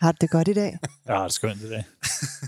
Har 0.00 0.12
du 0.12 0.16
det 0.20 0.30
godt 0.30 0.48
i 0.48 0.52
dag? 0.52 0.78
Jeg 1.06 1.16
har 1.16 1.22
det 1.22 1.32
skønt 1.32 1.60
i 1.62 1.68
dag. 1.70 1.84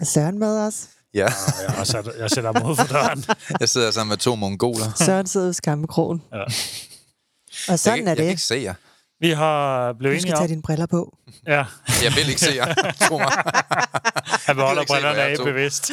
Er 0.01 0.05
Søren 0.05 0.39
med 0.39 0.59
os? 0.59 0.89
Ja, 1.15 1.25
Og 1.27 1.63
jeg, 1.63 1.71
har 1.71 1.85
sat, 1.85 2.09
jeg 2.19 2.31
sætter 2.31 2.53
mig 2.53 2.65
ud 2.67 2.77
for 2.77 2.85
døren. 2.87 3.25
jeg 3.61 3.69
sidder 3.69 3.91
sammen 3.91 4.09
med 4.11 4.17
to 4.19 4.35
mongoler. 4.35 4.93
Søren 5.07 5.27
sidder 5.27 5.51
i 5.51 5.53
skammekrogen. 5.53 6.23
Ja. 6.33 6.43
Og 7.69 7.79
sådan 7.79 7.99
jeg, 7.99 8.05
er 8.05 8.09
Jeg 8.09 8.17
kan 8.17 8.25
det. 8.25 8.31
ikke 8.31 8.43
se 8.43 8.55
jer. 8.55 8.75
Vi 9.21 9.31
har 9.31 9.93
blevet 9.93 10.15
Du 10.17 10.21
skal 10.21 10.29
enige 10.29 10.37
tage 10.37 10.43
om... 10.45 10.49
dine 10.49 10.63
briller 10.63 10.87
på. 10.87 11.19
Ja, 11.47 11.65
Jeg 12.03 12.13
vil 12.17 12.29
ikke 12.29 12.41
se 12.41 12.51
jer. 12.57 12.75
Tro 13.09 13.19
mig. 13.19 13.33
han 14.47 14.57
beholder 14.57 14.85
brillerne 14.87 15.19
jeg 15.21 15.31
af 15.41 15.45
bevidst. 15.45 15.91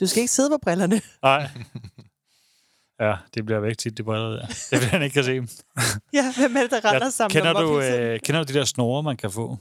Du 0.00 0.06
skal 0.06 0.20
ikke 0.20 0.32
sidde 0.32 0.50
på 0.50 0.58
brillerne. 0.62 1.00
Nej. 1.22 1.48
Ja, 3.00 3.14
det 3.34 3.46
bliver 3.46 3.60
væk 3.60 3.78
tit, 3.78 3.98
de 3.98 4.02
briller 4.02 4.28
der. 4.28 4.46
Det 4.46 4.80
vil 4.80 4.88
han 4.88 5.02
ikke 5.02 5.14
kan 5.14 5.24
se 5.24 5.34
dem. 5.34 5.48
Ja, 6.12 6.32
hvem 6.36 6.56
er 6.56 6.60
det, 6.60 6.70
der 6.70 6.84
render 6.84 7.04
Jeg, 7.06 7.12
sammen? 7.12 7.32
kender, 7.32 7.52
om 7.54 7.64
du, 7.66 7.80
øh, 7.80 8.20
kender 8.20 8.44
du 8.44 8.52
de 8.52 8.58
der 8.58 8.64
snore, 8.64 9.02
man 9.02 9.16
kan 9.16 9.30
få? 9.30 9.58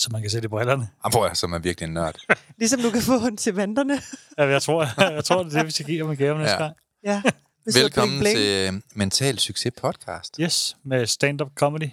Så 0.00 0.08
man 0.12 0.20
kan 0.20 0.30
sætte 0.30 0.46
i 0.46 0.48
brillerne? 0.48 0.88
Han 1.02 1.12
prøver 1.12 1.26
jeg, 1.26 1.36
som 1.36 1.52
er 1.52 1.58
virkelig 1.58 1.86
en 1.86 1.94
nørd. 1.94 2.16
Ligesom 2.58 2.80
du 2.80 2.90
kan 2.90 3.02
få 3.02 3.18
den 3.18 3.36
til 3.36 3.56
venterne. 3.56 4.00
Ja, 4.38 4.44
jeg 4.46 4.62
tror, 4.62 4.86
jeg 5.14 5.24
tror 5.24 5.42
det 5.42 5.52
er 5.54 5.58
det, 5.58 5.66
vi 5.66 5.70
skal 5.72 5.86
give 5.86 5.98
ham 5.98 6.10
en 6.10 6.16
gave 6.16 6.38
næste 6.38 6.52
Ja. 6.52 6.58
gang. 6.62 6.74
Ja. 7.04 7.22
Vi 7.66 7.80
Velkommen 7.80 8.18
bling, 8.20 8.34
bling. 8.36 8.38
til 8.38 8.74
øh, 8.74 8.80
Mental 8.94 9.38
Succes 9.38 9.72
podcast. 9.80 10.36
Yes, 10.40 10.76
med 10.84 11.06
stand-up 11.06 11.48
comedy. 11.54 11.90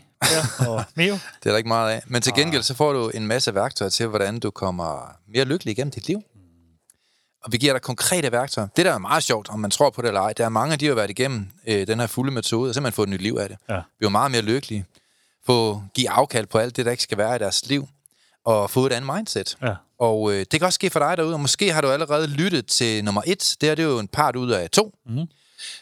Ja, 0.60 0.68
og 0.68 0.84
Mio. 0.96 1.14
Det 1.44 1.46
er 1.46 1.50
der 1.50 1.58
ikke 1.58 1.68
meget 1.68 1.92
af. 1.92 2.02
Men 2.08 2.22
til 2.22 2.34
gengæld 2.34 2.64
så 2.64 2.74
får 2.74 2.94
du 2.94 3.10
en 3.10 3.28
masse 3.28 3.56
værktøjer 3.56 3.90
til, 3.90 4.08
hvordan 4.08 4.40
du 4.40 4.52
kommer 4.52 5.16
mere 5.34 5.46
lykkelig 5.46 5.72
igennem 5.72 5.92
dit 5.92 6.08
liv. 6.08 6.22
Og 7.44 7.52
vi 7.52 7.58
giver 7.58 7.74
dig 7.74 7.82
konkrete 7.82 8.32
værktøjer. 8.32 8.68
Det, 8.76 8.86
der 8.86 8.94
er 8.94 8.98
meget 8.98 9.24
sjovt, 9.24 9.50
om 9.50 9.60
man 9.60 9.72
tror 9.72 9.90
på 9.90 10.02
det 10.02 10.08
eller 10.08 10.22
ej, 10.22 10.34
der 10.34 10.46
er 10.46 10.50
mange 10.50 10.74
af 10.74 10.80
de, 10.80 10.86
der 10.86 10.92
har 10.92 10.96
været 10.96 11.10
igennem 11.10 11.48
øh, 11.68 11.88
den 11.88 12.00
her 12.00 12.08
fulde 12.08 12.32
metode, 12.32 12.70
og 12.70 12.74
simpelthen 12.76 12.96
fået 12.96 13.08
et 13.08 13.12
nyt 13.14 13.22
liv 13.22 13.38
af 13.40 13.50
det. 13.50 13.58
Ja. 13.70 13.80
Bliver 13.98 14.10
meget 14.12 14.32
mere 14.32 14.42
lykkelige. 14.42 14.86
Få 15.46 15.82
give 15.94 16.10
afkald 16.10 16.48
på 16.48 16.58
alt 16.58 16.76
det, 16.78 16.86
der 16.86 16.92
ikke 16.92 17.04
skal 17.04 17.18
være 17.18 17.36
i 17.36 17.40
deres 17.40 17.66
liv. 17.70 17.88
Og 18.48 18.70
få 18.70 18.86
et 18.86 18.94
andet 18.94 19.16
mindset. 19.16 19.58
Ja. 19.62 19.74
Og 20.00 20.34
øh, 20.34 20.40
det 20.40 20.60
kan 20.60 20.64
også 20.64 20.76
ske 20.76 20.90
for 20.90 21.00
dig 21.00 21.18
derude, 21.18 21.34
og 21.34 21.40
måske 21.40 21.74
har 21.74 21.82
du 21.82 21.90
allerede 21.90 22.28
lyttet 22.28 22.68
til 22.68 23.04
nummer 23.04 23.22
et. 23.26 23.56
Det 23.62 23.70
er 23.70 23.76
det 23.76 23.84
er 23.84 23.90
jo 23.90 24.00
en 24.00 24.08
part 24.08 24.36
ud 24.36 24.52
af 24.52 24.70
to. 24.70 24.96
Mhm. 25.06 25.26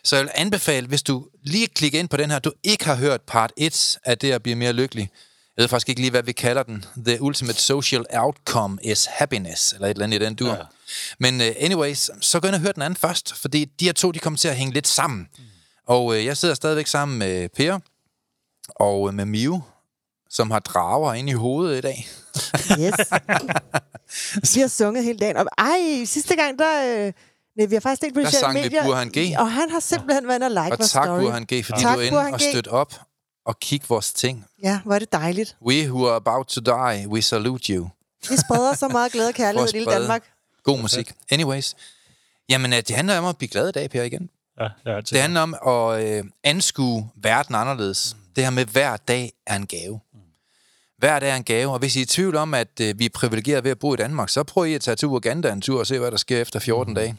Så 0.04 0.16
jeg 0.16 0.26
vil 0.26 0.32
anbefale, 0.36 0.88
hvis 0.88 1.04
du 1.04 1.28
lige 1.44 1.68
klikker 1.68 2.00
ind 2.00 2.10
på 2.10 2.18
den 2.18 2.32
her, 2.32 2.40
du 2.40 2.52
ikke 2.64 2.86
har 2.86 2.96
hørt 2.96 3.22
part 3.22 3.52
1 3.58 3.98
af 4.06 4.18
det 4.18 4.32
at 4.32 4.44
blive 4.44 4.56
mere 4.56 4.74
lykkelig. 4.74 5.10
Jeg 5.58 5.64
ved 5.64 5.70
faktisk 5.70 5.90
ikke 5.90 6.02
lige, 6.02 6.12
hvad 6.12 6.24
vi 6.24 6.32
kalder 6.32 6.64
den. 6.64 6.86
The 7.06 7.22
ultimate 7.22 7.62
social 7.62 8.06
outcome 8.14 8.78
is 8.84 9.06
happiness, 9.06 9.74
eller 9.74 9.88
et 9.88 9.92
eller 9.92 10.04
andet 10.04 10.22
i 10.22 10.26
den 10.26 10.36
dur. 10.36 10.48
Ja. 10.48 10.54
Ja. 10.54 10.64
Men 11.20 11.42
uh, 11.42 11.48
anyways, 11.60 12.10
så 12.22 12.40
gå 12.40 12.48
ind 12.48 12.56
og 12.56 12.62
hør 12.62 12.72
den 12.72 12.82
anden 12.82 12.98
først, 12.98 13.34
fordi 13.34 13.66
de 13.66 13.86
her 13.86 13.94
to, 13.94 14.12
de 14.12 14.20
kommer 14.20 14.38
til 14.38 14.48
at 14.48 14.56
hænge 14.56 14.74
lidt 14.74 14.88
sammen. 14.88 15.28
Mm. 15.38 15.44
Og 15.88 16.06
uh, 16.06 16.26
jeg 16.26 16.38
sidder 16.38 16.56
stadigvæk 16.56 16.88
sammen 16.88 17.20
med 17.20 17.50
Per 17.50 17.80
og 18.70 19.02
uh, 19.02 19.14
med 19.14 19.26
Mio, 19.26 19.62
som 20.30 20.52
har 20.52 20.60
drager 20.60 21.14
inde 21.14 21.32
i 21.32 21.34
hovedet 21.34 21.78
i 21.78 21.82
dag. 21.82 22.08
Yes. 22.80 22.94
Vi 24.56 24.60
har 24.62 24.68
sunget 24.68 25.04
hele 25.04 25.20
dagen. 25.20 25.38
Og 25.38 25.46
ej, 25.58 26.06
sidste 26.06 26.36
gang, 26.36 26.60
der... 26.60 27.06
Øh, 27.08 27.14
nej, 27.58 27.66
vi 27.66 27.76
har 27.76 27.80
faktisk 27.80 28.04
ikke 28.04 28.14
på 28.14 28.20
Der 28.20 28.26
sociale 28.26 28.42
sang 28.42 28.56
vi 28.56 28.62
medier. 28.62 28.84
Burhan 28.84 29.10
G. 29.10 29.36
Og 29.40 29.52
han 29.52 29.70
har 29.70 29.80
simpelthen 29.80 30.28
været 30.28 30.36
inde 30.38 30.46
og 30.46 30.52
like 30.52 30.62
Og 30.74 30.80
vores 30.80 30.92
tak, 30.92 31.06
story. 31.06 31.22
Burhan 31.22 31.44
G, 31.44 31.66
fordi 31.66 31.82
Tak, 31.82 31.96
du 31.96 32.00
er 32.00 32.04
inde 32.04 32.18
og 32.34 32.42
støtte 32.42 32.70
op 32.70 32.94
og 33.46 33.60
kigge 33.60 33.86
vores 33.90 34.14
ting. 34.14 34.46
Ja, 34.64 34.80
hvor 34.86 34.96
er 34.96 35.00
det 35.00 35.12
dejligt. 35.12 35.58
We 35.68 35.88
who 35.92 36.08
are 36.08 36.16
about 36.16 36.48
to 36.48 36.62
die, 36.62 37.08
we 37.08 37.22
salute 37.22 37.74
you. 37.74 37.88
Vi 38.30 38.38
spreder 38.38 38.74
så 38.74 38.88
meget 38.88 39.12
glæde 39.12 39.28
og 39.28 39.34
kærlighed 39.44 39.70
i 39.70 39.72
lille 39.78 39.92
Danmark. 39.92 40.24
God 40.64 40.80
musik. 40.82 41.12
Anyways. 41.32 41.76
Jamen, 42.50 42.74
øh, 42.74 42.78
det 42.78 42.96
handler 42.96 43.18
om 43.18 43.26
at 43.26 43.38
blive 43.38 43.50
glad 43.50 43.70
i 43.70 43.72
dag, 43.72 43.90
Per, 43.90 44.04
igen. 44.04 44.30
Ja, 44.60 44.64
det 44.64 44.92
er 44.92 44.96
altid. 44.96 45.14
Det 45.16 45.22
handler 45.22 45.42
om 45.42 45.56
at 45.68 46.04
øh, 46.04 46.24
anskue 46.44 47.10
verden 47.16 47.56
anderledes. 47.56 48.16
Det 48.36 48.44
her 48.44 48.52
med, 48.52 48.66
hver 48.66 48.98
dag 48.98 49.32
er 49.48 49.56
en 49.56 49.68
gave. 49.68 50.00
Hver 51.06 51.20
dag 51.20 51.30
er 51.30 51.36
en 51.36 51.44
gave, 51.44 51.72
og 51.72 51.80
hvis 51.80 51.96
I 51.96 52.00
er 52.00 52.04
i 52.04 52.06
tvivl 52.06 52.36
om, 52.36 52.54
at 52.54 52.80
øh, 52.82 53.00
vi 53.00 53.06
er 53.06 53.10
privilegeret 53.14 53.64
ved 53.64 53.72
at 53.72 53.80
bo 53.80 53.94
i 53.94 53.98
Danmark, 53.98 54.30
så 54.30 54.44
prøv 54.44 54.68
I 54.68 54.74
at 54.74 54.82
tage 54.82 54.96
til 54.96 55.08
Uganda 55.08 55.52
en 55.52 55.62
tur 55.62 55.80
og 55.80 55.88
se, 55.88 56.00
hvad 56.00 56.12
der 56.12 56.18
sker 56.18 56.42
efter 56.42 56.60
14 56.60 56.92
mm. 56.92 56.96
dage. 56.96 57.16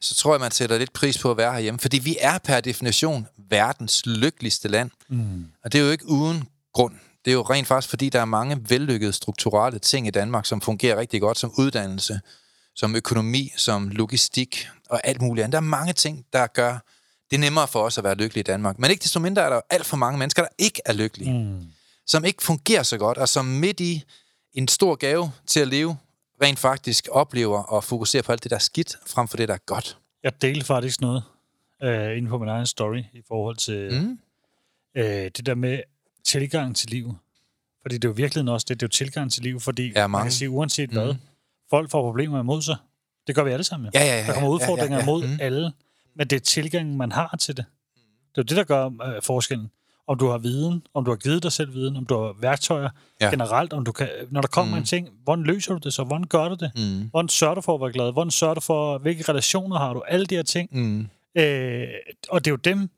Så 0.00 0.14
tror 0.14 0.34
jeg, 0.34 0.40
man 0.40 0.50
sætter 0.50 0.78
lidt 0.78 0.92
pris 0.92 1.18
på 1.18 1.30
at 1.30 1.36
være 1.36 1.52
herhjemme, 1.52 1.80
fordi 1.80 1.98
vi 1.98 2.16
er 2.20 2.38
per 2.38 2.60
definition 2.60 3.26
verdens 3.50 4.02
lykkeligste 4.06 4.68
land. 4.68 4.90
Mm. 5.08 5.46
Og 5.64 5.72
det 5.72 5.80
er 5.80 5.84
jo 5.84 5.90
ikke 5.90 6.08
uden 6.08 6.44
grund. 6.72 6.94
Det 7.24 7.30
er 7.30 7.34
jo 7.34 7.42
rent 7.42 7.66
faktisk, 7.66 7.88
fordi 7.90 8.08
der 8.08 8.20
er 8.20 8.24
mange 8.24 8.58
vellykkede 8.68 9.12
strukturelle 9.12 9.78
ting 9.78 10.06
i 10.06 10.10
Danmark, 10.10 10.46
som 10.46 10.60
fungerer 10.60 10.96
rigtig 11.00 11.20
godt, 11.20 11.38
som 11.38 11.52
uddannelse, 11.58 12.20
som 12.76 12.96
økonomi, 12.96 13.52
som 13.56 13.88
logistik 13.88 14.68
og 14.90 15.00
alt 15.04 15.22
muligt 15.22 15.44
andet. 15.44 15.52
Der 15.52 15.58
er 15.58 15.70
mange 15.70 15.92
ting, 15.92 16.24
der 16.32 16.46
gør 16.46 16.78
det 17.30 17.40
nemmere 17.40 17.68
for 17.68 17.82
os 17.82 17.98
at 17.98 18.04
være 18.04 18.14
lykkelige 18.14 18.40
i 18.40 18.50
Danmark. 18.52 18.78
Men 18.78 18.90
ikke 18.90 19.02
desto 19.02 19.20
mindre 19.20 19.42
er 19.42 19.48
der 19.48 19.60
alt 19.70 19.86
for 19.86 19.96
mange 19.96 20.18
mennesker, 20.18 20.42
der 20.42 20.50
ikke 20.58 20.80
er 20.86 20.92
lykkelige, 20.92 21.32
Mm. 21.32 21.62
Som 22.08 22.24
ikke 22.24 22.42
fungerer 22.42 22.82
så 22.82 22.98
godt, 22.98 23.18
og 23.18 23.28
som 23.28 23.44
midt 23.44 23.80
i 23.80 24.04
en 24.52 24.68
stor 24.68 24.94
gave 24.94 25.30
til 25.46 25.60
at 25.60 25.68
leve, 25.68 25.96
rent 26.42 26.58
faktisk 26.58 27.08
oplever 27.10 27.62
og 27.62 27.84
fokuserer 27.84 28.22
på 28.22 28.32
alt 28.32 28.42
det, 28.42 28.50
der 28.50 28.56
er 28.56 28.60
skidt, 28.60 28.96
frem 29.06 29.28
for 29.28 29.36
det, 29.36 29.48
der 29.48 29.54
er 29.54 29.58
godt. 29.66 29.98
Jeg 30.22 30.42
delte 30.42 30.66
faktisk 30.66 31.00
noget 31.00 31.22
øh, 31.82 32.16
inde 32.16 32.28
på 32.28 32.38
min 32.38 32.48
egen 32.48 32.66
story 32.66 32.98
i 33.12 33.22
forhold 33.28 33.56
til 33.56 34.00
Mm. 34.02 34.18
øh, 34.96 35.04
det 35.06 35.46
der 35.46 35.54
med 35.54 35.80
tilgang 36.24 36.76
til 36.76 36.90
livet. 36.90 37.16
Fordi 37.82 37.94
det 37.94 38.04
er 38.04 38.08
jo 38.08 38.12
virkelig 38.14 38.52
også 38.52 38.66
det, 38.68 38.80
det 38.80 38.86
er 38.86 38.88
jo 38.88 38.90
tilgang 39.04 39.32
til 39.32 39.42
livet, 39.42 39.62
fordi 39.62 39.92
Ja, 39.96 40.06
man 40.06 40.22
kan 40.22 40.32
sige, 40.32 40.50
uanset 40.50 40.90
Mhm. 40.92 41.00
hvad, 41.02 41.14
folk 41.70 41.90
får 41.90 42.02
problemer 42.02 42.40
imod 42.40 42.62
sig. 42.62 42.76
Det 43.26 43.34
gør 43.34 43.44
vi 43.44 43.50
alle 43.50 43.64
sammen. 43.64 43.90
Ja, 43.94 44.00
ja, 44.04 44.20
ja, 44.20 44.26
Der 44.26 44.32
kommer 44.32 44.48
ja, 44.48 44.54
udfordringer 44.54 44.98
ja, 44.98 45.04
ja, 45.04 45.10
ja. 45.10 45.16
mod 45.18 45.26
Mhm. 45.26 45.38
alle, 45.40 45.72
men 46.16 46.26
det 46.28 46.36
er 46.36 46.40
tilgangen, 46.40 46.96
man 46.96 47.12
har 47.12 47.36
til 47.40 47.56
det. 47.56 47.64
Det 48.34 48.38
er 48.38 48.42
jo 48.42 48.42
det, 48.42 48.56
der 48.56 48.64
gør 48.64 48.86
øh, 49.16 49.22
forskellen. 49.22 49.70
Om 50.08 50.18
du 50.18 50.26
har 50.28 50.38
viden, 50.38 50.82
om 50.94 51.04
du 51.04 51.10
har 51.10 51.16
givet 51.16 51.42
dig 51.42 51.52
selv 51.52 51.74
viden, 51.74 51.96
om 51.96 52.06
du 52.06 52.14
har 52.14 52.34
værktøjer 52.40 52.88
Ja. 53.20 53.30
generelt, 53.30 53.72
om 53.72 53.84
du 53.84 53.92
kan, 53.92 54.08
når 54.30 54.40
der 54.40 54.48
kommer 54.48 54.74
mm. 54.74 54.78
en 54.78 54.84
ting, 54.84 55.08
hvordan 55.24 55.44
løser 55.44 55.72
du 55.74 55.80
det 55.84 55.94
så? 55.94 56.04
Hvordan 56.04 56.26
gør 56.26 56.48
du 56.48 56.54
det? 56.60 56.70
Mm. 56.76 57.08
Hvordan 57.10 57.28
sørger 57.28 57.54
du 57.54 57.60
for 57.60 57.74
at 57.74 57.80
være 57.80 57.92
glad? 57.92 58.12
Hvordan 58.12 58.30
sørger 58.30 58.54
du 58.54 58.60
for, 58.60 58.98
hvilke 58.98 59.24
relationer 59.28 59.78
har 59.78 59.94
du? 59.94 60.02
Alle 60.08 60.26
de 60.26 60.34
her 60.34 60.42
ting. 60.42 60.68
Mm. 60.72 61.08
Øh, 61.42 61.86
og 62.30 62.44
det 62.44 62.50
er 62.50 62.52
jo 62.52 62.56
dem, 62.56 62.90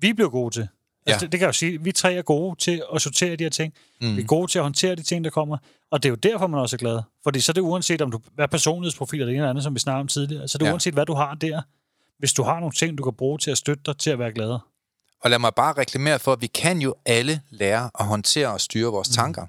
vi 0.00 0.12
bliver 0.12 0.28
gode 0.30 0.54
til. 0.54 0.60
Altså, 0.60 0.70
Ja. 1.08 1.14
det, 1.26 1.32
det 1.32 1.38
kan 1.38 1.40
jeg 1.40 1.48
jo 1.48 1.52
sige, 1.52 1.82
vi 1.82 1.92
tre 1.92 2.14
er 2.14 2.22
gode 2.22 2.56
til 2.58 2.82
at 2.94 3.02
sortere 3.02 3.36
de 3.36 3.44
her 3.44 3.50
ting. 3.50 3.74
Mm. 4.00 4.16
Vi 4.16 4.20
er 4.22 4.26
gode 4.26 4.50
til 4.52 4.58
at 4.58 4.62
håndtere 4.62 4.94
de 4.94 5.02
ting, 5.02 5.24
der 5.24 5.30
kommer. 5.30 5.56
Og 5.90 6.02
det 6.02 6.08
er 6.08 6.10
jo 6.10 6.16
derfor, 6.16 6.46
man 6.46 6.60
også 6.60 6.76
er 6.76 6.78
glad. 6.78 7.00
Fordi 7.24 7.40
så 7.40 7.52
er 7.52 7.54
det 7.54 7.60
uanset, 7.60 8.02
om 8.02 8.10
du 8.10 8.20
hvad 8.34 8.48
personlighedsprofil 8.48 9.20
eller 9.20 9.26
det 9.26 9.34
ene 9.34 9.38
eller 9.42 9.50
andet, 9.50 9.64
som 9.64 9.74
vi 9.74 9.78
snakkede 9.80 10.00
om 10.00 10.08
tidligere, 10.08 10.48
så 10.48 10.56
er 10.56 10.58
det 10.58 10.66
ja. 10.66 10.72
uanset, 10.72 10.94
hvad 10.94 11.06
du 11.06 11.14
har 11.14 11.34
der. 11.34 11.62
Hvis 12.18 12.32
du 12.32 12.42
har 12.42 12.60
nogle 12.60 12.72
ting, 12.72 12.98
du 12.98 13.02
kan 13.02 13.12
bruge 13.14 13.38
til 13.38 13.50
at 13.50 13.58
støtte 13.58 13.82
dig 13.86 13.96
til 13.98 14.10
at 14.10 14.18
være 14.18 14.32
glad. 14.32 14.58
Og 15.26 15.30
lad 15.30 15.38
mig 15.38 15.54
bare 15.54 15.72
reklamere 15.72 16.18
for, 16.18 16.32
at 16.32 16.40
vi 16.40 16.46
kan 16.46 16.80
jo 16.80 16.94
alle 17.04 17.40
lære 17.50 17.90
at 18.00 18.06
håndtere 18.06 18.48
og 18.48 18.60
styre 18.60 18.90
vores 18.90 19.08
tanker. 19.08 19.46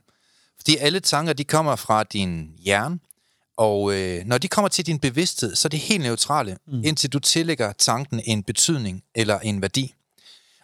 Fordi 0.57 0.77
alle 0.77 0.99
tanker, 0.99 1.33
de 1.33 1.43
kommer 1.43 1.75
fra 1.75 2.03
din 2.03 2.53
hjerne, 2.59 2.99
og 3.57 3.93
øh, 3.93 4.25
når 4.25 4.37
de 4.37 4.47
kommer 4.47 4.69
til 4.69 4.85
din 4.85 4.99
bevidsthed, 4.99 5.55
så 5.55 5.67
er 5.67 5.69
det 5.69 5.79
helt 5.79 6.03
neutrale, 6.03 6.57
mm. 6.67 6.83
indtil 6.83 7.13
du 7.13 7.19
tillægger 7.19 7.73
tanken 7.73 8.21
en 8.25 8.43
betydning 8.43 9.03
eller 9.15 9.39
en 9.39 9.61
værdi. 9.61 9.93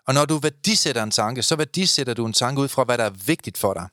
Og 0.07 0.13
når 0.13 0.25
du 0.25 0.38
værdisætter 0.38 1.04
en 1.04 1.12
tanke, 1.12 1.44
så 1.44 1.56
værdisætter 1.56 2.13
du 2.13 2.25
en 2.25 2.33
tanke 2.33 2.62
ud 2.62 2.68
fra, 2.68 2.83
hvad 2.83 2.98
der 2.98 3.04
er 3.04 3.13
vigtigt 3.25 3.57
for 3.57 3.74
dig. 3.74 3.88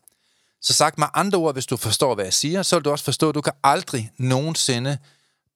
Så 0.62 0.72
sagt 0.72 0.98
med 0.98 1.06
andre 1.14 1.38
ord, 1.38 1.54
hvis 1.54 1.66
du 1.66 1.76
forstår, 1.76 2.14
hvad 2.14 2.24
jeg 2.24 2.34
siger, 2.34 2.62
så 2.62 2.76
vil 2.76 2.84
du 2.84 2.90
også 2.90 3.04
forstå, 3.04 3.28
at 3.28 3.34
du 3.34 3.40
kan 3.40 3.52
aldrig 3.64 4.10
nogensinde 4.18 4.98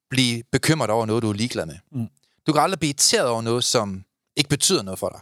blive 0.09 0.43
bekymret 0.51 0.89
over 0.89 1.05
noget, 1.05 1.23
du 1.23 1.29
er 1.29 1.33
ligeglad 1.33 1.65
med. 1.65 1.77
Mm. 1.91 2.07
Du 2.47 2.53
kan 2.53 2.61
aldrig 2.61 2.79
blive 2.79 2.89
irriteret 2.89 3.27
over 3.27 3.41
noget, 3.41 3.63
som 3.63 4.03
ikke 4.35 4.49
betyder 4.49 4.83
noget 4.83 4.99
for 4.99 5.09
dig. 5.09 5.19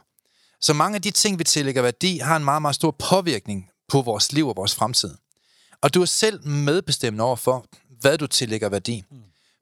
Så 0.64 0.74
mange 0.74 0.96
af 0.96 1.02
de 1.02 1.12
ting, 1.12 1.40
vi 1.40 1.44
tillægger 1.44 1.82
værdi, 1.82 2.18
har 2.18 2.36
en 2.36 2.44
meget, 2.44 2.62
meget 2.62 2.76
stor 2.76 2.92
påvirkning 2.92 3.70
på 3.88 4.02
vores 4.02 4.32
liv 4.32 4.48
og 4.48 4.56
vores 4.56 4.76
fremtid. 4.76 5.16
Og 5.82 5.94
du 5.94 6.02
er 6.02 6.06
selv 6.06 6.48
medbestemmende 6.48 7.24
over 7.24 7.36
for, 7.36 7.66
hvad 8.02 8.18
du 8.18 8.28
tillægger 8.28 8.70
værdi. 8.70 9.04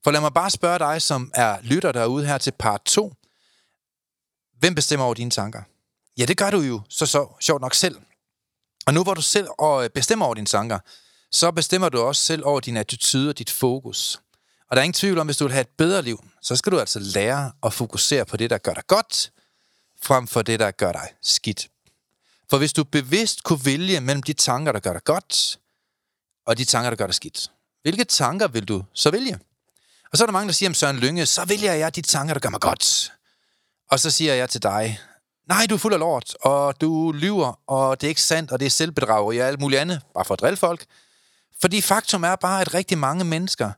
For 0.03 0.11
lad 0.11 0.21
mig 0.21 0.33
bare 0.33 0.49
spørge 0.49 0.79
dig, 0.79 1.01
som 1.01 1.31
er 1.33 1.57
lytter 1.61 1.91
derude 1.91 2.25
her 2.25 2.37
til 2.37 2.51
part 2.59 2.81
2. 2.85 3.13
Hvem 4.59 4.75
bestemmer 4.75 5.05
over 5.05 5.13
dine 5.13 5.31
tanker? 5.31 5.61
Ja, 6.17 6.25
det 6.25 6.37
gør 6.37 6.51
du 6.51 6.59
jo 6.59 6.81
så, 6.89 7.05
så 7.05 7.27
sjovt 7.39 7.61
nok 7.61 7.73
selv. 7.73 7.95
Og 8.85 8.93
nu 8.93 9.03
hvor 9.03 9.13
du 9.13 9.21
selv 9.21 9.47
øh, 9.63 9.89
bestemmer 9.89 10.25
over 10.25 10.35
dine 10.35 10.47
tanker, 10.47 10.79
så 11.31 11.51
bestemmer 11.51 11.89
du 11.89 12.01
også 12.01 12.21
selv 12.21 12.45
over 12.45 12.59
din 12.59 12.77
attitude 12.77 13.29
og 13.29 13.37
dit 13.37 13.49
fokus. 13.49 14.21
Og 14.69 14.75
der 14.75 14.81
er 14.81 14.83
ingen 14.83 14.93
tvivl 14.93 15.19
om, 15.19 15.27
hvis 15.27 15.37
du 15.37 15.43
vil 15.43 15.53
have 15.53 15.61
et 15.61 15.77
bedre 15.77 16.01
liv, 16.01 16.23
så 16.41 16.55
skal 16.55 16.71
du 16.71 16.79
altså 16.79 16.99
lære 16.99 17.51
at 17.63 17.73
fokusere 17.73 18.25
på 18.25 18.37
det, 18.37 18.49
der 18.49 18.57
gør 18.57 18.73
dig 18.73 18.87
godt, 18.87 19.31
frem 20.03 20.27
for 20.27 20.41
det, 20.41 20.59
der 20.59 20.71
gør 20.71 20.91
dig 20.91 21.09
skidt. 21.21 21.67
For 22.49 22.57
hvis 22.57 22.73
du 22.73 22.83
bevidst 22.83 23.43
kunne 23.43 23.65
vælge 23.65 23.99
mellem 23.99 24.23
de 24.23 24.33
tanker, 24.33 24.71
der 24.71 24.79
gør 24.79 24.93
dig 24.93 25.03
godt, 25.03 25.59
og 26.45 26.57
de 26.57 26.65
tanker, 26.65 26.89
der 26.89 26.97
gør 26.97 27.05
dig 27.05 27.15
skidt, 27.15 27.51
hvilke 27.81 28.03
tanker 28.03 28.47
vil 28.47 28.67
du 28.67 28.83
så 28.93 29.11
vælge? 29.11 29.39
Og 30.11 30.17
så 30.17 30.23
er 30.23 30.25
der 30.25 30.31
mange, 30.31 30.47
der 30.47 30.53
siger 30.53 30.69
om 30.69 30.73
Søren 30.73 30.97
Lynge, 30.97 31.25
så 31.25 31.45
vælger 31.45 31.73
jeg 31.73 31.95
de 31.95 32.01
tanker, 32.01 32.33
der 32.33 32.41
gør 32.41 32.49
mig 32.49 32.61
godt. 32.61 33.13
Og 33.91 33.99
så 33.99 34.11
siger 34.11 34.33
jeg 34.33 34.49
til 34.49 34.63
dig, 34.63 34.99
nej, 35.47 35.65
du 35.69 35.75
er 35.75 35.79
fuld 35.79 35.93
af 35.93 35.99
lort, 35.99 36.35
og 36.41 36.81
du 36.81 37.11
lyver, 37.11 37.59
og 37.67 38.01
det 38.01 38.07
er 38.07 38.09
ikke 38.09 38.21
sandt, 38.21 38.51
og 38.51 38.59
det 38.59 38.65
er 38.65 38.69
selvbedrag, 38.69 39.25
og 39.25 39.35
alt 39.35 39.59
muligt 39.59 39.81
andet, 39.81 40.01
bare 40.13 40.25
for 40.25 40.33
at 40.33 40.39
drille 40.39 40.57
folk. 40.57 40.85
Fordi 41.61 41.81
faktum 41.81 42.23
er 42.23 42.35
bare, 42.35 42.61
at 42.61 42.73
rigtig 42.73 42.97
mange 42.97 43.23
mennesker, 43.23 43.71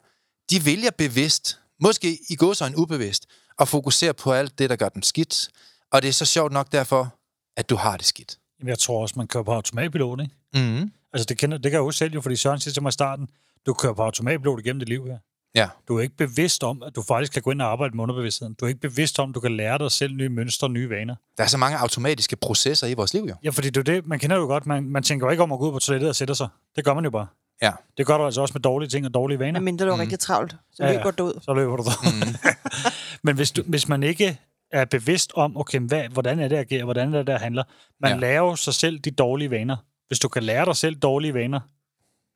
de 0.49 0.65
vælger 0.65 0.91
bevidst, 0.91 1.59
måske 1.79 2.19
i 2.29 2.35
går 2.35 2.53
så 2.53 2.65
en 2.65 2.75
ubevidst, 2.75 3.25
at 3.59 3.67
fokusere 3.67 4.13
på 4.13 4.33
alt 4.33 4.59
det, 4.59 4.69
der 4.69 4.75
gør 4.75 4.89
dem 4.89 5.01
skidt. 5.01 5.49
Og 5.93 6.01
det 6.01 6.07
er 6.07 6.13
så 6.13 6.25
sjovt 6.25 6.51
nok 6.51 6.71
derfor, 6.71 7.15
at 7.57 7.69
du 7.69 7.75
har 7.75 7.97
det 7.97 8.05
skidt. 8.05 8.37
Jamen, 8.59 8.69
jeg 8.69 8.79
tror 8.79 9.01
også, 9.01 9.13
man 9.17 9.27
kører 9.27 9.43
på 9.43 9.51
automatpilot, 9.53 10.19
ikke? 10.21 10.35
Mm. 10.53 10.91
Altså, 11.13 11.25
det, 11.29 11.37
kender, 11.37 11.57
det 11.57 11.71
kan 11.71 11.77
jeg 11.77 11.85
jo 11.85 11.91
selv 11.91 12.13
jo, 12.13 12.21
fordi 12.21 12.35
Søren 12.35 12.59
siger 12.59 12.73
til 12.73 12.81
mig 12.83 12.89
i 12.89 12.91
starten, 12.91 13.27
du 13.65 13.73
kører 13.73 13.93
på 13.93 14.03
automatpilot 14.03 14.59
igennem 14.59 14.79
dit 14.79 14.89
liv 14.89 15.05
her. 15.07 15.17
Ja. 15.55 15.69
Du 15.87 15.97
er 15.97 16.01
ikke 16.01 16.15
bevidst 16.17 16.63
om, 16.63 16.83
at 16.83 16.95
du 16.95 17.01
faktisk 17.01 17.33
kan 17.33 17.41
gå 17.41 17.51
ind 17.51 17.61
og 17.61 17.71
arbejde 17.71 17.95
med 17.95 18.03
underbevidstheden. 18.03 18.53
Du 18.53 18.65
er 18.65 18.69
ikke 18.69 18.79
bevidst 18.81 19.19
om, 19.19 19.29
at 19.29 19.35
du 19.35 19.39
kan 19.39 19.57
lære 19.57 19.77
dig 19.77 19.91
selv 19.91 20.13
nye 20.13 20.29
mønstre, 20.29 20.69
nye 20.69 20.89
vaner. 20.89 21.15
Der 21.37 21.43
er 21.43 21.47
så 21.47 21.57
mange 21.57 21.77
automatiske 21.77 22.35
processer 22.35 22.87
i 22.87 22.93
vores 22.93 23.13
liv, 23.13 23.23
jo. 23.29 23.35
Ja, 23.43 23.49
fordi 23.49 23.69
det 23.69 23.77
er 23.89 23.93
det, 23.93 24.07
man 24.07 24.19
kender 24.19 24.35
jo 24.37 24.45
godt. 24.45 24.65
Man, 24.65 24.83
man 24.83 25.03
tænker 25.03 25.27
jo 25.27 25.31
ikke 25.31 25.43
om 25.43 25.51
at 25.51 25.59
gå 25.59 25.67
ud 25.67 25.71
på 25.71 25.79
toilettet 25.79 26.09
og 26.09 26.15
sætte 26.15 26.35
sig. 26.35 26.47
Det 26.75 26.85
gør 26.85 26.93
man 26.93 27.03
jo 27.03 27.09
bare. 27.09 27.27
Ja. 27.61 27.71
Det 27.97 28.05
gør 28.05 28.17
du 28.17 28.25
altså 28.25 28.41
også 28.41 28.53
med 28.53 28.61
dårlige 28.61 28.89
ting 28.89 29.05
og 29.05 29.13
dårlige 29.13 29.39
vaner. 29.39 29.59
Men 29.59 29.65
mindre 29.65 29.85
du 29.85 29.91
er 29.91 29.99
rigtig 29.99 30.19
travlt, 30.19 30.55
så 30.73 30.83
Ja, 30.83 30.91
ja. 30.91 30.97
løber 30.97 31.11
du 31.11 31.23
ud. 31.23 31.39
Så 31.41 31.53
løber 31.53 31.75
du 31.77 31.83
der. 31.83 32.25
Mm. 32.25 32.51
Men 33.23 33.35
hvis, 33.35 33.51
du, 33.51 33.63
hvis 33.67 33.87
man 33.87 34.03
ikke 34.03 34.39
er 34.73 34.85
bevidst 34.85 35.31
om, 35.35 35.57
okay, 35.57 35.79
hvad, 35.79 36.09
hvordan 36.09 36.39
er 36.39 36.47
det, 36.47 36.55
jeg 36.55 36.65
agerer, 36.65 36.83
hvordan 36.83 37.13
er 37.13 37.17
det, 37.17 37.27
der 37.27 37.37
handler. 37.39 37.63
Man 37.99 38.11
Ja. 38.11 38.17
lærer 38.17 38.55
sig 38.55 38.73
selv 38.73 38.99
de 38.99 39.11
dårlige 39.11 39.51
vaner. 39.51 39.77
Hvis 40.07 40.19
du 40.19 40.27
kan 40.27 40.43
lære 40.43 40.65
dig 40.65 40.75
selv 40.75 40.95
dårlige 40.95 41.33
vaner, 41.33 41.59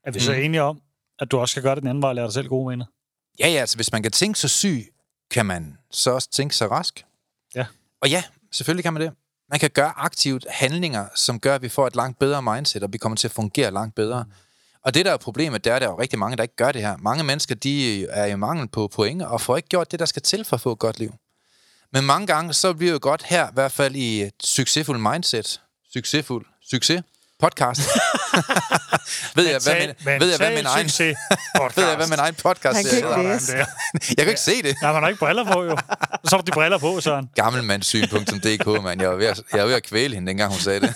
er 0.03 0.11
vi 0.11 0.17
mm. 0.17 0.19
så 0.19 0.33
enige 0.33 0.61
om, 0.61 0.81
at 1.19 1.31
du 1.31 1.37
også 1.37 1.51
skal 1.51 1.63
gøre 1.63 1.75
det 1.75 1.81
den 1.81 1.89
anden 1.89 2.01
vej 2.01 2.09
og 2.09 2.15
lære 2.15 2.25
dig 2.25 2.33
selv 2.33 2.47
gode 2.47 2.67
vaner. 2.69 2.85
Ja, 3.39 3.47
ja, 3.47 3.59
altså 3.59 3.75
hvis 3.75 3.91
man 3.91 4.03
kan 4.03 4.11
tænke 4.11 4.39
sig 4.39 4.49
syg, 4.49 4.85
kan 5.31 5.45
man 5.45 5.77
så 5.91 6.11
også 6.11 6.29
tænke 6.31 6.55
sig 6.55 6.71
rask. 6.71 7.05
Ja. 7.55 7.65
Og 8.01 8.09
ja, 8.09 8.23
selvfølgelig 8.51 8.83
kan 8.83 8.93
man 8.93 9.01
det. 9.01 9.11
Man 9.49 9.59
kan 9.59 9.69
gøre 9.69 9.93
aktivt 9.97 10.45
handlinger, 10.49 11.07
som 11.15 11.39
gør, 11.39 11.55
at 11.55 11.61
vi 11.61 11.69
får 11.69 11.87
et 11.87 11.95
langt 11.95 12.19
bedre 12.19 12.41
mindset, 12.41 12.83
og 12.83 12.93
vi 12.93 12.97
kommer 12.97 13.15
til 13.15 13.27
at 13.27 13.31
fungere 13.31 13.71
langt 13.71 13.95
bedre. 13.95 14.25
Og 14.81 14.93
det, 14.93 15.05
der 15.05 15.13
er 15.13 15.17
problemet, 15.17 15.63
det 15.63 15.71
er, 15.71 15.75
at 15.75 15.81
der 15.81 15.87
er 15.87 15.91
jo 15.91 15.99
rigtig 15.99 16.19
mange, 16.19 16.37
der 16.37 16.43
ikke 16.43 16.55
gør 16.55 16.71
det 16.71 16.81
her. 16.81 16.97
Mange 16.97 17.23
mennesker, 17.23 17.55
de 17.55 18.05
er 18.05 18.25
i 18.25 18.35
mangel 18.35 18.67
på 18.67 18.87
point, 18.87 19.21
og 19.21 19.41
får 19.41 19.57
ikke 19.57 19.69
gjort 19.69 19.91
det, 19.91 19.99
der 19.99 20.05
skal 20.05 20.21
til 20.21 20.45
for 20.45 20.55
at 20.55 20.61
få 20.61 20.71
et 20.71 20.79
godt 20.79 20.99
liv. 20.99 21.13
Men 21.93 22.05
mange 22.05 22.27
gange, 22.27 22.53
så 22.53 22.73
bliver 22.73 22.91
det 22.91 22.93
jo 22.93 23.09
godt 23.09 23.23
her, 23.23 23.47
i 23.47 23.53
hvert 23.53 23.71
fald 23.71 23.95
i 23.95 24.21
et 24.23 24.33
succesfuld 24.43 24.99
mindset. 25.11 25.61
Succesfuld. 25.93 26.45
Succes. 26.71 27.01
Podcast. 27.39 27.81
ved, 29.35 29.47
jeg, 29.47 29.59
hvad 29.63 29.75
min, 29.75 30.19
ved 30.21 30.29
jeg, 30.29 30.37
hvad 30.37 30.55
min 30.55 30.65
egen, 30.65 30.85
ved 31.75 31.87
jeg, 31.87 31.95
hvad 31.95 32.07
min 32.07 32.19
egen 32.19 32.35
podcast 32.35 32.75
Han 32.75 32.85
kan 32.85 32.95
ikke 32.97 33.07
er? 33.07 33.65
Jeg 34.17 34.17
kan 34.17 34.27
ikke 34.27 34.41
se 34.41 34.63
det. 34.63 34.75
Ja, 34.81 34.91
man 34.91 35.01
har 35.01 35.09
ikke 35.09 35.19
briller 35.19 35.53
på, 35.53 35.63
jo. 35.63 35.77
Så 36.25 36.35
har 36.35 36.37
du 36.37 36.43
de 36.45 36.51
briller 36.51 36.77
på, 36.77 37.01
Søren. 37.01 37.29
Gammelmandssyn.dk, 37.35 38.83
mand. 38.83 39.01
Jeg 39.01 39.09
var, 39.09 39.15
ved 39.15 39.25
at, 39.25 39.41
jeg 39.53 39.59
var 39.59 39.65
ved 39.65 39.75
at 39.75 39.83
kvæle 39.83 40.13
hende, 40.15 40.27
dengang 40.27 40.51
hun 40.51 40.59
sagde 40.59 40.79
det. 40.79 40.93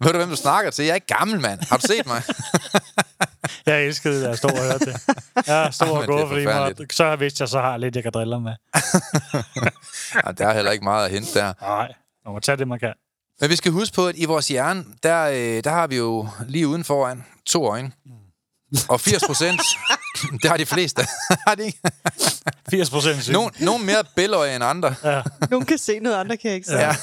ved 0.00 0.12
du, 0.12 0.18
hvem 0.18 0.28
du 0.28 0.36
snakker 0.36 0.70
til? 0.70 0.84
Jeg 0.84 0.90
er 0.90 0.94
ikke 0.94 1.06
gammel, 1.06 1.40
mand. 1.40 1.60
Har 1.68 1.76
du 1.76 1.86
set 1.86 2.06
mig? 2.06 2.22
Jeg 3.66 3.86
elskede 3.86 4.22
det, 4.22 4.28
jeg 4.28 4.38
stod 4.38 4.50
og 4.50 4.58
hørte 4.62 4.84
det. 4.86 5.00
Jeg 5.46 5.68
stod 5.74 5.88
og 5.88 6.06
gået, 6.06 6.28
fordi 6.28 6.44
mig, 6.44 6.74
så 6.92 7.02
har 7.04 7.10
jeg 7.10 7.20
vidst, 7.20 7.36
at 7.36 7.40
jeg 7.40 7.48
så 7.48 7.60
har 7.60 7.76
lidt, 7.76 7.94
jeg 7.96 8.02
kan 8.02 8.12
drille 8.12 8.40
med. 8.40 8.52
Ja, 10.26 10.32
der 10.32 10.46
er 10.48 10.54
heller 10.54 10.70
ikke 10.72 10.84
meget 10.84 11.04
at 11.04 11.10
hente 11.10 11.38
der. 11.38 11.52
Nej, 11.60 11.92
man 12.24 12.34
må 12.34 12.40
tage 12.40 12.56
det, 12.56 12.68
man 12.68 12.78
kan. 12.78 12.92
Men 13.40 13.50
vi 13.50 13.56
skal 13.56 13.72
huske 13.72 13.94
på, 13.94 14.06
at 14.06 14.14
i 14.18 14.24
vores 14.24 14.48
hjerne, 14.48 14.84
der, 15.02 15.22
øh, 15.24 15.64
der 15.64 15.70
har 15.70 15.86
vi 15.86 15.96
jo 15.96 16.28
lige 16.48 16.68
uden 16.68 16.84
foran 16.84 17.24
to 17.46 17.66
øjne. 17.66 17.92
Og 18.88 19.00
80 19.00 19.22
procent, 19.26 19.60
det 20.42 20.44
har 20.50 20.56
de 20.56 20.66
fleste. 20.66 21.06
har 21.46 21.54
de 21.54 21.64
ikke? 21.66 21.78
80 22.70 22.90
procent 22.90 23.22
syg. 23.22 23.32
Nogen, 23.32 23.50
nogen 23.60 23.86
mere 23.86 24.04
bæløje 24.16 24.54
end 24.54 24.64
andre. 24.64 24.94
Ja. 25.04 25.22
Nogen 25.50 25.66
kan 25.66 25.78
se 25.78 25.98
noget, 25.98 26.16
andre 26.16 26.36
kan 26.36 26.50
ikke 26.50 26.66
se. 26.66 26.78
Ja. 26.78 26.96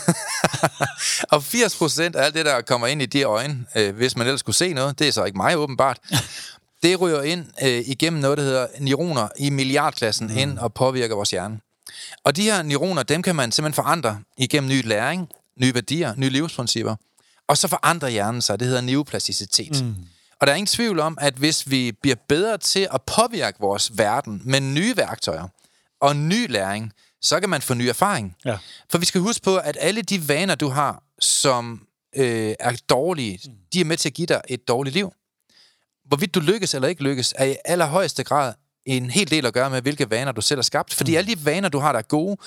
og 1.31 1.43
80 1.43 1.75
procent 1.75 2.15
af 2.15 2.25
alt 2.25 2.35
det, 2.35 2.45
der 2.45 2.61
kommer 2.61 2.87
ind 2.87 3.01
i 3.01 3.05
de 3.05 3.23
øjne, 3.23 3.65
øh, 3.75 3.95
hvis 3.95 4.15
man 4.15 4.27
ellers 4.27 4.39
skulle 4.39 4.55
se 4.55 4.73
noget, 4.73 4.99
det 4.99 5.07
er 5.07 5.11
så 5.11 5.23
ikke 5.23 5.37
mig 5.37 5.57
åbenbart, 5.57 5.99
det 6.83 7.01
ryger 7.01 7.21
ind 7.21 7.45
øh, 7.63 7.83
igennem 7.85 8.21
noget, 8.21 8.37
der 8.37 8.43
hedder 8.43 8.67
neuroner 8.79 9.27
i 9.37 9.49
milliardklassen 9.49 10.27
mm. 10.27 10.37
ind 10.37 10.59
og 10.59 10.73
påvirker 10.73 11.15
vores 11.15 11.31
hjerne. 11.31 11.59
Og 12.23 12.35
de 12.35 12.43
her 12.43 12.61
neuroner, 12.61 13.03
dem 13.03 13.21
kan 13.21 13.35
man 13.35 13.51
simpelthen 13.51 13.83
forandre 13.83 14.19
igennem 14.37 14.69
ny 14.69 14.87
læring, 14.87 15.29
nye 15.61 15.73
værdier, 15.73 16.13
nye 16.17 16.29
livsprincipper. 16.29 16.95
Og 17.47 17.57
så 17.57 17.67
forandrer 17.67 18.09
hjernen 18.09 18.41
sig. 18.41 18.59
Det 18.59 18.67
hedder 18.67 18.81
neuroplasticitet. 18.81 19.85
Mm. 19.85 19.95
Og 20.41 20.47
der 20.47 20.53
er 20.53 20.57
ingen 20.57 20.67
tvivl 20.67 20.99
om, 20.99 21.17
at 21.21 21.33
hvis 21.33 21.71
vi 21.71 21.91
bliver 21.91 22.15
bedre 22.27 22.57
til 22.57 22.87
at 22.93 23.01
påvirke 23.01 23.59
vores 23.59 23.97
verden 23.97 24.41
med 24.45 24.59
nye 24.59 24.97
værktøjer 24.97 25.47
og 26.01 26.15
ny 26.15 26.51
læring, 26.51 26.93
så 27.21 27.39
kan 27.39 27.49
man 27.49 27.61
få 27.61 27.73
ny 27.73 27.81
erfaring. 27.81 28.35
Ja. 28.45 28.57
For 28.89 28.97
vi 28.97 29.05
skal 29.05 29.21
huske 29.21 29.43
på, 29.43 29.57
at 29.57 29.77
alle 29.79 30.01
de 30.01 30.27
vaner, 30.27 30.55
du 30.55 30.69
har, 30.69 31.03
som 31.19 31.87
øh, 32.15 32.55
er 32.59 32.81
dårlige, 32.89 33.39
de 33.73 33.81
er 33.81 33.85
med 33.85 33.97
til 33.97 34.09
at 34.09 34.13
give 34.13 34.27
dig 34.27 34.41
et 34.49 34.67
dårligt 34.67 34.93
liv. 34.93 35.13
Hvorvidt 36.05 36.35
du 36.35 36.39
lykkes 36.39 36.73
eller 36.73 36.87
ikke 36.87 37.03
lykkes, 37.03 37.33
er 37.37 37.45
i 37.45 37.55
allerhøjeste 37.65 38.23
grad 38.23 38.53
en 38.85 39.09
hel 39.09 39.29
del 39.29 39.45
at 39.45 39.53
gøre 39.53 39.69
med, 39.69 39.81
hvilke 39.81 40.09
vaner 40.09 40.31
du 40.31 40.41
selv 40.41 40.57
har 40.57 40.63
skabt. 40.63 40.93
Fordi 40.93 41.15
alle 41.15 41.35
de 41.35 41.45
vaner, 41.45 41.69
du 41.69 41.79
har, 41.79 41.91
der 41.91 41.99
er 41.99 42.03
gode, 42.03 42.37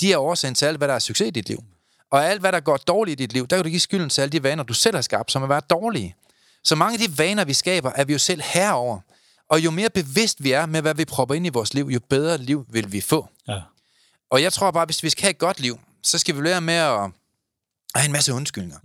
de 0.00 0.12
er 0.12 0.18
årsagen 0.18 0.54
til 0.54 0.66
alt, 0.66 0.78
hvad 0.78 0.88
der 0.88 0.94
er 0.94 0.98
succes 0.98 1.26
i 1.26 1.30
dit 1.30 1.48
liv. 1.48 1.64
Og 2.10 2.26
alt, 2.26 2.40
hvad 2.40 2.52
der 2.52 2.60
går 2.60 2.76
dårligt 2.76 3.20
i 3.20 3.24
dit 3.24 3.32
liv, 3.32 3.46
der 3.46 3.56
kan 3.56 3.64
du 3.64 3.70
give 3.70 3.80
skylden 3.80 4.10
til 4.10 4.22
alle 4.22 4.32
de 4.32 4.42
vaner, 4.42 4.62
du 4.62 4.74
selv 4.74 4.94
har 4.94 5.02
skabt, 5.02 5.32
som 5.32 5.42
har 5.42 5.46
været 5.46 5.70
dårlige. 5.70 6.14
Så 6.64 6.74
mange 6.74 7.02
af 7.02 7.08
de 7.08 7.18
vaner, 7.18 7.44
vi 7.44 7.52
skaber, 7.52 7.92
er 7.94 8.04
vi 8.04 8.12
jo 8.12 8.18
selv 8.18 8.42
herover. 8.44 9.00
Og 9.50 9.60
jo 9.60 9.70
mere 9.70 9.90
bevidst 9.90 10.44
vi 10.44 10.52
er 10.52 10.66
med, 10.66 10.82
hvad 10.82 10.94
vi 10.94 11.04
propper 11.04 11.34
ind 11.34 11.46
i 11.46 11.48
vores 11.48 11.74
liv, 11.74 11.86
jo 11.86 12.00
bedre 12.10 12.38
liv 12.38 12.66
vil 12.68 12.92
vi 12.92 13.00
få. 13.00 13.28
Ja. 13.48 13.60
Og 14.30 14.42
jeg 14.42 14.52
tror 14.52 14.70
bare, 14.70 14.84
hvis 14.84 15.02
vi 15.02 15.10
skal 15.10 15.22
have 15.22 15.30
et 15.30 15.38
godt 15.38 15.60
liv, 15.60 15.80
så 16.02 16.18
skal 16.18 16.36
vi 16.36 16.42
lære 16.42 16.60
med 16.60 16.74
at, 16.74 17.10
have 17.94 18.06
en 18.06 18.12
masse 18.12 18.32
undskyldninger. 18.32 18.78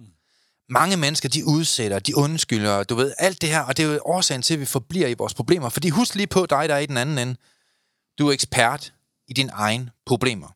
Mange 0.69 0.97
mennesker, 0.97 1.29
de 1.29 1.45
udsætter, 1.45 1.99
de 1.99 2.17
undskylder, 2.17 2.83
du 2.83 2.95
ved, 2.95 3.13
alt 3.17 3.41
det 3.41 3.49
her, 3.49 3.61
og 3.61 3.77
det 3.77 3.85
er 3.85 3.93
jo 3.93 3.99
årsagen 4.05 4.41
til, 4.41 4.53
at 4.53 4.59
vi 4.59 4.65
forbliver 4.65 5.07
i 5.07 5.13
vores 5.13 5.33
problemer. 5.33 5.69
Fordi 5.69 5.89
husk 5.89 6.15
lige 6.15 6.27
på 6.27 6.45
dig, 6.45 6.69
der 6.69 6.75
er 6.75 6.79
i 6.79 6.85
den 6.85 6.97
anden 6.97 7.17
ende. 7.17 7.35
Du 8.19 8.27
er 8.27 8.31
ekspert 8.33 8.93
i 9.27 9.33
dine 9.33 9.51
egne 9.51 9.91
problemer. 10.05 10.47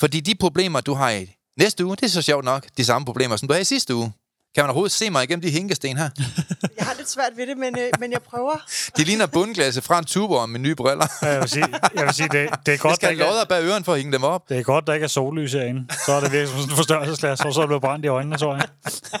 Fordi 0.00 0.20
de 0.20 0.34
problemer, 0.34 0.80
du 0.80 0.94
har 0.94 1.10
i 1.10 1.36
næste 1.56 1.84
uge, 1.84 1.96
det 1.96 2.02
er 2.02 2.08
så 2.08 2.22
sjovt 2.22 2.44
nok 2.44 2.66
de 2.76 2.84
samme 2.84 3.04
problemer, 3.06 3.36
som 3.36 3.48
du 3.48 3.54
havde 3.54 3.62
i 3.62 3.64
sidste 3.64 3.94
uge. 3.94 4.12
Kan 4.54 4.62
man 4.62 4.70
overhovedet 4.70 4.92
se 4.92 5.10
mig 5.10 5.24
igennem 5.24 5.42
de 5.42 5.50
hinkesten 5.50 5.96
her? 5.96 6.08
Jeg 6.78 6.86
har 6.86 6.94
lidt 6.94 7.10
svært 7.10 7.32
ved 7.36 7.46
det, 7.46 7.58
men, 7.58 7.78
øh, 7.78 7.88
men 8.00 8.12
jeg 8.12 8.22
prøver. 8.22 8.52
De 8.96 9.04
ligner 9.04 9.26
bundglasse 9.26 9.82
fra 9.82 9.98
en 9.98 10.04
tuborg 10.04 10.48
med 10.48 10.60
nye 10.60 10.74
briller. 10.74 11.06
Ja, 11.22 11.28
Jeg 11.28 11.40
vil 11.40 11.48
sige, 11.48 11.66
jeg 11.94 12.04
vil 12.04 12.14
sige 12.14 12.28
det, 12.28 12.32
det, 12.32 12.48
er 12.68 12.72
Jeg 12.72 12.78
godt, 12.78 12.90
der 12.90 12.94
skal 12.94 13.06
have 13.08 13.12
ikke 13.12 13.40
er, 13.40 13.44
bag 13.44 13.64
øren 13.64 13.84
for 13.84 13.92
at 13.92 13.98
hænge 13.98 14.12
dem 14.12 14.22
op. 14.24 14.48
det 14.48 14.58
er 14.58 14.62
godt, 14.62 14.86
der 14.86 14.92
ikke 14.94 15.04
er 15.04 15.08
sollys 15.08 15.52
herinde. 15.52 15.86
Så 16.06 16.12
er 16.12 16.20
det 16.20 16.32
virkelig 16.32 16.48
som 16.48 16.58
sådan 16.58 16.72
en 16.72 16.76
forstørrelsesglas, 16.76 17.40
og 17.40 17.54
så 17.54 17.60
er 17.60 17.64
det 17.64 17.68
blevet 17.68 17.82
brændt 17.82 18.04
i 18.04 18.08
øjnene, 18.08 18.36
tror 18.36 18.54
jeg. 18.54 18.68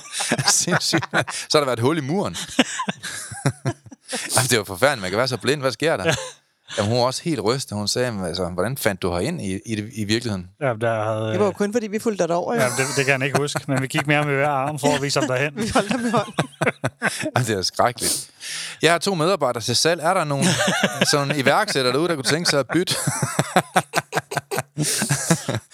Sindssygt. 0.50 1.04
Så 1.48 1.58
har 1.58 1.60
der 1.60 1.64
været 1.64 1.78
et 1.78 1.82
hul 1.82 1.98
i 1.98 2.00
muren. 2.00 2.36
Jamen, 4.36 4.48
det 4.50 4.58
var 4.58 4.64
forfærdeligt, 4.64 5.02
man 5.02 5.10
kan 5.10 5.18
være 5.18 5.28
så 5.28 5.36
blind. 5.36 5.60
Hvad 5.60 5.72
sker 5.72 5.96
der? 5.96 6.14
Jamen, 6.78 6.90
hun 6.90 6.98
var 6.98 7.04
også 7.06 7.22
helt 7.22 7.40
rystet. 7.44 7.78
Hun 7.78 7.88
sagde, 7.88 8.12
"Men 8.12 8.24
altså, 8.24 8.44
hvordan 8.48 8.76
fandt 8.76 9.02
du 9.02 9.12
herind 9.12 9.40
i, 9.42 9.54
i, 9.66 9.74
i 9.94 10.04
virkeligheden? 10.04 10.46
Ja, 10.60 10.72
der 10.80 11.04
havde, 11.04 11.30
Det 11.32 11.38
var 11.40 11.46
jo 11.46 11.52
kun, 11.52 11.72
fordi 11.72 11.86
vi 11.86 11.98
fulgte 11.98 12.26
dig 12.28 12.36
over. 12.36 12.54
ja, 12.54 12.64
det, 12.64 12.86
det, 12.96 13.06
kan 13.06 13.20
jeg 13.20 13.26
ikke 13.26 13.38
huske, 13.38 13.60
men 13.68 13.82
vi 13.82 13.86
gik 13.86 14.06
mere 14.06 14.24
med 14.24 14.34
hver 14.34 14.48
arm 14.48 14.78
for 14.78 14.88
at 14.94 15.02
vise 15.02 15.20
ham 15.20 15.28
derhen. 15.28 15.52
Vi 15.62 15.68
holdt 15.68 15.90
ham 15.92 16.06
i 16.06 16.10
hånden. 16.10 16.34
Jamen, 17.36 17.46
det 17.48 17.58
er 17.58 17.62
skrækkeligt. 17.62 18.30
Jeg 18.82 18.92
har 18.92 18.98
to 18.98 19.14
medarbejdere 19.14 19.62
til 19.62 19.76
salg. 19.76 20.00
Er 20.00 20.14
der 20.14 20.24
nogen 20.24 20.46
sådan 21.10 21.36
iværksætter 21.38 21.92
derude, 21.92 22.08
der 22.08 22.14
kunne 22.14 22.24
tænke 22.24 22.50
sig 22.50 22.60
at 22.60 22.66
bytte? 22.72 22.94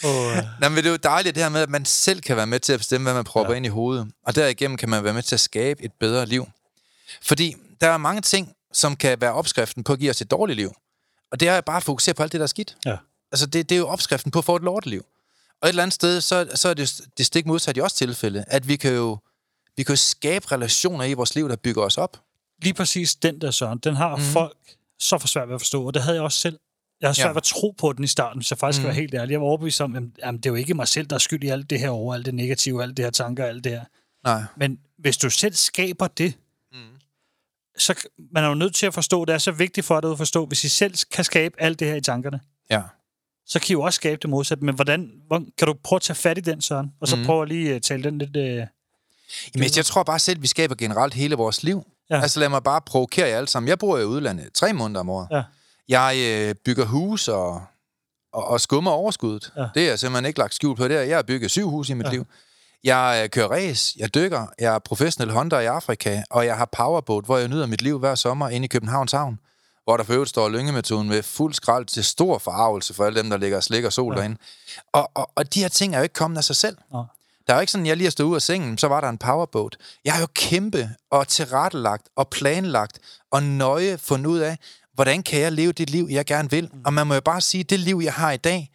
Og, 0.05 0.31
øh, 0.37 0.43
Nå, 0.61 0.69
men 0.69 0.77
det 0.77 0.87
er 0.87 0.91
jo 0.91 0.97
dejligt 0.97 1.35
det 1.35 1.43
her 1.43 1.51
med, 1.51 1.61
at 1.61 1.71
man 1.71 1.85
selv 1.85 2.21
kan 2.21 2.37
være 2.37 2.47
med 2.47 2.61
til 2.61 2.73
at 2.73 2.81
bestemme, 2.81 3.05
hvad 3.05 3.15
man 3.15 3.25
propper 3.25 3.53
ja. 3.53 3.57
ind 3.57 3.67
i 3.67 3.69
hovedet. 3.69 4.09
Og 4.27 4.35
derigennem 4.37 4.77
kan 4.77 4.89
man 4.89 5.05
være 5.05 5.15
med 5.15 5.23
til 5.23 5.37
at 5.37 5.41
skabe 5.41 5.85
et 5.85 5.93
bedre 6.01 6.27
liv. 6.27 6.49
Fordi 7.23 7.55
der 7.81 7.89
er 7.89 7.97
mange 7.97 8.21
ting, 8.23 8.53
som 8.73 8.97
kan 8.97 9.21
være 9.21 9.33
opskriften 9.33 9.85
på 9.85 9.93
at 9.93 9.99
give 9.99 10.11
os 10.11 10.21
et 10.21 10.31
dårligt 10.31 10.57
liv. 10.57 10.73
Og 11.33 11.41
det 11.41 11.49
er 11.49 11.61
bare 11.61 11.77
at 11.77 11.83
fokusere 11.83 12.15
på 12.15 12.23
alt 12.23 12.33
det, 12.33 12.39
der 12.39 12.45
er 12.45 12.49
skidt. 12.49 12.77
ja. 12.87 12.97
Altså, 13.33 13.47
det, 13.47 13.69
det 13.69 13.75
er 13.75 13.79
jo 13.79 13.87
opskriften 13.89 14.31
på 14.31 14.39
at 14.39 14.45
få 14.45 14.57
et 14.57 14.63
lorteliv. 14.63 15.05
Og 15.63 15.67
et 15.67 15.69
eller 15.69 15.83
andet 15.83 15.95
sted, 15.95 16.21
så, 16.21 16.49
så 16.55 16.69
er 16.69 16.75
det, 16.75 17.01
det 17.19 17.27
stik 17.27 17.47
modsat 17.47 17.77
i 17.77 17.81
også 17.81 17.97
tilfælde, 17.97 18.45
at 18.47 18.69
vi 18.69 18.77
kan 18.77 18.93
jo 18.95 19.19
vi 19.77 19.83
kan 19.83 19.93
jo 19.93 19.97
skabe 19.97 20.53
relationer 20.53 21.05
i 21.05 21.13
vores 21.13 21.35
liv, 21.35 21.49
der 21.49 21.57
bygger 21.57 21.83
os 21.83 21.99
op. 21.99 22.17
lige 22.63 22.75
præcis 22.75 23.15
den 23.15 23.41
der, 23.41 23.51
Søren, 23.51 23.79
den 23.79 23.97
har 23.97 24.17
mm. 24.17 24.23
folk 24.23 24.57
så 24.99 25.19
for 25.19 25.29
svært 25.29 25.49
ved 25.49 25.55
at 25.55 25.61
forstå, 25.61 25.87
og 25.87 25.95
det 25.95 26.03
havde 26.03 26.15
jeg 26.17 26.23
også 26.25 26.39
selv. 26.39 26.59
Jeg 27.01 27.09
har 27.09 27.15
svært 27.15 27.25
Ja. 27.25 27.29
ved 27.31 27.37
at 27.37 27.43
tro 27.43 27.71
på 27.79 27.93
den 27.93 28.05
i 28.05 28.07
starten, 28.07 28.39
hvis 28.39 28.51
jeg 28.51 28.59
faktisk 28.59 28.77
skal 28.77 28.85
Mm. 28.87 28.89
være 28.89 29.01
helt 29.01 29.15
ærlig. 29.15 29.33
Jeg 29.33 29.41
var 29.41 29.47
overbevist 29.47 29.81
om, 29.81 29.97
at 29.97 30.03
jamen, 30.19 30.39
det 30.41 30.47
er 30.47 30.51
jo 30.51 30.55
ikke 30.57 30.75
mig 30.75 30.89
selv, 30.89 31.07
der 31.07 31.15
er 31.17 31.19
skyld 31.21 31.45
i 31.45 31.49
alt 31.49 31.71
det 31.71 31.81
her 31.81 31.89
over, 31.91 32.15
alt 32.15 32.27
det 32.27 32.35
negative, 32.35 32.83
alt 32.83 32.97
det 32.97 33.05
her 33.05 33.11
tanker, 33.11 33.45
alt 33.47 33.65
det 33.65 33.73
her. 33.73 33.85
Nej. 34.25 34.43
Men 34.57 34.79
hvis 34.99 35.17
du 35.17 35.31
selv 35.31 35.55
skaber 35.55 36.09
det. 36.09 36.35
Så 37.79 37.95
man 38.33 38.45
er 38.45 38.49
jo 38.49 38.55
nødt 38.55 38.75
til 38.75 38.87
at 38.87 38.95
forstå, 38.95 39.25
det 39.25 39.35
er 39.35 39.39
så 39.39 39.53
vigtigt 39.53 39.87
for 39.87 40.01
dig 40.01 40.11
at 40.11 40.19
forstå, 40.19 40.47
hvis 40.47 40.65
I 40.65 40.69
selv 40.69 40.95
kan 41.13 41.25
skabe 41.25 41.55
alt 41.63 41.81
det 41.81 41.89
her 41.89 41.95
i 41.95 42.01
tankerne, 42.01 42.41
Ja. 42.71 42.83
så 43.47 43.61
kan 43.61 43.67
I 43.69 43.73
jo 43.73 43.83
også 43.83 43.97
skabe 43.97 44.19
det 44.23 44.31
modsatte. 44.31 44.65
Men 44.65 44.75
hvordan, 44.75 45.11
hvordan 45.27 45.53
kan 45.59 45.67
du 45.67 45.75
prøve 45.85 45.97
at 45.97 46.03
tage 46.03 46.15
fat 46.15 46.39
i 46.39 46.41
den, 46.41 46.61
Søren? 46.61 46.93
Og 47.01 47.09
så 47.09 47.17
mm. 47.17 47.25
prøve 47.25 47.43
at 47.43 47.49
lige 47.49 47.75
uh, 47.75 47.81
tale 47.81 48.03
den 48.03 48.19
lidt... 48.19 48.37
Uh, 48.37 48.67
Men 49.61 49.71
jeg 49.77 49.85
tror 49.85 50.03
bare 50.03 50.19
selv, 50.19 50.43
vi 50.43 50.47
skaber 50.47 50.75
generelt 50.75 51.15
hele 51.15 51.35
vores 51.35 51.63
liv. 51.63 51.87
Ja. 52.11 52.21
Altså 52.21 52.41
lad 52.41 52.49
mig 52.49 52.63
bare 52.63 52.81
provokere 52.81 53.29
jer 53.29 53.37
alle 53.37 53.49
sammen. 53.49 53.69
Jeg 53.69 53.79
bor 53.79 53.99
i 53.99 54.05
udlandet 54.05 54.53
tre 54.55 54.73
måneder 54.73 55.01
om 55.01 55.09
året. 55.09 55.29
Ja. 55.31 55.43
Jeg 55.89 56.17
øh, 56.19 56.55
bygger 56.55 56.85
hus 56.85 57.29
og, 57.29 57.63
og, 58.33 58.45
og 58.45 58.61
skummer 58.61 58.91
overskuddet. 58.91 59.53
Ja. 59.57 59.67
Det 59.75 59.83
er 59.83 59.89
jeg 59.89 59.99
simpelthen 59.99 60.27
ikke 60.27 60.39
lagt 60.39 60.55
skjul 60.55 60.77
på. 60.77 60.89
Det 60.89 60.97
er, 60.97 61.03
jeg 61.03 61.17
har 61.17 61.23
bygget 61.23 61.51
syv 61.51 61.71
hus 61.71 61.89
i 61.89 61.95
mit 61.95 62.07
ja. 62.07 62.11
liv. 62.11 62.27
Jeg 62.85 63.21
øh, 63.25 63.31
kører 63.31 63.49
race, 63.49 63.95
jeg 63.99 64.15
dykker, 64.15 64.47
jeg 64.59 64.75
er 64.75 64.79
professionel 64.79 65.33
hunter 65.35 65.61
i 65.61 65.67
Afrika, 65.67 66.23
og 66.31 66.47
jeg 66.47 66.57
har 66.57 66.65
powerboat, 66.65 67.25
hvor 67.25 67.39
jeg 67.39 67.49
nyder 67.49 67.67
mit 67.67 67.83
liv 67.83 67.99
hver 67.99 68.15
sommer 68.15 68.49
inde 68.49 68.65
i 68.65 68.69
Københavns 68.69 69.13
Havn, 69.13 69.39
hvor 69.85 69.97
der 69.97 70.05
for 70.05 70.13
øvrigt 70.13 70.31
står 70.31 70.49
lyngemetoden 70.49 71.09
med 71.09 71.23
fuld 71.23 71.55
skrald 71.55 71.87
til 71.87 72.05
stor 72.05 72.39
forarvelse 72.39 72.95
for 72.95 73.05
alle 73.05 73.19
dem, 73.23 73.31
der 73.31 73.37
ligger 73.37 73.57
og 73.57 73.63
slikker 73.63 73.91
sol 73.91 74.13
Ja. 74.13 74.17
ja. 74.17 74.21
derinde. 74.21 74.41
Og, 74.93 75.11
og, 75.15 75.31
og 75.35 75.55
de 75.55 75.61
her 75.61 75.69
ting 75.69 75.95
er 75.95 75.99
jo 75.99 76.03
ikke 76.03 76.13
kommet 76.13 76.39
af 76.39 76.45
sig 76.45 76.57
selv. 76.57 76.77
Nå. 76.93 77.05
Der 77.47 77.53
er 77.53 77.57
jo 77.57 77.61
ikke 77.61 77.73
sådan, 77.73 77.87
jeg 77.87 77.97
lige 77.97 78.11
stået 78.11 78.27
ud 78.29 78.35
af 78.35 78.43
sengen, 78.43 78.79
så 78.79 78.89
var 78.89 79.01
der 79.01 79.09
en 79.09 79.19
powerboat. 79.19 79.77
Jeg 80.05 80.13
har 80.13 80.21
jo 80.21 80.27
kæmpe 80.35 80.91
og 81.11 81.29
tilrettelagt 81.29 82.09
og 82.17 82.29
planlagt 82.29 82.99
og 83.31 83.43
nøje 83.43 83.99
fundet 83.99 84.27
ud 84.27 84.39
af, 84.39 84.59
hvordan 84.95 85.23
kan 85.23 85.41
jeg 85.41 85.53
leve 85.53 85.73
det 85.73 85.91
liv, 85.91 86.07
jeg 86.11 86.25
gerne 86.27 86.51
vil. 86.51 86.71
Og 86.85 86.93
man 86.93 87.07
må 87.07 87.15
jo 87.15 87.21
bare 87.21 87.41
sige, 87.41 87.61
at 87.61 87.71
det 87.71 87.81
liv, 87.81 88.01
jeg 88.05 88.13
har 88.13 88.31
i 88.33 88.37
dag, 88.37 88.71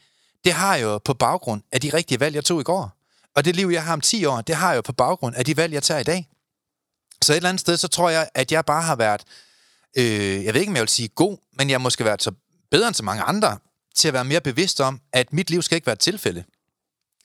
det 0.45 0.53
har 0.53 0.75
jeg 0.75 0.83
jo 0.83 0.97
på 0.97 1.13
baggrund 1.13 1.61
af 1.71 1.81
de 1.81 1.89
rigtige 1.93 2.19
valg, 2.19 2.35
jeg 2.35 2.45
tog 2.45 2.59
i 2.59 2.63
går. 2.63 2.91
Og 3.35 3.45
det 3.45 3.55
liv, 3.55 3.67
jeg 3.67 3.83
har 3.83 3.93
om 3.93 4.01
10 4.01 4.25
år, 4.25 4.41
det 4.41 4.55
har 4.55 4.69
jeg 4.69 4.75
jo 4.75 4.81
på 4.81 4.93
baggrund 4.93 5.35
af 5.35 5.45
de 5.45 5.57
valg, 5.57 5.73
jeg 5.73 5.83
tager 5.83 5.99
i 5.99 6.03
dag. 6.03 6.29
Så 7.21 7.33
et 7.33 7.35
eller 7.35 7.49
andet 7.49 7.61
sted, 7.61 7.77
så 7.77 7.87
tror 7.87 8.09
jeg, 8.09 8.29
at 8.33 8.51
jeg 8.51 8.65
bare 8.65 8.81
har 8.81 8.95
været, 8.95 9.21
øh, 9.97 10.43
jeg 10.45 10.53
ved 10.53 10.61
ikke, 10.61 10.69
om 10.69 10.75
jeg 10.75 10.81
vil 10.81 10.89
sige 10.89 11.07
god, 11.07 11.37
men 11.57 11.69
jeg 11.69 11.73
har 11.73 11.79
måske 11.79 12.05
været 12.05 12.23
så 12.23 12.31
bedre 12.71 12.87
end 12.87 12.95
så 12.95 13.03
mange 13.03 13.23
andre, 13.23 13.57
til 13.95 14.07
at 14.07 14.13
være 14.13 14.25
mere 14.25 14.41
bevidst 14.41 14.81
om, 14.81 15.01
at 15.13 15.33
mit 15.33 15.49
liv 15.49 15.61
skal 15.61 15.75
ikke 15.75 15.87
være 15.87 15.93
et 15.93 15.99
tilfælde. 15.99 16.43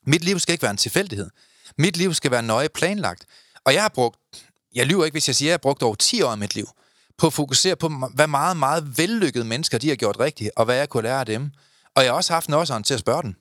Mit 0.07 0.25
liv 0.25 0.39
skal 0.39 0.53
ikke 0.53 0.63
være 0.63 0.71
en 0.71 0.77
tilfældighed. 0.77 1.31
Mit 1.79 1.97
liv 1.97 2.15
skal 2.15 2.31
være 2.31 2.43
nøje 2.43 2.69
planlagt. 2.69 3.27
Og 3.65 3.75
jeg 3.75 3.83
har 3.83 3.89
brugt, 3.89 4.19
jeg 4.75 4.87
lyver 4.87 5.05
ikke, 5.05 5.15
hvis 5.15 5.29
jeg 5.29 5.37
siger, 5.37 5.49
at 5.49 5.51
jeg 5.51 5.55
har 5.55 5.59
brugt 5.59 5.83
over 5.83 5.95
10 5.95 6.23
år 6.23 6.31
af 6.31 6.39
mit 6.39 6.55
liv, 6.55 6.69
på 7.19 7.27
at 7.27 7.33
fokusere 7.33 7.77
på, 7.77 7.89
hvad 8.15 8.27
meget, 8.27 8.57
meget 8.57 8.99
vellykkede 8.99 9.45
mennesker 9.45 9.79
de 9.79 9.89
har 9.89 9.97
gjort 9.97 10.21
rigtigt, 10.21 10.51
og 10.57 10.65
hvad 10.65 10.77
jeg 10.77 10.89
kunne 10.89 11.03
lære 11.03 11.21
af 11.21 11.27
dem. 11.27 11.51
Og 11.95 12.03
jeg 12.03 12.13
har 12.13 12.17
også 12.17 12.33
haft 12.33 12.49
en 12.49 12.83
til 12.83 12.95
at 12.95 13.01
spørge 13.01 13.23
dem 13.23 13.35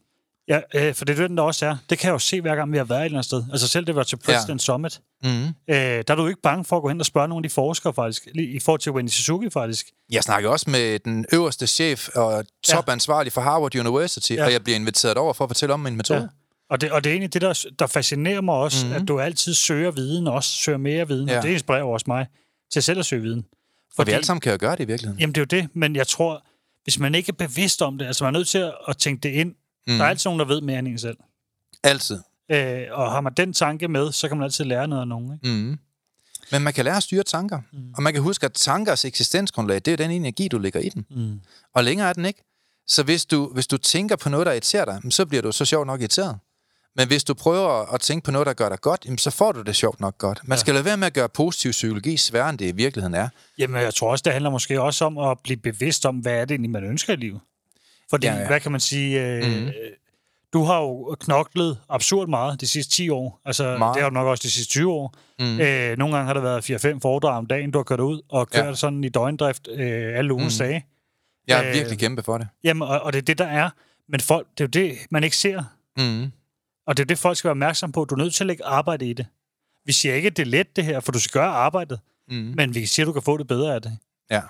ja, 0.49 0.59
øh, 0.75 0.93
for 0.93 1.05
det 1.05 1.19
er 1.19 1.27
den, 1.27 1.37
der 1.37 1.43
også 1.43 1.65
er. 1.65 1.77
Det 1.89 1.99
kan 1.99 2.07
jeg 2.07 2.13
jo 2.13 2.19
se, 2.19 2.41
hver 2.41 2.55
gang 2.55 2.71
vi 2.71 2.77
har 2.77 2.83
været 2.83 2.99
et 3.01 3.05
eller 3.05 3.17
andet 3.17 3.25
sted. 3.25 3.43
Altså 3.51 3.67
selv 3.67 3.85
det 3.87 3.95
var 3.95 4.03
til 4.03 4.15
President 4.17 4.61
ja. 4.61 4.65
Summit. 4.65 5.01
Mm. 5.23 5.29
Øh, 5.29 5.47
der 5.67 6.03
er 6.07 6.15
du 6.15 6.27
ikke 6.27 6.41
bange 6.41 6.65
for 6.65 6.75
at 6.75 6.81
gå 6.81 6.87
hen 6.89 6.99
og 6.99 7.05
spørge 7.05 7.27
nogle 7.27 7.39
af 7.39 7.49
de 7.49 7.53
forskere, 7.53 7.93
faktisk. 7.93 8.27
I 8.35 8.59
forhold 8.59 8.79
til 8.79 8.91
Wendy 8.91 9.09
Suzuki, 9.09 9.49
faktisk. 9.49 9.87
Jeg 10.11 10.23
snakker 10.23 10.49
også 10.49 10.69
med 10.69 10.99
den 10.99 11.25
øverste 11.33 11.67
chef 11.67 12.09
og 12.15 12.45
topansvarlig 12.63 13.33
for 13.33 13.41
Harvard 13.41 13.75
University, 13.75 14.31
Ja. 14.31 14.45
og 14.45 14.51
jeg 14.51 14.63
bliver 14.63 14.75
inviteret 14.75 15.17
over 15.17 15.33
for 15.33 15.43
at 15.43 15.49
fortælle 15.49 15.73
om 15.73 15.79
min 15.79 15.95
metode. 15.95 16.19
Ja. 16.19 16.27
Og 16.69 16.81
det, 16.81 16.91
og 16.91 17.03
det 17.03 17.09
er 17.09 17.13
egentlig 17.13 17.33
det, 17.33 17.41
der, 17.41 17.65
der 17.79 17.87
fascinerer 17.87 18.41
mig 18.41 18.55
også, 18.55 18.85
mm-hmm. 18.85 19.01
at 19.01 19.07
du 19.07 19.19
altid 19.19 19.53
søger 19.53 19.91
viden, 19.91 20.27
og 20.27 20.33
også 20.33 20.49
søger 20.49 20.77
mere 20.77 21.07
viden. 21.07 21.29
Ja. 21.29 21.37
Og 21.37 21.43
det 21.43 21.49
inspirerer 21.49 21.83
også 21.83 22.05
mig 22.07 22.27
til 22.71 22.83
selv 22.83 22.99
at 22.99 23.05
søge 23.05 23.21
viden. 23.21 23.45
For 23.95 24.03
vi 24.03 24.11
alle 24.11 24.25
sammen 24.25 24.41
kan 24.41 24.51
jo 24.51 24.57
gøre 24.61 24.71
det 24.71 24.79
i 24.79 24.87
virkeligheden. 24.87 25.19
Jamen, 25.19 25.35
det 25.35 25.41
er 25.41 25.57
jo 25.57 25.61
det, 25.61 25.69
men 25.73 25.95
jeg 25.95 26.07
tror, 26.07 26.43
hvis 26.83 26.99
man 26.99 27.15
ikke 27.15 27.29
er 27.29 27.47
bevidst 27.47 27.81
om 27.81 27.97
det, 27.97 28.05
altså 28.05 28.23
man 28.23 28.35
er 28.35 28.39
nødt 28.39 28.47
til 28.47 28.57
at, 28.57 28.73
at 28.87 28.97
tænke 28.97 29.21
det 29.21 29.29
ind. 29.29 29.55
Mm. 29.89 29.97
Der 29.97 30.05
er 30.05 30.09
altid 30.09 30.27
nogen, 30.27 30.39
der 30.39 30.45
ved 30.45 30.61
mere 30.61 30.79
end 30.79 30.87
en 30.87 30.97
selv. 30.97 31.17
Altid. 31.83 32.19
Øh, 32.51 32.81
og 32.91 33.11
har 33.11 33.21
man 33.21 33.33
den 33.37 33.53
tanke 33.53 33.87
med, 33.87 34.11
så 34.11 34.27
kan 34.27 34.37
man 34.37 34.43
altid 34.43 34.65
lære 34.65 34.87
noget 34.87 35.01
af 35.01 35.07
nogen. 35.07 35.33
Ikke? 35.33 35.47
Mm. 35.47 35.79
Men 36.51 36.61
man 36.61 36.73
kan 36.73 36.85
lære 36.85 36.97
at 36.97 37.03
styre 37.03 37.23
tanker. 37.23 37.61
Mm. 37.73 37.93
Og 37.97 38.03
man 38.03 38.13
kan 38.13 38.21
huske, 38.21 38.45
at 38.45 38.53
tankers 38.53 39.05
eksistensgrundlag, 39.05 39.75
det 39.75 39.93
er 39.93 39.97
den 39.97 40.11
energi, 40.11 40.47
du 40.47 40.57
lægger 40.57 40.79
i 40.79 40.89
den. 40.89 41.05
Mm. 41.09 41.39
Og 41.75 41.83
længere 41.83 42.09
er 42.09 42.13
den 42.13 42.25
ikke. 42.25 42.43
Så 42.87 43.03
hvis 43.03 43.25
du, 43.25 43.49
hvis 43.53 43.67
du 43.67 43.77
tænker 43.77 44.15
på 44.15 44.29
noget, 44.29 44.45
der 44.45 44.51
irriterer 44.51 44.85
dig, 44.85 45.01
så 45.09 45.25
bliver 45.25 45.41
du 45.41 45.51
så 45.51 45.65
sjovt 45.65 45.87
nok 45.87 45.99
irriteret. 45.99 46.37
Men 46.95 47.07
hvis 47.07 47.23
du 47.23 47.33
prøver 47.33 47.93
at 47.93 48.01
tænke 48.01 48.25
på 48.25 48.31
noget, 48.31 48.47
der 48.47 48.53
gør 48.53 48.69
dig 48.69 48.81
godt, 48.81 49.05
jamen, 49.05 49.17
så 49.17 49.31
får 49.31 49.51
du 49.51 49.61
det 49.61 49.75
sjovt 49.75 49.99
nok 49.99 50.17
godt. 50.17 50.41
Man 50.43 50.57
skal 50.57 50.73
lade 50.73 50.85
være 50.85 50.97
med 50.97 51.07
at 51.07 51.13
gøre 51.13 51.29
positiv 51.29 51.71
psykologi 51.71 52.17
sværere, 52.17 52.49
end 52.49 52.57
det 52.57 52.65
i 52.65 52.71
virkeligheden 52.71 53.13
er. 53.13 53.29
Jamen, 53.57 53.81
jeg 53.81 53.93
tror 53.93 54.11
også, 54.11 54.23
det 54.23 54.33
handler 54.33 54.49
måske 54.49 54.81
også 54.81 55.05
om 55.05 55.17
at 55.17 55.37
blive 55.43 55.57
bevidst 55.57 56.05
om, 56.05 56.15
hvad 56.15 56.33
er 56.33 56.45
det 56.45 56.51
egentlig, 56.51 56.71
man 56.71 56.83
ønsker 56.83 57.13
i 57.13 57.15
livet. 57.15 57.39
Fordi, 58.09 58.27
ja, 58.27 58.35
Ja, 58.35 58.47
hvad 58.47 58.59
kan 58.59 58.71
man 58.71 58.81
sige... 58.81 59.25
Øh, 59.25 59.61
mm. 59.61 59.69
Du 60.53 60.63
har 60.63 60.79
jo 60.81 61.15
knoklet 61.19 61.77
absurd 61.89 62.27
meget 62.27 62.61
de 62.61 62.67
sidste 62.67 62.91
10 62.95 63.09
år. 63.09 63.41
Altså, 63.45 63.77
Meget. 63.77 63.95
det 63.95 64.03
har 64.03 64.09
du 64.09 64.13
nok 64.13 64.27
også 64.27 64.41
de 64.41 64.51
sidste 64.51 64.71
20 64.71 64.91
år. 64.91 65.13
Mm. 65.39 65.59
Øh, 65.59 65.97
nogle 65.97 66.15
gange 66.15 66.27
har 66.27 66.33
der 66.33 66.41
været 66.41 66.95
4-5 66.95 66.99
foredrag 66.99 67.37
om 67.37 67.45
dagen, 67.45 67.71
du 67.71 67.79
har 67.79 67.83
kørt 67.83 67.99
ud 67.99 68.21
og 68.29 68.49
kørt 68.49 68.65
ja. 68.65 68.73
Sådan 68.73 69.03
i 69.03 69.09
døgndrift 69.09 69.67
øh, 69.71 70.17
alle 70.17 70.33
ugens 70.33 70.59
mm. 70.59 70.65
dage. 70.65 70.85
Jeg 71.47 71.59
er 71.59 71.69
Øh, 71.69 71.73
virkelig 71.73 71.99
kæmpe 71.99 72.23
for 72.23 72.37
det. 72.37 72.47
Jamen, 72.63 72.81
og, 72.81 72.99
og 72.99 73.13
det 73.13 73.19
er 73.19 73.23
det, 73.23 73.37
der 73.37 73.45
er. 73.45 73.69
Men 74.09 74.19
folk, 74.19 74.47
det 74.57 74.63
er 74.63 74.65
jo 74.65 74.87
det, 74.87 74.97
man 75.11 75.23
ikke 75.23 75.37
ser. 75.37 75.63
Mm. 75.97 76.31
Og 76.87 76.97
det 76.97 77.03
er 77.03 77.07
det, 77.07 77.17
folk 77.17 77.37
skal 77.37 77.47
være 77.47 77.51
opmærksom 77.53 77.91
på. 77.91 78.05
Du 78.05 78.15
er 78.15 78.19
nødt 78.19 78.33
til 78.33 78.43
at 78.43 78.47
lægge 78.47 78.65
arbejde 78.65 79.09
i 79.09 79.13
det. 79.13 79.25
Vi 79.85 79.91
siger 79.91 80.15
ikke, 80.15 80.27
at 80.27 80.37
det 80.37 80.43
er 80.43 80.49
let, 80.49 80.75
det 80.75 80.85
her, 80.85 80.99
for 80.99 81.11
du 81.11 81.19
skal 81.19 81.41
gøre 81.41 81.49
arbejdet. 81.51 81.99
Mm. 82.27 82.53
Men 82.55 82.75
vi 82.75 82.85
siger, 82.85 83.05
at 83.05 83.07
du 83.07 83.13
kan 83.13 83.21
få 83.21 83.37
det 83.37 83.47
bedre 83.47 83.75
af 83.75 83.81
det. 83.81 83.97
Ja. 84.31 84.41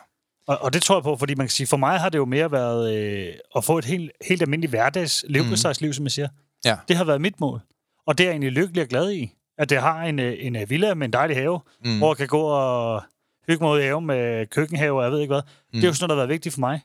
Og, 0.49 0.57
og 0.61 0.73
det 0.73 0.81
tror 0.81 0.95
jeg 0.95 1.03
på, 1.03 1.15
fordi 1.15 1.35
man 1.35 1.47
kan 1.47 1.51
sige, 1.51 1.67
for 1.67 1.77
mig 1.77 1.99
har 1.99 2.09
det 2.09 2.17
jo 2.17 2.25
mere 2.25 2.51
været 2.51 2.95
øh, 2.95 3.33
at 3.55 3.63
få 3.63 3.77
et 3.77 3.85
helt, 3.85 4.11
helt 4.27 4.41
almindeligt 4.41 4.71
hverdags 4.71 5.25
levestejsliv, 5.27 5.93
som 5.93 6.05
jeg 6.05 6.11
siger. 6.11 6.27
Ja. 6.65 6.77
Det 6.87 6.95
har 6.95 7.03
været 7.03 7.21
mit 7.21 7.39
mål. 7.39 7.61
Og 8.07 8.17
det 8.17 8.23
er 8.23 8.27
jeg 8.27 8.33
egentlig 8.33 8.51
lykkelig 8.51 8.83
og 8.83 8.89
glad 8.89 9.11
i. 9.11 9.33
At 9.57 9.69
det 9.69 9.77
har 9.81 10.03
en, 10.03 10.19
øh, 10.19 10.35
en 10.39 10.55
øh, 10.55 10.69
villa 10.69 10.93
med 10.93 11.05
en 11.05 11.13
dejlig 11.13 11.37
have, 11.37 11.59
mm. 11.85 11.97
hvor 11.97 12.11
jeg 12.11 12.17
kan 12.17 12.27
gå 12.27 12.41
og 12.41 13.03
hygge 13.47 13.63
mig 13.63 13.73
ud 13.73 13.79
i 13.79 13.83
haven 13.83 14.05
med 14.05 14.47
køkkenhave 14.47 14.97
og 14.97 15.03
jeg 15.03 15.11
ved 15.11 15.21
ikke 15.21 15.33
hvad. 15.33 15.41
Mm. 15.41 15.79
Det 15.79 15.83
er 15.83 15.87
jo 15.87 15.93
sådan 15.93 16.03
noget, 16.03 16.09
der 16.09 16.15
har 16.15 16.27
været 16.27 16.29
vigtigt 16.29 16.53
for 16.53 16.59
mig. 16.59 16.81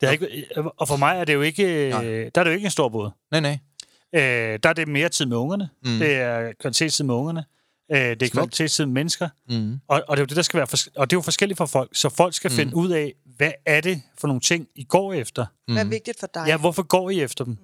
Det 0.00 0.08
har 0.08 0.12
ikke, 0.12 0.44
og 0.56 0.88
for 0.88 0.96
mig 0.96 1.16
er 1.18 1.24
det 1.24 1.34
jo 1.34 1.40
ikke, 1.40 1.88
Nej. 1.90 2.04
øh, 2.04 2.30
der 2.34 2.40
er 2.40 2.44
det 2.44 2.50
jo 2.50 2.54
ikke 2.54 2.64
en 2.64 2.70
stor 2.70 2.88
båd. 2.88 3.10
Nej, 3.30 3.40
nej. 3.40 3.58
Øh, 4.14 4.58
der 4.62 4.68
er 4.68 4.72
det 4.72 4.88
mere 4.88 5.08
tid 5.08 5.26
med 5.26 5.36
ungerne. 5.36 5.68
Mm. 5.84 5.98
Det 5.98 6.14
er 6.14 6.52
kvalitetstid 6.60 7.04
med 7.04 7.14
ungerne. 7.14 7.44
Øh, 7.92 7.98
det 7.98 8.22
er 8.22 8.84
med 8.84 8.86
mennesker. 8.86 9.28
Mm. 9.48 9.80
Og, 9.88 10.02
og 10.08 10.16
det 10.16 10.20
er 10.20 10.24
jo 10.24 10.26
det, 10.26 10.36
der 10.36 10.42
skal 10.42 10.58
være 10.58 10.66
fors- 10.66 10.88
og 10.96 11.10
det 11.10 11.16
er 11.16 11.18
jo 11.18 11.22
forskelligt 11.22 11.58
for 11.58 11.66
folk. 11.66 11.90
Så 11.92 12.08
folk 12.08 12.34
skal 12.34 12.50
mm. 12.50 12.56
finde 12.56 12.76
ud 12.76 12.90
af, 12.90 13.12
hvad 13.36 13.52
er 13.66 13.80
det 13.80 14.02
for 14.18 14.28
nogle 14.28 14.40
ting, 14.40 14.66
I 14.76 14.84
går 14.84 15.12
efter? 15.12 15.46
Hvad 15.72 15.84
er 15.84 15.88
vigtigt 15.88 16.20
for 16.20 16.28
dig? 16.34 16.44
Ja, 16.46 16.56
hvorfor 16.56 16.82
går 16.82 17.10
I 17.10 17.20
efter 17.20 17.44
dem? 17.44 17.56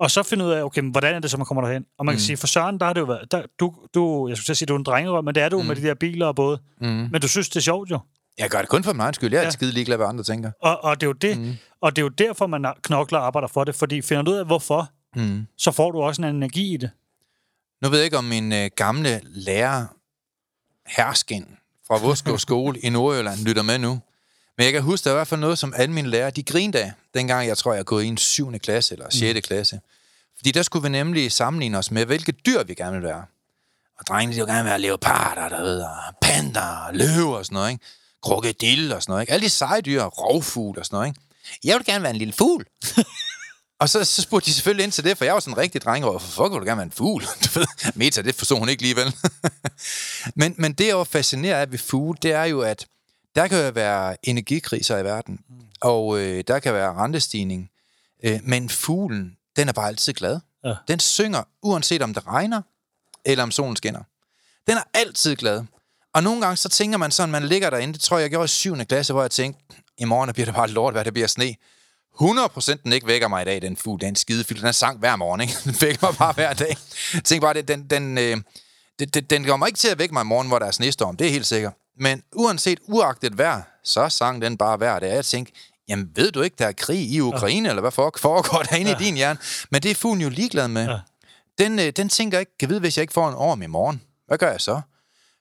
Og 0.00 0.10
så 0.10 0.22
finde 0.22 0.44
ud 0.44 0.50
af, 0.50 0.62
okay, 0.62 0.80
men 0.80 0.90
hvordan 0.90 1.14
er 1.14 1.18
det 1.18 1.30
så, 1.30 1.36
man 1.36 1.46
kommer 1.46 1.62
derhen? 1.62 1.84
Og 1.98 2.06
man 2.06 2.14
kan 2.14 2.20
sige, 2.20 2.36
for 2.36 2.46
Søren, 2.46 2.78
der 2.78 2.86
har 2.86 2.92
det 2.92 3.00
jo 3.00 3.04
været... 3.06 3.32
Der, 3.32 3.42
du, 3.60 3.74
du, 3.94 4.28
jeg 4.28 4.36
skulle 4.36 4.56
sige, 4.56 4.66
du 4.66 4.74
er 4.74 4.78
en 4.78 4.84
drengerøv, 4.84 5.22
men 5.22 5.34
det 5.34 5.42
er 5.42 5.48
du 5.48 5.60
mm. 5.60 5.66
med 5.66 5.76
de 5.76 5.82
der 5.82 5.94
biler 5.94 6.26
og 6.26 6.36
både. 6.36 6.58
Mm. 6.80 6.86
Men 6.86 7.20
du 7.20 7.28
synes, 7.28 7.48
det 7.48 7.56
er 7.56 7.60
sjovt 7.60 7.90
jo. 7.90 7.98
Jeg 8.38 8.50
gør 8.50 8.58
det 8.58 8.68
kun 8.68 8.84
for 8.84 8.92
min 8.92 9.00
egen 9.00 9.14
skyld. 9.14 9.32
Jeg 9.32 9.38
er 9.40 9.44
ja. 9.44 9.50
skide 9.50 9.72
ligeglad, 9.72 9.96
hvad 9.96 10.06
andre 10.06 10.24
tænker. 10.24 10.50
Og, 10.62 10.84
og, 10.84 11.00
det 11.00 11.06
er 11.06 11.08
jo 11.08 11.12
det, 11.12 11.38
mm. 11.38 11.54
og 11.80 11.96
det 11.96 12.02
er 12.02 12.04
jo 12.04 12.08
derfor, 12.08 12.46
man 12.46 12.66
knokler 12.82 13.18
og 13.18 13.26
arbejder 13.26 13.48
for 13.48 13.64
det. 13.64 13.74
Fordi 13.74 14.02
finder 14.02 14.22
du 14.22 14.30
ud 14.30 14.36
af, 14.36 14.46
hvorfor, 14.46 14.90
Mm. 15.16 15.46
så 15.58 15.70
får 15.70 15.90
du 15.90 16.02
også 16.02 16.22
en 16.22 16.36
energi 16.36 16.74
i 16.74 16.76
det. 16.76 16.90
Nu 17.82 17.88
ved 17.88 17.98
jeg 17.98 18.04
ikke, 18.04 18.18
om 18.18 18.24
min 18.24 18.52
øh, 18.52 18.70
gamle 18.76 19.20
lærer, 19.24 19.86
Herskin, 20.86 21.46
fra 21.86 21.98
Voskov 21.98 22.38
skole 22.48 22.78
i 22.78 22.88
Nordjylland, 22.88 23.40
lytter 23.40 23.62
med 23.62 23.78
nu. 23.78 24.00
Men 24.56 24.64
jeg 24.64 24.72
kan 24.72 24.82
huske, 24.82 25.04
der 25.04 25.10
var 25.10 25.16
i 25.16 25.18
hvert 25.18 25.28
fald 25.28 25.40
noget, 25.40 25.58
som 25.58 25.74
alle 25.76 25.94
mine 25.94 26.08
lærere, 26.08 26.30
de 26.30 26.42
grinede 26.42 26.84
af, 26.84 26.92
dengang 27.14 27.48
jeg 27.48 27.58
tror, 27.58 27.74
jeg 27.74 27.84
gik 27.84 28.04
i 28.04 28.08
en 28.08 28.16
7. 28.16 28.58
klasse 28.58 28.94
eller 28.94 29.10
6. 29.10 29.34
Mm. 29.34 29.40
klasse. 29.40 29.80
Fordi 30.36 30.50
der 30.50 30.62
skulle 30.62 30.82
vi 30.82 30.88
nemlig 30.88 31.32
sammenligne 31.32 31.78
os 31.78 31.90
med, 31.90 32.06
hvilke 32.06 32.32
dyr 32.32 32.62
vi 32.62 32.74
gerne 32.74 32.92
vil 32.92 33.02
være. 33.02 33.24
Og 33.98 34.06
drengene, 34.06 34.32
de 34.32 34.36
ville 34.36 34.54
gerne 34.54 34.68
være 34.68 34.80
leoparder, 34.80 35.48
der 35.48 35.62
ved, 35.62 35.80
og 35.80 35.96
panter, 36.22 36.76
og 36.86 36.94
løver 36.94 37.36
og 37.36 37.44
sådan 37.44 37.54
noget, 37.54 37.70
ikke? 37.70 37.84
Krokodil 38.22 38.92
og 38.92 39.02
sådan 39.02 39.12
noget, 39.12 39.22
ikke? 39.22 39.32
Alle 39.32 39.44
de 39.44 39.50
seje 39.50 39.80
dyr, 39.80 40.02
rovfugl 40.02 40.78
og 40.78 40.86
sådan 40.86 40.96
noget, 40.96 41.08
ikke? 41.08 41.20
Jeg 41.64 41.76
vil 41.76 41.86
gerne 41.86 42.02
være 42.02 42.12
en 42.12 42.18
lille 42.18 42.34
fugl. 42.34 42.66
Og 43.82 43.88
så, 43.88 44.04
så 44.04 44.22
spurgte 44.22 44.46
de 44.46 44.54
selvfølgelig 44.54 44.84
ind 44.84 44.92
til 44.92 45.04
det, 45.04 45.18
for 45.18 45.24
jeg 45.24 45.34
var 45.34 45.40
sådan 45.40 45.54
en 45.54 45.58
rigtig 45.58 45.82
dreng, 45.82 46.04
og 46.04 46.10
hvorfor 46.10 46.48
vil 46.48 46.60
du 46.60 46.64
gerne 46.64 46.76
være 46.76 46.86
en 46.86 46.92
fugl? 46.92 47.24
Meta, 47.94 48.22
det 48.22 48.34
forstod 48.34 48.58
hun 48.58 48.68
ikke 48.68 48.82
lige 48.82 48.96
vel. 48.96 49.14
men, 50.40 50.54
men 50.58 50.72
det, 50.72 50.86
jeg 50.86 50.96
var 50.96 51.04
fascineret 51.04 51.60
af 51.60 51.72
ved 51.72 51.78
fugle, 51.78 52.18
det 52.22 52.32
er 52.32 52.44
jo, 52.44 52.60
at 52.60 52.86
der 53.36 53.48
kan 53.48 53.64
jo 53.64 53.70
være 53.70 54.16
energikriser 54.22 54.98
i 54.98 55.04
verden, 55.04 55.40
og 55.80 56.18
øh, 56.18 56.44
der 56.48 56.58
kan 56.58 56.74
være 56.74 56.92
rentestigning, 56.92 57.70
øh, 58.24 58.40
men 58.42 58.68
fuglen, 58.68 59.36
den 59.56 59.68
er 59.68 59.72
bare 59.72 59.88
altid 59.88 60.12
glad. 60.12 60.40
Ja. 60.64 60.74
Den 60.88 61.00
synger, 61.00 61.42
uanset 61.62 62.02
om 62.02 62.14
det 62.14 62.26
regner, 62.26 62.62
eller 63.24 63.42
om 63.42 63.50
solen 63.50 63.76
skinner. 63.76 64.02
Den 64.66 64.76
er 64.76 64.82
altid 64.94 65.36
glad. 65.36 65.64
Og 66.14 66.22
nogle 66.22 66.40
gange, 66.40 66.56
så 66.56 66.68
tænker 66.68 66.98
man 66.98 67.10
sådan, 67.10 67.32
man 67.32 67.44
ligger 67.44 67.70
derinde, 67.70 67.94
det 67.94 68.00
tror 68.00 68.16
jeg, 68.16 68.22
jeg 68.22 68.30
gjorde 68.30 68.44
i 68.44 68.48
7. 68.48 68.76
klasse, 68.76 69.12
hvor 69.12 69.22
jeg 69.22 69.30
tænkte, 69.30 69.76
i 69.98 70.04
morgen 70.04 70.32
bliver 70.32 70.46
det 70.46 70.54
bare 70.54 70.68
lort, 70.68 70.94
hvad 70.94 71.04
det 71.04 71.12
bliver 71.12 71.28
sne. 71.28 71.54
100% 72.20 72.82
den 72.82 72.92
ikke 72.92 73.06
vækker 73.06 73.28
mig 73.28 73.42
i 73.42 73.44
dag, 73.44 73.62
den 73.62 73.76
fugl, 73.76 74.00
den 74.00 74.16
skide 74.16 74.44
fugl. 74.44 74.58
Den 74.58 74.66
er 74.66 74.72
sang 74.72 74.98
hver 74.98 75.16
morgen, 75.16 75.40
ikke? 75.40 75.54
Den 75.64 75.76
vækker 75.80 76.06
mig 76.06 76.16
bare 76.18 76.32
hver 76.32 76.52
dag. 76.52 76.76
Jeg 77.14 77.24
tænker 77.24 77.46
bare, 77.46 77.54
den, 77.54 77.68
den, 77.68 77.90
den, 77.90 78.18
øh, 78.18 78.36
den, 78.98 79.08
den, 79.08 79.24
den 79.24 79.44
kommer 79.44 79.66
ikke 79.66 79.78
til 79.78 79.88
at 79.88 79.98
vække 79.98 80.14
mig 80.14 80.20
i 80.22 80.24
morgen, 80.24 80.48
hvor 80.48 80.58
der 80.58 80.66
er 80.66 80.70
snestorm. 80.70 81.16
Det 81.16 81.26
er 81.26 81.30
helt 81.30 81.46
sikkert. 81.46 81.72
Men 81.98 82.22
uanset 82.34 82.78
uagtet 82.82 83.38
vejr, 83.38 83.62
så 83.84 84.08
sang 84.08 84.42
den 84.42 84.56
bare 84.56 84.76
hver 84.76 84.98
dag. 84.98 85.14
Jeg 85.14 85.24
tænkte, 85.24 85.52
jamen 85.88 86.10
ved 86.14 86.32
du 86.32 86.42
ikke, 86.42 86.56
der 86.58 86.66
er 86.66 86.72
krig 86.72 87.10
i 87.10 87.20
Ukraine, 87.20 87.66
ja. 87.66 87.70
eller 87.70 87.80
hvad 87.80 87.90
foregår 88.20 88.62
der 88.62 88.76
inde 88.76 88.90
ja. 88.90 88.96
i 88.96 89.04
din 89.04 89.14
hjerne? 89.14 89.38
Men 89.70 89.82
det 89.82 89.90
er 89.90 89.94
fuglen 89.94 90.22
jo 90.22 90.28
ligeglad 90.28 90.68
med. 90.68 90.88
Ja. 90.88 90.98
Den, 91.58 91.78
øh, 91.78 91.92
den 91.96 92.08
tænker 92.08 92.38
ikke, 92.38 92.58
kan 92.58 92.68
vide, 92.68 92.80
hvis 92.80 92.96
jeg 92.96 93.02
ikke 93.02 93.12
får 93.12 93.28
en 93.28 93.34
orm 93.34 93.62
i 93.62 93.66
morgen, 93.66 94.02
hvad 94.26 94.38
gør 94.38 94.50
jeg 94.50 94.60
så? 94.60 94.80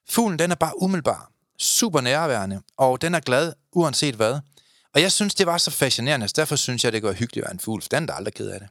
Fuglen, 0.10 0.40
den 0.40 0.51
er 0.51 0.56
bare 0.56 0.82
umiddelbar, 0.82 1.32
super 1.60 2.01
nærværende, 2.01 2.62
og 2.78 3.01
den 3.01 3.16
er 3.16 3.20
glad, 3.20 3.54
uanset 3.72 4.16
hvad. 4.16 4.40
Og 4.95 5.01
jeg 5.01 5.12
synes, 5.12 5.36
det 5.36 5.45
var 5.48 5.57
så 5.57 5.71
fascinerende, 5.71 6.27
så 6.27 6.33
derfor 6.36 6.55
synes 6.55 6.83
jeg, 6.83 6.93
det 6.93 7.01
går 7.01 7.12
hyggeligt 7.12 7.43
at 7.43 7.48
være 7.48 7.53
en 7.53 7.60
fugl, 7.60 7.81
for 7.81 7.89
den 7.89 8.03
er 8.03 8.07
der 8.07 8.13
aldrig 8.13 8.33
ked 8.33 8.50
af 8.50 8.60
det. 8.60 8.69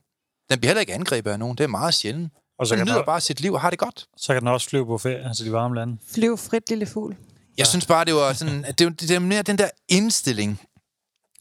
Den 0.50 0.58
bliver 0.60 0.70
heller 0.70 0.80
ikke 0.80 0.94
angrebet 0.94 1.30
af 1.30 1.38
nogen, 1.38 1.58
det 1.58 1.64
er 1.64 1.68
meget 1.68 1.94
sjældent. 1.94 2.32
Og 2.58 2.66
så 2.66 2.76
den 2.76 2.84
nyder 2.84 2.94
den, 2.94 3.04
bare 3.06 3.20
sit 3.20 3.40
liv 3.40 3.52
og 3.52 3.60
har 3.60 3.70
det 3.70 3.78
godt. 3.78 4.06
Så 4.16 4.32
kan 4.32 4.40
den 4.40 4.48
også 4.48 4.68
flyve 4.68 4.86
på 4.86 4.98
ferie 4.98 5.34
til 5.34 5.46
de 5.46 5.52
varme 5.52 5.74
lande. 5.74 5.98
Flyv 6.12 6.38
frit, 6.38 6.68
lille 6.68 6.86
fugl. 6.86 7.16
Jeg 7.58 7.66
synes 7.66 7.86
bare, 7.86 8.04
det 8.04 8.14
var 8.14 8.32
sådan, 8.32 8.64
det, 8.78 8.86
var, 8.86 8.92
det 8.92 9.10
er 9.10 9.18
mere 9.18 9.42
den 9.42 9.58
der 9.58 9.68
indstilling, 9.88 10.60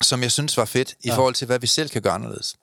som 0.03 0.21
jeg 0.21 0.31
synes 0.31 0.57
var 0.57 0.65
fedt, 0.65 0.91
i 0.91 0.95
ja. 1.05 1.15
forhold 1.15 1.33
til, 1.33 1.45
hvad 1.45 1.59
vi 1.59 1.67
selv 1.67 1.89
kan 1.89 2.01
gøre 2.01 2.13
anderledes. 2.13 2.55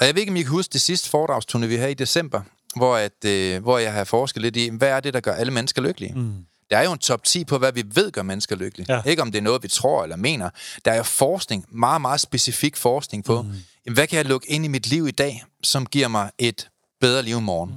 Og 0.00 0.06
jeg 0.06 0.14
ved 0.14 0.20
ikke, 0.20 0.30
om 0.30 0.36
I 0.36 0.42
kan 0.42 0.50
huske 0.50 0.72
det 0.72 0.80
sidste 0.80 1.10
foredragstunde, 1.10 1.68
vi 1.68 1.76
havde 1.76 1.90
i 1.90 1.94
december, 1.94 2.42
hvor, 2.76 2.96
at, 2.96 3.24
øh, 3.24 3.62
hvor 3.62 3.78
jeg 3.78 3.92
har 3.92 4.04
forsket 4.04 4.42
lidt 4.42 4.56
i, 4.56 4.70
hvad 4.72 4.88
er 4.88 5.00
det, 5.00 5.14
der 5.14 5.20
gør 5.20 5.34
alle 5.34 5.52
mennesker 5.52 5.82
lykkelige? 5.82 6.14
Mm. 6.14 6.46
Der 6.70 6.78
er 6.78 6.84
jo 6.84 6.92
en 6.92 6.98
top 6.98 7.24
10 7.24 7.44
på, 7.44 7.58
hvad 7.58 7.72
vi 7.72 7.84
ved 7.94 8.12
gør 8.12 8.22
mennesker 8.22 8.56
lykkelige. 8.56 8.94
Ja. 8.94 9.02
Ikke 9.02 9.22
om 9.22 9.32
det 9.32 9.38
er 9.38 9.42
noget, 9.42 9.62
vi 9.62 9.68
tror 9.68 10.02
eller 10.02 10.16
mener. 10.16 10.50
Der 10.84 10.92
er 10.92 10.96
jo 10.96 11.02
forskning, 11.02 11.64
meget, 11.68 12.00
meget 12.00 12.20
specifik 12.20 12.76
forskning 12.76 13.24
på, 13.24 13.42
mm. 13.42 13.48
jamen, 13.86 13.94
hvad 13.94 14.06
kan 14.06 14.16
jeg 14.16 14.26
lukke 14.26 14.50
ind 14.50 14.64
i 14.64 14.68
mit 14.68 14.86
liv 14.86 15.08
i 15.08 15.10
dag, 15.10 15.44
som 15.62 15.86
giver 15.86 16.08
mig 16.08 16.30
et 16.38 16.68
bedre 17.00 17.22
liv 17.22 17.36
i 17.36 17.40
morgen? 17.40 17.70
Mm. 17.70 17.76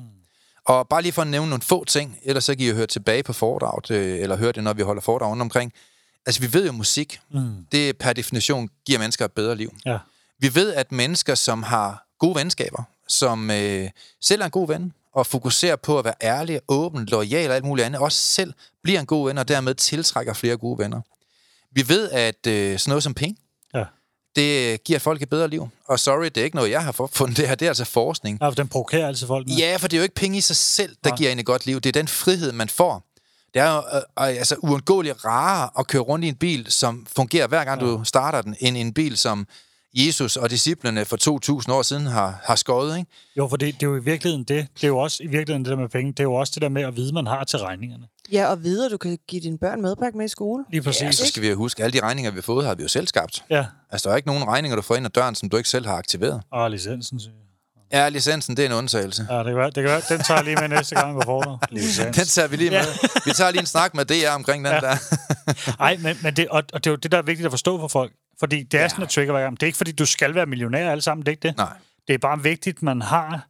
Og 0.65 0.88
bare 0.88 1.01
lige 1.01 1.12
for 1.12 1.22
at 1.22 1.27
nævne 1.27 1.50
nogle 1.50 1.62
få 1.62 1.86
ting, 1.86 2.17
ellers 2.24 2.43
så 2.43 2.55
kan 2.55 2.62
I 2.65 2.67
jo 2.67 2.75
høre 2.75 2.88
tilbage 2.88 3.24
på 3.24 3.34
foredraget, 3.34 3.91
øh, 3.91 4.19
eller 4.19 4.38
høre 4.38 4.51
det, 4.51 4.63
når 4.63 4.74
vi 4.74 4.81
holder 4.81 5.01
foredrag 5.01 5.29
rundt 5.29 5.41
omkring. 5.41 5.74
Altså, 6.25 6.41
vi 6.41 6.53
ved 6.53 6.65
jo, 6.65 6.72
musik, 6.72 7.19
mm. 7.31 7.65
det 7.72 7.98
per 7.98 8.13
definition 8.13 8.69
giver 8.86 9.00
mennesker 9.00 9.25
et 9.25 9.31
bedre 9.31 9.55
liv. 9.55 9.74
Ja. 9.86 9.98
Vi 10.39 10.55
ved, 10.55 10.74
at 10.74 10.91
mennesker, 10.91 11.36
som 11.36 11.63
har 11.63 12.05
gode 12.19 12.36
venskaber, 12.36 12.84
som 13.08 13.51
øh, 13.51 13.89
selv 14.22 14.41
er 14.41 14.46
en 14.46 14.51
god 14.51 14.67
ven, 14.67 14.93
og 15.13 15.25
fokuserer 15.25 15.75
på 15.75 16.00
at 16.00 16.05
være 16.05 16.13
ærlig, 16.22 16.60
åben, 16.67 17.05
lojal 17.05 17.50
og 17.50 17.55
alt 17.55 17.65
muligt 17.65 17.86
andet, 17.86 18.01
også 18.01 18.17
selv 18.17 18.53
bliver 18.83 19.00
en 19.00 19.05
god 19.05 19.27
ven, 19.27 19.38
og 19.38 19.48
dermed 19.48 19.75
tiltrækker 19.75 20.33
flere 20.33 20.57
gode 20.57 20.79
venner. 20.79 21.01
Vi 21.71 21.89
ved, 21.89 22.09
at 22.12 22.48
øh, 22.48 22.79
sådan 22.79 22.91
noget 22.91 23.03
som 23.03 23.13
penge, 23.13 23.38
ja. 23.74 23.83
det 24.36 24.83
giver 24.83 25.00
folk 25.00 25.21
et 25.21 25.29
bedre 25.29 25.48
liv. 25.48 25.69
Og 25.88 26.00
sorry, 26.00 26.25
det 26.25 26.38
er 26.38 26.43
ikke 26.43 26.55
noget, 26.55 26.71
jeg 26.71 26.83
har 26.83 27.09
fundet 27.12 27.38
det 27.38 27.48
her, 27.48 27.55
det 27.55 27.65
er 27.65 27.69
altså 27.69 27.86
forskning. 27.86 28.38
Ja, 28.41 28.48
for 28.48 28.51
den 28.51 28.67
provokerer 28.67 29.07
altså 29.07 29.27
folk 29.27 29.48
med. 29.48 29.55
Ja, 29.55 29.75
for 29.75 29.88
det 29.88 29.98
er 29.98 30.00
jo 30.00 30.03
ikke 30.03 30.15
penge 30.15 30.38
i 30.38 30.41
sig 30.41 30.55
selv, 30.55 30.95
der 31.03 31.09
ja. 31.09 31.15
giver 31.15 31.31
en 31.31 31.39
et 31.39 31.45
godt 31.45 31.65
liv. 31.65 31.81
Det 31.81 31.89
er 31.89 32.00
den 32.01 32.07
frihed, 32.07 32.51
man 32.51 32.69
får. 32.69 33.05
Det 33.53 33.62
er 33.62 33.75
jo 33.75 33.77
øh, 33.77 33.95
øh, 33.95 34.39
altså 34.39 34.55
uundgåeligt 34.55 35.25
rarere 35.25 35.69
at 35.79 35.88
køre 35.88 36.01
rundt 36.01 36.25
i 36.25 36.27
en 36.27 36.36
bil, 36.36 36.71
som 36.71 37.07
fungerer 37.15 37.48
hver 37.48 37.63
gang 37.63 37.81
ja. 37.81 37.88
du 37.88 38.03
starter 38.03 38.41
den, 38.41 38.55
end 38.59 38.77
en 38.77 38.93
bil, 38.93 39.17
som 39.17 39.48
Jesus 39.93 40.38
og 40.38 40.50
disciplene 40.50 41.05
for 41.05 41.62
2.000 41.67 41.72
år 41.74 41.81
siden 41.81 42.05
har, 42.05 42.41
har 42.43 42.55
skåret, 42.55 42.98
ikke? 42.98 43.12
Jo, 43.38 43.48
for 43.48 43.58
det, 43.58 43.74
det 43.74 43.84
er 43.84 43.89
jo 43.89 43.96
i 43.96 44.03
virkeligheden 44.03 44.43
det. 44.43 44.67
Det 44.75 44.84
er 44.84 44.88
jo 44.88 44.98
også 44.98 45.24
i 45.24 45.27
virkeligheden 45.27 45.65
det 45.65 45.72
der 45.72 45.77
med 45.77 45.89
penge. 45.89 46.12
Det 46.12 46.19
er 46.19 46.24
jo 46.24 46.34
også 46.34 46.51
det 46.55 46.62
der 46.62 46.69
med 46.69 46.81
at 46.81 46.96
vide, 46.96 47.13
man 47.13 47.27
har 47.27 47.43
til 47.43 47.60
regningerne. 47.60 48.03
Ja, 48.31 48.46
og 48.48 48.63
vide, 48.63 48.86
at 48.86 48.91
du 48.91 48.98
kan 48.98 49.17
give 49.27 49.41
dine 49.41 49.58
børn 49.58 49.81
medbragt 49.81 50.15
med 50.15 50.25
i 50.25 50.27
skole. 50.27 50.63
Lige 50.72 50.81
præcis. 50.81 51.01
Ja, 51.01 51.12
så 51.12 51.25
skal 51.25 51.43
vi 51.43 51.50
jo 51.50 51.55
huske, 51.55 51.79
at 51.79 51.86
alle 51.86 52.00
de 52.00 52.03
regninger, 52.05 52.31
vi 52.31 52.38
har 52.38 52.41
fået, 52.41 52.65
har 52.65 52.75
vi 52.75 52.81
jo 52.84 52.89
selv 52.89 53.08
skabt. 53.08 53.43
Ja. 53.50 53.65
Altså, 53.91 54.10
der 54.10 54.13
er 54.13 54.17
ikke 54.17 54.27
nogen 54.27 54.48
regninger, 54.48 54.75
du 54.75 54.81
får 54.81 54.96
ind 54.96 55.05
ad 55.05 55.12
døren, 55.12 55.36
som 55.36 55.50
du 55.50 55.58
ikke 55.58 55.69
selv 55.69 55.86
har 55.86 55.96
aktiveret. 55.96 56.41
Og 56.51 56.72
licensen, 56.72 57.19
siger 57.19 57.34
Ja, 57.91 58.10
licensen, 58.10 58.58
det 58.58 58.65
er 58.65 58.69
en 58.69 58.75
undtagelse. 58.75 59.27
Ja, 59.29 59.38
det 59.38 59.46
kan 59.46 59.55
være. 59.55 59.65
Det 59.65 59.75
kan 59.75 59.84
være. 59.84 60.01
Den 60.10 60.19
tager 60.19 60.41
lige 60.41 60.55
med 60.55 60.67
næste 60.67 60.96
gang, 60.96 61.17
vi 61.17 61.22
får 61.25 61.60
Den 61.72 62.25
tager 62.25 62.48
vi 62.48 62.55
lige 62.55 62.69
med. 62.69 62.77
Ja. 62.77 62.86
Vi 63.25 63.31
tager 63.31 63.51
lige 63.51 63.62
en 63.62 63.65
snak 63.65 63.93
med 63.93 64.05
DR 64.05 64.31
omkring 64.36 64.65
den 64.65 64.74
ja. 64.74 64.79
der. 64.79 64.96
Nej, 65.79 65.98
men, 65.98 66.18
men 66.24 66.35
det, 66.35 66.48
og, 66.48 66.64
og 66.74 66.83
det 66.83 66.90
er 66.90 66.92
jo 66.92 66.96
det, 66.96 67.11
der 67.11 67.18
er 67.18 67.22
vigtigt 67.22 67.46
at 67.46 67.51
forstå 67.51 67.79
for 67.79 67.87
folk. 67.87 68.11
Fordi 68.40 68.64
det 68.64 68.78
er 68.78 68.82
ja. 68.82 68.90
sådan 68.90 69.04
et 69.04 69.10
trigger 69.10 69.34
hver 69.34 69.42
gang. 69.42 69.56
Det 69.56 69.64
er 69.64 69.68
ikke, 69.68 69.78
fordi 69.78 69.92
du 69.92 70.06
skal 70.06 70.36
være 70.36 70.46
millionær 70.46 70.92
alle 70.92 71.02
sammen, 71.02 71.25
det 71.25 71.28
er 71.28 71.32
ikke 71.32 71.48
det. 71.48 71.58
Nej. 71.58 71.74
Det 72.08 72.14
er 72.14 72.18
bare 72.18 72.44
vigtigt, 72.44 72.78
at 72.78 72.84
man 72.84 73.02
har 73.02 73.48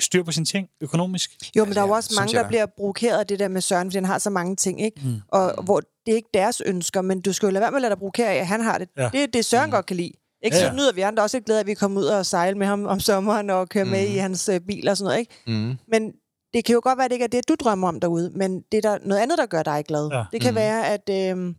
styr 0.00 0.22
på 0.22 0.32
sine 0.32 0.46
ting 0.46 0.68
økonomisk. 0.80 1.30
Jo, 1.56 1.64
men 1.64 1.74
der 1.74 1.80
er 1.80 1.86
jo 1.86 1.92
også 1.92 2.14
mange, 2.18 2.34
der 2.34 2.48
bliver 2.48 2.66
provokeret 2.66 3.18
af 3.18 3.26
det 3.26 3.38
der 3.38 3.48
med 3.48 3.60
Søren, 3.60 3.88
fordi 3.88 3.96
han 3.96 4.04
har 4.04 4.18
så 4.18 4.30
mange 4.30 4.56
ting, 4.56 4.80
ikke? 4.82 5.00
Mm. 5.04 5.20
Og 5.28 5.64
hvor 5.64 5.80
det 5.80 6.12
er 6.12 6.16
ikke 6.16 6.28
deres 6.34 6.62
ønsker, 6.66 7.02
men 7.02 7.20
du 7.20 7.32
skal 7.32 7.46
jo 7.46 7.50
lade 7.50 7.62
være 7.62 7.70
med 7.70 7.78
at 7.78 7.82
lade 7.82 7.90
dig 7.90 7.98
provokere 7.98 8.28
af, 8.28 8.36
at 8.36 8.46
han 8.46 8.60
har 8.60 8.78
det. 8.78 8.88
Ja. 8.96 9.08
Det 9.12 9.22
er 9.22 9.26
det, 9.26 9.44
Søren 9.44 9.66
mm. 9.66 9.70
godt 9.70 9.86
kan 9.86 9.96
lide. 9.96 10.12
Ikke 10.42 10.56
ja, 10.56 10.62
ja. 10.62 10.68
så 10.68 10.76
nyder 10.76 10.92
vi 10.92 11.00
andre 11.00 11.22
også 11.22 11.36
ikke 11.36 11.46
glæde, 11.46 11.60
at 11.60 11.66
vi 11.66 11.74
kommer 11.74 12.00
ud 12.00 12.06
og 12.06 12.26
sejle 12.26 12.58
med 12.58 12.66
ham 12.66 12.86
om 12.86 13.00
sommeren 13.00 13.50
og 13.50 13.68
køre 13.68 13.84
mm. 13.84 13.90
med 13.90 14.06
i 14.06 14.16
hans 14.16 14.48
øh, 14.48 14.60
bil 14.60 14.88
og 14.88 14.96
sådan 14.96 15.06
noget, 15.06 15.18
ikke? 15.18 15.34
Mm. 15.46 15.78
Men 15.88 16.12
det 16.54 16.64
kan 16.64 16.72
jo 16.72 16.80
godt 16.84 16.98
være, 16.98 17.04
at 17.04 17.10
det 17.10 17.14
ikke 17.14 17.24
er 17.24 17.28
det, 17.28 17.48
du 17.48 17.56
drømmer 17.60 17.88
om 17.88 18.00
derude, 18.00 18.30
men 18.34 18.60
det 18.72 18.84
er 18.84 18.90
der 18.90 18.98
noget 19.04 19.22
andet, 19.22 19.38
der 19.38 19.46
gør 19.46 19.62
dig 19.62 19.84
glad. 19.88 20.08
Ja. 20.12 20.24
Det 20.32 20.40
kan 20.40 20.50
mm. 20.50 20.56
være, 20.56 20.86
at... 20.86 21.10
Øh, 21.10 21.54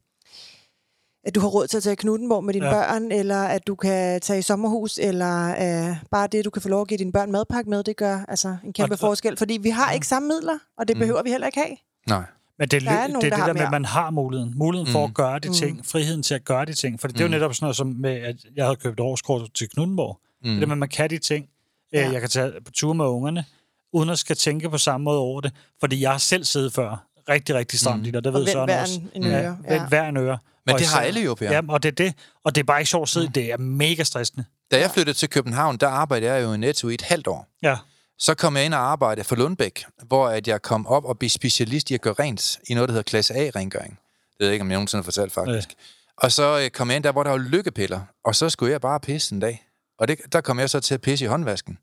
at 1.23 1.36
du 1.36 1.39
har 1.39 1.47
råd 1.47 1.67
til 1.67 1.77
at 1.77 1.84
tage 1.84 1.95
Knuttenborg 1.95 2.43
med 2.43 2.53
dine 2.53 2.65
ja. 2.65 2.71
børn, 2.71 3.12
eller 3.12 3.43
at 3.43 3.67
du 3.67 3.75
kan 3.75 4.21
tage 4.21 4.39
i 4.39 4.41
sommerhus, 4.41 4.97
eller 4.97 5.49
uh, 5.89 5.97
bare 6.12 6.27
det, 6.27 6.45
du 6.45 6.49
kan 6.49 6.62
få 6.62 6.69
lov 6.69 6.81
at 6.81 6.88
give 6.88 6.97
dine 6.97 7.12
børn 7.12 7.31
madpakke 7.31 7.69
med, 7.69 7.84
det 7.84 7.97
gør 7.97 8.25
altså 8.27 8.57
en 8.63 8.73
kæmpe 8.73 8.95
og, 8.95 8.99
forskel. 8.99 9.38
Fordi 9.38 9.57
vi 9.62 9.69
har 9.69 9.89
ja. 9.89 9.93
ikke 9.93 10.07
samme 10.07 10.27
midler, 10.27 10.57
og 10.77 10.88
det 10.88 10.95
mm. 10.95 10.99
behøver 10.99 11.23
vi 11.23 11.29
heller 11.29 11.47
ikke 11.47 11.60
have. 11.60 11.77
Nej. 12.07 12.23
Men 12.60 12.67
det, 12.67 12.88
er, 12.88 13.07
nogen, 13.07 13.21
det 13.21 13.34
er 13.34 13.38
det 13.38 13.45
der 13.45 13.53
med, 13.53 13.62
at 13.62 13.71
man 13.71 13.86
har 13.86 14.10
muligheden. 14.10 14.53
Muligheden 14.55 14.89
mm. 14.89 14.91
for 14.91 15.03
at 15.03 15.10
mm. 15.10 15.13
gøre 15.13 15.39
de 15.39 15.47
mm. 15.47 15.53
ting. 15.53 15.86
Friheden 15.86 16.23
til 16.23 16.34
at 16.34 16.45
gøre 16.45 16.65
de 16.65 16.73
ting. 16.73 16.99
For 16.99 17.07
det 17.07 17.17
er 17.17 17.21
jo 17.21 17.27
mm. 17.27 17.31
netop 17.31 17.53
sådan 17.53 17.65
noget 17.65 17.75
som 17.75 17.88
med, 17.88 18.12
at 18.12 18.36
jeg 18.55 18.65
havde 18.65 18.75
købt 18.75 18.99
årskort 18.99 19.53
til 19.53 19.69
Knuttenborg. 19.69 20.19
Mm. 20.43 20.51
Det 20.51 20.62
der 20.62 20.67
med, 20.67 20.73
at 20.73 20.77
man 20.77 20.89
kan 20.89 21.10
de 21.10 21.17
ting. 21.17 21.45
Ja. 21.93 22.12
Jeg 22.12 22.21
kan 22.21 22.29
tage 22.29 22.51
på 22.65 22.71
tur 22.71 22.93
med 22.93 23.05
ungerne, 23.05 23.45
uden 23.93 24.10
at 24.10 24.19
skal 24.19 24.36
tænke 24.36 24.69
på 24.69 24.77
samme 24.77 25.03
måde 25.03 25.19
over 25.19 25.41
det. 25.41 25.51
Fordi 25.79 26.01
jeg 26.01 26.12
har 26.12 26.17
selv 26.17 26.43
siddet 26.43 26.73
før 26.73 27.07
rigtig, 27.29 27.55
rigtig 27.55 27.79
stramt 27.79 28.01
mm. 28.01 28.05
i 28.05 28.07
det, 28.07 28.15
og 28.15 28.23
det 28.23 28.34
ved 28.34 28.47
Søren 28.47 28.69
også. 28.69 29.01
En 29.13 29.25
øre. 29.25 29.57
Ja, 29.69 29.88
hver 29.88 30.10
en 30.10 30.17
øre. 30.17 30.38
Men 30.65 30.76
det 30.76 30.88
har 30.88 31.02
alle 31.02 31.21
jo, 31.21 31.36
Per. 31.36 31.52
Ja, 31.52 31.62
og 31.69 31.84
det 31.84 31.89
er 31.89 32.06
det. 32.06 32.13
Og 32.45 32.56
det 32.56 32.62
er 32.62 32.65
bare 32.65 32.80
ikke 32.80 32.89
sjovt 32.89 33.04
at 33.04 33.10
sidde. 33.10 33.28
Mm. 33.28 33.34
Det 33.34 33.52
er 33.52 33.58
mega 33.58 34.04
stressende. 34.04 34.45
Da 34.71 34.80
jeg 34.80 34.91
flyttede 34.91 35.17
til 35.17 35.30
København, 35.30 35.78
der 35.78 35.88
arbejdede 35.88 36.34
jeg 36.34 36.43
jo 36.43 36.54
i 36.54 36.58
Netto 36.58 36.89
i 36.89 36.93
et 36.93 37.02
halvt 37.02 37.28
år. 37.28 37.47
Ja. 37.63 37.78
Så 38.19 38.36
kom 38.36 38.58
jeg 38.58 38.65
ind 38.65 38.74
og 38.74 38.80
arbejdede 38.80 39.24
for 39.24 39.36
Lundbæk, 39.36 39.86
hvor 40.08 40.28
at 40.28 40.47
jeg 40.47 40.62
kom 40.62 40.88
op 40.88 41.06
og 41.06 41.19
blev 41.19 41.30
specialist 41.30 41.91
i 41.91 41.93
at 41.93 42.02
gøre 42.02 42.13
rent 42.13 42.60
i 42.69 42.74
noget, 42.74 42.89
der 42.89 42.93
hedder 42.93 43.04
klasse 43.04 43.34
A-rengøring. 43.34 44.00
Det 44.32 44.39
ved 44.39 44.47
jeg 44.47 44.54
ikke, 44.54 44.63
om 44.63 44.69
jeg 44.71 44.76
nogensinde 44.76 45.02
har 45.02 45.06
fortalt, 45.06 45.34
faktisk. 45.34 45.69
Ja. 45.69 45.76
Og 46.17 46.32
så 46.32 46.60
øh, 46.60 46.69
kom 46.69 46.89
jeg 46.89 46.95
ind 46.95 47.04
der, 47.04 47.12
hvor 47.12 47.24
der 47.24 47.30
var 47.30 47.38
lykkepiller, 47.38 48.02
og 48.26 48.36
så 48.36 48.50
skulle 48.50 48.71
jeg 48.71 48.82
bare 48.82 49.00
pisse 49.00 49.36
en 49.36 49.39
dag. 49.39 49.67
Og 50.00 50.08
det, 50.08 50.19
der 50.32 50.41
kom 50.41 50.60
jeg 50.60 50.69
så 50.69 50.80
til 50.80 50.93
at 50.93 51.02
pisse 51.02 51.26
i 51.26 51.28
håndvasken. 51.28 51.78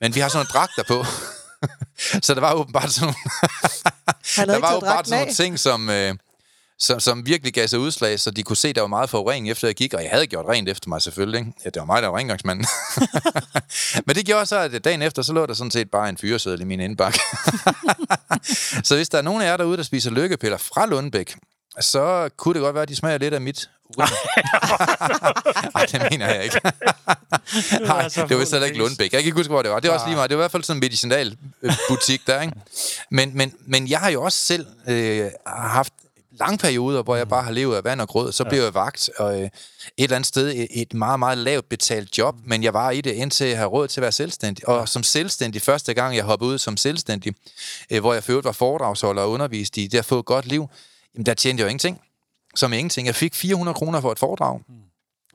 Men 0.00 0.14
vi 0.14 0.20
har 0.20 0.28
sådan 0.28 0.38
nogle 0.38 0.48
dragter 0.52 0.82
på. 0.88 1.04
så 2.26 2.34
der 2.34 2.40
var 2.40 2.54
åbenbart 2.54 2.92
sådan 2.92 3.14
nogle, 4.36 4.52
der 4.52 4.60
var 4.60 4.76
åbenbart 4.76 5.08
sådan 5.08 5.20
nogle 5.20 5.34
ting, 5.34 5.58
som, 5.58 5.90
øh, 5.90 6.14
som, 6.78 7.00
som 7.00 7.26
virkelig 7.26 7.54
gav 7.54 7.68
sig 7.68 7.78
udslag, 7.78 8.20
så 8.20 8.30
de 8.30 8.42
kunne 8.42 8.56
se, 8.56 8.68
at 8.68 8.74
der 8.74 8.80
var 8.80 8.88
meget 8.88 9.10
forurening 9.10 9.50
efter 9.50 9.68
jeg 9.68 9.74
gik, 9.74 9.94
og 9.94 10.02
jeg 10.02 10.10
havde 10.10 10.26
gjort 10.26 10.46
rent 10.46 10.68
efter 10.68 10.88
mig 10.88 11.02
selvfølgelig. 11.02 11.38
Ikke? 11.38 11.52
Ja, 11.64 11.70
det 11.70 11.80
var 11.80 11.86
mig, 11.86 12.02
der 12.02 12.08
var 12.08 12.18
rengøringsmanden. 12.18 12.66
Men 14.06 14.16
det 14.16 14.26
gjorde 14.26 14.46
så, 14.46 14.58
at 14.58 14.84
dagen 14.84 15.02
efter, 15.02 15.22
så 15.22 15.32
lå 15.32 15.46
der 15.46 15.54
sådan 15.54 15.70
set 15.70 15.90
bare 15.90 16.08
en 16.08 16.16
fyreseddel 16.16 16.60
i 16.60 16.64
min 16.64 16.80
indbakke. 16.80 17.20
så 18.88 18.96
hvis 18.96 19.08
der 19.08 19.18
er 19.18 19.22
nogen 19.22 19.42
af 19.42 19.46
jer 19.46 19.56
derude, 19.56 19.76
der 19.76 19.82
spiser 19.82 20.10
lykkepiller 20.10 20.56
fra 20.56 20.86
Lundbæk, 20.86 21.36
så 21.80 22.30
kunne 22.36 22.54
det 22.54 22.62
godt 22.62 22.74
være, 22.74 22.82
at 22.82 22.88
de 22.88 22.96
smager 22.96 23.18
lidt 23.18 23.34
af 23.34 23.40
mit 23.40 23.70
urin. 23.84 24.08
Nej, 25.74 25.86
det 25.86 26.06
mener 26.10 26.34
jeg 26.34 26.44
ikke. 26.44 26.60
Nej, 27.80 28.08
det 28.28 28.38
var 28.38 28.44
slet 28.44 28.64
ikke 28.66 28.78
Lundbæk. 28.78 29.12
Jeg 29.12 29.20
kan 29.20 29.26
ikke 29.26 29.38
huske, 29.38 29.50
hvor 29.50 29.62
det 29.62 29.70
var. 29.70 29.80
Det 29.80 29.90
var 29.90 29.94
også 29.94 30.06
lige 30.06 30.16
meget. 30.16 30.30
Det 30.30 30.38
var 30.38 30.42
i 30.42 30.44
hvert 30.44 30.50
fald 30.50 30.62
sådan 30.62 30.76
en 30.76 30.80
medicinal 30.80 31.36
butik 31.88 32.26
der, 32.26 32.40
ikke? 32.40 32.54
Men, 33.10 33.36
men, 33.36 33.52
men 33.66 33.88
jeg 33.88 34.00
har 34.00 34.10
jo 34.10 34.22
også 34.22 34.38
selv 34.38 34.66
øh, 34.88 35.30
haft 35.46 35.92
lange 36.38 36.58
perioder, 36.58 37.02
hvor 37.02 37.16
jeg 37.16 37.28
bare 37.28 37.42
har 37.42 37.50
levet 37.50 37.76
af 37.76 37.84
vand 37.84 38.00
og 38.00 38.08
grød. 38.08 38.32
Så 38.32 38.44
ja. 38.44 38.48
blev 38.48 38.62
jeg 38.62 38.74
vagt 38.74 39.10
og, 39.18 39.40
øh, 39.40 39.44
et 39.44 39.50
eller 39.98 40.16
andet 40.16 40.26
sted 40.26 40.66
et 40.70 40.94
meget, 40.94 41.18
meget 41.18 41.38
lavt 41.38 41.68
betalt 41.68 42.18
job, 42.18 42.34
men 42.44 42.62
jeg 42.62 42.74
var 42.74 42.90
i 42.90 43.00
det 43.00 43.12
indtil 43.12 43.46
jeg 43.46 43.56
havde 43.56 43.68
råd 43.68 43.88
til 43.88 44.00
at 44.00 44.02
være 44.02 44.12
selvstændig. 44.12 44.68
Og 44.68 44.88
som 44.88 45.02
selvstændig, 45.02 45.62
første 45.62 45.94
gang 45.94 46.16
jeg 46.16 46.24
hoppede 46.24 46.50
ud 46.50 46.58
som 46.58 46.76
selvstændig, 46.76 47.34
øh, 47.90 48.00
hvor 48.00 48.14
jeg 48.14 48.24
ført 48.24 48.44
var 48.44 48.52
foredragsholder 48.52 49.22
og 49.22 49.30
undervist 49.30 49.78
i 49.78 49.86
det 49.86 49.98
at 49.98 50.04
få 50.04 50.18
et 50.18 50.26
godt 50.26 50.46
liv, 50.46 50.68
jamen 51.14 51.26
der 51.26 51.34
tjente 51.34 51.60
jeg 51.60 51.64
jo 51.64 51.68
ingenting. 51.68 52.00
Som 52.54 52.72
ingenting. 52.72 53.06
Jeg 53.06 53.14
fik 53.14 53.34
400 53.34 53.74
kroner 53.74 54.00
for 54.00 54.12
et 54.12 54.18
foredrag. 54.18 54.60
Mm. 54.68 54.74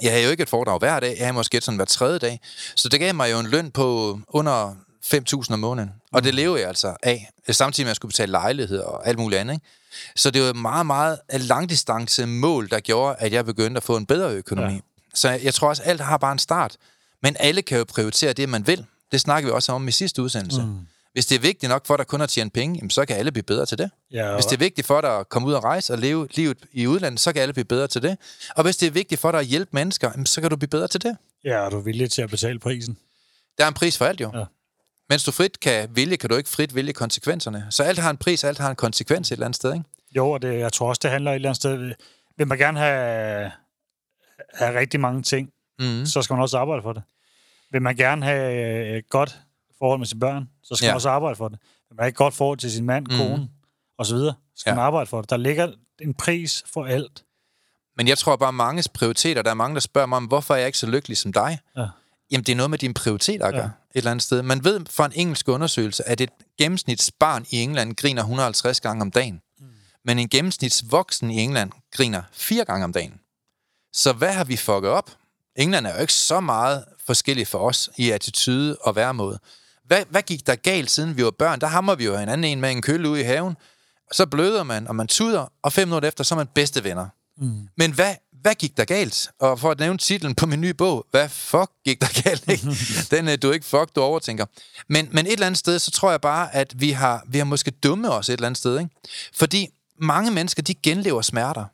Jeg 0.01 0.11
havde 0.11 0.23
jo 0.23 0.31
ikke 0.31 0.43
et 0.43 0.49
foredrag 0.49 0.79
hver 0.79 0.99
dag, 0.99 1.15
jeg 1.17 1.25
havde 1.25 1.33
måske 1.33 1.61
sådan 1.61 1.75
hver 1.75 1.85
tredje 1.85 2.19
dag. 2.19 2.39
Så 2.75 2.89
det 2.89 2.99
gav 2.99 3.15
mig 3.15 3.31
jo 3.31 3.39
en 3.39 3.47
løn 3.47 3.71
på 3.71 4.19
under 4.27 4.75
5.000 5.05 5.53
om 5.53 5.59
måneden. 5.59 5.91
Og 6.11 6.23
det 6.23 6.33
mm. 6.33 6.35
levede 6.35 6.59
jeg 6.59 6.67
altså 6.67 6.95
af, 7.03 7.29
samtidig 7.49 7.85
med 7.85 7.89
at 7.89 7.91
jeg 7.91 7.95
skulle 7.95 8.09
betale 8.09 8.31
lejlighed 8.31 8.79
og 8.79 9.07
alt 9.07 9.19
muligt 9.19 9.41
andet. 9.41 9.53
Ikke? 9.53 9.65
Så 10.15 10.31
det 10.31 10.41
var 10.41 10.53
meget, 10.53 10.85
meget 10.85 11.19
langdistance 11.33 12.25
mål, 12.25 12.69
der 12.69 12.79
gjorde, 12.79 13.15
at 13.19 13.33
jeg 13.33 13.45
begyndte 13.45 13.77
at 13.77 13.83
få 13.83 13.97
en 13.97 14.05
bedre 14.05 14.33
økonomi. 14.33 14.73
Ja. 14.73 14.79
Så 15.13 15.29
jeg 15.29 15.53
tror 15.53 15.69
også, 15.69 15.83
at 15.83 15.89
alt 15.89 16.01
har 16.01 16.17
bare 16.17 16.31
en 16.31 16.39
start. 16.39 16.77
Men 17.23 17.35
alle 17.39 17.61
kan 17.61 17.77
jo 17.77 17.83
prioritere 17.83 18.33
det, 18.33 18.49
man 18.49 18.67
vil. 18.67 18.85
Det 19.11 19.21
snakker 19.21 19.49
vi 19.49 19.53
også 19.53 19.71
om 19.71 19.87
i 19.87 19.91
sidste 19.91 20.21
udsendelse. 20.21 20.61
Mm. 20.61 20.77
Hvis 21.13 21.25
det 21.25 21.35
er 21.35 21.39
vigtigt 21.39 21.69
nok 21.69 21.87
for 21.87 21.97
dig 21.97 22.07
kun 22.07 22.21
at 22.21 22.29
tjene 22.29 22.49
penge, 22.49 22.75
jamen, 22.75 22.89
så 22.89 23.05
kan 23.05 23.17
alle 23.17 23.31
blive 23.31 23.43
bedre 23.43 23.65
til 23.65 23.77
det. 23.77 23.91
Ja, 24.11 24.33
hvis 24.33 24.45
det 24.45 24.53
er 24.53 24.59
vigtigt 24.59 24.87
for 24.87 25.01
dig 25.01 25.19
at 25.19 25.29
komme 25.29 25.47
ud 25.47 25.53
og 25.53 25.63
rejse 25.63 25.93
og 25.93 25.99
leve 25.99 26.27
livet 26.35 26.57
i 26.73 26.87
udlandet, 26.87 27.19
så 27.19 27.33
kan 27.33 27.41
alle 27.41 27.53
blive 27.53 27.65
bedre 27.65 27.87
til 27.87 28.01
det. 28.01 28.17
Og 28.55 28.63
hvis 28.63 28.77
det 28.77 28.87
er 28.87 28.91
vigtigt 28.91 29.21
for 29.21 29.31
dig 29.31 29.39
at 29.39 29.45
hjælpe 29.45 29.69
mennesker, 29.73 30.09
jamen, 30.11 30.25
så 30.25 30.41
kan 30.41 30.49
du 30.49 30.55
blive 30.55 30.69
bedre 30.69 30.87
til 30.87 31.03
det. 31.03 31.17
Ja, 31.43 31.59
og 31.59 31.71
du 31.71 31.77
er 31.77 31.81
villig 31.81 32.11
til 32.11 32.21
at 32.21 32.29
betale 32.29 32.59
prisen. 32.59 32.97
Der 33.57 33.63
er 33.63 33.67
en 33.67 33.73
pris 33.73 33.97
for 33.97 34.05
alt 34.05 34.21
jo. 34.21 34.31
Ja. 34.33 34.43
Mens 35.11 35.23
du 35.23 35.31
frit 35.31 35.59
kan 35.59 35.89
vælge, 35.95 36.17
kan 36.17 36.29
du 36.29 36.35
ikke 36.35 36.49
frit 36.49 36.75
vælge 36.75 36.93
konsekvenserne. 36.93 37.67
Så 37.69 37.83
alt 37.83 37.99
har 37.99 38.09
en 38.09 38.17
pris, 38.17 38.43
alt 38.43 38.57
har 38.57 38.69
en 38.69 38.75
konsekvens 38.75 39.27
et 39.27 39.31
eller 39.31 39.45
andet 39.45 39.55
sted. 39.55 39.73
Ikke? 39.73 39.85
Jo, 40.15 40.29
og 40.29 40.41
det, 40.41 40.59
jeg 40.59 40.73
tror 40.73 40.89
også, 40.89 40.99
det 41.03 41.11
handler 41.11 41.31
et 41.31 41.35
eller 41.35 41.49
andet 41.49 41.55
sted... 41.55 41.93
Vil 42.37 42.47
man 42.47 42.57
gerne 42.57 42.79
have, 42.79 43.51
have 44.53 44.79
rigtig 44.79 44.99
mange 44.99 45.21
ting, 45.23 45.49
mm. 45.79 46.05
så 46.05 46.21
skal 46.21 46.33
man 46.33 46.41
også 46.41 46.57
arbejde 46.57 46.81
for 46.81 46.93
det. 46.93 47.03
Vil 47.71 47.81
man 47.81 47.95
gerne 47.95 48.25
have 48.25 48.97
et 48.97 49.09
godt 49.09 49.39
forhold 49.77 49.99
med 49.99 50.07
sine 50.07 50.19
børn, 50.19 50.49
så 50.63 50.75
skal 50.75 50.85
ja. 50.85 50.91
man 50.91 50.95
også 50.95 51.09
arbejde 51.09 51.35
for 51.35 51.47
det. 51.47 51.59
Vil 51.89 51.95
man 51.95 52.03
have 52.03 52.09
et 52.09 52.15
godt 52.15 52.33
forhold 52.33 52.57
til 52.57 52.71
sin 52.71 52.85
mand, 52.85 53.07
mm. 53.09 53.17
kone 53.17 53.49
og 53.97 54.05
så 54.05 54.33
skal 54.55 54.71
ja. 54.71 54.75
man 54.75 54.85
arbejde 54.85 55.05
for 55.05 55.21
det. 55.21 55.29
Der 55.29 55.37
ligger 55.37 55.71
en 56.01 56.13
pris 56.13 56.63
for 56.73 56.85
alt. 56.85 57.23
Men 57.97 58.07
jeg 58.07 58.17
tror 58.17 58.35
bare, 58.35 58.53
mange 58.53 58.83
prioriteter, 58.93 59.41
der 59.41 59.49
er 59.49 59.55
mange, 59.55 59.73
der 59.73 59.81
spørger 59.81 60.07
mig 60.07 60.17
om, 60.17 60.25
hvorfor 60.25 60.53
er 60.53 60.57
jeg 60.57 60.67
ikke 60.67 60.77
så 60.77 60.87
lykkelig 60.87 61.17
som 61.17 61.33
dig? 61.33 61.59
Ja. 61.77 61.87
Jamen, 62.31 62.43
det 62.43 62.51
er 62.51 62.55
noget 62.55 62.69
med 62.69 62.77
dine 62.77 62.93
prioriteter 62.93 63.45
at 63.45 63.53
gøre, 63.53 63.63
ja. 63.63 63.69
Et 63.95 63.97
eller 63.97 64.11
andet 64.11 64.23
sted. 64.23 64.41
Man 64.41 64.63
ved 64.63 64.79
fra 64.89 65.05
en 65.05 65.11
engelsk 65.15 65.47
undersøgelse, 65.47 66.07
at 66.07 66.21
et 66.21 66.29
gennemsnitsbarn 66.57 67.45
i 67.49 67.61
England 67.61 67.95
griner 67.95 68.21
150 68.21 68.79
gange 68.79 69.01
om 69.01 69.11
dagen. 69.11 69.41
Mm. 69.59 69.65
Men 70.05 70.19
en 70.19 70.29
gennemsnitsvoksen 70.29 71.31
i 71.31 71.39
England 71.39 71.71
griner 71.91 72.21
fire 72.31 72.65
gange 72.65 72.83
om 72.83 72.93
dagen. 72.93 73.13
Så 73.93 74.13
hvad 74.13 74.33
har 74.33 74.43
vi 74.43 74.57
fucket 74.57 74.91
op? 74.91 75.11
England 75.55 75.87
er 75.87 75.95
jo 75.95 76.01
ikke 76.01 76.13
så 76.13 76.39
meget 76.39 76.85
forskellig 77.05 77.47
for 77.47 77.59
os 77.59 77.89
i 77.97 78.09
attitude 78.09 78.77
og 78.81 78.95
væremåde. 78.95 79.39
Hvad, 79.85 80.05
hvad 80.09 80.21
gik 80.21 80.47
der 80.47 80.55
galt, 80.55 80.91
siden 80.91 81.17
vi 81.17 81.23
var 81.23 81.31
børn? 81.31 81.61
Der 81.61 81.67
hammer 81.67 81.95
vi 81.95 82.05
jo 82.05 82.17
en 82.17 82.29
anden 82.29 82.43
en 82.43 82.61
med 82.61 82.71
en 82.71 82.81
kølle 82.81 83.09
ude 83.09 83.21
i 83.21 83.23
haven. 83.23 83.55
Så 84.11 84.25
bløder 84.25 84.63
man, 84.63 84.87
og 84.87 84.95
man 84.95 85.07
tuder, 85.07 85.51
og 85.61 85.73
fem 85.73 85.87
minutter 85.87 86.07
efter, 86.07 86.23
så 86.23 86.35
er 86.35 86.37
man 86.37 86.47
bedste 86.55 86.83
venner. 86.83 87.07
Mm. 87.37 87.67
Men 87.77 87.93
hvad, 87.93 88.15
hvad 88.41 88.55
gik 88.55 88.77
der 88.77 88.85
galt? 88.85 89.29
Og 89.39 89.59
for 89.59 89.71
at 89.71 89.79
nævne 89.79 89.97
titlen 89.97 90.35
på 90.35 90.45
min 90.45 90.61
nye 90.61 90.73
bog, 90.73 91.05
hvad 91.11 91.29
fuck 91.29 91.71
gik 91.85 92.01
der 92.01 92.21
galt? 92.23 92.49
Ikke? 92.49 92.77
Den 93.15 93.27
øh, 93.27 93.37
du 93.41 93.51
ikke 93.51 93.65
fuck, 93.65 93.95
du 93.95 94.01
overtænker. 94.01 94.45
Men, 94.89 95.09
men 95.11 95.25
et 95.25 95.33
eller 95.33 95.45
andet 95.45 95.59
sted, 95.59 95.79
så 95.79 95.91
tror 95.91 96.11
jeg 96.11 96.21
bare, 96.21 96.55
at 96.55 96.81
vi 96.81 96.91
har, 96.91 97.23
vi 97.27 97.37
har 97.37 97.45
måske 97.45 97.71
dumme 97.71 98.09
os 98.11 98.29
et 98.29 98.33
eller 98.33 98.45
andet 98.45 98.57
sted. 98.57 98.79
Ikke? 98.79 98.91
Fordi 99.33 99.67
mange 99.99 100.31
mennesker, 100.31 100.61
de 100.61 100.73
genlever 100.73 101.21
smerter. 101.21 101.65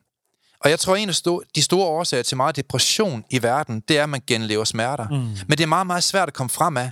Og 0.59 0.69
jeg 0.69 0.79
tror, 0.79 0.95
en 0.95 1.09
af 1.09 1.15
de 1.55 1.61
store 1.61 1.87
årsager 1.87 2.23
til 2.23 2.37
meget 2.37 2.55
depression 2.55 3.23
i 3.29 3.43
verden, 3.43 3.79
det 3.87 3.97
er, 3.97 4.03
at 4.03 4.09
man 4.09 4.21
genlever 4.27 4.63
smerter. 4.63 5.07
Mm. 5.09 5.15
Men 5.47 5.57
det 5.57 5.61
er 5.61 5.67
meget, 5.67 5.87
meget 5.87 6.03
svært 6.03 6.27
at 6.27 6.33
komme 6.33 6.49
frem 6.49 6.77
af, 6.77 6.91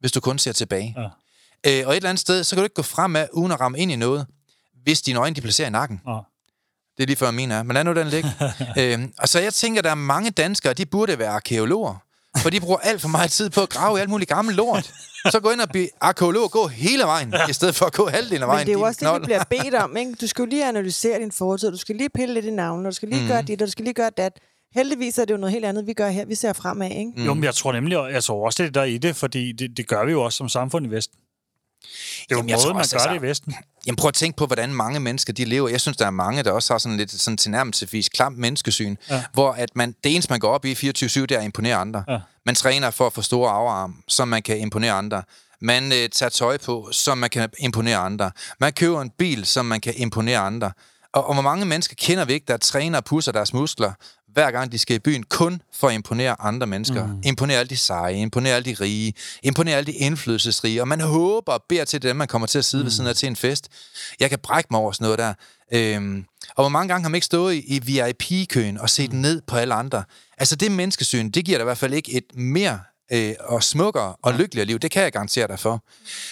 hvis 0.00 0.12
du 0.12 0.20
kun 0.20 0.38
ser 0.38 0.52
tilbage. 0.52 0.94
Ja. 0.96 1.08
Øh, 1.66 1.86
og 1.86 1.92
et 1.92 1.96
eller 1.96 2.10
andet 2.10 2.20
sted, 2.20 2.44
så 2.44 2.56
kan 2.56 2.62
du 2.62 2.64
ikke 2.64 2.74
gå 2.74 2.82
frem 2.82 3.16
af, 3.16 3.28
uden 3.32 3.52
at 3.52 3.60
ramme 3.60 3.78
ind 3.78 3.92
i 3.92 3.96
noget, 3.96 4.26
hvis 4.82 5.02
dine 5.02 5.18
øjne 5.18 5.36
de 5.36 5.40
placerer 5.40 5.68
i 5.68 5.70
nakken. 5.70 6.00
Ja. 6.08 6.18
Det 6.96 7.02
er 7.02 7.06
lige 7.06 7.16
før 7.16 7.30
min 7.30 7.50
er. 7.50 7.62
Men 7.62 7.74
lad 7.74 7.84
nu 7.84 7.94
den 7.94 8.06
ligge. 8.06 8.30
øhm, 8.80 9.12
og 9.18 9.28
så 9.28 9.40
jeg 9.40 9.54
tænker, 9.54 9.82
der 9.82 9.90
er 9.90 9.94
mange 9.94 10.30
danskere, 10.30 10.72
de 10.72 10.86
burde 10.86 11.18
være 11.18 11.28
arkeologer. 11.28 12.02
For 12.42 12.50
de 12.50 12.60
bruger 12.60 12.78
alt 12.78 13.00
for 13.00 13.08
meget 13.08 13.30
tid 13.30 13.50
på 13.50 13.62
at 13.62 13.68
grave 13.68 13.98
i 13.98 14.00
alt 14.00 14.10
muligt 14.10 14.28
gammel 14.30 14.54
lort. 14.54 14.92
Så 15.30 15.40
gå 15.40 15.50
ind 15.50 15.60
og 15.60 15.68
blive 15.68 15.88
arkeolog 16.00 16.44
og 16.44 16.50
gå 16.50 16.66
hele 16.66 17.02
vejen, 17.02 17.32
ja. 17.32 17.48
i 17.48 17.52
stedet 17.52 17.74
for 17.74 17.86
at 17.86 17.92
gå 17.92 18.08
halvdelen 18.08 18.42
af 18.42 18.48
vejen. 18.48 18.58
Men 18.58 18.66
det 18.66 18.72
er 18.72 18.78
jo 18.78 18.84
også 18.84 18.98
knold. 19.00 19.14
det, 19.14 19.22
du 19.22 19.44
bliver 19.48 19.62
bedt 19.62 19.74
om. 19.74 19.96
Ikke? 19.96 20.12
Du 20.20 20.26
skal 20.26 20.42
jo 20.42 20.46
lige 20.46 20.68
analysere 20.68 21.18
din 21.18 21.32
fortid, 21.32 21.70
du 21.70 21.76
skal 21.76 21.96
lige 21.96 22.08
pille 22.08 22.34
lidt 22.34 22.44
i 22.44 22.50
navnet, 22.50 22.86
du 22.86 22.92
skal 22.92 23.08
lige 23.08 23.22
mm. 23.22 23.28
gøre 23.28 23.42
dit, 23.42 23.62
og 23.62 23.66
du 23.66 23.72
skal 23.72 23.84
lige 23.84 23.94
gøre 23.94 24.10
dat. 24.16 24.32
Heldigvis 24.74 25.18
er 25.18 25.24
det 25.24 25.32
jo 25.34 25.38
noget 25.38 25.52
helt 25.52 25.64
andet, 25.64 25.86
vi 25.86 25.92
gør 25.92 26.08
her. 26.08 26.24
Vi 26.24 26.34
ser 26.34 26.52
fremad, 26.52 26.90
ikke? 26.90 27.12
Mm. 27.16 27.24
Jo, 27.24 27.34
men 27.34 27.44
jeg 27.44 27.54
tror 27.54 27.72
nemlig, 27.72 27.98
jeg 28.12 28.24
tror 28.24 28.44
også, 28.46 28.62
det 28.62 28.74
der 28.74 28.84
i 28.84 28.98
det, 28.98 29.16
fordi 29.16 29.52
det, 29.52 29.76
det 29.76 29.88
gør 29.88 30.04
vi 30.04 30.12
jo 30.12 30.22
også 30.22 30.36
som 30.36 30.48
samfund 30.48 30.86
i 30.86 30.88
Vesten. 30.88 31.18
Det 31.82 32.34
er 32.34 32.36
jo 32.36 32.36
Jamen, 32.36 32.52
måde, 32.52 32.66
man 32.66 32.76
også, 32.76 32.96
gør 32.96 33.00
altså, 33.00 33.14
det 33.14 33.18
i 33.18 33.22
Vesten. 33.22 33.54
Jamen 33.86 33.96
prøv 33.96 34.08
at 34.08 34.14
tænke 34.14 34.36
på, 34.36 34.46
hvordan 34.46 34.74
mange 34.74 35.00
mennesker 35.00 35.32
de 35.32 35.44
lever. 35.44 35.68
Jeg 35.68 35.80
synes, 35.80 35.96
der 35.96 36.06
er 36.06 36.10
mange, 36.10 36.42
der 36.42 36.52
også 36.52 36.72
har 36.72 36.78
sådan 36.78 36.96
lidt 36.96 37.10
sådan 37.10 37.36
tilnærmelsesvis 37.36 38.08
klamt 38.08 38.38
menneskesyn, 38.38 38.96
ja. 39.10 39.24
hvor 39.32 39.52
at 39.52 39.76
man, 39.76 39.94
det 40.04 40.12
eneste, 40.12 40.32
man 40.32 40.40
går 40.40 40.50
op 40.50 40.64
i 40.64 40.72
24-7, 40.72 40.80
det 41.20 41.32
er 41.32 41.38
at 41.38 41.44
imponere 41.44 41.76
andre. 41.76 42.04
Ja. 42.08 42.18
Man 42.46 42.54
træner 42.54 42.90
for 42.90 43.06
at 43.06 43.12
få 43.12 43.22
store 43.22 43.50
afarm, 43.50 44.02
så 44.08 44.24
man 44.24 44.42
kan 44.42 44.58
imponere 44.58 44.92
andre. 44.92 45.22
Man 45.60 45.92
øh, 45.92 46.08
tager 46.08 46.30
tøj 46.30 46.58
på, 46.58 46.88
så 46.92 47.14
man 47.14 47.30
kan 47.30 47.48
imponere 47.58 47.96
andre. 47.96 48.30
Man 48.60 48.72
køber 48.72 49.02
en 49.02 49.10
bil, 49.10 49.46
så 49.46 49.62
man 49.62 49.80
kan 49.80 49.94
imponere 49.96 50.38
andre. 50.38 50.72
Og, 51.12 51.26
og 51.26 51.34
hvor 51.34 51.42
mange 51.42 51.64
mennesker 51.64 51.94
kender 51.98 52.24
vi 52.24 52.32
ikke, 52.32 52.44
der 52.48 52.56
træner 52.56 52.98
og 52.98 53.04
pusser 53.04 53.32
deres 53.32 53.52
muskler, 53.52 53.92
hver 54.36 54.50
gang 54.50 54.72
de 54.72 54.78
skal 54.78 54.96
i 54.96 54.98
byen, 54.98 55.22
kun 55.22 55.62
for 55.72 55.88
at 55.88 55.94
imponere 55.94 56.40
andre 56.40 56.66
mennesker. 56.66 57.06
Mm. 57.06 57.20
Imponere 57.24 57.58
alle 57.58 57.68
de 57.68 57.76
seje, 57.76 58.14
imponere 58.14 58.54
alle 58.54 58.70
de 58.70 58.76
rige, 58.80 59.14
imponere 59.42 59.76
alle 59.76 59.86
de 59.86 59.92
indflydelsesrige, 59.92 60.80
og 60.80 60.88
man 60.88 61.00
håber 61.00 61.52
og 61.52 61.64
beder 61.68 61.84
til 61.84 62.02
dem, 62.02 62.16
man 62.16 62.28
kommer 62.28 62.46
til 62.46 62.58
at 62.58 62.64
sidde 62.64 62.82
mm. 62.82 62.86
ved 62.86 62.92
siden 62.92 63.08
af 63.08 63.16
til 63.16 63.26
en 63.26 63.36
fest. 63.36 63.68
Jeg 64.20 64.30
kan 64.30 64.38
brække 64.38 64.68
mig 64.70 64.80
over 64.80 64.92
sådan 64.92 65.04
noget 65.04 65.18
der. 65.18 65.34
Øhm, 65.72 66.24
og 66.56 66.62
hvor 66.62 66.68
mange 66.68 66.88
gange 66.88 67.02
har 67.04 67.08
man 67.08 67.14
ikke 67.14 67.26
stået 67.26 67.54
i, 67.54 67.76
i 67.76 67.78
VIP-køen 67.78 68.78
og 68.78 68.90
set 68.90 69.12
mm. 69.12 69.18
ned 69.18 69.42
på 69.46 69.56
alle 69.56 69.74
andre? 69.74 70.04
Altså 70.38 70.56
det 70.56 70.72
menneskesyn, 70.72 71.30
det 71.30 71.44
giver 71.44 71.58
da 71.58 71.62
i 71.62 71.64
hvert 71.64 71.78
fald 71.78 71.94
ikke 71.94 72.12
et 72.12 72.24
mere 72.34 72.80
øh, 73.12 73.34
og 73.40 73.62
smukkere 73.62 74.16
og 74.22 74.34
lykkeligere 74.34 74.66
liv. 74.66 74.78
Det 74.78 74.90
kan 74.90 75.02
jeg 75.02 75.12
garantere 75.12 75.48
dig 75.48 75.58
for. 75.58 75.84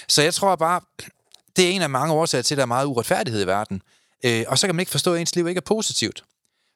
Så 0.09 0.23
jeg 0.23 0.35
tror 0.35 0.57
bare, 0.57 0.81
det 1.57 1.65
er 1.65 1.71
en 1.71 1.83
af 1.83 1.91
mange 1.91 2.15
årsager 2.15 2.43
til, 2.43 2.55
at 2.55 2.57
der 2.57 2.63
er 2.63 2.67
meget 2.67 2.87
uretfærdighed 2.87 3.43
i 3.43 3.47
verden. 3.47 3.83
Øh, 4.25 4.45
og 4.49 4.59
så 4.59 4.67
kan 4.67 4.75
man 4.75 4.81
ikke 4.81 4.93
forstå, 4.93 5.15
at 5.15 5.21
ens 5.21 5.37
liv 5.37 5.49
ikke 5.49 5.59
er 5.59 5.67
positivt. 5.67 6.25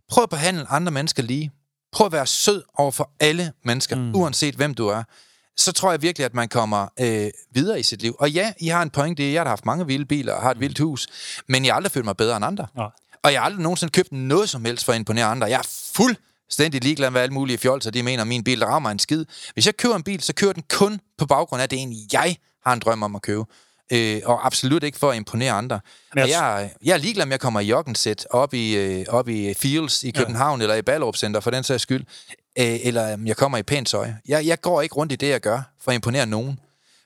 Prøv 0.08 0.22
at 0.22 0.30
behandle 0.30 0.66
andre 0.70 0.92
mennesker 0.92 1.22
lige. 1.22 1.50
Prøv 1.92 2.06
at 2.06 2.12
være 2.12 2.26
sød 2.26 2.62
over 2.74 2.90
for 2.90 3.10
alle 3.20 3.52
mennesker, 3.64 3.96
mm. 3.96 4.14
uanset 4.14 4.54
hvem 4.54 4.74
du 4.74 4.88
er. 4.88 5.02
Så 5.56 5.72
tror 5.72 5.90
jeg 5.90 6.02
virkelig, 6.02 6.24
at 6.24 6.34
man 6.34 6.48
kommer 6.48 6.86
øh, 7.00 7.30
videre 7.54 7.80
i 7.80 7.82
sit 7.82 8.02
liv. 8.02 8.16
Og 8.18 8.30
ja, 8.30 8.52
I 8.60 8.68
har 8.68 8.82
en 8.82 8.90
pointe. 8.90 9.32
Jeg 9.32 9.42
har 9.42 9.48
haft 9.48 9.66
mange 9.66 9.86
vilde 9.86 10.04
biler 10.04 10.32
og 10.32 10.42
har 10.42 10.50
et 10.50 10.56
mm. 10.56 10.60
vildt 10.60 10.78
hus, 10.78 11.06
men 11.48 11.64
jeg 11.64 11.72
har 11.72 11.76
aldrig 11.76 11.92
følt 11.92 12.04
mig 12.04 12.16
bedre 12.16 12.36
end 12.36 12.44
andre. 12.44 12.66
Ja. 12.76 12.86
Og 13.22 13.32
jeg 13.32 13.40
har 13.40 13.44
aldrig 13.44 13.62
nogensinde 13.62 13.90
købt 13.90 14.12
noget 14.12 14.48
som 14.48 14.64
helst 14.64 14.84
for 14.84 14.92
at 14.92 14.98
imponere 14.98 15.26
andre. 15.26 15.46
Jeg 15.46 15.58
er 15.58 15.68
fuldstændig 15.94 16.84
ligeglad 16.84 17.10
med 17.10 17.20
alle 17.20 17.34
mulige 17.34 17.58
fjolser, 17.58 17.90
de 17.90 18.02
mener, 18.02 18.22
at 18.22 18.26
min 18.26 18.44
bil 18.44 18.64
rammer 18.64 18.90
en 18.90 18.98
skid. 18.98 19.24
Hvis 19.52 19.66
jeg 19.66 19.76
køber 19.76 19.96
en 19.96 20.02
bil, 20.02 20.22
så 20.22 20.34
kører 20.34 20.52
den 20.52 20.62
kun 20.68 21.00
på 21.18 21.26
baggrund 21.26 21.62
af, 21.62 21.68
det 21.68 21.78
en, 21.78 21.94
jeg 22.12 22.36
har 22.66 22.72
en 22.72 22.80
drøm 22.80 23.02
om 23.02 23.16
at 23.16 23.22
købe 23.22 23.44
øh, 23.92 24.20
og 24.24 24.46
absolut 24.46 24.82
ikke 24.82 24.98
for 24.98 25.10
at 25.10 25.16
imponere 25.16 25.52
andre. 25.52 25.80
Men 26.14 26.20
jeg, 26.20 26.30
jeg, 26.30 26.70
jeg 26.84 26.92
er 26.92 26.98
ligeglad 26.98 27.26
med, 27.26 27.32
at 27.32 27.34
jeg 27.34 27.40
kommer 27.40 27.60
i 27.60 27.66
joggensæt 27.66 28.26
op 28.30 28.54
i, 28.54 28.76
øh, 28.76 29.04
op 29.08 29.28
i 29.28 29.54
Fields 29.54 30.04
i 30.04 30.10
København, 30.10 30.60
ja. 30.60 30.64
eller 30.64 30.74
i 30.74 30.82
Ballerup 30.82 31.16
Center 31.16 31.40
for 31.40 31.50
den 31.50 31.64
sags 31.64 31.82
skyld, 31.82 32.04
øh, 32.58 32.78
eller 32.82 33.18
jeg 33.26 33.36
kommer 33.36 33.58
i 33.58 33.62
pænt 33.62 33.88
tøj. 33.88 34.10
Jeg, 34.28 34.46
jeg 34.46 34.60
går 34.60 34.82
ikke 34.82 34.94
rundt 34.94 35.12
i 35.12 35.16
det, 35.16 35.28
jeg 35.28 35.40
gør, 35.40 35.60
for 35.80 35.90
at 35.90 35.94
imponere 35.94 36.26
nogen. 36.26 36.58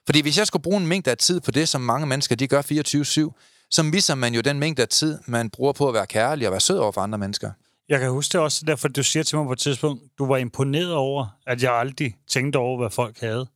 Fordi 0.05 0.21
hvis 0.21 0.37
jeg 0.37 0.47
skulle 0.47 0.63
bruge 0.63 0.77
en 0.77 0.87
mængde 0.87 1.11
af 1.11 1.17
tid 1.17 1.39
på 1.39 1.51
det, 1.51 1.69
som 1.69 1.81
mange 1.81 2.07
mennesker 2.07 2.35
de 2.35 2.47
gør 2.47 2.61
24-7, 2.61 3.67
så 3.71 3.83
misser 3.83 4.15
man 4.15 4.33
jo 4.33 4.41
den 4.41 4.59
mængde 4.59 4.81
af 4.81 4.87
tid, 4.87 5.19
man 5.25 5.49
bruger 5.49 5.73
på 5.73 5.87
at 5.87 5.93
være 5.93 6.07
kærlig 6.07 6.47
og 6.47 6.51
være 6.51 6.61
sød 6.61 6.77
over 6.77 6.91
for 6.91 7.01
andre 7.01 7.17
mennesker. 7.17 7.51
Jeg 7.89 7.99
kan 7.99 8.09
huske 8.09 8.33
det 8.33 8.41
også, 8.41 8.65
derfor 8.67 8.87
du 8.87 9.03
siger 9.03 9.23
til 9.23 9.37
mig 9.37 9.45
på 9.45 9.53
et 9.53 9.59
tidspunkt, 9.59 10.03
du 10.17 10.25
var 10.25 10.37
imponeret 10.37 10.93
over, 10.93 11.27
at 11.47 11.63
jeg 11.63 11.73
aldrig 11.73 12.15
tænkte 12.27 12.57
over, 12.57 12.77
hvad 12.77 12.89
folk 12.89 13.19
havde. 13.19 13.47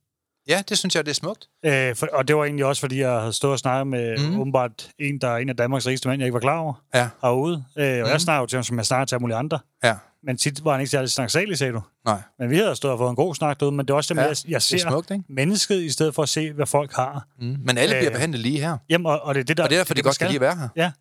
Ja, 0.48 0.62
det 0.68 0.78
synes 0.78 0.96
jeg, 0.96 1.06
det 1.06 1.10
er 1.10 1.14
smukt. 1.14 1.48
Øh, 1.64 1.96
for, 1.96 2.08
og 2.12 2.28
det 2.28 2.36
var 2.36 2.44
egentlig 2.44 2.64
også, 2.64 2.80
fordi 2.80 3.00
jeg 3.00 3.20
havde 3.20 3.32
stået 3.32 3.52
og 3.52 3.58
snakket 3.58 3.86
med 3.86 4.18
mm. 4.18 4.40
åbenbart 4.40 4.90
en, 4.98 5.18
der 5.18 5.28
er 5.28 5.36
en 5.36 5.48
af 5.48 5.56
Danmarks 5.56 5.86
rigeste 5.86 6.08
mænd, 6.08 6.20
jeg 6.20 6.26
ikke 6.26 6.34
var 6.34 6.40
klar 6.40 6.58
over, 6.58 6.74
ja. 6.94 7.08
herude. 7.22 7.64
Øh, 7.78 7.84
og 7.84 8.06
mm. 8.06 8.12
jeg 8.12 8.20
snakker 8.20 8.40
jo 8.40 8.46
til 8.46 8.56
ham, 8.56 8.64
som 8.64 8.76
jeg 8.76 8.86
snakker 8.86 9.04
til 9.04 9.14
alle 9.14 9.36
andre. 9.36 9.58
Ja. 9.84 9.94
Men 10.22 10.36
tit 10.36 10.64
var 10.64 10.72
han 10.72 10.80
ikke 10.80 10.90
særlig 10.90 11.10
snaksalig, 11.10 11.58
sagde 11.58 11.72
du. 11.72 11.82
Nej. 12.04 12.22
Men 12.38 12.50
vi 12.50 12.56
havde 12.56 12.76
stået 12.76 12.92
og 12.92 12.98
fået 12.98 13.10
en 13.10 13.16
god 13.16 13.34
snak 13.34 13.60
derude, 13.60 13.76
men 13.76 13.86
det 13.86 13.92
er 13.92 13.96
også 13.96 14.14
det, 14.14 14.20
ja, 14.20 14.26
jeg, 14.26 14.36
jeg 14.48 14.62
ser 14.62 14.78
smukt, 14.78 15.10
ikke? 15.10 15.24
mennesket, 15.28 15.82
i 15.82 15.90
stedet 15.90 16.14
for 16.14 16.22
at 16.22 16.28
se, 16.28 16.52
hvad 16.52 16.66
folk 16.66 16.92
har. 16.92 17.26
Mm. 17.40 17.56
Men 17.64 17.78
alle 17.78 17.94
bliver 17.94 18.10
øh, 18.10 18.12
behandlet 18.12 18.40
lige 18.40 18.60
her. 18.60 18.78
Jamen, 18.88 19.06
og, 19.06 19.20
og 19.20 19.34
det 19.34 19.40
er 19.40 19.44
det, 19.44 19.56
der... 19.56 19.62
Og 19.62 19.70
det 19.70 19.76
er 19.76 19.80
derfor, 19.80 19.94
det, 19.94 20.04
de 20.04 20.08
godt 20.08 20.20
lide 20.20 20.34
at 20.34 20.40
være 20.40 20.56
her. 20.56 20.68
Ja, 20.76 20.92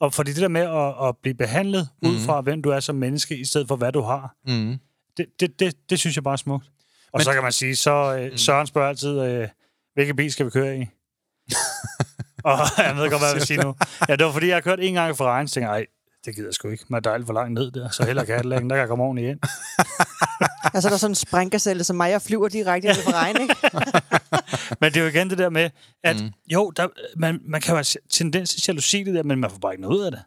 og 0.00 0.14
fordi 0.14 0.32
det 0.32 0.42
der 0.42 0.48
med 0.48 0.60
at, 0.60 1.08
at 1.08 1.16
blive 1.22 1.34
behandlet 1.34 1.88
mm. 2.02 2.08
ud 2.08 2.18
fra, 2.18 2.40
hvem 2.40 2.62
du 2.62 2.70
er 2.70 2.80
som 2.80 2.94
menneske, 2.94 3.38
i 3.38 3.44
stedet 3.44 3.68
for, 3.68 3.76
hvad 3.76 3.92
du 3.92 4.00
har, 4.00 4.34
mm. 4.46 4.78
det, 5.16 5.26
det, 5.40 5.60
det, 5.60 5.74
det 5.90 5.98
synes 5.98 6.16
jeg 6.16 6.24
bare 6.24 6.32
er 6.32 6.36
smukt. 6.36 6.66
Og 7.12 7.18
men, 7.18 7.24
så 7.24 7.32
kan 7.32 7.42
man 7.42 7.52
sige, 7.52 7.76
så 7.76 8.16
øh, 8.20 8.30
mm. 8.30 8.38
Søren 8.38 8.66
spørger 8.66 8.88
altid... 8.88 9.20
Øh, 9.20 9.48
Hvilken 9.96 10.16
bil 10.16 10.32
skal 10.32 10.46
vi 10.46 10.50
køre 10.50 10.78
i? 10.78 10.80
og 12.44 12.58
jeg 12.78 12.96
ved 12.96 13.10
godt, 13.10 13.20
hvad 13.20 13.28
jeg 13.28 13.34
vil 13.36 13.46
sige 13.46 13.60
nu. 13.60 13.74
Ja, 14.08 14.16
det 14.16 14.26
var 14.26 14.32
fordi, 14.32 14.46
jeg 14.46 14.56
har 14.56 14.60
kørt 14.60 14.78
en 14.82 14.94
gang 14.94 15.16
for 15.16 15.24
regn, 15.24 15.48
så 15.48 15.54
tænkte 15.54 15.72
jeg, 15.72 15.86
det 16.24 16.34
gider 16.34 16.48
jeg 16.48 16.54
sgu 16.54 16.68
ikke. 16.68 16.84
Man 16.88 16.98
er 16.98 17.00
dejligt 17.00 17.26
for 17.26 17.34
langt 17.34 17.52
ned 17.52 17.70
der, 17.70 17.90
så 17.90 18.04
heller 18.04 18.24
Cadillac, 18.24 18.60
der 18.60 18.68
kan 18.68 18.78
jeg 18.78 18.88
komme 18.88 19.04
ordentligt 19.04 19.30
ind. 19.30 19.40
altså, 20.74 20.88
der 20.88 20.94
er 20.94 20.98
sådan 20.98 21.10
en 21.10 21.14
sprængkaselle 21.14 21.84
som 21.84 21.96
mig, 21.96 22.10
jeg 22.10 22.22
flyver 22.22 22.48
direkte 22.48 22.88
ind 22.88 22.96
for 22.96 23.12
regn, 23.12 23.36
ikke? 23.40 23.54
men 24.80 24.92
det 24.92 24.96
er 24.96 25.00
jo 25.02 25.08
igen 25.08 25.30
det 25.30 25.38
der 25.38 25.50
med, 25.50 25.70
at 26.04 26.16
mm. 26.16 26.30
jo, 26.46 26.70
der, 26.70 26.88
man, 27.16 27.40
man 27.48 27.60
kan 27.60 27.72
jo 27.72 27.76
have 27.76 28.00
tendens 28.10 28.50
til 28.50 28.64
jalousi 28.68 29.02
det 29.02 29.14
der, 29.14 29.22
men 29.22 29.40
man 29.40 29.50
får 29.50 29.58
bare 29.58 29.72
ikke 29.72 29.82
noget 29.82 29.96
ud 29.98 30.02
af 30.02 30.10
det. 30.10 30.20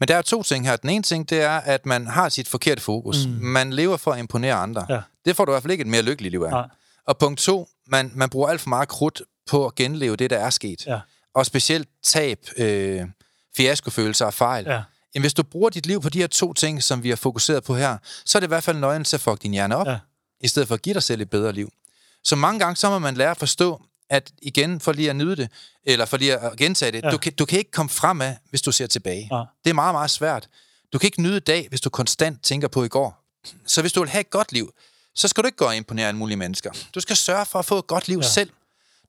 Men 0.00 0.08
der 0.08 0.16
er 0.16 0.22
to 0.22 0.42
ting 0.42 0.66
her. 0.66 0.76
Den 0.76 0.90
ene 0.90 1.02
ting, 1.02 1.30
det 1.30 1.42
er, 1.42 1.60
at 1.60 1.86
man 1.86 2.06
har 2.06 2.28
sit 2.28 2.48
forkerte 2.48 2.82
fokus. 2.82 3.26
Mm. 3.26 3.32
Man 3.32 3.72
lever 3.72 3.96
for 3.96 4.12
at 4.12 4.18
imponere 4.18 4.54
andre. 4.54 4.86
Ja. 4.88 5.00
Det 5.26 5.36
får 5.36 5.44
du 5.44 5.52
i 5.52 5.54
hvert 5.54 5.62
fald 5.62 5.72
ikke 5.72 5.82
et 5.82 5.88
mere 5.88 6.02
lykkeligt 6.02 6.32
liv 6.32 6.42
af. 6.42 6.58
Ja. 6.58 6.62
Og 7.06 7.18
punkt 7.18 7.40
to, 7.40 7.68
man, 7.86 8.12
man 8.14 8.30
bruger 8.30 8.48
alt 8.48 8.60
for 8.60 8.68
meget 8.68 8.88
krudt 8.88 9.22
på 9.46 9.66
at 9.66 9.74
genleve 9.74 10.16
det, 10.16 10.30
der 10.30 10.38
er 10.38 10.50
sket. 10.50 10.86
Ja. 10.86 11.00
Og 11.34 11.46
specielt 11.46 11.88
tab, 12.02 12.38
øh, 12.56 13.02
fiaskofølelser 13.56 14.26
og 14.26 14.34
fejl. 14.34 14.64
Ja. 14.64 14.82
Jamen, 15.14 15.22
hvis 15.22 15.34
du 15.34 15.42
bruger 15.42 15.70
dit 15.70 15.86
liv 15.86 16.00
på 16.00 16.08
de 16.08 16.18
her 16.18 16.26
to 16.26 16.52
ting, 16.52 16.82
som 16.82 17.02
vi 17.02 17.08
har 17.08 17.16
fokuseret 17.16 17.64
på 17.64 17.76
her, 17.76 17.98
så 18.24 18.38
er 18.38 18.40
det 18.40 18.46
i 18.46 18.48
hvert 18.48 18.64
fald 18.64 18.78
nøglen 18.78 19.04
til 19.04 19.16
at 19.16 19.20
fuck 19.20 19.42
din 19.42 19.52
hjerne 19.52 19.76
op, 19.76 19.86
ja. 19.86 19.98
i 20.40 20.48
stedet 20.48 20.68
for 20.68 20.74
at 20.74 20.82
give 20.82 20.94
dig 20.94 21.02
selv 21.02 21.20
et 21.20 21.30
bedre 21.30 21.52
liv. 21.52 21.72
Så 22.24 22.36
mange 22.36 22.60
gange, 22.60 22.76
så 22.76 22.90
må 22.90 22.98
man 22.98 23.14
lære 23.14 23.30
at 23.30 23.36
forstå, 23.36 23.82
at 24.10 24.32
igen, 24.42 24.80
for 24.80 24.92
lige 24.92 25.10
at 25.10 25.16
nyde 25.16 25.36
det, 25.36 25.50
eller 25.84 26.04
for 26.04 26.16
lige 26.16 26.38
at 26.38 26.56
gentage 26.56 26.92
det, 26.92 27.04
ja. 27.04 27.10
du, 27.10 27.18
kan, 27.18 27.32
du 27.32 27.44
kan 27.44 27.58
ikke 27.58 27.70
komme 27.70 27.90
fremad, 27.90 28.34
hvis 28.50 28.62
du 28.62 28.72
ser 28.72 28.86
tilbage. 28.86 29.28
Ja. 29.32 29.42
Det 29.64 29.70
er 29.70 29.74
meget, 29.74 29.94
meget 29.94 30.10
svært. 30.10 30.48
Du 30.92 30.98
kan 30.98 31.06
ikke 31.06 31.22
nyde 31.22 31.40
dag, 31.40 31.66
hvis 31.68 31.80
du 31.80 31.90
konstant 31.90 32.42
tænker 32.42 32.68
på 32.68 32.84
i 32.84 32.88
går. 32.88 33.24
Så 33.66 33.80
hvis 33.80 33.92
du 33.92 34.00
vil 34.00 34.08
have 34.08 34.20
et 34.20 34.30
godt 34.30 34.52
liv, 34.52 34.72
så 35.16 35.28
skal 35.28 35.42
du 35.42 35.46
ikke 35.46 35.58
gå 35.58 35.64
og 35.64 35.76
imponere 35.76 36.08
alle 36.08 36.18
mulige 36.18 36.36
mennesker. 36.36 36.70
Du 36.94 37.00
skal 37.00 37.16
sørge 37.16 37.46
for 37.46 37.58
at 37.58 37.64
få 37.64 37.78
et 37.78 37.86
godt 37.86 38.08
liv 38.08 38.18
ja. 38.18 38.28
selv. 38.28 38.50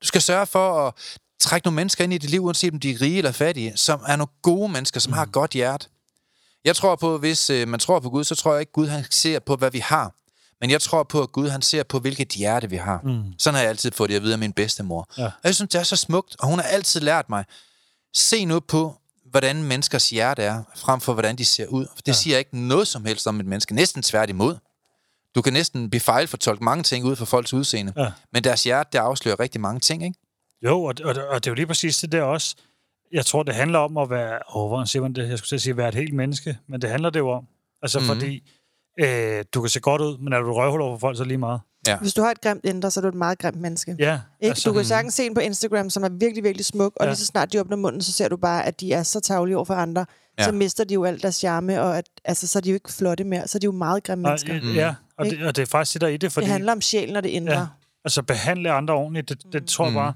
Du 0.01 0.07
skal 0.07 0.21
sørge 0.21 0.45
for 0.45 0.87
at 0.87 0.93
træk 1.39 1.65
nogle 1.65 1.75
mennesker 1.75 2.03
ind 2.03 2.13
i 2.13 2.17
dit 2.17 2.29
liv, 2.29 2.43
uanset 2.43 2.73
om 2.73 2.79
de 2.79 2.91
er 2.91 3.01
rige 3.01 3.17
eller 3.17 3.31
fattige, 3.31 3.77
som 3.77 4.01
er 4.07 4.15
nogle 4.15 4.29
gode 4.41 4.71
mennesker, 4.71 4.99
som 4.99 5.11
mm. 5.11 5.13
har 5.13 5.23
et 5.23 5.31
godt 5.31 5.51
hjerte. 5.51 5.87
Jeg 6.65 6.75
tror 6.75 6.95
på, 6.95 7.17
hvis 7.17 7.49
øh, 7.49 7.67
man 7.67 7.79
tror 7.79 7.99
på 7.99 8.09
Gud, 8.09 8.23
så 8.23 8.35
tror 8.35 8.53
jeg 8.53 8.59
ikke, 8.59 8.71
Gud 8.71 8.87
han 8.87 9.05
ser 9.09 9.39
på, 9.39 9.55
hvad 9.55 9.71
vi 9.71 9.79
har. 9.79 10.13
Men 10.61 10.69
jeg 10.69 10.81
tror 10.81 11.03
på, 11.03 11.21
at 11.21 11.31
Gud 11.31 11.49
han 11.49 11.61
ser 11.61 11.83
på, 11.83 11.99
hvilket 11.99 12.29
hjerte 12.29 12.69
vi 12.69 12.75
har. 12.75 13.01
Mm. 13.03 13.23
Sådan 13.37 13.55
har 13.55 13.61
jeg 13.61 13.69
altid 13.69 13.91
fået 13.91 14.09
det 14.09 14.15
at 14.15 14.21
vide 14.21 14.33
af 14.33 14.39
min 14.39 14.53
bedstemor. 14.53 15.09
Ja. 15.17 15.25
Og 15.25 15.31
jeg 15.43 15.55
synes, 15.55 15.69
det 15.69 15.79
er 15.79 15.83
så 15.83 15.95
smukt, 15.95 16.35
og 16.39 16.47
hun 16.47 16.59
har 16.59 16.65
altid 16.65 17.01
lært 17.01 17.29
mig, 17.29 17.45
se 18.13 18.45
nu 18.45 18.59
på, 18.59 18.97
hvordan 19.25 19.63
menneskers 19.63 20.09
hjerte 20.09 20.43
er, 20.43 20.63
frem 20.75 21.01
for 21.01 21.13
hvordan 21.13 21.35
de 21.35 21.45
ser 21.45 21.67
ud. 21.67 21.87
For 21.95 22.01
det 22.01 22.07
ja. 22.07 22.13
siger 22.13 22.37
ikke 22.37 22.57
noget 22.57 22.87
som 22.87 23.05
helst 23.05 23.27
om 23.27 23.39
et 23.39 23.45
menneske. 23.45 23.75
Næsten 23.75 24.03
tværtimod. 24.03 24.55
Du 25.35 25.41
kan 25.41 25.53
næsten 25.53 25.89
blive 25.89 26.01
fejlfortolke 26.01 26.63
mange 26.63 26.83
ting 26.83 27.05
ud 27.05 27.15
fra 27.15 27.25
folks 27.25 27.53
udseende. 27.53 27.93
Ja. 27.97 28.11
Men 28.33 28.43
deres 28.43 28.63
hjerte, 28.63 28.89
det 28.93 28.99
afslører 28.99 29.39
rigtig 29.39 29.61
mange 29.61 29.79
ting, 29.79 30.03
ikke? 30.03 30.19
Jo, 30.63 30.83
og, 30.83 30.93
og, 31.03 31.15
og 31.29 31.43
det 31.43 31.47
er 31.47 31.51
jo 31.51 31.55
lige 31.55 31.67
præcis 31.67 31.97
det 31.97 32.11
der 32.11 32.21
også. 32.21 32.55
Jeg 33.11 33.25
tror, 33.25 33.43
det 33.43 33.55
handler 33.55 33.79
om 33.79 33.97
at 33.97 34.09
være... 34.09 34.39
Åh, 34.55 34.63
oh, 34.63 34.67
hvordan 34.67 34.87
siger 34.87 35.03
man 35.03 35.13
det? 35.13 35.29
Jeg 35.29 35.37
skulle 35.37 35.59
sige, 35.59 35.71
at 35.71 35.77
være 35.77 35.89
et 35.89 35.95
helt 35.95 36.13
menneske. 36.13 36.57
Men 36.69 36.81
det 36.81 36.89
handler 36.89 37.09
det 37.09 37.19
jo 37.19 37.29
om. 37.29 37.45
Altså, 37.81 37.99
mm-hmm. 37.99 38.15
fordi 38.15 38.49
øh, 38.99 39.45
du 39.53 39.61
kan 39.61 39.69
se 39.69 39.79
godt 39.79 40.01
ud, 40.01 40.17
men 40.17 40.33
er 40.33 40.39
du 40.39 40.53
røvhul 40.53 40.81
over 40.81 40.95
for 40.95 40.99
folk, 40.99 41.17
så 41.17 41.23
lige 41.23 41.37
meget. 41.37 41.61
Ja. 41.87 41.97
Hvis 41.97 42.13
du 42.13 42.21
har 42.21 42.31
et 42.31 42.41
grimt 42.41 42.65
indre, 42.65 42.91
så 42.91 42.99
er 42.99 43.01
du 43.01 43.07
et 43.07 43.15
meget 43.15 43.39
grimt 43.39 43.61
menneske. 43.61 43.95
Ja. 43.99 44.19
Ikke? 44.41 44.51
Altså, 44.51 44.69
du 44.69 44.75
kan 44.75 44.85
sagtens 44.85 45.13
se 45.13 45.25
en 45.25 45.33
på 45.33 45.39
Instagram, 45.39 45.89
som 45.89 46.03
er 46.03 46.09
virkelig, 46.09 46.43
virkelig 46.43 46.65
smuk, 46.65 46.93
og 46.95 47.05
ja. 47.05 47.09
lige 47.09 47.15
så 47.15 47.25
snart 47.25 47.53
de 47.53 47.59
åbner 47.59 47.77
munden, 47.77 48.01
så 48.01 48.11
ser 48.11 48.27
du 48.27 48.37
bare, 48.37 48.65
at 48.65 48.79
de 48.81 48.93
er 48.93 49.03
så 49.03 49.19
tavlige 49.19 49.55
over 49.55 49.65
for 49.65 49.73
andre. 49.73 50.05
Ja. 50.39 50.43
Så 50.43 50.51
mister 50.51 50.83
de 50.83 50.93
jo 50.93 51.03
alt 51.03 51.23
deres 51.23 51.35
charme, 51.35 51.81
og 51.81 51.97
at, 51.97 52.05
altså, 52.25 52.47
så 52.47 52.59
er 52.59 52.61
de 52.61 52.69
jo 52.69 52.73
ikke 52.73 52.93
flotte 52.93 53.23
mere. 53.23 53.47
Så 53.47 53.57
er 53.57 53.59
de 53.59 53.65
jo 53.65 53.71
meget 53.71 54.03
grimme 54.03 54.21
mennesker. 54.21 54.61
Mm. 54.61 54.73
Ja, 54.73 54.95
og 55.17 55.25
det, 55.25 55.45
og 55.45 55.55
det 55.55 55.61
er 55.61 55.65
faktisk 55.65 55.93
det 55.93 56.01
der 56.01 56.07
i 56.07 56.17
det. 56.17 56.31
Fordi, 56.31 56.45
det 56.45 56.51
handler 56.51 56.71
om 56.71 56.81
sjælen 56.81 57.15
og 57.15 57.23
det 57.23 57.29
indre. 57.29 57.59
Ja. 57.59 57.65
Altså 58.05 58.21
behandle 58.21 58.71
andre 58.71 58.93
ordentligt, 58.93 59.29
det, 59.29 59.53
det 59.53 59.65
tror 59.65 59.85
jeg 59.85 59.91
mm. 59.91 59.95
bare, 59.95 60.13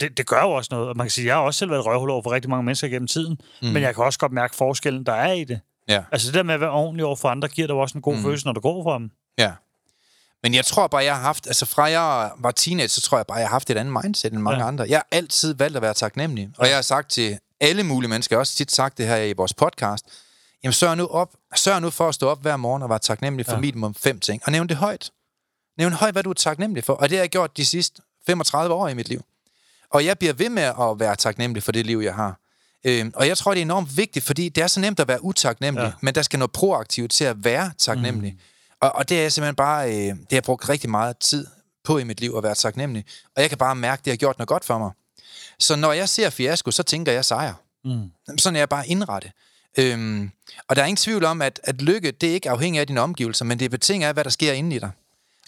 det, 0.00 0.16
det 0.16 0.26
gør 0.26 0.42
jo 0.42 0.50
også 0.50 0.68
noget. 0.72 0.88
Og 0.88 0.96
man 0.96 1.06
kan 1.06 1.10
sige, 1.10 1.26
jeg 1.26 1.34
har 1.34 1.42
også 1.42 1.58
selv 1.58 1.70
været 1.70 1.86
røvhul 1.86 2.10
over 2.10 2.22
for 2.22 2.32
rigtig 2.32 2.50
mange 2.50 2.64
mennesker 2.64 2.88
gennem 2.88 3.06
tiden, 3.06 3.40
mm. 3.62 3.68
men 3.68 3.82
jeg 3.82 3.94
kan 3.94 4.04
også 4.04 4.18
godt 4.18 4.32
mærke 4.32 4.56
forskellen, 4.56 5.06
der 5.06 5.12
er 5.12 5.32
i 5.32 5.44
det. 5.44 5.60
Ja. 5.88 6.02
Altså 6.12 6.26
det 6.26 6.34
der 6.34 6.42
med 6.42 6.54
at 6.54 6.60
være 6.60 6.70
ordentlig 6.70 7.04
over 7.04 7.16
for 7.16 7.28
andre, 7.28 7.48
giver 7.48 7.66
dig 7.66 7.76
også 7.76 7.98
en 7.98 8.02
god 8.02 8.14
mm. 8.14 8.22
følelse, 8.22 8.46
når 8.46 8.52
du 8.52 8.60
går 8.60 8.82
for 8.82 8.98
dem. 8.98 9.10
Ja. 9.38 9.52
Men 10.42 10.54
jeg 10.54 10.64
tror 10.64 10.86
bare, 10.86 11.04
jeg 11.04 11.14
har 11.14 11.22
haft, 11.22 11.46
altså 11.46 11.66
fra 11.66 11.82
jeg 11.82 12.30
var 12.38 12.50
teenager, 12.50 12.88
så 12.88 13.00
tror 13.00 13.18
jeg 13.18 13.26
bare, 13.26 13.38
jeg 13.38 13.46
har 13.46 13.54
haft 13.54 13.70
et 13.70 13.76
andet 13.76 14.02
mindset 14.04 14.32
end 14.32 14.42
mange 14.42 14.60
ja. 14.60 14.68
andre. 14.68 14.86
Jeg 14.88 14.98
har 14.98 15.06
altid 15.10 15.54
valgt 15.54 15.76
at 15.76 15.82
være 15.82 15.94
taknemmelig. 15.94 16.50
Og 16.58 16.66
jeg 16.66 16.74
har 16.74 16.82
sagt 16.82 17.10
til 17.10 17.38
alle 17.60 17.82
mulige 17.82 18.10
mennesker, 18.10 18.36
jeg 18.36 18.38
har 18.38 18.40
også 18.40 18.56
tit 18.56 18.72
sagt 18.72 18.98
det 18.98 19.06
her 19.06 19.16
i 19.16 19.32
vores 19.32 19.54
podcast, 19.54 20.06
jamen 20.64 20.72
sørg 20.72 20.96
nu, 20.96 21.06
op, 21.06 21.34
sørg 21.56 21.82
nu 21.82 21.90
for 21.90 22.08
at 22.08 22.14
stå 22.14 22.28
op 22.28 22.42
hver 22.42 22.56
morgen 22.56 22.82
og 22.82 22.88
være 22.88 22.98
taknemmelig 22.98 23.46
for 23.46 23.52
ja. 23.52 23.60
minimum 23.60 23.94
fem 23.94 24.20
ting. 24.20 24.42
Og 24.46 24.52
nævn 24.52 24.68
det 24.68 24.76
højt. 24.76 25.10
Nævn 25.78 25.92
højt, 25.92 26.14
hvad 26.14 26.22
du 26.22 26.30
er 26.30 26.34
taknemmelig 26.34 26.84
for. 26.84 26.92
Og 26.92 27.10
det 27.10 27.18
har 27.18 27.22
jeg 27.22 27.30
gjort 27.30 27.56
de 27.56 27.66
sidste 27.66 28.02
35 28.26 28.74
år 28.74 28.88
i 28.88 28.94
mit 28.94 29.08
liv. 29.08 29.24
Og 29.90 30.04
jeg 30.04 30.18
bliver 30.18 30.32
ved 30.32 30.48
med 30.48 30.62
at 30.62 30.98
være 30.98 31.16
taknemmelig 31.16 31.62
for 31.62 31.72
det 31.72 31.86
liv, 31.86 31.98
jeg 31.98 32.14
har. 32.14 32.38
Øh, 32.84 33.10
og 33.14 33.28
jeg 33.28 33.38
tror, 33.38 33.52
det 33.54 33.60
er 33.60 33.62
enormt 33.62 33.96
vigtigt, 33.96 34.24
fordi 34.24 34.48
det 34.48 34.62
er 34.62 34.66
så 34.66 34.80
nemt 34.80 35.00
at 35.00 35.08
være 35.08 35.24
utaknemmelig, 35.24 35.86
ja. 35.86 35.92
men 36.00 36.14
der 36.14 36.22
skal 36.22 36.38
noget 36.38 36.52
proaktivt 36.52 37.10
til 37.10 37.24
at 37.24 37.44
være 37.44 37.72
taknemmelig. 37.78 38.32
Mm. 38.32 38.38
Og, 38.80 38.94
og 38.94 39.08
det 39.08 39.24
er 39.24 39.28
simpelthen 39.28 39.54
bare, 39.54 39.88
øh, 39.88 39.94
det 39.94 40.08
har 40.08 40.26
jeg 40.30 40.42
brugt 40.42 40.68
rigtig 40.68 40.90
meget 40.90 41.18
tid 41.18 41.46
på 41.84 41.98
i 41.98 42.04
mit 42.04 42.20
liv 42.20 42.34
at 42.36 42.42
være 42.42 42.54
taknemmelig. 42.54 43.04
Og 43.36 43.42
jeg 43.42 43.48
kan 43.48 43.58
bare 43.58 43.74
mærke, 43.74 44.00
at 44.00 44.04
det 44.04 44.10
har 44.10 44.16
gjort 44.16 44.38
noget 44.38 44.48
godt 44.48 44.64
for 44.64 44.78
mig. 44.78 44.90
Så 45.58 45.76
når 45.76 45.92
jeg 45.92 46.08
ser 46.08 46.30
fiasko, 46.30 46.70
så 46.70 46.82
tænker 46.82 47.12
jeg 47.12 47.24
sejr. 47.24 47.54
Mm. 47.84 48.10
Sådan 48.38 48.56
er 48.56 48.60
jeg 48.60 48.68
bare 48.68 48.88
indrettet. 48.88 49.32
Øhm, 49.78 50.30
og 50.68 50.76
der 50.76 50.82
er 50.82 50.86
ingen 50.86 50.96
tvivl 50.96 51.24
om, 51.24 51.42
at, 51.42 51.60
at 51.64 51.82
lykke, 51.82 52.10
det 52.10 52.28
er 52.28 52.34
ikke 52.34 52.50
afhængigt 52.50 52.80
af 52.80 52.86
dine 52.86 53.00
omgivelser, 53.00 53.44
men 53.44 53.58
det 53.58 53.64
er 53.64 53.68
betinget 53.68 54.08
af, 54.08 54.14
hvad 54.14 54.24
der 54.24 54.30
sker 54.30 54.52
inde 54.52 54.76
i 54.76 54.78
dig. 54.78 54.90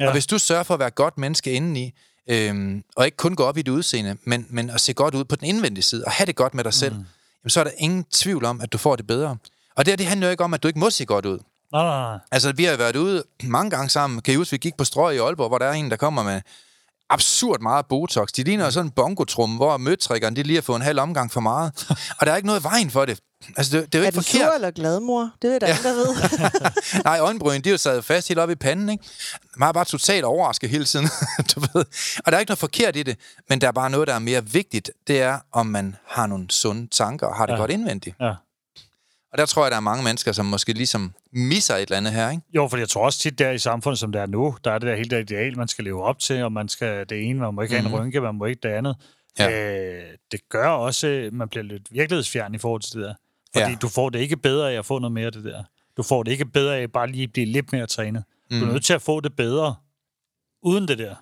Ja. 0.01 0.07
Og 0.07 0.13
hvis 0.13 0.27
du 0.27 0.39
sørger 0.39 0.63
for 0.63 0.75
at 0.75 0.81
være 0.81 0.89
et 0.89 0.95
godt 0.95 1.19
menneske 1.19 1.53
indeni, 1.53 1.95
øhm, 2.27 2.85
og 2.97 3.05
ikke 3.05 3.17
kun 3.17 3.37
gå 3.37 3.45
op 3.45 3.59
i 3.59 3.63
det 3.63 3.73
udseende, 3.73 4.17
men, 4.25 4.47
men 4.51 4.71
at 4.71 4.81
se 4.81 4.93
godt 4.93 5.15
ud 5.15 5.25
på 5.25 5.37
den 5.37 5.47
indvendige 5.47 5.83
side, 5.83 6.05
og 6.05 6.13
have 6.13 6.27
det 6.27 6.37
godt 6.37 6.55
med 6.55 6.65
dig 6.65 6.75
selv, 6.75 6.95
mm. 6.95 7.05
jamen, 7.45 7.51
så 7.51 7.61
er 7.61 7.65
der 7.65 7.71
ingen 7.79 8.05
tvivl 8.05 8.45
om, 8.45 8.61
at 8.61 8.73
du 8.73 8.79
får 8.79 8.97
det 8.97 9.07
bedre. 9.07 9.37
Og 9.77 9.87
det, 9.87 9.99
det 9.99 10.07
handler 10.07 10.27
jo 10.27 10.31
ikke 10.31 10.45
om, 10.45 10.55
at 10.55 10.63
du 10.63 10.69
ikke 10.69 10.81
må 10.81 10.91
se 10.91 11.05
godt 11.05 11.27
ud. 11.27 11.39
Nej, 11.73 11.83
nej, 11.83 12.01
nej. 12.01 12.19
Altså, 12.33 12.53
vi 12.53 12.65
har 12.65 12.77
været 12.77 12.97
ude 12.97 13.25
mange 13.43 13.71
gange 13.71 13.91
sammen. 13.91 14.23
Kan 14.23 14.35
I 14.35 14.37
huske, 14.37 14.51
vi 14.51 14.57
gik 14.57 14.77
på 14.77 14.85
strøg 14.85 15.17
i 15.17 15.19
Aalborg, 15.19 15.49
hvor 15.49 15.59
der 15.59 15.67
er 15.67 15.73
en, 15.73 15.91
der 15.91 15.97
kommer 15.97 16.23
med 16.23 16.41
absurd 17.11 17.61
meget 17.61 17.87
Botox. 17.87 18.29
De 18.29 18.43
ligner 18.43 18.71
sådan 18.71 18.87
en 18.87 18.90
bongotrum, 18.90 19.57
hvor 19.57 19.77
møtrikkerne 19.77 20.37
de 20.37 20.43
lige 20.43 20.57
har 20.57 20.62
fået 20.62 20.77
en 20.77 20.83
halv 20.83 21.01
omgang 21.01 21.33
for 21.33 21.40
meget. 21.40 21.87
Og 22.19 22.27
der 22.27 22.33
er 22.33 22.37
ikke 22.37 22.47
noget 22.47 22.61
i 22.61 22.62
vejen 22.62 22.90
for 22.90 23.05
det. 23.05 23.21
Altså, 23.57 23.77
det, 23.77 23.93
det 23.93 23.95
er 23.95 24.03
jo 24.03 24.07
ikke 24.07 24.17
er 24.17 24.21
du 24.21 24.27
sur 24.27 24.55
eller 24.55 24.71
glad, 24.71 25.01
mor? 25.01 25.31
Det 25.43 25.55
er 25.55 25.59
der 25.59 25.69
ja. 25.69 25.77
der 25.83 25.95
ved. 25.95 26.14
Nej, 27.05 27.19
øjenbryn, 27.19 27.61
de 27.61 27.69
er 27.69 27.71
jo 27.73 27.79
sad 27.79 28.03
fast 28.03 28.29
helt 28.29 28.40
oppe 28.40 28.53
i 28.53 28.57
panden, 28.57 28.88
ikke? 28.88 29.05
Man 29.57 29.69
er 29.69 29.73
bare 29.73 29.85
totalt 29.85 30.25
overrasket 30.25 30.71
hele 30.71 30.85
tiden, 30.85 31.09
du 31.55 31.61
ved. 31.61 31.85
Og 32.27 32.33
der 32.33 32.33
er 32.33 32.38
ikke 32.38 32.51
noget 32.51 32.59
forkert 32.59 32.97
i 32.97 33.03
det, 33.03 33.19
men 33.49 33.61
der 33.61 33.69
er 33.69 33.73
bare 33.73 33.90
noget, 33.90 34.09
der 34.09 34.14
er 34.14 34.19
mere 34.19 34.47
vigtigt. 34.47 34.90
Det 35.07 35.21
er, 35.23 35.38
om 35.53 35.67
man 35.67 35.97
har 36.07 36.27
nogle 36.27 36.51
sunde 36.51 36.87
tanker 36.87 37.27
og 37.27 37.37
har 37.37 37.47
det 37.47 37.53
ja. 37.53 37.59
godt 37.59 37.71
indvendigt. 37.71 38.17
Ja. 38.21 38.33
Og 39.35 39.38
der 39.38 39.47
tror 39.47 39.64
jeg, 39.64 39.70
der 39.70 39.77
er 39.77 39.81
mange 39.81 40.05
mennesker, 40.05 40.33
som 40.33 40.47
måske 40.47 40.73
ligesom 40.73 41.14
misser 41.33 41.75
et 41.75 41.83
eller 41.83 41.97
andet 41.97 42.12
her, 42.12 42.31
ikke? 42.31 42.42
Jo, 42.55 42.68
for 42.68 42.77
jeg 42.77 42.88
tror 42.88 43.05
også 43.05 43.18
tit 43.18 43.38
der 43.38 43.51
i 43.51 43.59
samfundet, 43.59 43.99
som 43.99 44.12
det 44.12 44.20
er 44.20 44.27
nu, 44.27 44.57
der 44.64 44.70
er 44.70 44.79
det 44.79 44.88
der 44.88 44.97
helt 44.97 45.11
der 45.11 45.18
ideal, 45.18 45.59
man 45.59 45.68
skal 45.68 45.85
leve 45.85 46.03
op 46.03 46.18
til, 46.18 46.42
og 46.42 46.53
man 46.53 46.68
skal 46.68 47.09
det 47.09 47.29
ene, 47.29 47.40
man 47.40 47.55
må 47.55 47.62
ikke 47.62 47.75
mm-hmm. 47.75 47.87
have 47.87 47.97
en 47.97 47.97
mhm. 47.97 48.05
rynke, 48.05 48.20
man 48.20 48.35
må 48.35 48.44
ikke 48.44 48.61
det 48.62 48.68
andet. 48.68 48.97
Ja. 49.38 49.51
Øh, 49.51 50.05
det 50.33 50.40
gør 50.49 50.68
også, 50.68 51.07
at 51.07 51.33
man 51.33 51.49
bliver 51.49 51.62
lidt 51.62 51.83
virkelighedsfjern 51.90 52.55
i 52.55 52.59
forhold 52.59 52.83
til 52.83 52.92
det 52.92 53.03
der. 53.03 53.14
Fordi 53.55 53.70
ja. 53.70 53.77
du 53.83 53.88
får 53.88 54.11
det 54.11 54.18
ikke 54.18 54.37
bedre 54.37 54.73
af 54.73 54.79
at 54.79 54.87
få 54.87 54.99
noget 54.99 55.12
mere 55.12 55.27
af 55.27 55.33
det 55.33 55.44
der. 55.44 55.64
Du 55.97 56.03
får 56.03 56.23
det 56.23 56.33
ikke 56.33 56.44
bedre 56.44 56.77
af 56.77 56.92
bare 56.92 57.07
lige 57.11 57.23
at 57.23 57.33
blive 57.33 57.47
lidt 57.47 57.73
mere 57.73 57.87
trænet. 57.87 58.25
Mm. 58.51 58.57
Du 58.59 58.62
er 58.62 58.66
mhm. 58.66 58.73
nødt 58.73 58.85
til 58.85 58.92
at 58.92 59.03
få 59.03 59.20
det 59.20 59.37
bedre 59.37 59.75
uden 60.62 60.88
det 60.88 60.99
der. 60.99 61.14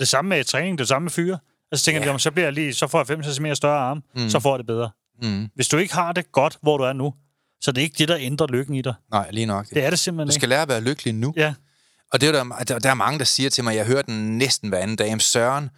Det 0.00 0.08
samme 0.08 0.28
med 0.28 0.44
træning, 0.44 0.78
det 0.78 0.88
samme 0.88 1.04
med 1.04 1.10
fyre. 1.10 1.38
Altså 1.72 1.84
tænker 1.84 2.02
ja. 2.02 2.12
jeg, 2.12 2.20
så, 2.20 2.30
bliver 2.30 2.46
jeg 2.46 2.52
lige, 2.52 2.74
så 2.74 2.86
får 2.86 2.98
jeg 2.98 3.06
5 3.06 3.22
cm 3.22 3.46
større 3.52 3.78
arm, 3.78 4.02
mm. 4.14 4.28
så 4.28 4.40
får 4.40 4.52
jeg 4.52 4.58
det 4.58 4.66
bedre. 4.66 4.90
Mm. 5.22 5.48
Hvis 5.54 5.68
du 5.68 5.76
ikke 5.76 5.94
har 5.94 6.12
det 6.12 6.32
godt, 6.32 6.58
hvor 6.62 6.76
du 6.76 6.84
er 6.84 6.92
nu, 6.92 7.14
så 7.60 7.72
det 7.72 7.80
er 7.80 7.82
ikke 7.82 7.98
det, 7.98 8.08
der 8.08 8.16
ændrer 8.20 8.46
lykken 8.46 8.74
i 8.74 8.82
dig. 8.82 8.94
Nej, 9.10 9.30
lige 9.30 9.46
nok. 9.46 9.70
Det 9.70 9.84
er 9.84 9.90
det 9.90 9.98
simpelthen 9.98 10.28
Du 10.28 10.32
skal 10.32 10.36
ikke. 10.38 10.46
lære 10.46 10.62
at 10.62 10.68
være 10.68 10.80
lykkelig 10.80 11.14
nu. 11.14 11.34
Ja. 11.36 11.54
Og 12.12 12.20
det 12.20 12.28
er 12.28 12.32
der, 12.64 12.78
der, 12.78 12.90
er 12.90 12.94
mange, 12.94 13.18
der 13.18 13.24
siger 13.24 13.50
til 13.50 13.64
mig, 13.64 13.76
jeg 13.76 13.86
hører 13.86 14.02
den 14.02 14.38
næsten 14.38 14.68
hver 14.68 14.78
anden 14.78 14.96
dag, 14.96 15.22
Søren, 15.22 15.70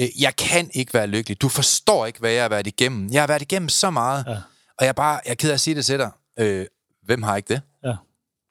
øh, 0.00 0.22
jeg 0.22 0.36
kan 0.36 0.70
ikke 0.74 0.94
være 0.94 1.06
lykkelig. 1.06 1.42
Du 1.42 1.48
forstår 1.48 2.06
ikke, 2.06 2.18
hvad 2.18 2.30
jeg 2.30 2.44
har 2.44 2.48
været 2.48 2.66
igennem. 2.66 3.12
Jeg 3.12 3.22
har 3.22 3.26
været 3.26 3.42
igennem 3.42 3.68
så 3.68 3.90
meget. 3.90 4.24
Ja. 4.28 4.36
Og 4.78 4.86
jeg, 4.86 4.94
bare, 4.94 5.20
jeg 5.24 5.30
er 5.30 5.34
ked 5.34 5.50
af 5.50 5.54
at 5.54 5.60
sige 5.60 5.74
det 5.74 5.84
til 5.84 5.98
dig. 5.98 6.10
Øh, 6.38 6.66
hvem 7.04 7.22
har 7.22 7.36
ikke 7.36 7.54
det? 7.54 7.60
Ja. 7.84 7.94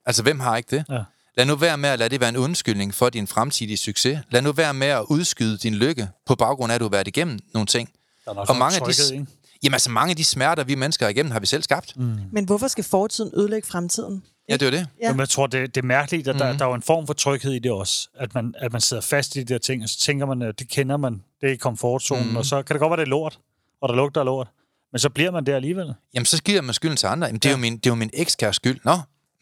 Altså, 0.06 0.22
hvem 0.22 0.40
har 0.40 0.56
ikke 0.56 0.76
det? 0.76 0.84
Ja. 0.90 1.02
Lad 1.36 1.46
nu 1.46 1.56
være 1.56 1.78
med 1.78 1.88
at 1.88 1.98
lade 1.98 2.08
det 2.10 2.20
være 2.20 2.28
en 2.28 2.36
undskyldning 2.36 2.94
for 2.94 3.10
din 3.10 3.26
fremtidige 3.26 3.76
succes. 3.76 4.18
Lad 4.30 4.42
nu 4.42 4.52
være 4.52 4.74
med 4.74 4.86
at 4.86 5.04
udskyde 5.08 5.58
din 5.58 5.74
lykke 5.74 6.08
på 6.26 6.34
baggrund 6.34 6.72
af, 6.72 6.74
at 6.74 6.80
du 6.80 6.84
har 6.84 6.90
været 6.90 7.08
igennem 7.08 7.38
nogle 7.54 7.66
ting. 7.66 7.90
Der 8.24 8.30
er 8.30 8.34
nok 8.34 8.48
og 8.48 8.56
mange 8.56 8.76
af 8.76 8.82
de, 8.94 9.14
ikke? 9.14 9.26
Jamen 9.62 9.74
altså, 9.74 9.90
mange 9.90 10.10
af 10.10 10.16
de 10.16 10.24
smerter, 10.24 10.64
vi 10.64 10.74
mennesker 10.74 11.06
er 11.06 11.10
igennem, 11.10 11.32
har 11.32 11.40
vi 11.40 11.46
selv 11.46 11.62
skabt. 11.62 11.96
Mm. 11.96 12.18
Men 12.32 12.44
hvorfor 12.44 12.68
skal 12.68 12.84
fortiden 12.84 13.30
ødelægge 13.34 13.68
fremtiden? 13.68 14.24
Ja, 14.48 14.56
det 14.56 14.66
er 14.66 14.70
det. 14.70 14.88
Ja. 15.00 15.06
Jamen, 15.06 15.20
jeg 15.20 15.28
tror, 15.28 15.46
det, 15.46 15.74
det 15.74 15.82
er 15.82 15.86
mærkeligt, 15.86 16.28
at 16.28 16.38
der, 16.38 16.52
mm. 16.52 16.58
der 16.58 16.64
er 16.64 16.68
jo 16.68 16.74
en 16.74 16.82
form 16.82 17.06
for 17.06 17.14
tryghed 17.14 17.52
i 17.52 17.58
det 17.58 17.72
også. 17.72 18.08
At 18.14 18.34
man, 18.34 18.54
at 18.58 18.72
man 18.72 18.80
sidder 18.80 19.02
fast 19.02 19.36
i 19.36 19.38
de 19.42 19.44
der 19.44 19.58
ting, 19.58 19.82
og 19.82 19.88
så 19.88 19.98
tænker 19.98 20.26
man, 20.26 20.42
at 20.42 20.58
det 20.58 20.68
kender 20.68 20.96
man, 20.96 21.22
det 21.40 21.48
er 21.48 21.52
i 21.52 21.56
komfortzonen, 21.56 22.30
mm. 22.30 22.36
og 22.36 22.44
så 22.44 22.62
kan 22.62 22.74
det 22.74 22.80
godt 22.80 22.90
være, 22.90 22.96
det 22.96 23.06
er 23.06 23.10
lort, 23.10 23.38
og 23.80 23.88
der 23.88 23.94
lugter 23.94 24.20
af 24.20 24.24
lort. 24.24 24.48
Men 24.92 24.98
så 24.98 25.10
bliver 25.10 25.30
man 25.30 25.46
der 25.46 25.56
alligevel. 25.56 25.94
Jamen, 26.14 26.26
så 26.26 26.42
giver 26.42 26.62
man 26.62 26.74
skylden 26.74 26.96
til 26.96 27.06
andre. 27.06 27.26
Jamen, 27.26 27.38
det, 27.38 27.48
er 27.48 27.50
ja. 27.50 27.56
jo 27.56 27.60
min, 27.60 27.76
det 27.76 27.86
er 27.86 27.90
jo 27.90 27.94
min 27.94 28.10
ekskæres 28.12 28.56
skyld. 28.56 28.80
Nå, 28.84 28.98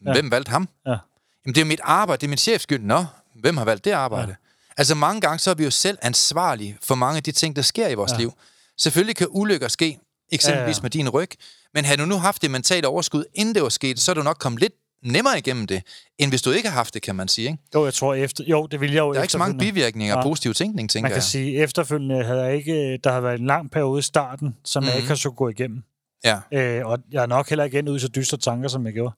ja. 0.07 0.13
hvem 0.13 0.31
valgte 0.31 0.51
ham? 0.51 0.69
Ja. 0.87 0.91
Jamen, 0.91 1.55
det 1.55 1.57
er 1.57 1.61
jo 1.61 1.69
mit 1.69 1.81
arbejde, 1.83 2.21
det 2.21 2.27
er 2.27 2.29
min 2.29 2.39
chefs 2.39 2.63
skyld. 2.63 2.83
Nå, 2.83 3.05
hvem 3.41 3.57
har 3.57 3.65
valgt 3.65 3.85
det 3.85 3.91
arbejde? 3.91 4.29
Ja. 4.29 4.35
Altså, 4.77 4.95
mange 4.95 5.21
gange 5.21 5.39
så 5.39 5.51
er 5.51 5.55
vi 5.55 5.65
jo 5.65 5.71
selv 5.71 5.99
ansvarlige 6.03 6.79
for 6.83 6.95
mange 6.95 7.17
af 7.17 7.23
de 7.23 7.33
ting, 7.33 7.57
der 7.57 7.63
sker 7.63 7.89
i 7.89 7.95
vores 7.95 8.13
ja. 8.13 8.19
liv. 8.19 8.33
Selvfølgelig 8.79 9.17
kan 9.17 9.27
ulykker 9.31 9.69
ske, 9.69 9.99
eksempelvis 10.33 10.77
ja, 10.77 10.81
ja. 10.81 10.83
med 10.83 10.91
din 10.91 11.09
ryg. 11.09 11.31
Men 11.75 11.85
havde 11.85 12.01
du 12.01 12.07
nu 12.07 12.17
haft 12.17 12.43
det 12.43 12.51
mentale 12.51 12.89
overskud, 12.89 13.25
inden 13.35 13.55
det 13.55 13.63
var 13.63 13.69
sket, 13.69 14.01
så 14.01 14.13
er 14.13 14.15
du 14.15 14.23
nok 14.23 14.37
kommet 14.41 14.61
lidt 14.61 14.73
nemmere 15.03 15.39
igennem 15.39 15.67
det, 15.67 15.83
end 16.19 16.31
hvis 16.31 16.43
du 16.43 16.51
ikke 16.51 16.69
har 16.69 16.77
haft 16.77 16.95
det, 16.95 17.03
kan 17.03 17.17
man 17.17 17.29
sige. 17.29 17.49
Ikke? 17.51 17.59
Jo, 17.75 17.85
jeg 17.85 17.95
tror 17.95 18.15
efter... 18.15 18.45
Jo, 18.45 18.67
det 18.67 18.81
vil 18.81 18.93
jeg 18.93 19.01
jo 19.01 19.13
Der 19.13 19.19
er 19.19 19.23
ikke 19.23 19.33
så 19.33 19.39
mange 19.39 19.59
bivirkninger 19.59 20.15
og 20.15 20.23
ja. 20.23 20.29
positiv 20.29 20.55
tænkning, 20.55 20.91
tænker 20.91 21.09
jeg. 21.09 21.11
Man 21.11 21.15
kan 21.15 21.17
jeg. 21.17 21.23
sige, 21.23 21.59
efterfølgende 21.59 22.25
havde 22.25 22.43
jeg 22.43 22.57
ikke... 22.57 22.97
Der 23.05 23.13
har 23.13 23.21
været 23.21 23.41
en 23.41 23.47
lang 23.47 23.71
periode 23.71 23.99
i 23.99 24.03
starten, 24.03 24.57
som 24.65 24.83
mm-hmm. 24.83 24.89
jeg 24.89 24.95
mhm. 24.95 24.99
ikke 24.99 25.09
har 25.09 25.15
så 25.15 25.31
gå 25.31 25.49
igennem. 25.49 25.83
Ja. 26.25 26.39
Øh, 26.53 26.87
og 26.87 26.99
jeg 27.13 27.23
er 27.23 27.27
nok 27.27 27.49
heller 27.49 27.65
igen 27.65 27.89
ud 27.89 27.97
i 27.97 28.01
så 28.01 28.09
dystre 28.09 28.39
tanker, 28.39 28.69
som 28.69 28.87
jeg 28.87 28.93
gjorde. 28.93 29.15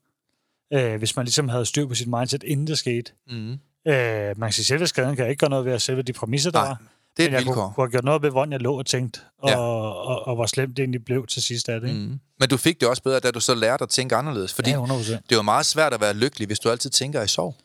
Øh, 0.73 0.95
hvis 0.95 1.15
man 1.15 1.25
ligesom 1.25 1.49
havde 1.49 1.65
styr 1.65 1.87
på 1.87 1.95
sit 1.95 2.07
mindset, 2.07 2.43
inden 2.43 2.67
det 2.67 2.77
skete. 2.77 3.11
Mm. 3.27 3.51
Øh, 3.87 4.39
man 4.39 4.49
kan 4.49 4.51
sige, 4.51 4.81
at 4.81 4.89
skaden 4.89 5.15
kan 5.15 5.23
jeg 5.23 5.29
ikke 5.29 5.39
gøre 5.39 5.49
noget 5.49 5.65
ved 5.65 5.73
at 5.73 5.81
selve 5.81 6.01
de 6.01 6.13
præmisser, 6.13 6.51
der 6.51 6.59
Nej. 6.59 6.67
var. 6.67 6.81
Det 7.17 7.25
er 7.25 7.27
Men 7.29 7.33
jeg 7.33 7.39
vilkår. 7.39 7.53
kunne, 7.53 7.73
kunne 7.73 7.85
have 7.85 7.91
gjort 7.91 8.03
noget 8.03 8.21
ved, 8.21 8.29
hvordan 8.31 8.51
jeg 8.51 8.61
lå 8.61 8.77
og 8.77 8.85
tænkte, 8.85 9.19
og, 9.39 9.49
ja. 9.49 9.57
og, 9.57 10.05
og, 10.05 10.27
og 10.27 10.35
hvor 10.35 10.45
slemt 10.45 10.77
det 10.77 10.83
egentlig 10.83 11.05
blev 11.05 11.27
til 11.27 11.43
sidst 11.43 11.69
af 11.69 11.81
det. 11.81 11.87
Ikke? 11.87 11.99
Mm. 11.99 12.19
Men 12.39 12.49
du 12.49 12.57
fik 12.57 12.81
det 12.81 12.89
også 12.89 13.03
bedre, 13.03 13.19
da 13.19 13.31
du 13.31 13.39
så 13.39 13.55
lærte 13.55 13.83
at 13.83 13.89
tænke 13.89 14.15
anderledes. 14.15 14.53
Fordi 14.53 14.69
ja, 14.69 14.85
100%. 14.85 15.11
det 15.11 15.31
er 15.31 15.35
jo 15.35 15.41
meget 15.41 15.65
svært 15.65 15.93
at 15.93 16.01
være 16.01 16.13
lykkelig, 16.13 16.45
hvis 16.45 16.59
du 16.59 16.69
altid 16.69 16.89
tænker 16.89 17.21
i 17.21 17.27
sorg. 17.27 17.55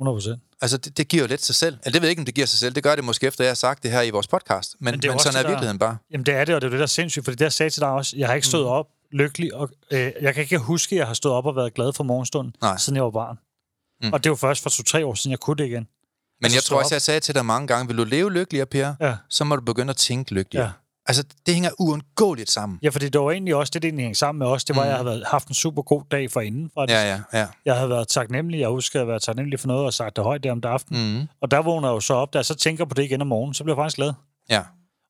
100%. 0.00 0.56
Altså, 0.60 0.76
det, 0.76 0.96
det 0.96 1.08
giver 1.08 1.22
jo 1.22 1.26
lidt 1.28 1.44
sig 1.44 1.54
selv. 1.54 1.78
Eller 1.84 1.92
det 1.92 2.02
ved 2.02 2.08
jeg 2.08 2.10
ikke, 2.10 2.20
om 2.20 2.24
det 2.24 2.34
giver 2.34 2.46
sig 2.46 2.58
selv. 2.58 2.74
Det 2.74 2.82
gør 2.82 2.94
det 2.94 3.04
måske 3.04 3.26
efter, 3.26 3.44
jeg 3.44 3.50
har 3.50 3.54
sagt 3.54 3.82
det 3.82 3.90
her 3.90 4.02
i 4.02 4.10
vores 4.10 4.26
podcast. 4.26 4.76
Men, 4.78 4.84
men, 4.84 5.10
men 5.10 5.18
sådan 5.18 5.44
er 5.44 5.48
virkeligheden 5.48 5.78
bare. 5.78 5.96
Jamen, 6.10 6.26
det 6.26 6.34
er 6.34 6.44
det, 6.44 6.54
og 6.54 6.60
det 6.60 6.66
er 6.66 6.70
det, 6.70 6.78
der 6.78 6.82
er 6.82 6.86
sindssygt. 6.86 7.24
Fordi 7.24 7.34
det, 7.36 7.44
jeg 7.44 7.52
sagde 7.52 7.70
til 7.70 7.80
dig 7.80 7.88
også, 7.88 8.16
jeg 8.16 8.28
har 8.28 8.34
ikke 8.34 8.46
stået 8.46 8.64
mm. 8.64 8.70
op 8.70 8.86
lykkelig, 9.12 9.54
og 9.54 9.70
øh, 9.90 10.12
jeg 10.20 10.34
kan 10.34 10.42
ikke 10.42 10.58
huske, 10.58 10.94
at 10.94 10.98
jeg 10.98 11.06
har 11.06 11.14
stået 11.14 11.34
op 11.34 11.46
og 11.46 11.56
været 11.56 11.74
glad 11.74 11.92
for 11.92 12.04
morgenstunden, 12.04 12.54
Nej. 12.60 12.78
siden 12.78 12.96
jeg 12.96 13.04
var 13.04 13.10
barn. 13.10 13.38
Mm. 14.02 14.12
Og 14.12 14.24
det 14.24 14.30
var 14.30 14.36
først 14.36 14.62
for 14.62 14.70
to-tre 14.70 15.06
år 15.06 15.14
siden, 15.14 15.30
jeg 15.30 15.38
kunne 15.40 15.56
det 15.56 15.66
igen. 15.66 15.88
Men 16.40 16.44
altså, 16.44 16.56
jeg 16.56 16.62
tror 16.62 16.78
også, 16.78 16.94
jeg 16.94 17.02
sagde 17.02 17.20
til 17.20 17.34
dig 17.34 17.46
mange 17.46 17.66
gange, 17.66 17.86
vil 17.88 17.98
du 17.98 18.04
leve 18.04 18.32
lykkeligere, 18.32 18.66
Per, 18.66 18.94
ja. 19.00 19.16
så 19.28 19.44
må 19.44 19.56
du 19.56 19.62
begynde 19.62 19.90
at 19.90 19.96
tænke 19.96 20.34
lykkeligere. 20.34 20.66
Ja. 20.66 20.72
Altså, 21.06 21.24
det 21.46 21.54
hænger 21.54 21.70
uundgåeligt 21.78 22.50
sammen. 22.50 22.78
Ja, 22.82 22.88
fordi 22.88 23.08
det 23.08 23.20
var 23.20 23.30
egentlig 23.30 23.54
også 23.54 23.70
det, 23.70 23.82
det 23.82 23.88
egentlig 23.88 24.02
hænger 24.02 24.14
sammen 24.14 24.38
med 24.38 24.46
os. 24.46 24.64
Det 24.64 24.76
var, 24.76 24.82
mm. 24.82 24.88
jeg 24.88 24.96
havde 24.96 25.06
været, 25.06 25.24
haft 25.26 25.48
en 25.48 25.54
super 25.54 25.82
god 25.82 26.02
dag 26.10 26.30
for 26.30 26.40
inden. 26.40 26.70
Faktisk. 26.74 26.94
Ja, 26.94 27.10
ja, 27.10 27.38
ja. 27.40 27.46
Jeg 27.64 27.74
havde 27.74 27.88
været 27.90 28.08
taknemmelig. 28.08 28.60
Jeg 28.60 28.68
husker, 28.68 29.00
at 29.00 29.08
været 29.08 29.22
taknemmelig 29.22 29.60
for 29.60 29.66
noget 29.66 29.84
og 29.84 29.94
sagt 29.94 30.16
det 30.16 30.24
højt 30.24 30.44
der 30.44 30.52
om 30.52 30.60
aftenen. 30.64 31.18
Mm. 31.18 31.28
Og 31.40 31.50
der 31.50 31.62
vågner 31.62 31.88
jeg 31.88 31.94
jo 31.94 32.00
så 32.00 32.14
op, 32.14 32.34
jeg 32.34 32.44
så 32.44 32.54
tænker 32.54 32.84
på 32.84 32.94
det 32.94 33.02
igen 33.02 33.20
om 33.20 33.26
morgenen, 33.26 33.54
så 33.54 33.64
bliver 33.64 33.76
jeg 33.76 33.82
faktisk 33.82 33.96
glad. 33.96 34.12
Ja. 34.50 34.62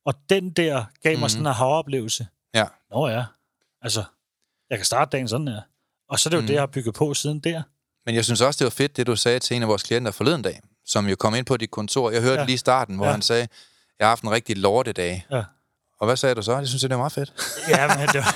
Og 0.06 0.14
den 0.30 0.50
der 0.50 0.84
gav 1.02 1.18
mig 1.18 1.24
mm. 1.24 1.28
sådan 1.28 1.42
en 1.42 1.46
aha-oplevelse. 1.46 2.26
Ja. 2.54 2.64
Nå 2.90 3.08
ja, 3.08 3.24
altså, 3.82 4.04
jeg 4.70 4.78
kan 4.78 4.84
starte 4.84 5.08
dagen 5.10 5.28
sådan 5.28 5.48
her. 5.48 5.60
Og 6.08 6.18
så 6.18 6.28
er 6.28 6.30
det 6.30 6.36
jo 6.36 6.40
mm. 6.40 6.46
det, 6.46 6.54
jeg 6.54 6.62
har 6.62 6.66
bygget 6.66 6.94
på 6.94 7.14
siden 7.14 7.40
der. 7.40 7.62
Men 8.06 8.14
jeg 8.14 8.24
synes 8.24 8.40
også, 8.40 8.58
det 8.58 8.64
var 8.64 8.70
fedt, 8.70 8.96
det 8.96 9.06
du 9.06 9.16
sagde 9.16 9.38
til 9.38 9.56
en 9.56 9.62
af 9.62 9.68
vores 9.68 9.82
klienter 9.82 10.10
forleden 10.10 10.42
dag, 10.42 10.60
som 10.90 11.08
jo 11.08 11.16
kom 11.16 11.34
ind 11.34 11.46
på 11.46 11.56
dit 11.56 11.70
kontor. 11.70 12.10
Jeg 12.10 12.22
hørte 12.22 12.40
ja. 12.40 12.46
lige 12.46 12.58
starten, 12.58 12.96
hvor 12.96 13.06
ja. 13.06 13.12
han 13.12 13.22
sagde, 13.22 13.48
jeg 13.98 14.06
har 14.06 14.08
haft 14.08 14.22
en 14.22 14.30
rigtig 14.30 14.56
lortedag. 14.56 15.26
Ja. 15.30 15.42
Og 16.00 16.06
hvad 16.06 16.16
sagde 16.16 16.34
du 16.34 16.42
så? 16.42 16.60
Det 16.60 16.68
synes 16.68 16.82
jeg, 16.82 16.90
det 16.90 16.96
var 16.96 17.02
meget 17.02 17.12
fedt. 17.12 17.32
ja, 17.68 17.88
men 17.88 18.08
det 18.08 18.14
var, 18.14 18.34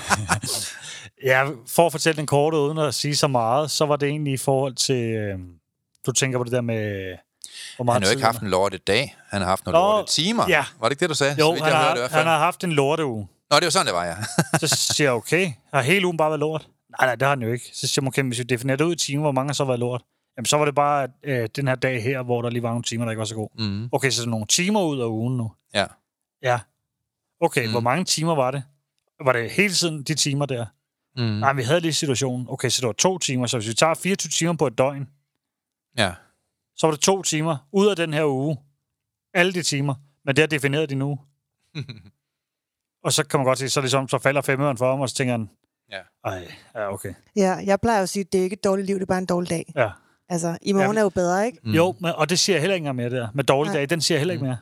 ja, 1.30 1.44
for 1.66 1.86
at 1.86 1.92
fortælle 1.92 2.16
den 2.16 2.26
korte, 2.26 2.56
uden 2.56 2.78
at 2.78 2.94
sige 2.94 3.16
så 3.16 3.28
meget, 3.28 3.70
så 3.70 3.86
var 3.86 3.96
det 3.96 4.08
egentlig 4.08 4.32
i 4.32 4.36
forhold 4.36 4.74
til... 4.74 5.14
Øh, 5.14 5.38
du 6.06 6.12
tænker 6.12 6.38
på 6.38 6.44
det 6.44 6.52
der 6.52 6.60
med... 6.60 7.14
Hvor 7.76 7.84
meget 7.84 7.94
han 7.94 8.02
har 8.02 8.10
jo 8.10 8.16
ikke 8.16 8.24
haft 8.24 8.40
en 8.40 8.48
lorte 8.48 8.78
dag. 8.78 9.16
Han 9.28 9.40
har 9.40 9.48
haft 9.48 9.66
nogle 9.66 9.78
lorte 9.78 10.12
timer. 10.12 10.44
Ja. 10.48 10.64
Var 10.80 10.88
det 10.88 10.92
ikke 10.92 11.00
det, 11.00 11.08
du 11.08 11.14
sagde? 11.14 11.36
Jo, 11.38 11.52
han, 11.52 11.58
jeg 11.58 11.76
har, 11.76 11.94
det, 11.94 12.10
han 12.10 12.26
har 12.26 12.38
haft 12.38 12.64
en 12.64 12.72
lorte 12.72 13.04
uge. 13.04 13.28
Nå, 13.50 13.56
det 13.56 13.64
var 13.64 13.70
sådan, 13.70 13.86
det 13.86 13.94
var, 13.94 14.04
ja. 14.04 14.16
så 14.66 14.66
siger 14.94 15.08
jeg, 15.08 15.12
okay, 15.12 15.52
har 15.72 15.82
hele 15.82 16.06
ugen 16.06 16.16
bare 16.16 16.30
været 16.30 16.40
lort? 16.40 16.68
Nej, 16.90 17.06
nej, 17.06 17.14
det 17.14 17.22
har 17.22 17.28
han 17.28 17.42
jo 17.42 17.52
ikke. 17.52 17.70
Så 17.74 17.86
siger 17.86 18.02
man, 18.02 18.08
okay, 18.08 18.22
hvis 18.22 18.38
vi 18.38 18.44
definerer 18.44 18.76
det 18.76 18.84
ud 18.84 18.92
i 18.92 18.98
timer, 18.98 19.22
hvor 19.22 19.32
mange 19.32 19.48
har 19.48 19.54
så 19.54 19.64
været 19.64 19.80
lort? 19.80 20.02
Jamen, 20.36 20.46
så 20.46 20.56
var 20.56 20.64
det 20.64 20.74
bare 20.74 21.08
øh, 21.22 21.48
den 21.56 21.68
her 21.68 21.74
dag 21.74 22.02
her, 22.02 22.22
hvor 22.22 22.42
der 22.42 22.50
lige 22.50 22.62
var 22.62 22.68
nogle 22.68 22.82
timer, 22.82 23.04
der 23.04 23.12
ikke 23.12 23.18
var 23.18 23.24
så 23.24 23.34
god. 23.34 23.48
Mm. 23.58 23.88
Okay, 23.92 24.10
så 24.10 24.28
nogle 24.28 24.46
timer 24.46 24.82
ud 24.82 25.00
af 25.00 25.06
ugen 25.06 25.36
nu. 25.36 25.52
Ja. 25.74 25.86
Ja. 26.42 26.60
Okay, 27.40 27.66
mm. 27.66 27.70
hvor 27.70 27.80
mange 27.80 28.04
timer 28.04 28.34
var 28.34 28.50
det? 28.50 28.62
Var 29.24 29.32
det 29.32 29.50
hele 29.50 29.74
tiden 29.74 30.02
de 30.02 30.14
timer 30.14 30.46
der? 30.46 30.66
Mm. 31.16 31.22
Nej, 31.22 31.52
vi 31.52 31.62
havde 31.62 31.80
lige 31.80 31.92
situationen. 31.92 32.46
Okay, 32.50 32.68
så 32.68 32.80
det 32.80 32.86
var 32.86 32.92
to 32.92 33.18
timer. 33.18 33.46
Så 33.46 33.58
hvis 33.58 33.68
vi 33.68 33.74
tager 33.74 33.94
24 33.94 34.30
timer 34.30 34.52
på 34.56 34.66
et 34.66 34.78
døgn, 34.78 35.08
ja. 35.98 36.14
så 36.76 36.86
var 36.86 36.90
det 36.90 37.00
to 37.00 37.22
timer 37.22 37.56
ud 37.72 37.88
af 37.88 37.96
den 37.96 38.12
her 38.14 38.24
uge. 38.24 38.58
Alle 39.34 39.52
de 39.52 39.62
timer. 39.62 39.94
Men 40.24 40.36
det 40.36 40.42
har 40.42 40.46
defineret 40.46 40.90
de 40.90 40.94
nu. 40.94 41.18
og 43.04 43.12
så 43.12 43.26
kan 43.26 43.38
man 43.40 43.44
godt 43.44 43.58
sige, 43.58 43.68
så, 43.68 43.80
ligesom, 43.80 44.08
så 44.08 44.18
falder 44.18 44.40
femøren 44.40 44.76
for 44.76 44.90
ham, 44.90 45.00
og 45.00 45.08
så 45.08 45.14
tænker 45.14 45.32
han, 45.32 45.50
ja. 45.90 46.00
ej, 46.24 46.48
ja, 46.74 46.92
okay. 46.92 47.14
Ja, 47.36 47.52
jeg 47.64 47.80
plejer 47.80 48.02
at 48.02 48.08
sige, 48.08 48.20
at 48.20 48.32
det 48.32 48.38
er 48.38 48.42
ikke 48.42 48.54
et 48.54 48.64
dårligt 48.64 48.86
liv, 48.86 48.94
det 48.94 49.02
er 49.02 49.06
bare 49.06 49.18
en 49.18 49.26
dårlig 49.26 49.50
dag. 49.50 49.72
Ja. 49.76 49.90
Altså, 50.28 50.58
i 50.62 50.72
morgen 50.72 50.92
ja, 50.92 50.98
er 50.98 51.02
jo 51.02 51.08
bedre, 51.08 51.46
ikke? 51.46 51.58
Mm. 51.64 51.72
Jo, 51.72 51.94
men, 52.00 52.12
og 52.16 52.30
det 52.30 52.38
siger 52.38 52.56
jeg 52.56 52.60
heller 52.60 52.74
ikke 52.74 52.92
mere 52.92 53.10
der. 53.10 53.28
Med 53.34 53.44
dårlig 53.44 53.72
dag, 53.74 53.90
den 53.90 54.00
siger 54.00 54.16
jeg 54.16 54.20
heller 54.20 54.34
ikke 54.34 54.44
mere. 54.44 54.56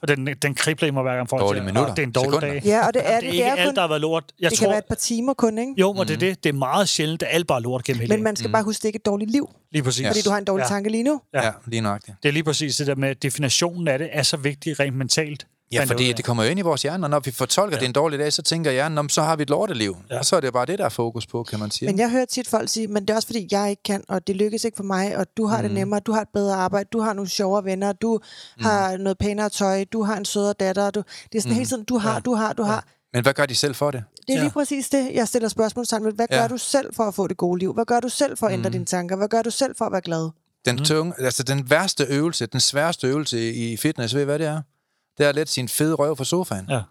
For 0.00 0.06
den, 0.06 0.26
den 0.26 0.54
kribler 0.54 0.88
i 0.88 0.90
mig 0.90 1.02
hver 1.02 1.16
gang 1.16 1.28
folk 1.28 1.42
Dårlige 1.42 1.64
minutter. 1.64 1.94
det 1.94 2.02
er 2.02 2.06
en 2.06 2.12
dårlig 2.12 2.32
Sekunder. 2.32 2.54
dag. 2.54 2.62
Ja, 2.64 2.86
og 2.86 2.94
det 2.94 3.02
er 3.04 3.20
det. 3.20 3.22
Det 3.22 3.28
er 3.28 3.32
ikke 3.32 3.44
det 3.44 3.46
er 3.46 3.54
alt, 3.54 3.68
kun, 3.68 3.74
der 3.74 3.80
har 3.80 3.88
været 3.88 4.00
lort. 4.00 4.24
Jeg 4.40 4.50
det 4.50 4.58
tror, 4.58 4.64
kan 4.64 4.70
være 4.70 4.78
et 4.78 4.84
par 4.84 4.94
timer 4.94 5.34
kun, 5.34 5.58
ikke? 5.58 5.74
Jo, 5.76 5.92
men 5.92 6.00
mm. 6.00 6.06
det 6.06 6.14
er 6.14 6.18
det. 6.18 6.44
Det 6.44 6.48
er 6.48 6.52
meget 6.52 6.88
sjældent, 6.88 7.22
at 7.22 7.28
alt 7.32 7.46
bare 7.46 7.58
er 7.58 7.62
lort 7.62 7.84
gennem 7.84 8.00
hele 8.00 8.14
Men 8.14 8.24
man 8.24 8.36
skal 8.36 8.48
mm. 8.48 8.52
bare 8.52 8.62
huske, 8.62 8.78
det 8.78 8.84
er 8.84 8.88
ikke 8.88 8.96
et 8.96 9.06
dårligt 9.06 9.30
liv. 9.30 9.50
Lige 9.72 9.82
præcis. 9.82 10.06
Fordi 10.06 10.20
du 10.22 10.30
har 10.30 10.38
en 10.38 10.44
dårlig 10.44 10.62
ja. 10.62 10.68
tanke 10.68 10.90
lige 10.90 11.02
nu. 11.02 11.20
Ja, 11.34 11.44
ja 11.44 11.52
lige 11.66 11.80
nok 11.80 12.00
det. 12.06 12.14
Det 12.22 12.28
er 12.28 12.32
lige 12.32 12.44
præcis 12.44 12.76
det 12.76 12.86
der 12.86 12.94
med, 12.94 13.08
at 13.08 13.22
definitionen 13.22 13.88
af 13.88 13.98
det 13.98 14.08
er 14.12 14.22
så 14.22 14.36
vigtig 14.36 14.80
rent 14.80 14.96
mentalt. 14.96 15.46
Ja, 15.72 15.84
fordi 15.84 16.12
det 16.12 16.24
kommer 16.24 16.44
jo 16.44 16.50
ind 16.50 16.58
i 16.58 16.62
vores 16.62 16.82
hjerne, 16.82 17.06
og 17.06 17.10
når 17.10 17.20
vi 17.20 17.30
fortolker, 17.30 17.76
ja. 17.76 17.80
det 17.80 17.86
en 17.86 17.92
dårlig 17.92 18.18
dag, 18.18 18.32
så 18.32 18.42
tænker 18.42 18.70
hjernen, 18.70 19.08
så 19.08 19.22
har 19.22 19.36
vi 19.36 19.42
et 19.42 19.50
lorteliv. 19.50 19.96
Ja. 20.10 20.18
Og 20.18 20.24
så 20.24 20.36
er 20.36 20.40
det 20.40 20.52
bare 20.52 20.66
det, 20.66 20.78
der 20.78 20.84
er 20.84 20.88
fokus 20.88 21.26
på, 21.26 21.42
kan 21.42 21.58
man 21.58 21.70
sige. 21.70 21.88
Men 21.88 21.98
jeg 21.98 22.10
hører 22.10 22.24
tit 22.24 22.48
folk 22.48 22.68
sige, 22.68 22.88
men 22.88 23.02
det 23.02 23.10
er 23.10 23.14
også 23.14 23.28
fordi, 23.28 23.48
jeg 23.50 23.70
ikke 23.70 23.82
kan, 23.82 24.04
og 24.08 24.26
det 24.26 24.36
lykkes 24.36 24.64
ikke 24.64 24.76
for 24.76 24.84
mig, 24.84 25.16
og 25.16 25.26
du 25.36 25.46
har 25.46 25.56
mm. 25.56 25.62
det 25.62 25.72
nemmere, 25.72 26.00
du 26.00 26.12
har 26.12 26.20
et 26.20 26.28
bedre 26.34 26.54
arbejde, 26.54 26.88
du 26.92 27.00
har 27.00 27.12
nogle 27.12 27.28
sjovere 27.28 27.64
venner, 27.64 27.92
du 27.92 28.20
mm. 28.56 28.64
har 28.64 28.96
noget 28.96 29.18
pænere 29.18 29.48
tøj, 29.48 29.84
du 29.84 30.02
har 30.02 30.16
en 30.16 30.24
sødere 30.24 30.54
datter. 30.60 30.90
Du, 30.90 31.02
det 31.32 31.38
er 31.38 31.42
sådan 31.42 31.52
mm. 31.52 31.56
hele 31.56 31.68
tiden, 31.68 31.84
du 31.84 31.98
har, 31.98 32.14
ja. 32.14 32.20
du 32.20 32.34
har, 32.34 32.52
du 32.52 32.62
ja. 32.62 32.70
har. 32.70 32.84
Men 33.12 33.22
hvad 33.22 33.34
gør 33.34 33.46
de 33.46 33.54
selv 33.54 33.74
for 33.74 33.90
det? 33.90 34.04
Det 34.26 34.32
er 34.34 34.36
ja. 34.36 34.42
lige 34.42 34.52
præcis 34.52 34.88
det, 34.88 35.10
jeg 35.14 35.28
stiller 35.28 35.48
spørgsmål 35.48 35.86
sammen. 35.86 36.14
Hvad 36.14 36.26
ja. 36.30 36.40
gør 36.40 36.48
du 36.48 36.56
selv 36.56 36.94
for 36.94 37.04
at 37.04 37.14
få 37.14 37.26
det 37.26 37.36
gode 37.36 37.58
liv? 37.58 37.74
Hvad 37.74 37.84
gør 37.84 38.00
du 38.00 38.08
selv 38.08 38.36
for 38.36 38.46
at 38.46 38.52
ændre 38.52 38.68
mm. 38.68 38.72
dine 38.72 38.84
tanker? 38.84 39.16
Hvad 39.16 39.28
gør 39.28 39.42
du 39.42 39.50
selv 39.50 39.74
for 39.78 39.84
at 39.84 39.92
være 39.92 40.00
glad? 40.00 40.30
Den, 40.64 40.76
mm. 40.76 40.84
tunge, 40.84 41.14
altså 41.18 41.42
den 41.42 41.70
værste 41.70 42.04
øvelse, 42.08 42.46
den 42.46 42.60
sværeste 42.60 43.06
øvelse 43.06 43.52
i 43.54 43.76
fitness, 43.76 44.14
ved 44.14 44.22
I, 44.22 44.24
hvad 44.24 44.38
det 44.38 44.46
er? 44.46 44.62
Det 45.18 45.24
er 45.24 45.28
at 45.28 45.34
lette 45.34 45.52
sin 45.52 45.68
fede 45.68 45.94
røv 45.94 46.16
fra 46.16 46.24
sofaen. 46.24 46.66
Ja. 46.68 46.82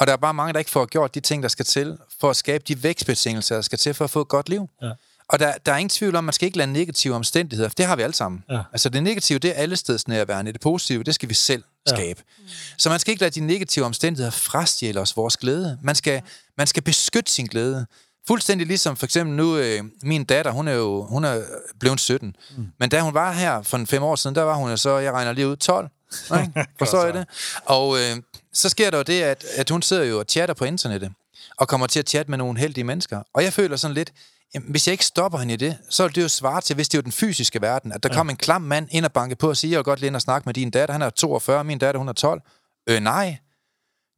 Og 0.00 0.06
der 0.06 0.12
er 0.12 0.16
bare 0.16 0.34
mange, 0.34 0.52
der 0.52 0.58
ikke 0.58 0.70
får 0.70 0.86
gjort 0.86 1.14
de 1.14 1.20
ting, 1.20 1.42
der 1.42 1.48
skal 1.48 1.64
til, 1.64 1.98
for 2.20 2.30
at 2.30 2.36
skabe 2.36 2.64
de 2.68 2.82
vækstbetingelser, 2.82 3.54
der 3.54 3.62
skal 3.62 3.78
til 3.78 3.94
for 3.94 4.04
at 4.04 4.10
få 4.10 4.20
et 4.20 4.28
godt 4.28 4.48
liv. 4.48 4.68
Ja. 4.82 4.90
Og 5.28 5.38
der, 5.38 5.52
der 5.66 5.72
er 5.72 5.76
ingen 5.76 5.88
tvivl 5.88 6.16
om, 6.16 6.18
at 6.18 6.24
man 6.24 6.32
skal 6.32 6.46
ikke 6.46 6.58
lade 6.58 6.72
negative 6.72 7.14
omstændigheder, 7.14 7.68
for 7.68 7.74
det 7.74 7.86
har 7.86 7.96
vi 7.96 8.02
alle 8.02 8.14
sammen. 8.14 8.44
Ja. 8.50 8.60
Altså 8.72 8.88
det 8.88 9.02
negative, 9.02 9.38
det 9.38 9.50
er 9.50 9.54
alle 9.54 9.76
steds 9.76 10.08
nærværende. 10.08 10.52
Det 10.52 10.60
positive, 10.60 11.02
det 11.02 11.14
skal 11.14 11.28
vi 11.28 11.34
selv 11.34 11.64
ja. 11.86 11.96
skabe. 11.96 12.22
Så 12.78 12.88
man 12.88 12.98
skal 12.98 13.10
ikke 13.10 13.20
lade 13.20 13.40
de 13.40 13.46
negative 13.46 13.84
omstændigheder 13.84 14.30
frastjæle 14.30 15.00
os 15.00 15.16
vores 15.16 15.36
glæde. 15.36 15.78
Man 15.82 15.94
skal, 15.94 16.22
man 16.58 16.66
skal 16.66 16.82
beskytte 16.82 17.32
sin 17.32 17.46
glæde. 17.46 17.86
Fuldstændig 18.26 18.66
ligesom 18.66 18.96
for 18.96 19.06
eksempel 19.06 19.36
nu, 19.36 19.56
øh, 19.56 19.84
min 20.02 20.24
datter, 20.24 20.50
hun 20.50 20.68
er 20.68 20.72
jo 20.72 21.02
hun 21.04 21.24
er 21.24 21.42
blevet 21.80 22.00
17. 22.00 22.36
Mm. 22.56 22.66
Men 22.78 22.90
da 22.90 23.00
hun 23.00 23.14
var 23.14 23.32
her 23.32 23.62
for 23.62 23.76
en 23.76 23.86
fem 23.86 24.02
år 24.02 24.16
siden, 24.16 24.36
der 24.36 24.42
var 24.42 24.54
hun 24.54 24.78
så, 24.78 24.98
jeg 24.98 25.12
regner 25.12 25.32
lige 25.32 25.48
ud, 25.48 25.56
12. 25.56 25.88
Okay? 26.30 26.64
Forstår 26.78 27.04
jeg 27.04 27.14
det? 27.14 27.26
Og 27.64 27.98
øh, 27.98 28.16
så 28.52 28.68
sker 28.68 28.90
der 28.90 28.98
jo 28.98 29.02
det, 29.02 29.22
at, 29.22 29.44
at 29.56 29.70
hun 29.70 29.82
sidder 29.82 30.04
jo 30.04 30.18
og 30.18 30.24
chatter 30.28 30.54
på 30.54 30.64
internettet, 30.64 31.12
og 31.56 31.68
kommer 31.68 31.86
til 31.86 31.98
at 31.98 32.08
chatte 32.08 32.30
med 32.30 32.38
nogle 32.38 32.58
heldige 32.58 32.84
mennesker. 32.84 33.22
Og 33.34 33.44
jeg 33.44 33.52
føler 33.52 33.76
sådan 33.76 33.94
lidt, 33.94 34.12
jamen, 34.54 34.70
hvis 34.70 34.86
jeg 34.86 34.92
ikke 34.92 35.04
stopper 35.04 35.38
hende 35.38 35.54
i 35.54 35.56
det, 35.56 35.78
så 35.90 36.04
er 36.04 36.08
det 36.08 36.22
jo 36.22 36.28
svare 36.28 36.60
til, 36.60 36.74
hvis 36.74 36.88
det 36.88 36.98
er 36.98 36.98
jo 36.98 37.02
den 37.02 37.12
fysiske 37.12 37.62
verden, 37.62 37.92
at 37.92 38.02
der 38.02 38.08
ja. 38.12 38.14
kommer 38.14 38.30
en 38.30 38.36
klam 38.36 38.62
mand 38.62 38.88
ind 38.90 39.04
og 39.04 39.12
banke 39.12 39.36
på 39.36 39.48
og 39.48 39.56
siger, 39.56 39.70
jeg 39.72 39.78
vil 39.78 39.84
godt 39.84 40.00
lige 40.00 40.06
ind 40.06 40.16
og 40.16 40.22
snakke 40.22 40.46
med 40.46 40.54
din 40.54 40.70
datter, 40.70 40.92
han 40.92 41.02
er 41.02 41.10
42, 41.10 41.64
min 41.64 41.78
datter, 41.78 41.98
hun 41.98 42.08
er 42.08 42.12
12. 42.12 42.42
Øh, 42.88 43.00
nej. 43.00 43.36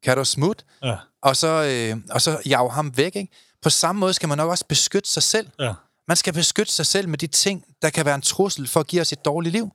Kan 0.04 0.16
du 0.16 0.24
smutte? 0.24 0.64
Ja. 0.82 0.96
Og 1.22 1.36
så, 1.36 1.48
øh, 1.48 1.96
og 2.10 2.22
så 2.22 2.40
jage 2.46 2.70
ham 2.70 2.96
væk, 2.96 3.16
ikke? 3.16 3.32
På 3.62 3.70
samme 3.70 4.00
måde 4.00 4.12
skal 4.12 4.28
man 4.28 4.38
nok 4.38 4.50
også 4.50 4.64
beskytte 4.68 5.08
sig 5.08 5.22
selv. 5.22 5.48
Ja. 5.60 5.72
Man 6.08 6.16
skal 6.16 6.32
beskytte 6.32 6.72
sig 6.72 6.86
selv 6.86 7.08
med 7.08 7.18
de 7.18 7.26
ting, 7.26 7.64
der 7.82 7.90
kan 7.90 8.04
være 8.04 8.14
en 8.14 8.22
trussel 8.22 8.68
for 8.68 8.80
at 8.80 8.86
give 8.86 9.00
os 9.02 9.12
et 9.12 9.24
dårligt 9.24 9.52
liv. 9.52 9.70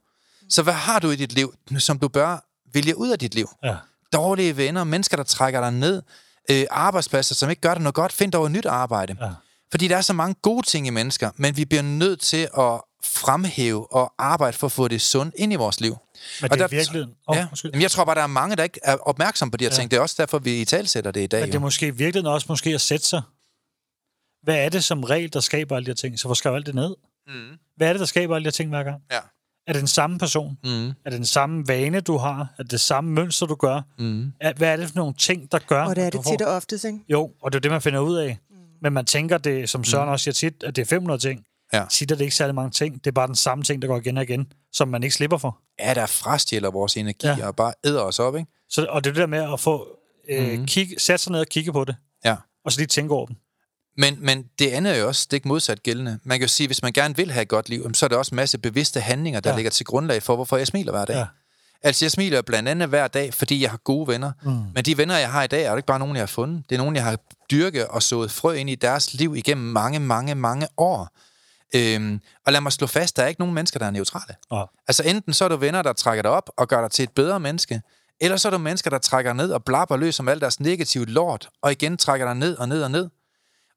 Så 0.51 0.63
hvad 0.63 0.73
har 0.73 0.99
du 0.99 1.09
i 1.09 1.15
dit 1.15 1.33
liv, 1.33 1.53
som 1.77 1.99
du 1.99 2.07
bør 2.07 2.45
vælge 2.73 2.97
ud 2.97 3.09
af 3.09 3.19
dit 3.19 3.35
liv? 3.35 3.49
Ja. 3.63 3.75
Dårlige 4.13 4.57
venner, 4.57 4.83
mennesker, 4.83 5.17
der 5.17 5.23
trækker 5.23 5.61
dig 5.61 5.71
ned, 5.71 6.01
øh, 6.51 6.65
arbejdspladser, 6.69 7.35
som 7.35 7.49
ikke 7.49 7.61
gør 7.61 7.73
dig 7.73 7.83
noget 7.83 7.95
godt. 7.95 8.13
Find 8.13 8.31
dog 8.31 8.45
et 8.45 8.51
nyt 8.51 8.65
arbejde. 8.65 9.17
Ja. 9.21 9.29
Fordi 9.71 9.87
der 9.87 9.97
er 9.97 10.01
så 10.01 10.13
mange 10.13 10.35
gode 10.41 10.67
ting 10.67 10.87
i 10.87 10.89
mennesker, 10.89 11.29
men 11.35 11.57
vi 11.57 11.65
bliver 11.65 11.81
nødt 11.81 12.19
til 12.19 12.49
at 12.57 12.81
fremhæve 13.03 13.93
og 13.93 14.13
arbejde 14.17 14.57
for 14.57 14.67
at 14.67 14.71
få 14.71 14.87
det 14.87 15.01
sundt 15.01 15.35
ind 15.37 15.53
i 15.53 15.55
vores 15.55 15.81
liv. 15.81 15.97
Men 16.41 16.51
og 16.51 16.57
det 16.57 16.63
er 16.63 16.67
virkelig... 16.67 17.05
Oh, 17.27 17.37
ja, 17.37 17.47
jamen 17.63 17.81
jeg 17.81 17.91
tror 17.91 18.05
bare, 18.05 18.15
der 18.15 18.21
er 18.21 18.27
mange, 18.27 18.55
der 18.55 18.63
ikke 18.63 18.79
er 18.83 18.95
opmærksom 18.95 19.51
på 19.51 19.57
de 19.57 19.63
her 19.63 19.71
ja. 19.71 19.75
ting. 19.75 19.91
Det 19.91 19.97
er 19.97 20.01
også 20.01 20.15
derfor, 20.17 20.39
vi 20.39 20.61
i 20.61 20.65
talsætter 20.65 21.11
det 21.11 21.23
i 21.23 21.27
dag. 21.27 21.39
Men 21.39 21.47
det 21.47 21.55
er 21.55 21.59
jo. 21.59 21.61
måske 21.61 21.95
virkelig 21.97 22.27
også 22.27 22.45
måske 22.49 22.69
at 22.69 22.81
sætte 22.81 23.05
sig. 23.05 23.21
Hvad 24.43 24.55
er 24.55 24.69
det 24.69 24.83
som 24.83 25.03
regel, 25.03 25.33
der 25.33 25.39
skaber 25.39 25.75
alle 25.75 25.85
de 25.85 25.89
her 25.89 25.95
ting? 25.95 26.19
Så 26.19 26.27
hvor 26.27 26.35
skal 26.35 26.51
alt 26.51 26.65
det 26.65 26.75
ned? 26.75 26.95
Mm. 27.27 27.57
Hvad 27.77 27.87
er 27.87 27.93
det, 27.93 27.99
der 27.99 28.05
skaber 28.05 28.35
alle 28.35 28.43
de 28.43 28.47
her 28.47 28.51
ting 28.51 28.69
hver 28.69 28.83
gang? 28.83 29.01
Ja. 29.11 29.19
Er 29.67 29.73
det 29.73 29.79
den 29.79 29.87
samme 29.87 30.19
person? 30.19 30.57
Mm. 30.63 30.87
Er 30.87 30.93
det 31.05 31.13
den 31.13 31.25
samme 31.25 31.67
vane, 31.67 31.99
du 31.99 32.17
har? 32.17 32.53
Er 32.57 32.63
det 32.63 32.71
det 32.71 32.81
samme 32.81 33.11
mønster, 33.11 33.45
du 33.45 33.55
gør? 33.55 33.81
Mm. 33.99 34.33
Er, 34.39 34.53
hvad 34.53 34.73
er 34.73 34.77
det 34.77 34.87
for 34.87 34.95
nogle 34.95 35.13
ting, 35.13 35.51
der 35.51 35.59
gør? 35.59 35.83
Og 35.83 35.95
det 35.95 36.03
er 36.03 36.09
det 36.09 36.25
tit 36.25 36.41
og 36.41 36.55
oftest, 36.55 36.85
ikke? 36.85 36.99
Jo, 37.09 37.31
og 37.41 37.51
det 37.51 37.59
er 37.59 37.61
det, 37.61 37.71
man 37.71 37.81
finder 37.81 37.99
ud 37.99 38.15
af. 38.15 38.39
Mm. 38.49 38.55
Men 38.81 38.93
man 38.93 39.05
tænker, 39.05 39.37
det, 39.37 39.69
som 39.69 39.83
Søren 39.83 40.05
mm. 40.05 40.11
også 40.11 40.23
siger 40.23 40.33
tit, 40.33 40.63
at 40.63 40.75
det 40.75 40.81
er 40.81 40.85
500 40.85 41.19
ting. 41.19 41.45
Ja. 41.73 41.85
Tit 41.89 42.11
er 42.11 42.15
det 42.15 42.23
ikke 42.23 42.35
særlig 42.35 42.55
mange 42.55 42.71
ting. 42.71 42.93
Det 42.95 43.07
er 43.07 43.11
bare 43.11 43.27
den 43.27 43.35
samme 43.35 43.63
ting, 43.63 43.81
der 43.81 43.87
går 43.87 43.97
igen 43.97 44.17
og 44.17 44.23
igen, 44.23 44.53
som 44.73 44.87
man 44.87 45.03
ikke 45.03 45.15
slipper 45.15 45.37
for. 45.37 45.59
Ja, 45.79 45.93
der 45.93 46.05
frastjæler 46.05 46.71
vores 46.71 46.97
energi 46.97 47.27
ja. 47.27 47.47
og 47.47 47.55
bare 47.55 47.73
æder 47.85 48.01
os 48.01 48.19
op, 48.19 48.35
ikke? 48.35 48.51
Så, 48.69 48.85
og 48.89 49.03
det 49.03 49.09
er 49.09 49.13
det 49.13 49.21
der 49.21 49.27
med 49.27 49.53
at 49.53 49.59
få 49.59 49.87
øh, 50.29 50.59
mm. 50.59 50.65
kigge, 50.65 50.99
sætte 50.99 51.23
sig 51.23 51.31
ned 51.31 51.39
og 51.39 51.47
kigge 51.47 51.73
på 51.73 51.83
det. 51.83 51.95
Ja. 52.25 52.35
Og 52.65 52.71
så 52.71 52.79
lige 52.79 52.87
tænke 52.87 53.13
over 53.13 53.25
dem. 53.25 53.35
Men, 54.01 54.17
men 54.19 54.45
det 54.59 54.67
andet 54.67 54.95
er 54.95 54.99
jo 54.99 55.07
også 55.07 55.27
ikke 55.33 55.47
modsat 55.47 55.83
gældende. 55.83 56.19
Man 56.23 56.39
kan 56.39 56.47
jo 56.47 56.51
sige, 56.51 56.65
at 56.65 56.69
hvis 56.69 56.81
man 56.81 56.93
gerne 56.93 57.15
vil 57.15 57.31
have 57.31 57.41
et 57.41 57.47
godt 57.47 57.69
liv, 57.69 57.93
så 57.93 58.05
er 58.05 58.07
der 58.07 58.17
også 58.17 58.31
en 58.31 58.35
masse 58.35 58.57
bevidste 58.57 58.99
handlinger, 58.99 59.39
der 59.39 59.49
ja. 59.49 59.55
ligger 59.55 59.71
til 59.71 59.85
grundlag 59.85 60.23
for, 60.23 60.35
hvorfor 60.35 60.57
jeg 60.57 60.67
smiler 60.67 60.91
hver 60.91 61.05
dag. 61.05 61.15
Ja. 61.15 61.25
Altså, 61.83 62.05
jeg 62.05 62.11
smiler 62.11 62.41
blandt 62.41 62.69
andet 62.69 62.89
hver 62.89 63.07
dag, 63.07 63.33
fordi 63.33 63.61
jeg 63.61 63.69
har 63.69 63.77
gode 63.77 64.07
venner. 64.07 64.31
Mm. 64.43 64.51
Men 64.75 64.85
de 64.85 64.97
venner, 64.97 65.17
jeg 65.17 65.31
har 65.31 65.43
i 65.43 65.47
dag, 65.47 65.63
er 65.63 65.71
jo 65.71 65.77
ikke 65.77 65.87
bare 65.87 65.99
nogen, 65.99 66.15
jeg 66.15 66.21
har 66.21 66.27
fundet. 66.27 66.63
Det 66.69 66.75
er 66.75 66.79
nogen, 66.79 66.95
jeg 66.95 67.03
har 67.03 67.17
dyrket 67.51 67.87
og 67.87 68.03
sået 68.03 68.31
frø 68.31 68.53
ind 68.53 68.69
i 68.69 68.75
deres 68.75 69.13
liv 69.13 69.35
igennem 69.35 69.65
mange, 69.65 69.99
mange, 69.99 70.35
mange 70.35 70.67
år. 70.77 71.09
Øhm, 71.75 72.21
og 72.45 72.53
lad 72.53 72.61
mig 72.61 72.71
slå 72.71 72.87
fast, 72.87 73.17
der 73.17 73.23
er 73.23 73.27
ikke 73.27 73.41
nogen 73.41 73.55
mennesker, 73.55 73.79
der 73.79 73.85
er 73.85 73.91
neutrale. 73.91 74.35
Ja. 74.51 74.63
Altså, 74.87 75.03
enten 75.03 75.33
så 75.33 75.45
er 75.45 75.49
du 75.49 75.55
venner, 75.55 75.81
der 75.81 75.93
trækker 75.93 76.21
dig 76.21 76.31
op 76.31 76.49
og 76.57 76.67
gør 76.67 76.81
dig 76.81 76.91
til 76.91 77.03
et 77.03 77.11
bedre 77.11 77.39
menneske, 77.39 77.81
eller 78.21 78.37
så 78.37 78.47
er 78.47 78.51
du 78.51 78.57
mennesker, 78.57 78.89
der 78.89 78.97
trækker 78.97 79.33
ned 79.33 79.51
og 79.51 79.63
blabber 79.63 79.97
løs 79.97 80.19
om 80.19 80.27
alt 80.27 80.41
deres 80.41 80.59
negative 80.59 81.05
lort, 81.05 81.49
og 81.61 81.71
igen 81.71 81.97
trækker 81.97 82.25
dig 82.25 82.35
ned 82.35 82.57
og 82.57 82.69
ned 82.69 82.83
og 82.83 82.91
ned. 82.91 83.09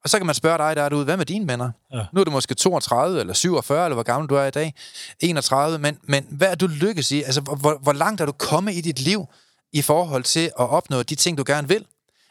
Og 0.04 0.10
så 0.10 0.18
kan 0.18 0.26
man 0.26 0.34
spørge 0.34 0.58
dig, 0.58 0.76
der 0.76 0.82
er 0.82 0.88
du 0.88 1.04
hvad 1.04 1.16
med 1.16 1.26
dine 1.26 1.48
venner? 1.48 1.70
Ja. 1.92 2.06
Nu 2.12 2.20
er 2.20 2.24
du 2.24 2.30
måske 2.30 2.54
32 2.54 3.20
eller 3.20 3.34
47, 3.34 3.84
eller 3.84 3.94
hvor 3.94 4.02
gammel 4.02 4.28
du 4.28 4.34
er 4.34 4.44
i 4.44 4.50
dag. 4.50 4.74
31, 5.20 5.78
men, 5.78 5.98
men 6.02 6.26
hvad 6.30 6.48
er 6.48 6.54
du 6.54 6.66
lykkes 6.66 7.10
i? 7.10 7.22
Altså, 7.22 7.40
hvor, 7.40 7.78
hvor 7.82 7.92
langt 7.92 8.20
er 8.20 8.26
du 8.26 8.32
kommet 8.32 8.74
i 8.74 8.80
dit 8.80 9.00
liv 9.00 9.26
i 9.72 9.82
forhold 9.82 10.22
til 10.22 10.44
at 10.44 10.70
opnå 10.70 11.02
de 11.02 11.14
ting, 11.14 11.38
du 11.38 11.44
gerne 11.46 11.68
vil? 11.68 11.86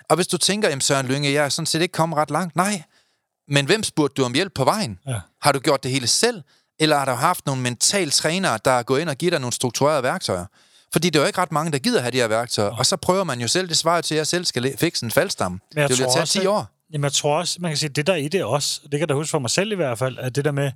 Og 0.09 0.15
hvis 0.15 0.27
du 0.27 0.37
tænker, 0.37 0.69
jamen 0.69 0.81
Søren 0.81 1.07
Lynge, 1.07 1.31
jeg 1.31 1.45
er 1.45 1.49
sådan 1.49 1.65
set 1.65 1.81
ikke 1.81 1.91
kommet 1.91 2.17
ret 2.17 2.31
langt. 2.31 2.55
Nej, 2.55 2.83
men 3.47 3.65
hvem 3.65 3.83
spurgte 3.83 4.21
du 4.21 4.25
om 4.25 4.33
hjælp 4.33 4.53
på 4.53 4.63
vejen? 4.63 4.99
Ja. 5.07 5.19
Har 5.41 5.51
du 5.51 5.59
gjort 5.59 5.83
det 5.83 5.91
hele 5.91 6.07
selv? 6.07 6.41
Eller 6.79 6.97
har 6.97 7.05
du 7.05 7.11
haft 7.11 7.45
nogle 7.45 7.61
mental 7.61 8.11
trænere, 8.11 8.59
der 8.65 8.71
er 8.71 8.83
gået 8.83 9.01
ind 9.01 9.09
og 9.09 9.15
givet 9.15 9.31
dig 9.31 9.39
nogle 9.41 9.53
strukturerede 9.53 10.03
værktøjer? 10.03 10.45
Fordi 10.93 11.09
det 11.09 11.19
er 11.19 11.23
jo 11.23 11.27
ikke 11.27 11.41
ret 11.41 11.51
mange, 11.51 11.71
der 11.71 11.77
gider 11.79 12.01
have 12.01 12.11
de 12.11 12.17
her 12.17 12.27
værktøjer. 12.27 12.69
Og 12.69 12.85
så 12.85 12.95
prøver 12.95 13.23
man 13.23 13.41
jo 13.41 13.47
selv, 13.47 13.69
det 13.69 13.77
svarer 13.77 14.01
til, 14.01 14.15
at 14.15 14.17
jeg 14.17 14.27
selv 14.27 14.45
skal 14.45 14.77
fikse 14.77 15.05
en 15.05 15.11
faldstamme. 15.11 15.59
Det 15.89 15.89
vil 15.99 16.07
tage 16.13 16.25
10 16.25 16.45
år. 16.45 16.67
Jamen, 16.93 17.03
jeg 17.03 17.13
tror 17.13 17.37
også, 17.37 17.57
man 17.61 17.71
kan 17.71 17.77
sige, 17.77 17.89
det 17.89 18.07
der 18.07 18.15
i 18.15 18.27
det 18.27 18.43
også, 18.43 18.79
det 18.83 18.91
kan 18.91 18.99
jeg 18.99 19.09
da 19.09 19.13
huske 19.13 19.31
for 19.31 19.39
mig 19.39 19.49
selv 19.49 19.71
i 19.71 19.75
hvert 19.75 19.97
fald, 19.97 20.17
at 20.17 20.35
det 20.35 20.45
der 20.45 20.51
med, 20.51 20.71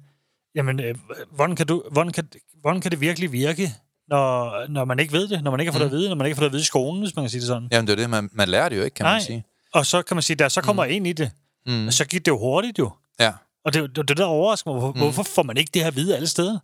jamen, 0.56 0.80
øh, 0.80 0.96
hvordan, 1.32 1.56
kan 1.56 1.68
du, 1.68 1.84
hvordan, 1.92 2.14
kan, 2.14 2.28
hvordan 2.62 2.82
kan 2.82 2.92
det 2.92 3.02
virkelig 3.02 3.32
virke, 3.32 3.74
når, 4.08 4.68
når 4.68 4.86
man 4.86 5.00
ikke 5.00 5.14
ved 5.14 5.28
det, 5.28 5.44
når 5.44 5.52
man 5.52 5.60
ikke 5.60 5.72
har 5.72 5.80
fået 5.80 5.86
mm. 5.86 5.90
det 5.90 5.98
at 5.98 6.00
vide, 6.00 6.10
når 6.10 6.16
man 6.16 6.28
ikke 6.28 6.36
har 6.36 6.42
fået 6.42 6.46
det 6.46 6.50
at 6.50 6.54
vide 6.54 6.62
i 6.62 6.66
skolen, 6.66 7.02
hvis 7.02 7.16
man 7.16 7.24
kan 7.24 7.30
sige 7.30 7.40
det 7.40 7.48
sådan. 7.48 7.68
Jamen, 7.72 7.88
det 7.88 7.94
er 7.94 7.98
det, 7.98 8.10
man, 8.10 8.30
man 8.34 8.50
lærer 8.50 8.70
det 8.70 8.78
jo 8.78 8.84
ikke, 8.84 8.96
kan 8.96 9.04
Nej. 9.04 9.14
man 9.14 9.22
sige. 9.22 9.44
Og 9.74 9.86
så 9.86 10.02
kan 10.02 10.16
man 10.16 10.22
sige, 10.22 10.38
der 10.38 10.50
så 10.50 10.62
kommer 10.62 10.86
mm. 10.86 10.92
ind 10.92 11.08
i 11.08 11.14
det, 11.14 11.32
mm. 11.66 11.92
så 11.92 12.06
gik 12.06 12.26
det 12.26 12.32
jo 12.32 12.38
hurtigt 12.40 12.80
jo. 12.80 12.92
Ja. 13.20 13.32
Og 13.66 13.74
det, 13.74 13.96
det, 13.96 14.08
det 14.08 14.18
der 14.18 14.26
overrasker 14.26 14.72
mig, 14.72 14.80
hvorfor, 14.80 14.94
mm. 14.94 15.00
hvorfor 15.00 15.24
får 15.24 15.44
man 15.44 15.58
ikke 15.58 15.72
det 15.74 15.82
her 15.82 15.88
at 15.88 15.96
vide 15.96 16.16
alle 16.16 16.28
steder? 16.28 16.60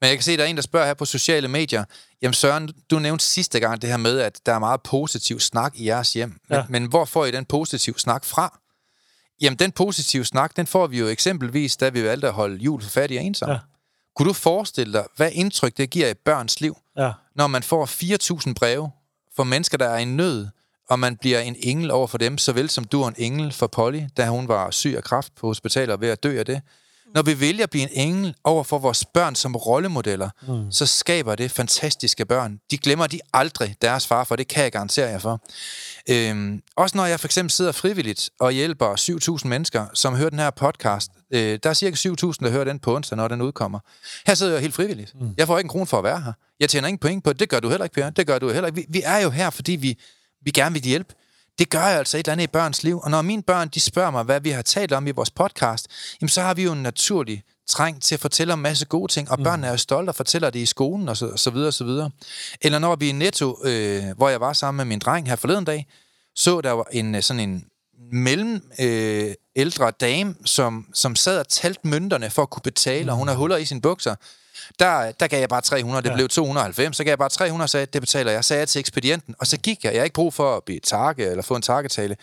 Men 0.00 0.08
jeg 0.08 0.16
kan 0.16 0.22
se, 0.22 0.32
at 0.32 0.38
der 0.38 0.44
er 0.44 0.48
en, 0.48 0.56
der 0.56 0.62
spørger 0.62 0.86
her 0.86 0.94
på 0.94 1.04
sociale 1.04 1.48
medier. 1.48 1.84
Jamen 2.22 2.34
Søren, 2.34 2.70
du 2.90 2.98
nævnte 2.98 3.24
sidste 3.24 3.60
gang 3.60 3.82
det 3.82 3.90
her 3.90 3.96
med, 3.96 4.18
at 4.18 4.40
der 4.46 4.52
er 4.52 4.58
meget 4.58 4.82
positiv 4.82 5.40
snak 5.40 5.72
i 5.76 5.86
jeres 5.86 6.12
hjem. 6.12 6.28
Men, 6.48 6.58
ja. 6.58 6.64
men 6.68 6.84
hvor 6.84 7.04
får 7.04 7.24
I 7.24 7.30
den 7.30 7.44
positive 7.44 7.98
snak 7.98 8.24
fra? 8.24 8.58
Jamen, 9.40 9.58
den 9.58 9.72
positive 9.72 10.24
snak, 10.24 10.56
den 10.56 10.66
får 10.66 10.86
vi 10.86 10.98
jo 10.98 11.06
eksempelvis, 11.06 11.76
da 11.76 11.88
vi 11.88 12.02
valgte 12.02 12.28
at 12.28 12.32
holde 12.32 12.56
jul 12.56 12.82
for 12.82 12.90
fattige 12.90 13.20
og 13.20 13.24
ensomme. 13.24 13.54
Ja. 13.54 13.60
Kunne 14.16 14.28
du 14.28 14.32
forestille 14.32 14.92
dig, 14.92 15.04
hvad 15.16 15.30
indtryk 15.32 15.76
det 15.76 15.90
giver 15.90 16.08
i 16.08 16.14
børns 16.14 16.60
liv, 16.60 16.76
ja. 16.96 17.12
når 17.34 17.46
man 17.46 17.62
får 17.62 17.86
4.000 18.46 18.54
breve 18.54 18.90
for 19.36 19.44
mennesker, 19.44 19.78
der 19.78 19.88
er 19.88 19.98
i 19.98 20.04
nød, 20.04 20.48
og 20.90 20.98
man 20.98 21.16
bliver 21.16 21.40
en 21.40 21.56
engel 21.58 21.90
over 21.90 22.06
for 22.06 22.18
dem, 22.18 22.38
såvel 22.38 22.70
som 22.70 22.84
du 22.84 23.02
er 23.02 23.08
en 23.08 23.14
engel 23.18 23.52
for 23.52 23.66
Polly, 23.66 24.02
da 24.16 24.28
hun 24.28 24.48
var 24.48 24.70
syg 24.70 24.94
af 24.96 25.04
kraft 25.04 25.34
på 25.34 25.46
hospitalet 25.46 25.94
og 25.94 26.00
ved 26.00 26.08
at 26.08 26.22
dø 26.22 26.38
af 26.38 26.46
det. 26.46 26.62
Når 27.14 27.22
vi 27.22 27.40
vælger 27.40 27.62
at 27.62 27.70
blive 27.70 27.82
en 27.82 28.08
engel 28.08 28.34
over 28.44 28.64
for 28.64 28.78
vores 28.78 29.04
børn 29.04 29.34
som 29.34 29.56
rollemodeller, 29.56 30.30
mm. 30.48 30.70
så 30.70 30.86
skaber 30.86 31.34
det 31.34 31.50
fantastiske 31.50 32.24
børn. 32.24 32.58
De 32.70 32.78
glemmer 32.78 33.06
de 33.06 33.20
aldrig 33.34 33.76
deres 33.82 34.06
far, 34.06 34.24
for 34.24 34.36
det 34.36 34.48
kan 34.48 34.62
jeg 34.62 34.72
garantere 34.72 35.08
jer 35.08 35.18
for. 35.18 35.40
Øhm, 36.10 36.62
også 36.76 36.96
når 36.96 37.06
jeg 37.06 37.20
for 37.20 37.28
eksempel 37.28 37.50
sidder 37.50 37.72
frivilligt 37.72 38.30
og 38.40 38.52
hjælper 38.52 39.36
7.000 39.40 39.48
mennesker, 39.48 39.86
som 39.94 40.14
hører 40.14 40.30
den 40.30 40.38
her 40.38 40.50
podcast. 40.50 41.10
Øh, 41.30 41.58
der 41.62 41.70
er 41.70 41.74
cirka 41.74 41.96
7.000, 41.96 42.32
der 42.40 42.50
hører 42.50 42.64
den 42.64 42.78
på 42.78 42.96
onsdag, 42.96 43.16
når 43.16 43.28
den 43.28 43.42
udkommer. 43.42 43.78
Her 44.26 44.34
sidder 44.34 44.52
jeg 44.52 44.60
helt 44.60 44.74
frivilligt. 44.74 45.14
Mm. 45.20 45.34
Jeg 45.36 45.46
får 45.46 45.58
ikke 45.58 45.66
en 45.66 45.70
krone 45.70 45.86
for 45.86 45.98
at 45.98 46.04
være 46.04 46.20
her. 46.20 46.32
Jeg 46.60 46.68
tjener 46.68 46.88
ingen 46.88 46.98
point 46.98 47.24
på 47.24 47.32
det. 47.32 47.40
Det 47.40 47.48
gør 47.48 47.60
du 47.60 47.68
heller 47.68 47.84
ikke, 47.84 47.94
Per. 47.94 48.10
Det 48.10 48.26
gør 48.26 48.38
du 48.38 48.50
heller 48.50 48.66
ikke. 48.66 48.76
Vi, 48.76 48.86
vi 48.88 49.02
er 49.04 49.18
jo 49.18 49.30
her, 49.30 49.50
fordi 49.50 49.72
vi, 49.72 49.98
vi 50.42 50.50
gerne 50.50 50.72
vil 50.72 50.82
hjælpe. 50.82 51.14
Det 51.62 51.70
gør 51.70 51.86
jeg 51.86 51.98
altså 51.98 52.16
et 52.16 52.20
eller 52.20 52.32
andet 52.32 52.44
i 52.44 52.46
børns 52.46 52.82
liv. 52.82 53.00
Og 53.02 53.10
når 53.10 53.22
mine 53.22 53.42
børn 53.42 53.68
de 53.68 53.80
spørger 53.80 54.10
mig, 54.10 54.24
hvad 54.24 54.40
vi 54.40 54.50
har 54.50 54.62
talt 54.62 54.92
om 54.92 55.06
i 55.06 55.10
vores 55.10 55.30
podcast, 55.30 55.88
jamen 56.20 56.28
så 56.28 56.42
har 56.42 56.54
vi 56.54 56.62
jo 56.62 56.72
en 56.72 56.82
naturlig 56.82 57.42
træng 57.68 58.02
til 58.02 58.14
at 58.14 58.20
fortælle 58.20 58.52
om 58.52 58.58
en 58.58 58.62
masse 58.62 58.86
gode 58.86 59.12
ting, 59.12 59.30
og 59.30 59.38
mm. 59.38 59.44
børnene 59.44 59.66
er 59.66 59.70
jo 59.70 59.76
stolte 59.76 60.10
og 60.10 60.14
fortæller 60.14 60.50
det 60.50 60.58
i 60.58 60.66
skolen, 60.66 61.08
og 61.08 61.16
så, 61.16 61.36
så 61.36 61.50
videre, 61.50 61.68
og 61.68 61.74
så 61.74 61.84
videre. 61.84 62.10
Eller 62.60 62.78
når 62.78 62.96
vi 62.96 63.08
i 63.08 63.12
Netto, 63.12 63.58
øh, 63.64 64.04
hvor 64.16 64.28
jeg 64.28 64.40
var 64.40 64.52
sammen 64.52 64.76
med 64.76 64.84
min 64.84 64.98
dreng 64.98 65.28
her 65.28 65.36
forleden 65.36 65.64
dag, 65.64 65.86
så 66.36 66.60
der 66.60 66.70
var 66.70 66.86
en 66.92 67.14
øh, 67.14 67.22
sådan 67.22 67.40
en 67.40 67.64
mellem 68.12 68.70
øh, 68.80 69.34
ældre 69.56 69.90
dame, 69.90 70.34
som, 70.44 70.86
som 70.94 71.16
sad 71.16 71.38
og 71.38 71.48
talte 71.48 71.80
mønterne 71.88 72.30
for 72.30 72.42
at 72.42 72.50
kunne 72.50 72.62
betale, 72.62 73.04
mm. 73.04 73.10
og 73.10 73.16
hun 73.16 73.28
har 73.28 73.34
huller 73.34 73.56
i 73.56 73.64
sine 73.64 73.80
bukser. 73.80 74.14
Der, 74.78 75.12
der 75.12 75.26
gav 75.26 75.40
jeg 75.40 75.48
bare 75.48 75.60
300, 75.60 76.02
det 76.02 76.10
ja. 76.10 76.14
blev 76.14 76.28
290, 76.28 76.96
så 76.96 77.04
gav 77.04 77.10
jeg 77.10 77.18
bare 77.18 77.28
300 77.28 77.64
og 77.64 77.70
sagde, 77.70 77.86
det 77.86 78.02
betaler 78.02 78.32
jeg. 78.32 78.44
Sagde 78.44 78.60
jeg 78.60 78.68
til 78.68 78.78
ekspedienten, 78.78 79.34
og 79.38 79.46
så 79.46 79.56
gik 79.56 79.84
jeg. 79.84 79.92
Jeg 79.92 80.00
har 80.00 80.04
ikke 80.04 80.14
brug 80.14 80.34
for 80.34 80.56
at 80.56 80.64
blive 80.64 80.80
takke 80.80 81.24
eller 81.24 81.42
få 81.42 81.56
en 81.56 81.62
takketale. 81.62 82.16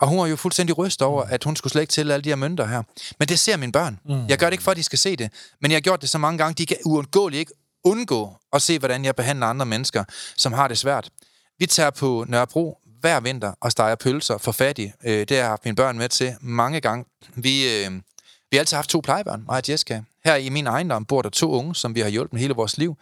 Og 0.00 0.08
hun 0.08 0.18
var 0.18 0.26
jo 0.26 0.36
fuldstændig 0.36 0.78
ryst 0.78 1.02
over, 1.02 1.22
at 1.22 1.44
hun 1.44 1.56
skulle 1.56 1.70
slet 1.70 1.82
ikke 1.82 1.90
til 1.90 2.10
alle 2.10 2.24
de 2.24 2.28
her 2.28 2.36
mønter 2.36 2.66
her. 2.66 2.82
Men 3.18 3.28
det 3.28 3.38
ser 3.38 3.56
mine 3.56 3.72
børn. 3.72 4.00
Mm. 4.04 4.26
Jeg 4.26 4.38
gør 4.38 4.46
det 4.46 4.52
ikke 4.52 4.64
for, 4.64 4.70
at 4.70 4.76
de 4.76 4.82
skal 4.82 4.98
se 4.98 5.16
det. 5.16 5.32
Men 5.60 5.70
jeg 5.70 5.76
har 5.76 5.80
gjort 5.80 6.00
det 6.00 6.10
så 6.10 6.18
mange 6.18 6.38
gange, 6.38 6.54
de 6.54 6.66
kan 6.66 6.76
uundgåeligt 6.84 7.40
ikke 7.40 7.52
undgå 7.84 8.36
at 8.52 8.62
se, 8.62 8.78
hvordan 8.78 9.04
jeg 9.04 9.16
behandler 9.16 9.46
andre 9.46 9.66
mennesker, 9.66 10.04
som 10.36 10.52
har 10.52 10.68
det 10.68 10.78
svært. 10.78 11.10
Vi 11.58 11.66
tager 11.66 11.90
på 11.90 12.24
Nørrebro 12.28 12.78
hver 13.00 13.20
vinter 13.20 13.52
og 13.60 13.72
steger 13.72 13.94
pølser 13.94 14.38
for 14.38 14.52
fattige. 14.52 14.94
Øh, 15.04 15.18
det 15.18 15.30
har 15.30 15.36
jeg 15.36 15.46
haft 15.46 15.64
mine 15.64 15.76
børn 15.76 15.98
med 15.98 16.08
til 16.08 16.34
mange 16.40 16.80
gange. 16.80 17.04
Vi, 17.34 17.84
øh, 17.84 17.90
vi 18.54 18.56
har 18.56 18.60
altid 18.60 18.76
haft 18.76 18.90
to 18.90 19.00
plejebørn, 19.00 19.44
mig 19.46 19.56
og 19.56 19.62
Jessica. 19.68 20.02
Her 20.24 20.34
i 20.36 20.48
min 20.48 20.66
ejendom 20.66 21.04
bor 21.04 21.22
der 21.22 21.28
to 21.28 21.50
unge, 21.50 21.74
som 21.74 21.94
vi 21.94 22.00
har 22.00 22.08
hjulpet 22.08 22.40
hele 22.40 22.54
vores 22.54 22.78
liv. 22.78 22.96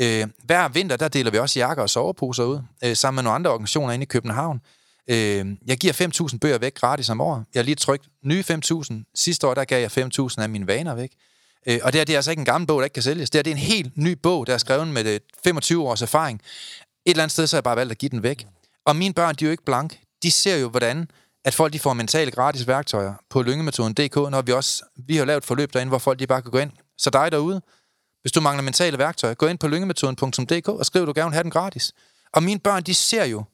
Øh, 0.00 0.26
hver 0.44 0.68
vinter, 0.68 0.96
der 0.96 1.08
deler 1.08 1.30
vi 1.30 1.38
også 1.38 1.58
jakker 1.58 1.82
og 1.82 1.90
soveposer 1.90 2.44
ud, 2.44 2.60
øh, 2.84 2.96
sammen 2.96 3.16
med 3.16 3.22
nogle 3.22 3.34
andre 3.34 3.50
organisationer 3.50 3.92
inde 3.92 4.02
i 4.02 4.06
København. 4.06 4.60
Øh, 5.08 5.46
jeg 5.66 5.76
giver 5.78 5.92
5.000 6.32 6.38
bøger 6.38 6.58
væk 6.58 6.74
gratis 6.74 7.10
om 7.10 7.20
året. 7.20 7.44
Jeg 7.54 7.60
har 7.60 7.64
lige 7.64 7.74
trykt 7.74 8.04
nye 8.24 8.44
5.000. 8.50 9.12
Sidste 9.14 9.46
år, 9.46 9.54
der 9.54 9.64
gav 9.64 9.80
jeg 9.80 9.90
5.000 9.90 10.42
af 10.42 10.48
mine 10.48 10.66
vaner 10.66 10.94
væk. 10.94 11.10
Øh, 11.66 11.78
og 11.82 11.92
det, 11.92 11.98
her, 11.98 12.04
det 12.04 12.12
er 12.12 12.18
altså 12.18 12.30
ikke 12.30 12.40
en 12.40 12.46
gammel 12.46 12.66
bog, 12.66 12.78
der 12.78 12.84
ikke 12.84 12.94
kan 12.94 13.02
sælges. 13.02 13.30
Det, 13.30 13.38
her, 13.38 13.42
det 13.42 13.50
er 13.50 13.54
en 13.54 13.62
helt 13.62 13.96
ny 13.96 14.12
bog, 14.22 14.46
der 14.46 14.54
er 14.54 14.58
skrevet 14.58 14.88
med 14.88 15.06
øh, 15.06 15.20
25 15.44 15.88
års 15.88 16.02
erfaring. 16.02 16.40
Et 17.06 17.10
eller 17.10 17.22
andet 17.22 17.32
sted, 17.32 17.46
så 17.46 17.56
har 17.56 17.58
jeg 17.58 17.64
bare 17.64 17.76
valgt 17.76 17.90
at 17.90 17.98
give 17.98 18.10
den 18.10 18.22
væk. 18.22 18.46
Og 18.84 18.96
mine 18.96 19.14
børn, 19.14 19.34
de 19.34 19.44
er 19.44 19.48
jo 19.48 19.50
ikke 19.50 19.64
blank. 19.64 19.98
De 20.22 20.30
ser 20.30 20.56
jo, 20.56 20.68
hvordan 20.68 21.08
at 21.44 21.54
folk 21.54 21.72
de 21.72 21.78
får 21.78 21.92
mentale 21.92 22.30
gratis 22.30 22.66
værktøjer 22.66 23.14
på 23.30 23.42
lyngemetoden.dk, 23.42 24.16
når 24.16 24.42
vi 24.42 24.52
også 24.52 24.84
vi 25.06 25.16
har 25.16 25.24
lavet 25.24 25.44
forløb 25.44 25.72
derinde, 25.72 25.88
hvor 25.88 25.98
folk 25.98 26.18
de 26.18 26.26
bare 26.26 26.42
kan 26.42 26.50
gå 26.50 26.58
ind. 26.58 26.72
Så 26.98 27.10
dig 27.10 27.32
derude, 27.32 27.62
hvis 28.22 28.32
du 28.32 28.40
mangler 28.40 28.62
mentale 28.62 28.98
værktøjer, 28.98 29.34
gå 29.34 29.46
ind 29.46 29.58
på 29.58 29.68
lyngemetoden.dk 29.68 30.68
og 30.68 30.86
skriv, 30.86 31.06
du 31.06 31.12
gerne 31.14 31.32
have 31.32 31.42
den 31.42 31.50
gratis. 31.50 31.92
Og 32.32 32.42
mine 32.42 32.60
børn, 32.60 32.82
de 32.82 32.94
ser 32.94 33.24
jo, 33.24 33.44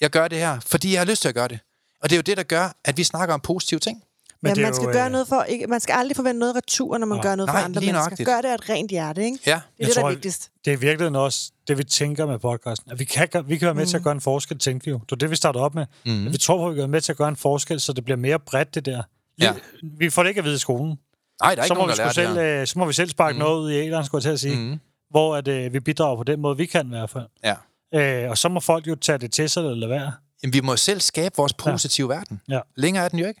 jeg 0.00 0.10
gør 0.10 0.28
det 0.28 0.38
her, 0.38 0.60
fordi 0.60 0.92
jeg 0.92 1.00
har 1.00 1.06
lyst 1.06 1.22
til 1.22 1.28
at 1.28 1.34
gøre 1.34 1.48
det. 1.48 1.60
Og 2.02 2.10
det 2.10 2.16
er 2.16 2.18
jo 2.18 2.22
det, 2.22 2.36
der 2.36 2.42
gør, 2.42 2.72
at 2.84 2.96
vi 2.96 3.04
snakker 3.04 3.34
om 3.34 3.40
positive 3.40 3.80
ting. 3.80 4.02
Men 4.42 4.56
ja, 4.56 4.62
man 4.62 4.74
skal 4.74 4.86
jo, 4.86 4.92
gøre 4.92 5.06
øh, 5.06 5.12
noget 5.12 5.28
for, 5.28 5.42
ikke, 5.42 5.66
man 5.66 5.80
skal 5.80 5.92
aldrig 5.92 6.16
forvente 6.16 6.38
noget 6.38 6.56
retur, 6.56 6.98
når 6.98 7.06
man 7.06 7.16
ja. 7.18 7.22
gør 7.22 7.34
noget 7.34 7.46
nej, 7.46 7.60
for 7.60 7.64
andre 7.64 7.80
mennesker. 7.80 8.24
Gør 8.24 8.40
det 8.40 8.48
af 8.48 8.54
et 8.54 8.68
rent 8.68 8.90
hjerte, 8.90 9.24
ikke? 9.24 9.38
Ja. 9.46 9.50
Det 9.50 9.54
er 9.54 9.60
jeg 9.78 9.86
det, 9.86 9.96
der 9.96 10.04
er 10.04 10.08
vigtigst. 10.08 10.50
Det 10.64 10.72
er 10.72 10.76
virkelig 10.76 11.16
også 11.18 11.50
det, 11.68 11.78
vi 11.78 11.84
tænker 11.84 12.26
med 12.26 12.38
podcasten. 12.38 12.92
At 12.92 12.98
vi 12.98 13.04
kan, 13.04 13.28
vi 13.46 13.58
kan 13.58 13.66
være 13.66 13.74
med 13.74 13.82
mm. 13.82 13.88
til 13.88 13.96
at 13.96 14.00
mm. 14.00 14.04
gøre 14.04 14.14
en 14.14 14.20
forskel, 14.20 14.58
tænker 14.58 14.84
vi 14.84 14.90
jo. 14.90 14.98
Det 14.98 15.12
er 15.12 15.16
det, 15.16 15.30
vi 15.30 15.36
starter 15.36 15.60
op 15.60 15.74
med. 15.74 15.86
Mm. 16.06 16.26
At 16.26 16.32
vi 16.32 16.38
tror 16.38 16.56
på, 16.56 16.66
at 16.66 16.70
vi 16.70 16.74
kan 16.74 16.80
være 16.80 16.88
med 16.88 17.00
til 17.00 17.12
at 17.12 17.18
gøre 17.18 17.28
en 17.28 17.36
forskel, 17.36 17.80
så 17.80 17.92
det 17.92 18.04
bliver 18.04 18.16
mere 18.16 18.38
bredt, 18.38 18.74
det 18.74 18.86
der. 18.86 19.02
Ja. 19.40 19.52
Vi 19.98 20.10
får 20.10 20.22
det 20.22 20.30
ikke 20.30 20.38
at 20.38 20.44
vide 20.44 20.54
i 20.54 20.58
skolen. 20.58 20.98
Nej, 21.42 21.54
der 21.54 21.62
er 21.62 21.66
så 21.66 21.74
ikke 21.74 21.78
nogen, 21.78 21.96
der 21.96 22.12
selv, 22.12 22.36
det 22.36 22.60
øh, 22.60 22.66
Så 22.66 22.78
må 22.78 22.84
vi 22.84 22.92
selv 22.92 23.10
sparke 23.10 23.32
mm. 23.32 23.38
noget 23.38 23.60
ud 23.60 23.70
i 23.70 23.74
æderen, 23.74 24.04
skulle 24.04 24.18
jeg 24.18 24.22
til 24.22 24.30
at 24.30 24.40
sige. 24.40 24.70
Mm. 24.70 24.80
Hvor 25.10 25.36
at, 25.36 25.48
øh, 25.48 25.72
vi 25.72 25.80
bidrager 25.80 26.16
på 26.16 26.24
den 26.24 26.40
måde, 26.40 26.56
vi 26.56 26.66
kan 26.66 26.86
i 26.86 26.88
hvert 26.88 27.10
fald. 27.10 27.26
Ja. 27.44 27.54
Øh, 28.24 28.30
og 28.30 28.38
så 28.38 28.48
må 28.48 28.60
folk 28.60 28.86
jo 28.86 28.94
tage 28.94 29.18
det 29.18 29.32
til 29.32 29.50
sig 29.50 29.60
eller 29.60 29.74
lade 29.74 29.90
være. 29.90 30.12
Jamen, 30.42 30.54
vi 30.54 30.60
må 30.60 30.76
selv 30.76 31.00
skabe 31.00 31.34
vores 31.36 31.52
positive 31.52 32.12
ja. 32.12 32.18
verden. 32.18 32.40
Ja. 32.48 32.60
Længere 32.76 33.04
er 33.04 33.08
den 33.08 33.18
jo 33.18 33.26
ikke. 33.26 33.40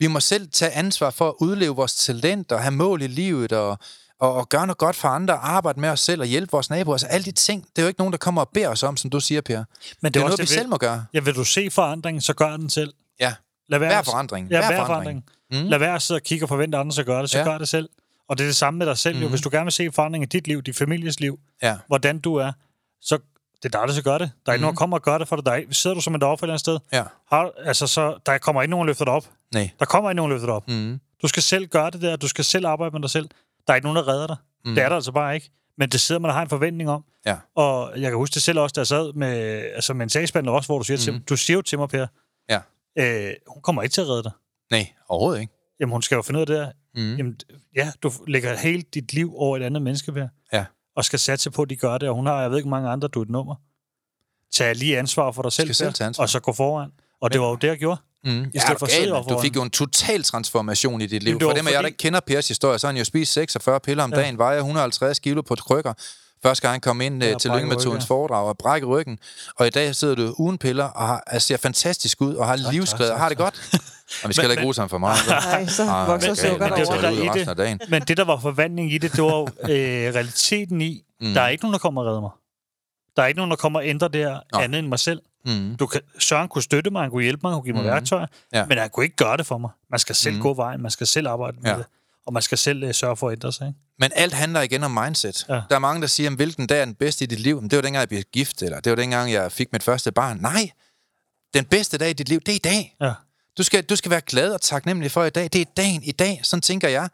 Vi 0.00 0.06
må 0.06 0.20
selv 0.20 0.48
tage 0.48 0.70
ansvar 0.70 1.10
for 1.10 1.28
at 1.28 1.34
udleve 1.40 1.76
vores 1.76 1.94
talent 1.94 2.52
og 2.52 2.60
have 2.60 2.70
mål 2.70 3.02
i 3.02 3.06
livet 3.06 3.52
og, 3.52 3.78
og, 4.20 4.34
og 4.34 4.48
gøre 4.48 4.66
noget 4.66 4.78
godt 4.78 4.96
for 4.96 5.08
andre, 5.08 5.34
arbejde 5.34 5.80
med 5.80 5.88
os 5.88 6.00
selv 6.00 6.20
og 6.20 6.26
hjælpe 6.26 6.52
vores 6.52 6.70
naboer. 6.70 6.94
Altså 6.94 7.06
alle 7.06 7.24
de 7.24 7.32
ting, 7.32 7.62
det 7.62 7.78
er 7.78 7.82
jo 7.82 7.88
ikke 7.88 8.00
nogen, 8.00 8.12
der 8.12 8.18
kommer 8.18 8.40
og 8.40 8.50
beder 8.54 8.68
os 8.68 8.82
om, 8.82 8.96
som 8.96 9.10
du 9.10 9.20
siger, 9.20 9.40
Per. 9.40 9.56
Men 9.56 9.64
det, 10.04 10.14
det 10.14 10.20
er, 10.20 10.24
noget, 10.24 10.32
det, 10.32 10.38
vi 10.38 10.42
vil, 10.42 10.48
selv 10.48 10.68
må 10.68 10.76
gøre. 10.76 11.04
Ja, 11.14 11.20
vil 11.20 11.34
du 11.34 11.44
se 11.44 11.70
forandringen, 11.70 12.20
så 12.20 12.34
gør 12.34 12.56
den 12.56 12.70
selv. 12.70 12.94
Ja, 13.20 13.34
Lad 13.68 13.78
være, 13.78 13.88
hver 13.88 14.02
forandring. 14.02 14.50
Ja, 14.50 14.58
hver, 14.58 14.66
hver 14.66 14.86
forandring. 14.86 15.24
forandring. 15.50 15.64
Mm. 15.64 15.70
Lad 15.70 15.78
være 15.78 15.94
at 15.94 16.02
sidde 16.02 16.18
og 16.18 16.22
kigge 16.22 16.44
og 16.44 16.48
forvente 16.48 16.78
andre, 16.78 16.92
så 16.92 17.04
gør 17.04 17.20
det. 17.20 17.30
Så 17.30 17.38
ja. 17.38 17.44
gør 17.44 17.58
det 17.58 17.68
selv. 17.68 17.88
Og 18.28 18.38
det 18.38 18.44
er 18.44 18.48
det 18.48 18.56
samme 18.56 18.78
med 18.78 18.86
dig 18.86 18.98
selv. 18.98 19.16
Mm. 19.16 19.22
Jo. 19.22 19.28
Hvis 19.28 19.40
du 19.40 19.50
gerne 19.52 19.64
vil 19.64 19.72
se 19.72 19.92
forandring 19.92 20.24
i 20.24 20.26
dit 20.26 20.46
liv, 20.46 20.62
dit 20.62 20.76
families 20.76 21.20
liv, 21.20 21.38
ja. 21.62 21.76
hvordan 21.86 22.18
du 22.18 22.34
er, 22.34 22.52
så 23.00 23.18
det 23.62 23.74
er 23.74 23.78
dig, 23.78 23.88
der 23.88 23.94
skal 23.94 24.04
gøre 24.04 24.18
det. 24.18 24.30
Der 24.46 24.52
er 24.52 24.54
ikke 24.54 24.60
mm. 24.60 24.62
nogen, 24.62 24.74
der 24.74 24.78
kommer 24.78 24.96
og 24.96 25.02
gør 25.02 25.18
det 25.18 25.28
for 25.28 25.36
dig. 25.36 25.44
Der 25.44 25.52
er, 25.52 25.62
sidder 25.70 25.94
du 25.94 26.00
som 26.00 26.14
et 26.14 26.22
offer 26.22 26.44
et 26.44 26.46
eller 26.46 26.52
andet 26.52 26.60
sted? 26.60 26.78
Ja. 26.92 27.04
Har, 27.32 27.52
altså, 27.64 27.86
så, 27.86 28.18
der 28.26 28.38
kommer 28.38 28.62
ikke 28.62 28.70
nogen, 28.70 28.86
der 28.86 28.90
løfter 28.90 29.04
dig 29.04 29.14
op. 29.14 29.30
Nej. 29.54 29.70
Der 29.78 29.84
kommer 29.84 30.10
ikke 30.10 30.16
nogen, 30.16 30.30
der 30.30 30.36
løfter 30.36 30.46
dig 30.46 30.54
op. 30.54 30.68
Mm. 30.68 31.00
Du 31.22 31.28
skal 31.28 31.42
selv 31.42 31.66
gøre 31.66 31.90
det 31.90 32.02
der. 32.02 32.16
Du 32.16 32.28
skal 32.28 32.44
selv 32.44 32.66
arbejde 32.66 32.92
med 32.92 33.00
dig 33.00 33.10
selv. 33.10 33.28
Der 33.66 33.72
er 33.72 33.74
ikke 33.74 33.86
nogen, 33.86 33.96
der 33.96 34.08
redder 34.08 34.26
dig. 34.26 34.36
Mm. 34.64 34.74
Det 34.74 34.84
er 34.84 34.88
der 34.88 34.96
altså 34.96 35.12
bare 35.12 35.34
ikke. 35.34 35.50
Men 35.78 35.88
det 35.88 36.00
sidder 36.00 36.20
man 36.20 36.28
og 36.28 36.34
har 36.34 36.42
en 36.42 36.48
forventning 36.48 36.90
om. 36.90 37.04
Ja. 37.26 37.36
Og 37.54 37.92
jeg 38.00 38.10
kan 38.10 38.16
huske 38.16 38.34
det 38.34 38.42
selv 38.42 38.58
også, 38.58 38.72
da 38.74 38.80
jeg 38.80 38.86
sad 38.86 39.12
med, 39.12 39.28
altså 39.74 39.94
med 39.94 40.02
en 40.02 40.08
sagsbehandler 40.08 40.52
også, 40.52 40.68
hvor 40.68 40.78
du 40.78 40.84
siger, 40.84 41.12
mm. 41.12 41.18
til, 41.18 41.28
du 41.28 41.36
siger 41.36 41.56
jo 41.56 41.62
til 41.62 41.78
mig, 41.78 41.88
Per, 41.88 42.06
ja. 42.50 42.60
øh, 42.98 43.34
hun 43.46 43.62
kommer 43.62 43.82
ikke 43.82 43.92
til 43.92 44.00
at 44.00 44.08
redde 44.08 44.22
dig. 44.22 44.32
Nej, 44.70 44.92
overhovedet 45.08 45.40
ikke. 45.40 45.52
Jamen, 45.80 45.92
hun 45.92 46.02
skal 46.02 46.16
jo 46.16 46.22
finde 46.22 46.38
ud 46.38 46.40
af 46.40 46.46
det 46.46 46.56
her. 46.56 46.72
Mm. 46.94 47.16
Jamen, 47.16 47.40
ja, 47.76 47.92
du 48.02 48.12
lægger 48.26 48.56
hele 48.56 48.82
dit 48.82 49.12
liv 49.12 49.32
over 49.36 49.56
et 49.56 49.62
andet 49.62 49.82
menneske, 49.82 50.12
Per. 50.12 50.28
Ja. 50.52 50.64
Og 51.00 51.04
skal 51.04 51.18
satse 51.18 51.50
på, 51.50 51.62
at 51.62 51.70
de 51.70 51.76
gør 51.76 51.98
det. 51.98 52.08
Og 52.08 52.14
hun 52.14 52.26
har, 52.26 52.40
jeg 52.40 52.50
ved 52.50 52.58
ikke, 52.58 52.68
mange 52.68 52.88
andre, 52.88 53.08
du 53.08 53.22
et 53.22 53.30
nummer. 53.30 53.54
Tag 54.52 54.76
lige 54.76 54.98
ansvar 54.98 55.32
for 55.32 55.42
dig 55.42 55.52
selv, 55.52 55.74
selv 55.74 56.14
og 56.18 56.28
så 56.28 56.40
gå 56.40 56.52
foran. 56.52 56.90
Og 57.20 57.32
det 57.32 57.40
var 57.40 57.48
jo 57.48 57.54
det, 57.54 57.68
jeg 57.68 57.78
gjorde. 57.78 58.00
Mm. 58.24 58.30
I 58.30 58.58
stedet 58.58 59.08
ja, 59.08 59.18
for 59.18 59.22
du 59.28 59.40
fik 59.40 59.56
jo 59.56 59.62
en 59.62 59.70
total 59.70 60.22
transformation 60.22 61.00
i 61.00 61.06
dit 61.06 61.22
liv. 61.22 61.40
For 61.40 61.48
dem 61.48 61.56
af 61.56 61.62
fordi... 61.62 61.74
jer, 61.74 61.80
der 61.80 61.86
ikke 61.86 61.98
kender 61.98 62.20
Pers 62.20 62.48
historie, 62.48 62.78
så 62.78 62.86
har 62.86 62.92
han 62.92 62.98
jo 62.98 63.04
spist 63.04 63.32
46 63.32 63.80
piller 63.80 64.04
om 64.04 64.10
ja. 64.10 64.20
dagen, 64.20 64.38
vejer 64.38 64.58
150 64.58 65.18
kilo 65.18 65.42
på 65.42 65.54
krykker. 65.54 65.92
Første 66.42 66.68
gang 66.68 66.82
kom 66.82 67.00
ind 67.00 67.24
øh, 67.24 67.36
til 67.36 67.50
Lyngemetodens 67.50 68.06
foredrag 68.06 68.48
og 68.48 68.58
brække 68.58 68.86
ryggen. 68.86 69.18
Og 69.56 69.66
i 69.66 69.70
dag 69.70 69.94
sidder 69.94 70.14
du 70.14 70.34
uden 70.38 70.58
piller 70.58 70.84
og 70.84 71.06
har, 71.06 71.22
altså, 71.26 71.46
ser 71.46 71.56
fantastisk 71.56 72.20
ud 72.20 72.34
og 72.34 72.46
har 72.46 72.56
tak, 72.56 72.72
livsglæde 72.72 73.12
og 73.12 73.18
har 73.18 73.28
det 73.28 73.38
godt. 73.38 73.54
Og 74.22 74.28
vi 74.28 74.34
skal 74.34 74.42
heller 74.42 74.52
ikke 74.52 74.62
bruge 74.62 74.74
sammen 74.74 74.90
for 74.90 74.98
meget. 74.98 75.18
Nej, 75.28 75.66
så 75.66 75.82
ah, 75.82 76.08
vokser 76.08 76.34
sukker 76.34 76.68
men, 76.68 76.78
det, 76.78 77.46
det, 77.46 77.56
det, 77.56 77.90
men 77.90 78.02
det, 78.02 78.16
der 78.16 78.24
var 78.24 78.40
forvandling 78.40 78.92
i 78.92 78.98
det, 78.98 79.12
det 79.12 79.22
var 79.22 79.42
øh, 79.72 80.14
realiteten 80.14 80.80
i, 80.80 81.04
mm. 81.20 81.34
der 81.34 81.40
er 81.40 81.48
ikke 81.48 81.64
nogen, 81.64 81.72
der 81.72 81.78
kommer 81.78 82.00
og 82.00 82.06
redder 82.06 82.20
mig. 82.20 82.30
Der 83.16 83.22
er 83.22 83.26
ikke 83.26 83.38
nogen, 83.38 83.50
der 83.50 83.56
kommer 83.56 83.78
og 83.78 83.86
ændrer 83.86 84.08
det 84.08 84.20
her 84.20 84.40
Nå. 84.52 84.58
andet 84.58 84.78
end 84.78 84.88
mig 84.88 84.98
selv. 84.98 85.22
Mm. 85.46 85.76
Du 85.76 85.86
kan, 85.86 86.00
Søren 86.18 86.48
kunne 86.48 86.62
støtte 86.62 86.90
mig, 86.90 87.02
han 87.02 87.10
kunne 87.10 87.22
hjælpe 87.22 87.40
mig, 87.42 87.52
han 87.52 87.56
kunne 87.56 87.64
give 87.64 87.74
mig 87.74 87.82
mm. 87.82 87.90
værktøjer, 87.90 88.26
ja. 88.52 88.66
men 88.66 88.78
han 88.78 88.90
kunne 88.90 89.04
ikke 89.04 89.16
gøre 89.16 89.36
det 89.36 89.46
for 89.46 89.58
mig. 89.58 89.70
Man 89.90 89.98
skal 89.98 90.14
selv 90.14 90.34
mm. 90.34 90.42
gå 90.42 90.54
vejen, 90.54 90.82
man 90.82 90.90
skal 90.90 91.06
selv 91.06 91.28
arbejde 91.28 91.56
med 91.60 91.70
ja. 91.70 91.76
det. 91.76 91.86
Og 92.26 92.32
man 92.32 92.42
skal 92.42 92.58
selv 92.58 92.84
uh, 92.84 92.92
sørge 92.92 93.16
for 93.16 93.28
at 93.28 93.32
ændre 93.32 93.52
sig. 93.52 93.66
Ikke? 93.66 93.78
Men 93.98 94.10
alt 94.14 94.34
handler 94.34 94.60
igen 94.60 94.82
om 94.84 94.90
mindset. 94.90 95.46
Ja. 95.48 95.54
Der 95.54 95.74
er 95.74 95.78
mange, 95.78 96.00
der 96.00 96.06
siger, 96.06 96.30
hvilken 96.30 96.66
dag 96.66 96.80
er 96.80 96.84
den 96.84 96.94
bedste 96.94 97.24
i 97.24 97.26
dit 97.26 97.40
liv? 97.40 97.60
Men 97.60 97.70
det 97.70 97.76
var 97.76 97.82
dengang, 97.82 98.00
jeg 98.00 98.08
blev 98.08 98.22
gift, 98.32 98.62
eller 98.62 98.80
det 98.80 98.90
var 98.90 98.96
dengang, 98.96 99.32
jeg 99.32 99.52
fik 99.52 99.72
mit 99.72 99.82
første 99.82 100.12
barn. 100.12 100.38
Nej, 100.38 100.70
den 101.54 101.64
bedste 101.64 101.98
dag 101.98 102.10
i 102.10 102.12
dit 102.12 102.28
liv, 102.28 102.40
det 102.40 102.52
er 102.52 102.56
i 102.56 102.58
dag. 102.58 102.96
Ja. 103.00 103.12
Du 103.58 103.62
skal, 103.62 103.84
du 103.84 103.96
skal 103.96 104.10
være 104.10 104.20
glad 104.20 104.52
og 104.52 104.60
taknemmelig 104.60 105.10
for 105.10 105.24
i 105.24 105.30
dag. 105.30 105.44
Det 105.52 105.60
er 105.60 105.64
dagen 105.76 106.02
i 106.02 106.12
dag, 106.12 106.40
sådan 106.42 106.62
tænker 106.62 106.88
jeg. 106.88 107.08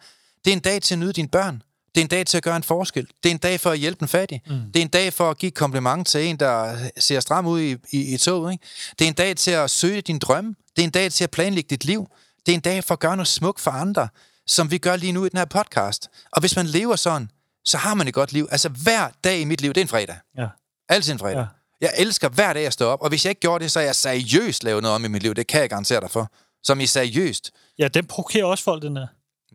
Det 0.45 0.51
er 0.51 0.57
en 0.57 0.61
dag 0.61 0.83
til 0.83 0.95
at 0.95 0.99
nyde 0.99 1.13
dine 1.13 1.29
børn. 1.29 1.63
Det 1.95 2.01
er 2.01 2.05
en 2.05 2.09
dag 2.09 2.27
til 2.27 2.37
at 2.37 2.43
gøre 2.43 2.57
en 2.57 2.63
forskel. 2.63 3.07
Det 3.23 3.29
er 3.29 3.35
en 3.35 3.39
dag 3.39 3.61
for 3.61 3.71
at 3.71 3.79
hjælpe 3.79 4.03
en 4.03 4.09
fattig. 4.09 4.43
Mm. 4.47 4.73
Det 4.75 4.77
er 4.77 4.83
en 4.83 4.89
dag 4.89 5.13
for 5.13 5.31
at 5.31 5.39
give 5.39 5.51
kompliment 5.51 6.07
til 6.07 6.27
en, 6.27 6.37
der 6.37 6.77
ser 6.99 7.21
stram 7.21 7.47
ud 7.47 7.61
i, 7.61 7.77
i, 7.91 8.15
i 8.15 8.19
toget. 8.19 8.53
Ikke? 8.53 8.65
Det 8.99 9.05
er 9.05 9.09
en 9.09 9.15
dag 9.15 9.37
til 9.37 9.51
at 9.51 9.71
søge 9.71 10.01
din 10.01 10.19
drømme. 10.19 10.55
Det 10.77 10.83
er 10.83 10.85
en 10.85 10.91
dag 10.91 11.13
til 11.13 11.25
at 11.25 11.31
planlægge 11.31 11.69
dit 11.69 11.85
liv. 11.85 12.09
Det 12.47 12.53
er 12.53 12.55
en 12.55 12.61
dag 12.61 12.85
for 12.85 12.95
at 12.95 13.01
gøre 13.01 13.17
noget 13.17 13.29
smukt 13.29 13.61
for 13.61 13.71
andre, 13.71 14.09
som 14.47 14.71
vi 14.71 14.79
gør 14.79 14.97
lige 14.97 15.13
nu 15.13 15.25
i 15.25 15.29
den 15.29 15.39
her 15.39 15.45
podcast. 15.45 16.09
Og 16.33 16.41
hvis 16.41 16.57
man 16.57 16.67
lever 16.67 16.97
sådan, 16.97 17.31
så 17.65 17.79
har 17.79 17.95
man 17.95 18.09
et 18.09 18.15
godt 18.15 18.33
liv. 18.33 18.49
Altså 18.51 18.69
hver 18.69 19.09
dag 19.25 19.41
i 19.41 19.45
mit 19.45 19.61
liv, 19.61 19.69
det 19.73 19.81
er 19.81 19.85
en 19.85 19.89
fredag. 19.89 20.17
Ja. 20.39 20.49
Altid 20.89 21.13
en 21.13 21.19
fredag. 21.19 21.39
Ja. 21.39 21.47
Jeg 21.81 21.93
elsker 21.99 22.29
hver 22.29 22.53
dag 22.53 22.67
at 22.67 22.73
stå 22.73 22.87
op, 22.87 23.03
og 23.03 23.09
hvis 23.09 23.25
jeg 23.25 23.31
ikke 23.31 23.41
gjorde 23.41 23.63
det, 23.63 23.73
så 23.73 23.81
er 23.81 23.85
jeg 23.85 23.95
seriøst 23.95 24.65
lavet 24.65 24.83
noget 24.83 24.95
om 24.95 25.05
i 25.05 25.09
mit 25.09 25.23
liv. 25.23 25.35
Det 25.35 25.47
kan 25.47 25.61
jeg 25.61 25.69
garantere 25.69 26.01
dig 26.01 26.11
for. 26.11 26.33
Som 26.63 26.81
i 26.81 26.87
seriøst. 26.87 27.51
Ja, 27.79 27.89
den 27.89 28.07
provokerer 28.07 28.45
også 28.45 28.65
folk, 28.65 28.83
den 28.83 28.97
der. 28.97 29.07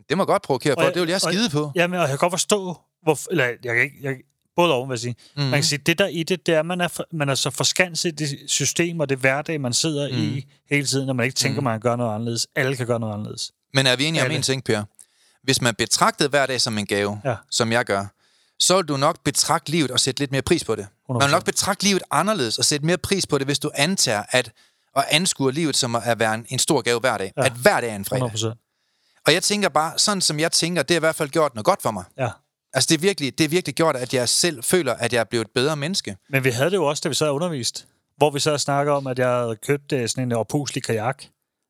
Det 0.08 0.16
må 0.16 0.24
godt 0.24 0.42
provokere 0.42 0.74
for, 0.78 0.90
det 0.90 1.02
vil 1.02 1.08
jeg 1.08 1.20
skide 1.20 1.50
på. 1.50 1.72
Jamen, 1.74 1.94
og 1.94 2.00
jeg 2.00 2.08
kan 2.08 2.18
godt 2.18 2.32
forstå, 2.32 2.76
hvor, 3.02 3.18
eller 3.30 3.44
jeg 3.44 3.74
kan 3.74 3.82
ikke, 3.82 3.96
jeg, 4.02 4.16
både 4.56 4.72
over, 4.72 4.86
vil 4.86 4.92
jeg 4.92 4.98
sige. 4.98 5.14
Mm. 5.36 5.42
Man 5.42 5.52
kan 5.52 5.62
sige, 5.62 5.78
det 5.78 5.98
der 5.98 6.06
i 6.06 6.22
det, 6.22 6.46
det 6.46 6.54
er, 6.54 6.60
at 6.60 6.66
man 6.66 6.80
er, 6.80 6.88
for, 6.88 7.06
man 7.12 7.28
er 7.28 7.34
så 7.34 7.50
forskanset 7.50 8.08
i 8.08 8.14
det 8.14 8.38
system 8.46 9.00
og 9.00 9.08
det 9.08 9.18
hverdag, 9.18 9.60
man 9.60 9.72
sidder 9.72 10.08
mm. 10.08 10.14
i 10.18 10.46
hele 10.70 10.86
tiden, 10.86 11.06
når 11.06 11.12
man 11.12 11.24
ikke 11.24 11.36
tænker, 11.36 11.60
mm. 11.60 11.64
man 11.64 11.72
kan 11.72 11.80
gøre 11.80 11.96
noget 11.96 12.14
anderledes. 12.14 12.46
Alle 12.56 12.76
kan 12.76 12.86
gøre 12.86 13.00
noget 13.00 13.14
anderledes. 13.14 13.52
Men 13.74 13.86
er 13.86 13.96
vi 13.96 14.04
enige 14.04 14.24
om 14.24 14.30
en 14.30 14.42
ting, 14.42 14.64
Per? 14.64 14.84
Hvis 15.42 15.60
man 15.60 15.74
betragtede 15.74 16.28
hver 16.28 16.46
dag 16.46 16.60
som 16.60 16.78
en 16.78 16.86
gave, 16.86 17.20
ja. 17.24 17.36
som 17.50 17.72
jeg 17.72 17.84
gør, 17.84 18.06
så 18.58 18.76
vil 18.76 18.84
du 18.84 18.96
nok 18.96 19.24
betragte 19.24 19.70
livet 19.70 19.90
og 19.90 20.00
sætte 20.00 20.20
lidt 20.20 20.32
mere 20.32 20.42
pris 20.42 20.64
på 20.64 20.76
det. 20.76 20.86
100%. 21.10 21.12
Man 21.12 21.22
vil 21.22 21.30
nok 21.30 21.44
betragte 21.44 21.84
livet 21.84 22.02
anderledes 22.10 22.58
og 22.58 22.64
sætte 22.64 22.86
mere 22.86 22.98
pris 22.98 23.26
på 23.26 23.38
det, 23.38 23.46
hvis 23.46 23.58
du 23.58 23.70
antager, 23.74 24.22
at 24.30 24.52
og 24.94 25.04
anskuer 25.10 25.50
livet 25.50 25.76
som 25.76 25.96
at 25.96 26.18
være 26.18 26.34
en, 26.34 26.46
en 26.48 26.58
stor 26.58 26.80
gave 26.80 27.00
hver 27.00 27.18
dag. 27.18 27.32
Ja. 27.36 27.44
At 27.44 27.52
hver 27.52 27.80
dag 27.80 27.90
er 27.90 27.96
en 27.96 28.04
fredag. 28.04 28.30
100%. 28.30 29.22
Og 29.26 29.32
jeg 29.32 29.42
tænker 29.42 29.68
bare, 29.68 29.98
sådan 29.98 30.20
som 30.20 30.40
jeg 30.40 30.52
tænker, 30.52 30.82
det 30.82 30.94
har 30.94 30.98
i 30.98 31.00
hvert 31.00 31.14
fald 31.14 31.28
gjort 31.28 31.54
noget 31.54 31.64
godt 31.64 31.82
for 31.82 31.90
mig. 31.90 32.04
Ja. 32.18 32.30
Altså, 32.74 32.88
det 32.88 32.94
er, 32.94 33.00
virkelig, 33.00 33.38
det 33.38 33.44
er 33.44 33.48
virkelig 33.48 33.74
gjort, 33.74 33.96
at 33.96 34.14
jeg 34.14 34.28
selv 34.28 34.62
føler, 34.62 34.94
at 34.94 35.12
jeg 35.12 35.20
er 35.20 35.24
blevet 35.24 35.44
et 35.44 35.50
bedre 35.50 35.76
menneske. 35.76 36.16
Men 36.30 36.44
vi 36.44 36.50
havde 36.50 36.70
det 36.70 36.76
jo 36.76 36.84
også, 36.84 37.00
da 37.04 37.08
vi 37.08 37.16
og 37.20 37.34
undervist. 37.34 37.86
Hvor 38.16 38.30
vi 38.30 38.40
så 38.40 38.58
snakker 38.58 38.92
om, 38.92 39.06
at 39.06 39.18
jeg 39.18 39.28
havde 39.28 39.56
købt 39.56 39.92
uh, 39.92 40.06
sådan 40.06 40.24
en 40.24 40.32
opuslig 40.32 40.82
kajak. 40.82 41.24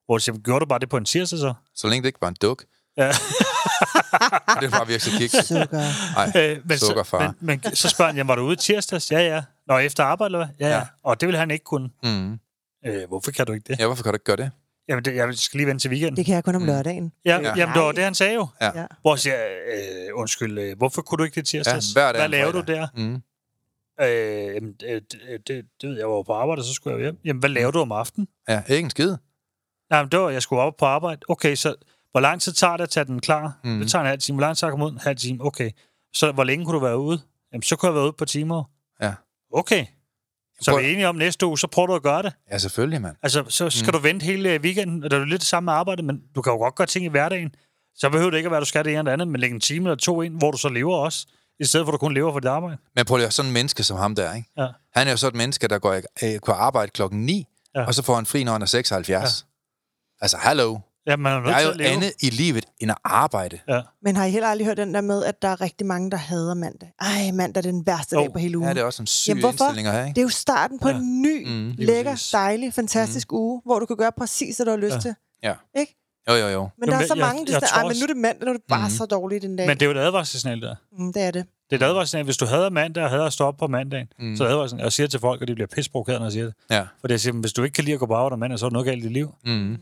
Hvor 0.06 0.16
jeg 0.16 0.22
siger, 0.22 0.38
gjorde 0.38 0.60
du 0.60 0.68
bare 0.68 0.78
det 0.78 0.88
på 0.88 0.96
en 0.96 1.04
tirsdag 1.04 1.38
så? 1.38 1.54
Så 1.74 1.88
længe 1.88 2.02
det 2.02 2.08
ikke 2.08 2.20
var 2.20 2.28
en 2.28 2.36
duk. 2.42 2.64
Ja. 2.96 3.08
det 4.60 4.70
bare 4.70 4.86
virkelig 4.86 5.18
kig. 5.18 5.30
Sukker. 5.44 6.14
Nej, 6.14 6.50
øh, 6.50 6.68
men, 6.68 6.78
sukker, 6.78 7.02
far. 7.02 7.18
Så, 7.18 7.34
men, 7.40 7.60
men, 7.64 7.76
så 7.76 7.88
spørger 7.88 8.08
han, 8.08 8.16
jamen, 8.16 8.28
var 8.28 8.34
du 8.34 8.42
ude 8.42 8.56
tirsdags? 8.56 9.12
Ja, 9.12 9.20
ja. 9.20 9.42
Nå, 9.66 9.78
efter 9.78 10.04
arbejde, 10.04 10.26
eller 10.26 10.46
hvad? 10.46 10.68
Ja, 10.68 10.76
ja. 10.76 10.82
Og 11.02 11.20
det 11.20 11.28
vil 11.28 11.36
han 11.36 11.50
ikke 11.50 11.64
kunne. 11.64 11.90
Mm. 12.02 12.38
Øh, 12.86 13.08
hvorfor 13.08 13.30
kan 13.30 13.46
du 13.46 13.52
ikke 13.52 13.64
det? 13.68 13.78
Ja, 13.78 13.86
hvorfor 13.86 14.02
kan 14.02 14.12
du 14.12 14.14
ikke 14.14 14.24
gøre 14.24 14.36
det? 14.36 14.50
Jamen, 14.88 15.04
det, 15.04 15.14
jeg 15.14 15.34
skal 15.34 15.58
lige 15.58 15.66
vente 15.66 15.82
til 15.82 15.90
weekenden. 15.90 16.16
Det 16.16 16.26
kan 16.26 16.34
jeg 16.34 16.44
kun 16.44 16.54
om 16.54 16.62
mm. 16.62 16.66
lørdagen. 16.66 17.12
Ja, 17.24 17.40
ja. 17.40 17.56
Jamen, 17.56 17.74
det 17.74 17.82
var 17.82 17.92
det, 17.92 18.04
han 18.04 18.14
sagde 18.14 18.34
jo. 18.34 18.46
Ja. 18.60 18.70
Hvor 19.00 19.14
jeg 19.14 19.18
siger, 19.18 19.36
øh, 19.74 20.18
undskyld, 20.18 20.58
øh, 20.58 20.78
hvorfor 20.78 21.02
kunne 21.02 21.18
du 21.18 21.24
ikke 21.24 21.34
det 21.34 21.46
tirsdags? 21.46 21.94
Ja, 21.96 22.00
hver 22.00 22.12
dag 22.12 22.20
Hvad 22.20 22.28
laver 22.28 22.52
du 22.52 22.60
der? 22.60 22.86
Mm. 22.96 23.22
Øh, 24.00 24.54
jamen, 24.54 24.72
det, 24.80 25.12
det, 25.48 25.64
det, 25.80 25.88
ved 25.88 25.98
jeg, 25.98 26.08
var 26.08 26.22
på 26.22 26.32
arbejde, 26.32 26.60
og 26.60 26.64
så 26.64 26.72
skulle 26.72 26.96
jeg 26.96 27.02
hjem. 27.02 27.18
Jamen, 27.24 27.40
hvad 27.40 27.50
laver 27.50 27.70
du 27.70 27.78
om 27.78 27.92
aftenen? 27.92 28.28
Ja, 28.48 28.62
ikke 28.68 28.84
en 28.84 28.90
skid. 28.90 29.16
Nej, 29.92 30.02
men 30.02 30.12
det 30.12 30.20
var, 30.20 30.30
jeg 30.30 30.42
skulle 30.42 30.62
op 30.62 30.76
på 30.78 30.84
arbejde. 30.84 31.20
Okay, 31.28 31.54
så 31.54 31.74
hvor 32.10 32.20
lang 32.20 32.40
tid 32.40 32.52
tager 32.52 32.76
det 32.76 32.84
at 32.84 32.90
tage 32.90 33.04
den 33.04 33.20
klar? 33.20 33.60
Mm. 33.64 33.80
Det 33.80 33.90
tager 33.90 34.02
en 34.02 34.08
halv 34.08 34.20
time. 34.20 34.36
Hvor 34.36 34.40
lang 34.40 34.56
tid 34.56 34.60
tager 34.60 34.68
det 34.68 34.72
at 34.72 34.78
komme 34.78 34.86
ud? 34.86 34.92
En 34.92 34.98
halv 34.98 35.16
time. 35.16 35.44
Okay. 35.44 35.70
Så 36.14 36.32
hvor 36.32 36.44
længe 36.44 36.64
kunne 36.64 36.74
du 36.74 36.84
være 36.84 36.98
ude? 36.98 37.20
Jamen, 37.52 37.62
så 37.62 37.76
kunne 37.76 37.86
jeg 37.86 37.94
være 37.94 38.04
ude 38.04 38.12
på 38.12 38.24
timer. 38.24 38.64
Ja. 39.02 39.14
Okay. 39.54 39.86
Så 40.60 40.70
er 40.76 40.82
vi 40.82 40.92
enige 40.92 41.08
om 41.08 41.16
næste 41.16 41.46
uge, 41.46 41.58
så 41.58 41.66
prøver 41.66 41.86
du 41.86 41.94
at 41.94 42.02
gøre 42.02 42.22
det. 42.22 42.32
Ja, 42.50 42.58
selvfølgelig, 42.58 43.00
mand. 43.00 43.16
Altså, 43.22 43.44
så 43.48 43.70
skal 43.70 43.90
mm. 43.90 43.92
du 43.92 43.98
vente 43.98 44.24
hele 44.24 44.60
weekenden, 44.60 45.04
og 45.04 45.10
det 45.10 45.18
er 45.18 45.24
lidt 45.24 45.40
det 45.40 45.48
samme 45.48 45.64
med 45.64 45.72
arbejde, 45.72 46.02
men 46.02 46.22
du 46.34 46.42
kan 46.42 46.52
jo 46.52 46.58
godt 46.58 46.74
gøre 46.74 46.86
ting 46.86 47.04
i 47.04 47.08
hverdagen. 47.08 47.54
Så 47.94 48.10
behøver 48.10 48.30
det 48.30 48.36
ikke 48.36 48.46
at 48.46 48.50
være, 48.50 48.58
at 48.58 48.62
du 48.62 48.68
skal 48.68 48.84
det 48.84 48.90
ene 48.90 48.98
eller 48.98 49.12
andet, 49.12 49.28
men 49.28 49.40
lægge 49.40 49.54
en 49.54 49.60
time 49.60 49.88
eller 49.88 49.96
to 49.96 50.22
ind, 50.22 50.38
hvor 50.38 50.50
du 50.50 50.58
så 50.58 50.68
lever 50.68 50.96
også, 50.96 51.26
i 51.60 51.64
stedet 51.64 51.86
for 51.86 51.92
at 51.92 51.92
du 51.92 51.98
kun 51.98 52.14
lever 52.14 52.32
for 52.32 52.40
dit 52.40 52.48
arbejde. 52.48 52.76
Men 52.96 53.04
prøv 53.04 53.16
lige 53.16 53.30
sådan 53.30 53.48
en 53.48 53.52
menneske 53.52 53.82
som 53.82 53.96
ham 53.96 54.14
der, 54.14 54.34
ikke? 54.34 54.48
Ja. 54.58 54.66
Han 54.94 55.06
er 55.06 55.10
jo 55.10 55.16
sådan 55.16 55.36
et 55.36 55.38
menneske, 55.38 55.68
der 55.68 55.78
går 55.78 55.94
øh, 55.94 56.40
på 56.46 56.52
arbejde 56.52 56.90
klokken 56.90 57.26
9, 57.26 57.46
ja. 57.74 57.86
og 57.86 57.94
så 57.94 58.02
får 58.02 58.14
han 58.14 58.26
fri, 58.26 58.44
når 58.44 58.52
han 58.52 58.62
er 58.62 58.66
76. 58.66 59.08
Ja. 59.46 59.51
Altså, 60.22 60.36
hallo. 60.36 60.78
Ja, 61.06 61.16
man 61.16 61.32
er, 61.32 61.40
der 61.40 61.54
er 61.54 61.62
jo 61.62 61.72
andet 61.80 62.12
i 62.22 62.30
livet 62.30 62.64
end 62.80 62.90
at 62.90 62.96
arbejde. 63.04 63.58
Ja. 63.68 63.80
Men 64.02 64.16
har 64.16 64.24
I 64.24 64.30
heller 64.30 64.48
aldrig 64.48 64.66
hørt 64.66 64.76
den 64.76 64.94
der 64.94 65.00
med, 65.00 65.24
at 65.24 65.42
der 65.42 65.48
er 65.48 65.60
rigtig 65.60 65.86
mange, 65.86 66.10
der 66.10 66.16
hader 66.16 66.54
mandag? 66.54 66.92
Ej, 67.00 67.30
mandag 67.32 67.60
er 67.60 67.62
den 67.62 67.86
værste 67.86 68.16
oh. 68.16 68.22
dag 68.22 68.32
på 68.32 68.38
hele 68.38 68.58
ugen. 68.58 68.68
Ja, 68.68 68.74
det 68.74 68.80
er 68.80 68.84
også 68.84 69.02
en 69.02 69.06
syg 69.06 69.28
Jamen, 69.28 69.44
indstilling 69.44 69.88
at 69.88 69.94
have, 69.94 70.06
ikke? 70.06 70.14
Det 70.14 70.20
er 70.20 70.24
jo 70.24 70.28
starten 70.28 70.78
på 70.78 70.88
ja. 70.88 70.94
en 70.94 71.22
ny, 71.22 71.48
mm, 71.48 71.74
lækker, 71.78 72.28
dejlig, 72.32 72.74
fantastisk 72.74 73.32
mm. 73.32 73.38
uge, 73.38 73.62
hvor 73.64 73.78
du 73.78 73.86
kan 73.86 73.96
gøre 73.96 74.12
præcis, 74.18 74.56
hvad 74.56 74.66
du 74.66 74.70
har 74.70 74.78
lyst 74.78 74.94
ja. 74.94 75.00
til. 75.00 75.14
Ja. 75.42 75.54
Ikke? 75.80 75.96
Jo, 76.28 76.34
jo, 76.34 76.48
jo. 76.48 76.68
Men 76.78 76.88
der 76.88 76.96
er 76.96 77.06
så 77.06 77.14
mange, 77.14 77.46
der 77.46 77.52
siger, 77.52 77.88
men 77.88 77.96
nu 77.96 78.02
er 78.02 78.06
det 78.06 78.16
mandag, 78.16 78.44
nu 78.44 78.48
er 78.48 78.52
det 78.52 78.62
bare 78.68 78.88
mm. 78.88 78.90
så 78.90 79.06
dårligt 79.06 79.42
den 79.42 79.56
dag. 79.56 79.66
Men 79.66 79.76
det 79.76 79.86
er 79.86 79.90
jo 79.92 79.98
et 79.98 80.04
advarselsignal 80.04 80.60
der. 80.60 80.74
Mm, 80.98 81.12
det 81.12 81.22
er 81.22 81.30
det. 81.30 81.46
Det 81.70 81.82
er 81.82 81.86
et 81.86 81.88
advarselsignal. 81.88 82.24
Hvis 82.24 82.36
du 82.36 82.46
hader 82.46 82.70
mandag 82.70 83.04
og 83.04 83.10
hader 83.10 83.26
at 83.26 83.32
stå 83.32 83.44
op 83.44 83.56
på 83.56 83.66
mandagen, 83.66 84.08
mm. 84.18 84.36
så 84.36 84.44
advarsel. 84.44 84.78
Jeg 84.78 84.92
siger 84.92 85.06
til 85.06 85.20
folk, 85.20 85.42
at 85.42 85.48
de 85.48 85.54
bliver 85.54 85.68
pisseprovokeret, 85.68 86.20
når 86.20 86.26
jeg 86.26 86.32
siger 86.32 86.44
det. 86.44 86.54
Ja. 86.70 86.80
For 87.00 87.08
jeg 87.08 87.20
siger, 87.20 87.32
hvis 87.34 87.52
du 87.52 87.62
ikke 87.62 87.74
kan 87.74 87.84
lide 87.84 87.94
at 87.94 88.00
gå 88.00 88.06
på 88.06 88.14
arbejde 88.14 88.32
om 88.32 88.38
mandag, 88.38 88.58
så 88.58 88.66
er 88.66 88.68
det 88.68 88.72
noget 88.72 88.86
galt 88.86 88.98
i 88.98 89.02
dit 89.02 89.12
liv. 89.12 89.34
Mm. 89.44 89.78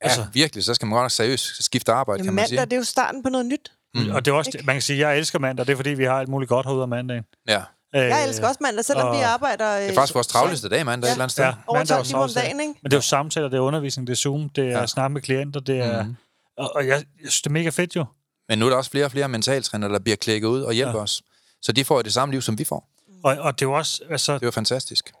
Altså, 0.00 0.20
ja, 0.20 0.26
virkelig. 0.32 0.64
Så 0.64 0.74
skal 0.74 0.86
man 0.86 0.92
godt 0.92 1.04
nok 1.04 1.10
seriøst 1.10 1.64
skifte 1.64 1.92
arbejde, 1.92 2.18
Jamen, 2.18 2.26
kan 2.26 2.34
man 2.34 2.42
mandag, 2.42 2.48
sige. 2.48 2.64
det 2.64 2.72
er 2.72 2.76
jo 2.76 2.84
starten 2.84 3.22
på 3.22 3.28
noget 3.28 3.46
nyt. 3.46 3.72
Mm. 3.94 4.10
Og 4.10 4.24
det 4.24 4.30
er 4.30 4.34
også, 4.34 4.58
man 4.64 4.74
kan 4.74 4.82
sige, 4.82 5.06
at 5.06 5.10
jeg 5.10 5.18
elsker 5.18 5.38
mandag, 5.38 5.66
det 5.66 5.72
er 5.72 5.76
fordi, 5.76 5.90
vi 5.90 6.04
har 6.04 6.18
alt 6.18 6.28
muligt 6.28 6.48
godt 6.48 6.66
herude 6.66 6.82
af 6.82 6.88
mandagen. 6.88 7.24
Ja. 7.48 7.62
Jeg 7.92 8.28
elsker 8.28 8.48
også 8.48 8.58
mandag, 8.60 8.84
selvom 8.84 9.08
og... 9.08 9.16
vi 9.16 9.20
arbejder... 9.20 9.76
Det 9.78 9.88
er 9.88 9.94
faktisk 9.94 10.14
vores 10.14 10.26
travleste 10.26 10.68
dag 10.68 10.84
mandag 10.86 11.06
ja. 11.06 11.10
et 11.10 11.14
eller 11.14 11.24
andet 11.24 11.32
sted. 11.32 11.44
Ja, 11.44 11.52
over 11.66 11.84
12 11.84 12.04
timer 12.04 12.18
om 12.18 12.30
dagen, 12.34 12.60
ikke? 12.60 12.74
Men 12.82 12.90
det 12.90 12.92
er 12.92 12.96
jo 12.96 13.02
samtaler, 13.02 13.48
det 13.48 13.56
er 13.56 13.60
undervisning, 13.60 14.06
det 14.06 14.12
er 14.12 14.16
Zoom, 14.16 14.48
det 14.48 14.64
er 14.64 14.80
ja. 14.80 14.86
snak 14.86 15.10
med 15.10 15.20
klienter, 15.20 15.60
det 15.60 15.78
er... 15.78 16.04
Mm. 16.04 16.16
Og, 16.58 16.76
og 16.76 16.86
jeg, 16.86 16.94
jeg 16.94 17.04
synes, 17.20 17.42
det 17.42 17.46
er 17.46 17.52
mega 17.52 17.68
fedt 17.68 17.96
jo. 17.96 18.04
Men 18.48 18.58
nu 18.58 18.66
er 18.66 18.70
der 18.70 18.76
også 18.76 18.90
flere 18.90 19.04
og 19.04 19.10
flere 19.10 19.28
mentaltræner, 19.28 19.88
der 19.88 19.98
bliver 19.98 20.16
klækket 20.16 20.48
ud 20.48 20.62
og 20.62 20.72
hjælper 20.72 20.98
ja. 20.98 21.02
os. 21.02 21.22
Så 21.62 21.72
de 21.72 21.84
får 21.84 22.02
det 22.02 22.12
samme 22.12 22.32
liv, 22.32 22.42
som 22.42 22.58
vi 22.58 22.64
får. 22.64 22.88
Og, 23.24 23.36
og 23.38 23.58
det 23.58 23.66
er 23.66 23.70
jo 23.70 23.72
også... 23.72 24.02
Altså, 24.10 24.34
det 24.34 24.42
er 24.42 24.46
jo 24.46 24.50
fantastisk. 24.50 25.12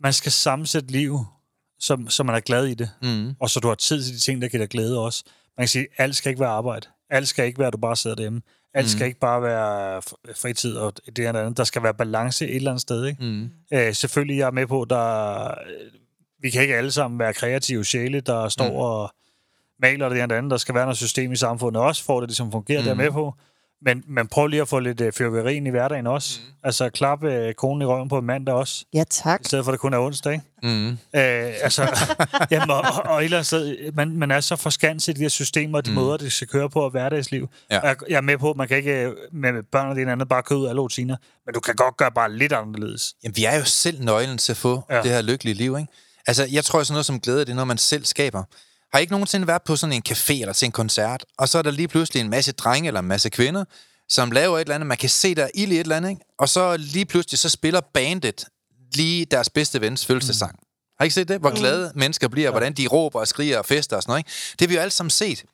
Man 0.00 0.12
skal 0.12 0.32
sammensætte 0.32 0.88
liv 0.92 1.24
så, 1.80 2.04
så 2.08 2.22
man 2.22 2.34
er 2.34 2.40
glad 2.40 2.66
i 2.66 2.74
det. 2.74 2.90
Mm. 3.02 3.34
Og 3.40 3.50
så 3.50 3.60
du 3.60 3.68
har 3.68 3.74
tid 3.74 4.02
til 4.02 4.14
de 4.14 4.18
ting, 4.18 4.42
der 4.42 4.48
giver 4.48 4.62
dig 4.62 4.70
glæde 4.70 4.98
også. 4.98 5.24
Man 5.56 5.62
kan 5.62 5.68
sige, 5.68 5.86
at 5.96 6.04
alt 6.04 6.16
skal 6.16 6.30
ikke 6.30 6.40
være 6.40 6.50
arbejde. 6.50 6.86
Alt 7.10 7.28
skal 7.28 7.46
ikke 7.46 7.58
være, 7.58 7.66
at 7.66 7.72
du 7.72 7.78
bare 7.78 7.96
sidder 7.96 8.16
derhjemme. 8.16 8.42
Alt 8.74 8.84
mm. 8.84 8.88
skal 8.88 9.06
ikke 9.06 9.20
bare 9.20 9.42
være 9.42 10.02
fritid 10.34 10.76
og 10.76 10.92
det 11.16 11.18
ene 11.28 11.40
andet. 11.40 11.56
Der 11.56 11.64
skal 11.64 11.82
være 11.82 11.94
balance 11.94 12.48
et 12.48 12.56
eller 12.56 12.70
andet 12.70 12.82
sted. 12.82 13.06
Ikke? 13.06 13.24
Mm. 13.24 13.50
Æ, 13.72 13.92
selvfølgelig 13.92 14.38
jeg 14.38 14.46
er 14.46 14.50
med 14.50 14.66
på, 14.66 14.86
der 14.90 15.54
vi 16.40 16.50
kan 16.50 16.62
ikke 16.62 16.76
alle 16.76 16.90
sammen 16.90 17.18
være 17.18 17.32
kreative 17.32 17.84
sjæle, 17.84 18.20
der 18.20 18.48
står 18.48 18.70
mm. 18.70 18.76
og 18.76 19.10
maler 19.80 20.08
det 20.08 20.22
ene 20.22 20.36
andet. 20.36 20.50
Der 20.50 20.56
skal 20.56 20.74
være 20.74 20.84
noget 20.84 20.96
system 20.96 21.32
i 21.32 21.36
samfundet 21.36 21.82
også, 21.82 22.04
for 22.04 22.18
at 22.18 22.22
det 22.22 22.28
ligesom 22.28 22.52
fungerer, 22.52 22.80
mm. 22.80 22.86
der 22.86 22.94
med 22.94 23.10
på. 23.10 23.34
Men, 23.82 24.04
men 24.08 24.28
prøv 24.28 24.46
lige 24.46 24.62
at 24.62 24.68
få 24.68 24.78
lidt 24.78 25.00
uh, 25.00 25.06
fyrværkeri 25.12 25.56
ind 25.56 25.66
i 25.66 25.70
hverdagen 25.70 26.06
også. 26.06 26.40
Mm. 26.40 26.52
Altså 26.64 26.90
klappe 26.90 27.48
uh, 27.48 27.52
konen 27.52 27.82
i 27.82 27.84
røven 27.84 28.08
på 28.08 28.20
mandag 28.20 28.54
også. 28.54 28.84
Ja, 28.94 29.04
tak. 29.10 29.40
I 29.40 29.44
stedet 29.44 29.64
for, 29.64 29.72
at 29.72 29.72
det 29.72 29.80
kun 29.80 29.94
er 29.94 29.98
onsdag, 29.98 30.32
ikke? 30.32 30.44
Mm. 30.62 30.88
Uh, 30.88 30.98
altså, 31.12 31.82
jamen, 32.50 32.70
og, 32.70 32.80
og, 32.80 33.02
og 33.04 33.18
et 33.18 33.24
eller 33.24 33.36
andet 33.36 33.46
sted, 33.46 33.92
man, 33.92 34.16
man 34.16 34.30
er 34.30 34.40
så 34.40 34.56
forskanset 34.56 35.12
i 35.12 35.16
de 35.16 35.20
her 35.20 35.28
systemer, 35.28 35.78
og 35.78 35.86
de 35.86 35.90
mm. 35.90 35.94
måder, 35.94 36.16
det 36.16 36.32
skal 36.32 36.48
køre 36.48 36.70
på 36.70 36.80
og 36.80 36.90
hverdagsliv. 36.90 37.48
Ja. 37.70 37.80
Jeg, 37.80 37.96
jeg 38.08 38.16
er 38.16 38.20
med 38.20 38.38
på, 38.38 38.50
at 38.50 38.56
man 38.56 38.68
kan 38.68 38.76
ikke 38.76 39.12
med 39.32 39.62
børn 39.62 39.88
og 39.88 39.94
det 39.94 40.02
ene 40.02 40.12
andet 40.12 40.28
bare 40.28 40.42
køre 40.42 40.58
ud 40.58 40.68
alle 40.68 40.80
rutiner, 40.80 41.16
men 41.46 41.54
du 41.54 41.60
kan 41.60 41.74
godt 41.74 41.96
gøre 41.96 42.10
bare 42.12 42.32
lidt 42.32 42.52
anderledes. 42.52 43.14
Jamen, 43.24 43.36
vi 43.36 43.44
er 43.44 43.56
jo 43.56 43.64
selv 43.64 44.04
nøglen 44.04 44.38
til 44.38 44.52
at 44.52 44.56
få 44.56 44.82
ja. 44.90 45.02
det 45.02 45.10
her 45.10 45.22
lykkelige 45.22 45.54
liv, 45.54 45.76
ikke? 45.78 45.92
Altså, 46.26 46.46
jeg 46.52 46.64
tror, 46.64 46.82
sådan 46.82 46.94
noget 46.94 47.06
som 47.06 47.20
glæde, 47.20 47.40
det 47.40 47.48
er 47.48 47.54
noget, 47.54 47.68
man 47.68 47.78
selv 47.78 48.04
skaber. 48.04 48.42
Har 48.92 48.98
I 48.98 49.00
ikke 49.00 49.12
nogensinde 49.12 49.46
været 49.46 49.62
på 49.62 49.76
sådan 49.76 49.92
en 49.92 50.02
café 50.08 50.32
eller 50.32 50.52
til 50.52 50.66
en 50.66 50.72
koncert, 50.72 51.24
og 51.38 51.48
så 51.48 51.58
er 51.58 51.62
der 51.62 51.70
lige 51.70 51.88
pludselig 51.88 52.20
en 52.20 52.30
masse 52.30 52.52
drenge 52.52 52.86
eller 52.86 53.00
en 53.00 53.06
masse 53.06 53.30
kvinder, 53.30 53.64
som 54.08 54.30
laver 54.30 54.56
et 54.56 54.60
eller 54.60 54.74
andet, 54.74 54.86
man 54.86 54.96
kan 54.96 55.08
se 55.08 55.34
der 55.34 55.48
ild 55.54 55.72
i 55.72 55.74
et 55.74 55.80
eller 55.80 55.96
andet, 55.96 56.10
ikke? 56.10 56.22
og 56.38 56.48
så 56.48 56.76
lige 56.76 57.04
pludselig, 57.04 57.38
så 57.38 57.48
spiller 57.48 57.80
bandet 57.94 58.44
lige 58.94 59.24
deres 59.24 59.50
bedste 59.50 59.80
vens 59.80 60.06
fødselsdagssang. 60.06 60.52
Mm. 60.52 60.64
Har 60.98 61.04
I 61.04 61.06
ikke 61.06 61.14
set 61.14 61.28
det? 61.28 61.40
Hvor 61.40 61.54
glade 61.54 61.90
mm. 61.94 62.00
mennesker 62.00 62.28
bliver, 62.28 62.46
ja. 62.46 62.50
hvordan 62.50 62.72
de 62.72 62.86
råber 62.86 63.20
og 63.20 63.28
skriger 63.28 63.58
og 63.58 63.66
fester 63.66 63.96
og 63.96 64.02
sådan 64.02 64.10
noget. 64.10 64.20
Ikke? 64.20 64.30
Det 64.52 64.60
har 64.60 64.68
vi 64.68 64.74
jo 64.74 64.80
alle 64.80 64.90
sammen 64.90 65.10
set. 65.10 65.44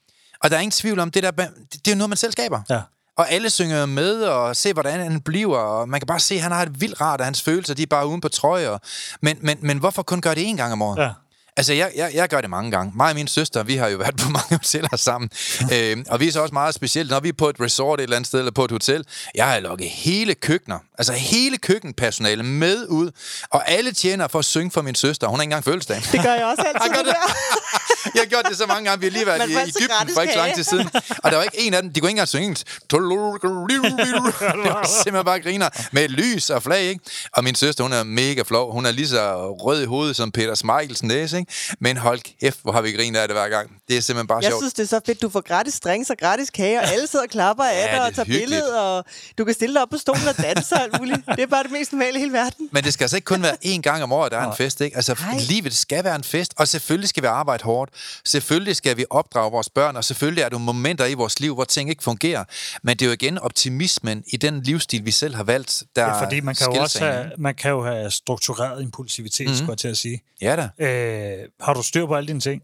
Og 0.42 0.50
der 0.50 0.56
er 0.56 0.60
ingen 0.60 0.70
tvivl 0.70 0.98
om, 0.98 1.10
det 1.10 1.22
der, 1.22 1.30
det 1.30 1.46
er 1.86 1.90
jo 1.90 1.96
noget, 1.96 2.08
man 2.10 2.16
selv 2.16 2.32
skaber. 2.32 2.60
Ja. 2.70 2.80
Og 3.16 3.30
alle 3.30 3.50
synger 3.50 3.86
med 3.86 4.22
og 4.22 4.56
se, 4.56 4.72
hvordan 4.72 5.00
han 5.00 5.20
bliver. 5.20 5.58
Og 5.58 5.88
man 5.88 6.00
kan 6.00 6.06
bare 6.06 6.20
se, 6.20 6.34
at 6.34 6.40
han 6.40 6.52
har 6.52 6.62
et 6.62 6.80
vildt 6.80 7.00
rart, 7.00 7.20
og 7.20 7.26
hans 7.26 7.42
følelser, 7.42 7.74
de 7.74 7.82
er 7.82 7.86
bare 7.86 8.06
uden 8.06 8.20
på 8.20 8.28
trøjer. 8.28 8.78
Men, 9.22 9.38
men, 9.40 9.58
men 9.60 9.78
hvorfor 9.78 10.02
kun 10.02 10.20
gøre 10.20 10.34
det 10.34 10.46
en 10.46 10.56
gang 10.56 10.72
om 10.72 10.82
året? 10.82 11.02
Ja. 11.02 11.10
Altså, 11.56 11.72
jeg, 11.72 11.92
jeg, 11.96 12.10
jeg 12.14 12.28
gør 12.28 12.40
det 12.40 12.50
mange 12.50 12.70
gange. 12.70 12.92
Mig 12.96 13.08
og 13.10 13.14
min 13.14 13.28
søster, 13.28 13.62
vi 13.62 13.76
har 13.76 13.88
jo 13.88 13.96
været 13.98 14.16
på 14.16 14.28
mange 14.38 14.48
hoteller 14.50 14.96
sammen. 14.96 15.30
øhm, 15.72 16.04
og 16.08 16.20
vi 16.20 16.28
er 16.28 16.32
så 16.32 16.40
også 16.42 16.52
meget 16.52 16.74
specielt, 16.74 17.10
når 17.10 17.20
vi 17.20 17.28
er 17.28 17.32
på 17.32 17.48
et 17.48 17.56
resort 17.60 18.00
et 18.00 18.02
eller 18.02 18.16
andet 18.16 18.26
sted, 18.26 18.38
eller 18.38 18.52
på 18.52 18.64
et 18.64 18.70
hotel. 18.70 19.04
Jeg 19.34 19.46
har 19.46 19.60
lukket 19.60 19.88
hele 19.90 20.34
køkkener, 20.34 20.78
altså 20.98 21.12
hele 21.12 21.58
køkkenpersonale 21.58 22.42
med 22.42 22.86
ud, 22.88 23.10
og 23.50 23.70
alle 23.70 23.92
tjener 23.92 24.28
for 24.28 24.38
at 24.38 24.44
synge 24.44 24.70
for 24.70 24.82
min 24.82 24.94
søster. 24.94 25.26
Hun 25.26 25.38
har 25.38 25.42
ikke 25.42 25.46
engang 25.48 25.64
fødselsdag. 25.64 25.96
Det 26.12 26.22
gør 26.22 26.34
jeg 26.34 26.44
også 26.44 26.62
altid. 26.74 27.04
Jeg 28.14 28.20
har 28.22 28.26
gjort 28.26 28.44
det 28.48 28.56
så 28.56 28.66
mange 28.66 28.84
gange. 28.88 29.00
Vi 29.00 29.06
har 29.06 29.10
lige 29.12 29.26
været 29.26 29.50
i 29.50 29.52
Ægypten 29.52 30.14
for 30.14 30.20
ikke 30.20 30.32
så 30.34 30.38
lang 30.38 30.54
tid 30.54 30.64
siden. 30.64 30.88
Og 31.24 31.30
der 31.30 31.36
var 31.36 31.42
ikke 31.42 31.60
en 31.60 31.74
af 31.74 31.82
dem, 31.82 31.92
de 31.92 32.00
kunne 32.00 32.08
ikke 32.08 32.14
engang 32.14 32.28
synge 32.28 32.44
engelsk. 32.44 32.66
Det 32.90 32.98
var 32.98 34.86
simpelthen 35.02 35.24
bare 35.24 35.40
griner. 35.40 35.68
Med 35.92 36.08
lys 36.08 36.50
og 36.50 36.62
flag, 36.62 36.82
ikke? 36.82 37.00
Og 37.32 37.44
min 37.44 37.54
søster, 37.54 37.82
hun 37.84 37.92
er 37.92 38.02
mega 38.04 38.42
flov. 38.46 38.72
Hun 38.72 38.86
er 38.86 38.90
lige 38.90 39.08
så 39.08 39.50
rød 39.50 39.82
i 39.82 39.86
hovedet 39.86 40.16
som 40.16 40.32
Peter 40.32 40.54
Smeichels 40.54 41.02
næse, 41.02 41.38
ikke? 41.38 41.52
Men 41.80 41.96
hold 41.96 42.20
kæft, 42.40 42.58
hvor 42.62 42.72
har 42.72 42.80
vi 42.80 42.92
grinet 42.92 43.18
af 43.20 43.28
det 43.28 43.36
hver 43.36 43.48
gang. 43.48 43.70
Det 43.88 43.96
er 43.96 44.00
simpelthen 44.00 44.26
bare 44.26 44.38
Jeg 44.42 44.50
sjovt. 44.50 44.62
synes, 44.62 44.74
det 44.74 44.82
er 44.82 44.86
så 44.86 45.00
fedt. 45.06 45.22
Du 45.22 45.28
får 45.28 45.40
gratis 45.40 45.74
strings 45.74 46.10
og 46.10 46.16
gratis 46.20 46.50
kage, 46.50 46.78
og 46.80 46.92
alle 46.92 47.06
sidder 47.06 47.24
og 47.24 47.30
klapper 47.30 47.64
af 47.64 47.86
Ja, 47.92 47.96
dig 47.96 48.06
og 48.06 48.14
tager 48.14 48.26
billeder, 48.26 48.78
og 48.80 49.04
du 49.38 49.44
kan 49.44 49.54
stille 49.54 49.74
dig 49.74 49.82
op 49.82 49.88
på 49.90 49.98
stolen 49.98 50.28
og 50.28 50.36
danse 50.42 50.74
og 50.74 50.82
alt 50.82 50.98
muligt. 50.98 51.20
Det 51.28 51.40
er 51.40 51.46
bare 51.46 51.62
det 51.62 51.70
mest 51.72 51.92
normale 51.92 52.16
i 52.16 52.20
hele 52.20 52.32
verden. 52.32 52.68
Men 52.72 52.84
det 52.84 52.92
skal 52.92 53.04
altså 53.04 53.16
ikke 53.16 53.24
kun 53.26 53.42
være 53.42 53.56
én 53.64 53.80
gang 53.80 54.02
om 54.02 54.12
året, 54.12 54.32
der 54.32 54.38
er 54.38 54.50
en 54.50 54.56
fest, 54.56 54.80
ikke? 54.80 54.96
Altså, 54.96 55.14
Nej. 55.20 55.38
livet 55.48 55.74
skal 55.76 56.04
være 56.04 56.16
en 56.16 56.24
fest, 56.24 56.54
og 56.56 56.68
selvfølgelig 56.68 57.08
skal 57.08 57.22
vi 57.22 57.26
arbejde 57.26 57.64
hårdt. 57.64 57.90
Selvfølgelig 58.24 58.76
skal 58.76 58.96
vi 58.96 59.04
opdrage 59.10 59.50
vores 59.50 59.70
børn, 59.70 59.96
og 59.96 60.04
selvfølgelig 60.04 60.42
er 60.42 60.48
der 60.48 60.58
momenter 60.58 61.04
i 61.06 61.14
vores 61.14 61.40
liv, 61.40 61.54
hvor 61.54 61.64
ting 61.64 61.90
ikke 61.90 62.02
fungerer. 62.02 62.44
Men 62.82 62.96
det 62.96 63.02
er 63.02 63.06
jo 63.06 63.12
igen 63.12 63.38
optimismen 63.38 64.24
i 64.32 64.36
den 64.36 64.62
livsstil, 64.62 65.04
vi 65.04 65.10
selv 65.10 65.34
har 65.34 65.44
valgt, 65.44 65.82
der 65.96 66.02
Ja, 66.02 66.24
fordi 66.24 66.40
man 66.40 66.54
kan, 66.54 66.74
jo 66.74 66.80
også 66.80 66.98
have, 67.04 67.30
man 67.38 67.54
kan 67.54 67.70
jo 67.70 67.84
have 67.84 68.10
struktureret 68.10 68.82
impulsivitet, 68.82 69.46
mm-hmm. 69.46 69.56
skulle 69.56 69.70
jeg 69.70 69.78
til 69.78 69.88
at 69.88 69.96
sige. 69.96 70.20
Ja 70.40 70.68
da. 70.78 70.84
Øh, 70.86 71.48
har 71.60 71.74
du 71.74 71.82
styr 71.82 72.06
på 72.06 72.14
alle 72.14 72.28
dine 72.28 72.40
ting? 72.40 72.62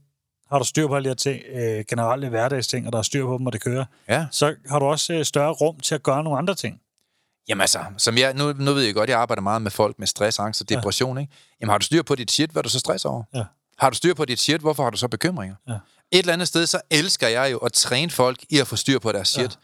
Har 0.51 0.59
du 0.59 0.65
styr 0.65 0.87
på 0.87 0.97
alle 0.97 1.05
de 1.05 1.11
her 1.11 1.15
ting, 1.15 1.43
øh, 1.55 1.85
generelle 1.89 2.29
hverdagsting, 2.29 2.87
og 2.87 2.93
der 2.93 2.99
er 2.99 3.03
styr 3.03 3.27
på 3.27 3.39
dem, 3.39 3.47
og 3.47 3.53
det 3.53 3.63
kører? 3.63 3.85
Ja. 4.09 4.27
Så 4.31 4.55
har 4.71 4.79
du 4.79 4.85
også 4.85 5.13
øh, 5.13 5.25
større 5.25 5.53
rum 5.53 5.81
til 5.81 5.95
at 5.95 6.03
gøre 6.03 6.25
nogle 6.25 6.39
andre 6.39 6.55
ting. 6.55 6.81
Jamen 7.49 7.61
altså, 7.61 7.79
som 7.99 8.19
jeg, 8.19 8.35
nu, 8.35 8.53
nu 8.53 8.73
ved 8.73 8.83
jeg 8.83 8.95
godt, 8.95 9.11
jeg 9.11 9.19
arbejder 9.19 9.43
meget 9.43 9.63
med 9.63 9.71
folk 9.71 9.99
med 9.99 10.07
stress, 10.07 10.39
angst 10.39 10.61
og 10.61 10.69
depression, 10.69 11.19
ikke? 11.19 11.33
Jamen 11.61 11.71
har 11.71 11.79
du 11.79 11.85
styr 11.85 12.03
på 12.03 12.15
dit 12.15 12.31
shit, 12.31 12.51
hvad 12.51 12.63
du 12.63 12.69
så 12.69 12.79
stress 12.79 13.05
over? 13.05 13.23
Ja. 13.35 13.45
Har 13.81 13.91
du 13.91 13.97
styr 13.97 14.15
på 14.15 14.25
dit 14.25 14.41
shit, 14.41 14.61
hvorfor 14.61 14.83
har 14.83 14.91
du 14.91 14.97
så 14.97 15.09
bekymringer? 15.09 15.57
Ja. 15.69 15.73
Et 16.13 16.19
eller 16.19 16.33
andet 16.33 16.49
sted, 16.49 16.67
så 16.67 16.81
elsker 16.91 17.29
jeg 17.29 17.53
jo 17.53 17.59
at 17.59 17.73
træne 17.73 18.11
folk 18.11 18.39
i 18.51 18.59
at 18.59 18.67
få 18.67 18.77
styr 18.77 18.99
på 18.99 19.13
deres 19.13 19.29
shit. 19.29 19.51
Ja. 19.51 19.57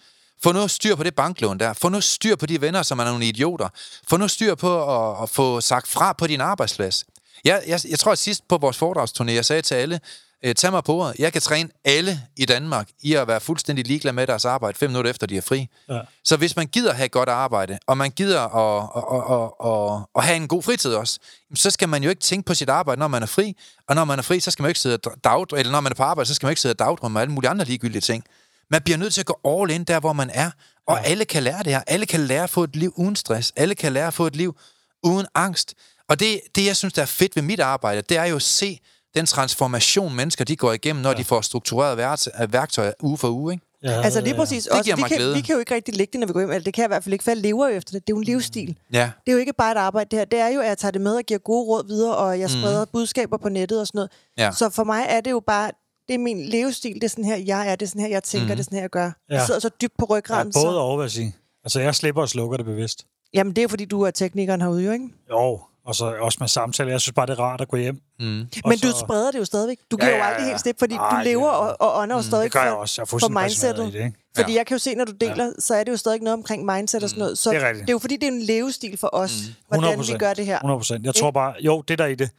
Få 0.43 0.53
nu 0.53 0.69
styr 0.69 0.95
på 0.95 1.03
det 1.03 1.15
banklån 1.15 1.61
der. 1.61 1.73
Få 1.73 1.89
nu 1.89 2.01
styr 2.01 2.37
på 2.37 2.47
de 2.47 2.61
venner, 2.61 2.83
som 2.83 2.99
er 2.99 3.05
nogle 3.05 3.25
idioter. 3.25 3.69
Få 4.09 4.17
nu 4.17 4.29
styr 4.29 4.55
på 4.55 4.97
at, 4.97 5.23
at 5.23 5.31
få 5.31 5.61
sagt 5.61 5.89
fra 5.89 6.13
på 6.13 6.27
din 6.27 6.41
arbejdsplads. 6.41 7.05
Jeg, 7.45 7.63
jeg, 7.67 7.81
jeg 7.89 7.99
tror, 7.99 8.13
at 8.13 8.19
sidst 8.19 8.49
på 8.49 8.59
vores 8.59 8.83
foredragsturné, 8.83 9.31
jeg 9.31 9.45
sagde 9.45 9.63
til 9.63 9.75
alle, 9.75 10.01
øh, 10.47 10.55
tag 10.55 10.71
mig 10.71 10.85
på 10.85 10.95
ordet. 10.95 11.15
Jeg 11.19 11.33
kan 11.33 11.43
træne 11.43 11.69
alle 11.85 12.23
i 12.37 12.45
Danmark 12.45 12.89
i 13.03 13.15
at 13.15 13.29
være 13.29 13.41
fuldstændig 13.41 13.87
ligeglad 13.87 14.13
med 14.13 14.27
deres 14.27 14.45
arbejde, 14.45 14.79
fem 14.79 14.91
minutter 14.91 15.11
efter 15.11 15.27
de 15.27 15.37
er 15.37 15.41
fri. 15.41 15.69
Ja. 15.89 16.01
Så 16.25 16.37
hvis 16.37 16.57
man 16.57 16.67
gider 16.67 16.93
have 16.93 17.09
godt 17.09 17.29
arbejde, 17.29 17.79
og 17.87 17.99
man 17.99 18.11
gider 18.11 18.41
at, 18.41 18.89
at, 18.97 19.35
at, 19.35 19.51
at, 19.73 20.07
at 20.17 20.25
have 20.25 20.37
en 20.37 20.49
god 20.49 20.63
fritid 20.63 20.95
også, 20.95 21.19
så 21.55 21.71
skal 21.71 21.89
man 21.89 22.03
jo 22.03 22.11
ikke 22.11 22.21
tænke 22.21 22.47
på 22.47 22.55
sit 22.55 22.69
arbejde, 22.69 22.99
når 22.99 23.09
man 23.09 23.23
er 23.23 23.27
fri. 23.27 23.57
Og 23.89 23.95
når 23.95 24.05
man 24.05 24.19
er 24.19 24.23
fri, 24.23 24.41
så 24.41 24.51
skal 24.51 24.63
man 24.63 24.71
ikke 24.71 24.81
sidde 24.81 24.99
og 25.05 25.13
dagdrømme, 25.25 25.61
eller 25.61 25.73
når 25.73 25.81
man 25.81 25.93
er 25.93 25.97
på 25.97 26.03
arbejde, 26.03 26.29
så 26.29 26.35
skal 26.35 26.47
man 26.47 26.51
ikke 26.51 26.61
sidde 26.61 26.73
og 26.73 26.79
dagdrømme 26.79 27.19
og 27.19 27.23
alle 27.23 27.33
mulige 27.33 27.51
andre 27.51 27.65
ligegyldige 27.65 28.01
ting. 28.01 28.25
Man 28.71 28.83
bliver 28.83 28.97
nødt 28.97 29.15
til 29.15 29.21
at 29.21 29.27
gå 29.27 29.41
all 29.45 29.71
in 29.71 29.85
der, 29.85 30.01
hvor 30.01 30.13
man 30.13 30.31
er. 30.31 30.51
Og 30.87 30.97
ja. 30.97 31.11
alle 31.11 31.25
kan 31.25 31.43
lære 31.43 31.63
det 31.63 31.73
her. 31.73 31.83
Alle 31.87 32.07
kan 32.07 32.21
lære 32.21 32.43
at 32.43 32.51
få 32.51 32.65
et 32.65 32.77
liv 32.77 32.93
uden 32.97 33.17
stress. 33.17 33.53
Alle 33.57 33.75
kan 33.75 33.93
lære 33.93 34.07
at 34.07 34.15
få 34.15 34.27
et 34.27 34.37
liv 34.37 34.57
uden 35.03 35.27
angst. 35.35 35.75
Og 36.09 36.21
det, 36.21 36.41
det 36.55 36.67
jeg 36.67 36.77
synes, 36.77 36.95
der 36.95 37.03
er 37.03 37.07
fedt 37.07 37.37
ved 37.37 37.43
mit 37.43 37.61
arbejde, 37.61 38.03
det 38.03 38.17
er 38.17 38.25
jo 38.25 38.37
at 38.37 38.43
se 38.43 38.81
den 39.17 39.27
transformation, 39.27 40.15
mennesker 40.15 40.45
de 40.45 40.57
går 40.57 40.73
igennem, 40.73 41.03
når 41.03 41.11
ja. 41.11 41.17
de 41.17 41.25
får 41.25 41.41
struktureret 41.41 41.97
værktøj- 41.99 42.47
værktøjer 42.47 42.93
uge 43.03 43.19
for 43.19 43.29
uge. 43.29 43.53
Ikke? 43.53 43.65
Ja, 43.83 44.03
Altså 44.03 44.21
lige 44.21 44.35
præcis. 44.35 44.65
Det 44.65 44.73
Også, 44.73 44.85
giver 44.85 44.97
vi, 44.97 45.01
mig 45.01 45.09
kan, 45.09 45.19
glæde. 45.19 45.35
vi 45.35 45.41
kan 45.41 45.53
jo 45.53 45.59
ikke 45.59 45.75
rigtig 45.75 45.95
ligge 45.97 46.13
det, 46.13 46.21
når 46.21 46.27
vi 46.27 46.33
går 46.33 46.41
hjem. 46.41 46.51
Eller 46.51 46.65
det 46.65 46.75
kan 46.75 46.83
jeg 46.83 46.87
i 46.89 46.91
hvert 46.91 47.05
fald 47.05 47.13
ikke, 47.13 47.23
for 47.25 47.31
jeg 47.31 47.39
lever 47.39 47.69
jo 47.69 47.75
efter 47.77 47.93
det. 47.93 48.07
Det 48.07 48.13
er 48.13 48.17
jo 48.17 48.19
en 48.19 48.25
livsstil. 48.25 48.77
Ja. 48.93 49.11
Det 49.27 49.33
er 49.33 49.33
jo 49.33 49.39
ikke 49.39 49.53
bare 49.53 49.73
et 49.73 49.77
arbejde, 49.77 50.09
det 50.11 50.19
her. 50.19 50.25
Det 50.25 50.39
er 50.39 50.49
jo, 50.49 50.61
at 50.61 50.69
jeg 50.69 50.79
tager 50.79 50.93
det 50.93 51.01
med 51.01 51.17
og 51.17 51.23
giver 51.23 51.39
gode 51.39 51.67
råd 51.67 51.87
videre, 51.87 52.17
og 52.17 52.41
jeg 52.41 52.51
spreder 52.51 52.85
mm. 52.85 52.91
budskaber 52.93 53.37
på 53.37 53.49
nettet 53.49 53.81
og 53.81 53.87
sådan 53.87 53.99
noget. 53.99 54.11
Ja. 54.39 54.53
Så 54.53 54.71
for 54.71 54.85
mig 54.85 55.07
er 55.09 55.21
det 55.21 55.31
jo 55.31 55.41
bare, 55.47 55.71
det 56.09 56.15
er 56.15 56.19
min 56.19 56.45
levestil, 56.49 56.95
det 56.95 57.05
er 57.05 57.09
sådan 57.09 57.25
her, 57.25 57.37
jeg 57.37 57.69
er, 57.69 57.77
det 57.77 57.87
er 57.87 57.89
sådan 57.89 58.01
her, 58.03 58.09
jeg 58.09 58.23
tænker, 58.23 58.47
mm. 58.47 58.51
det 58.51 58.59
er 58.59 58.65
sådan 58.65 58.77
her, 58.77 58.83
jeg 58.83 58.91
gør. 58.91 59.05
Ja. 59.05 59.11
Jeg 59.31 59.41
Ja. 59.41 59.47
sidder 59.47 59.61
så 59.61 59.71
dybt 59.81 59.95
på 59.99 60.07
ja, 60.11 60.17
ryggraden. 60.17 60.53
både 60.55 60.63
så, 60.65 60.69
og, 60.69 60.99
vil 60.99 61.05
jeg 61.05 61.11
sige. 61.11 61.35
Altså, 61.65 61.81
jeg 61.81 61.95
slipper 61.95 62.23
og 62.23 62.29
slukker 62.29 62.57
det 62.57 62.67
bevidst. 62.67 63.07
jamen, 63.35 63.51
det 63.53 63.59
er 63.59 63.63
jo 63.63 63.69
fordi, 63.69 63.85
du 63.85 64.03
er 64.03 64.11
teknikeren 64.11 64.61
herude, 64.61 64.85
jo, 64.85 64.93
ikke? 64.93 65.09
Jo, 65.31 65.61
og 65.87 65.95
så 65.95 66.05
også 66.21 66.37
med 66.41 66.49
samtaler. 66.49 66.91
Jeg 66.91 67.01
synes 67.01 67.13
bare, 67.15 67.27
det 67.27 67.33
er 67.33 67.41
rart 67.41 67.61
at 67.61 67.69
gå 67.69 67.77
hjem. 67.77 68.01
Mm. 68.21 68.25
Men 68.27 68.49
så, 68.79 68.87
du 68.87 68.93
spreder 69.07 69.31
det 69.31 69.39
jo 69.39 69.45
stadigvæk. 69.45 69.79
Du 69.91 69.97
giver 69.97 70.09
Ja, 70.11 70.17
jo 70.17 70.23
ja, 70.23 70.29
aldrig 70.29 70.43
ja. 70.45 70.49
helt 70.49 70.61
slip, 70.61 70.79
fordi 70.79 70.95
Ej, 70.95 71.19
du 71.19 71.25
lever 71.25 71.49
og, 71.49 71.77
og 71.81 72.03
ånder 72.03 72.17
jo 72.17 72.23
stadig 72.23 72.45
Det 72.45 72.53
gør 72.53 72.63
jeg 72.63 72.71
for, 72.73 72.77
også. 72.77 73.03
Jeg 73.03 73.03
er 73.03 73.19
for 73.19 73.29
mindsetet. 73.41 73.89
i 73.89 73.99
det, 73.99 74.05
ikke? 74.05 74.17
Fordi 74.37 74.53
Ja. 74.53 74.59
jeg 74.59 74.67
kan 74.67 74.75
jo 74.75 74.79
se, 74.79 74.95
når 74.95 75.05
du 75.05 75.13
deler, 75.13 75.53
så 75.59 75.75
er 75.75 75.85
det 75.85 75.93
jo 75.93 75.97
stadig 75.97 76.21
noget 76.21 76.35
omkring 76.37 76.65
mindset 76.65 77.03
og 77.03 77.09
sådan 77.11 77.19
noget. 77.21 77.39
Så 77.39 77.51
Det 77.51 77.57
er 77.63 77.69
rigtigt. 77.69 77.83
det 77.87 77.91
er 77.91 77.95
jo 77.95 77.99
fordi, 77.99 78.15
det 78.17 78.23
er 78.29 78.33
en 78.33 78.43
levestil 78.43 78.99
for 78.99 79.11
os, 79.13 79.33
hvordan 79.69 79.99
vi 79.99 80.05
100%. 80.05 80.19
gør 80.19 80.35
det 80.35 80.47
her. 80.47 80.57
100 80.57 80.79
procent. 80.79 81.05
Jeg 81.07 81.15
tror 81.15 81.31
bare, 81.31 81.55
jo, 81.61 81.81
det 81.89 81.99
der 81.99 82.05
er 82.05 82.09
i 82.09 82.15
det, 82.15 82.31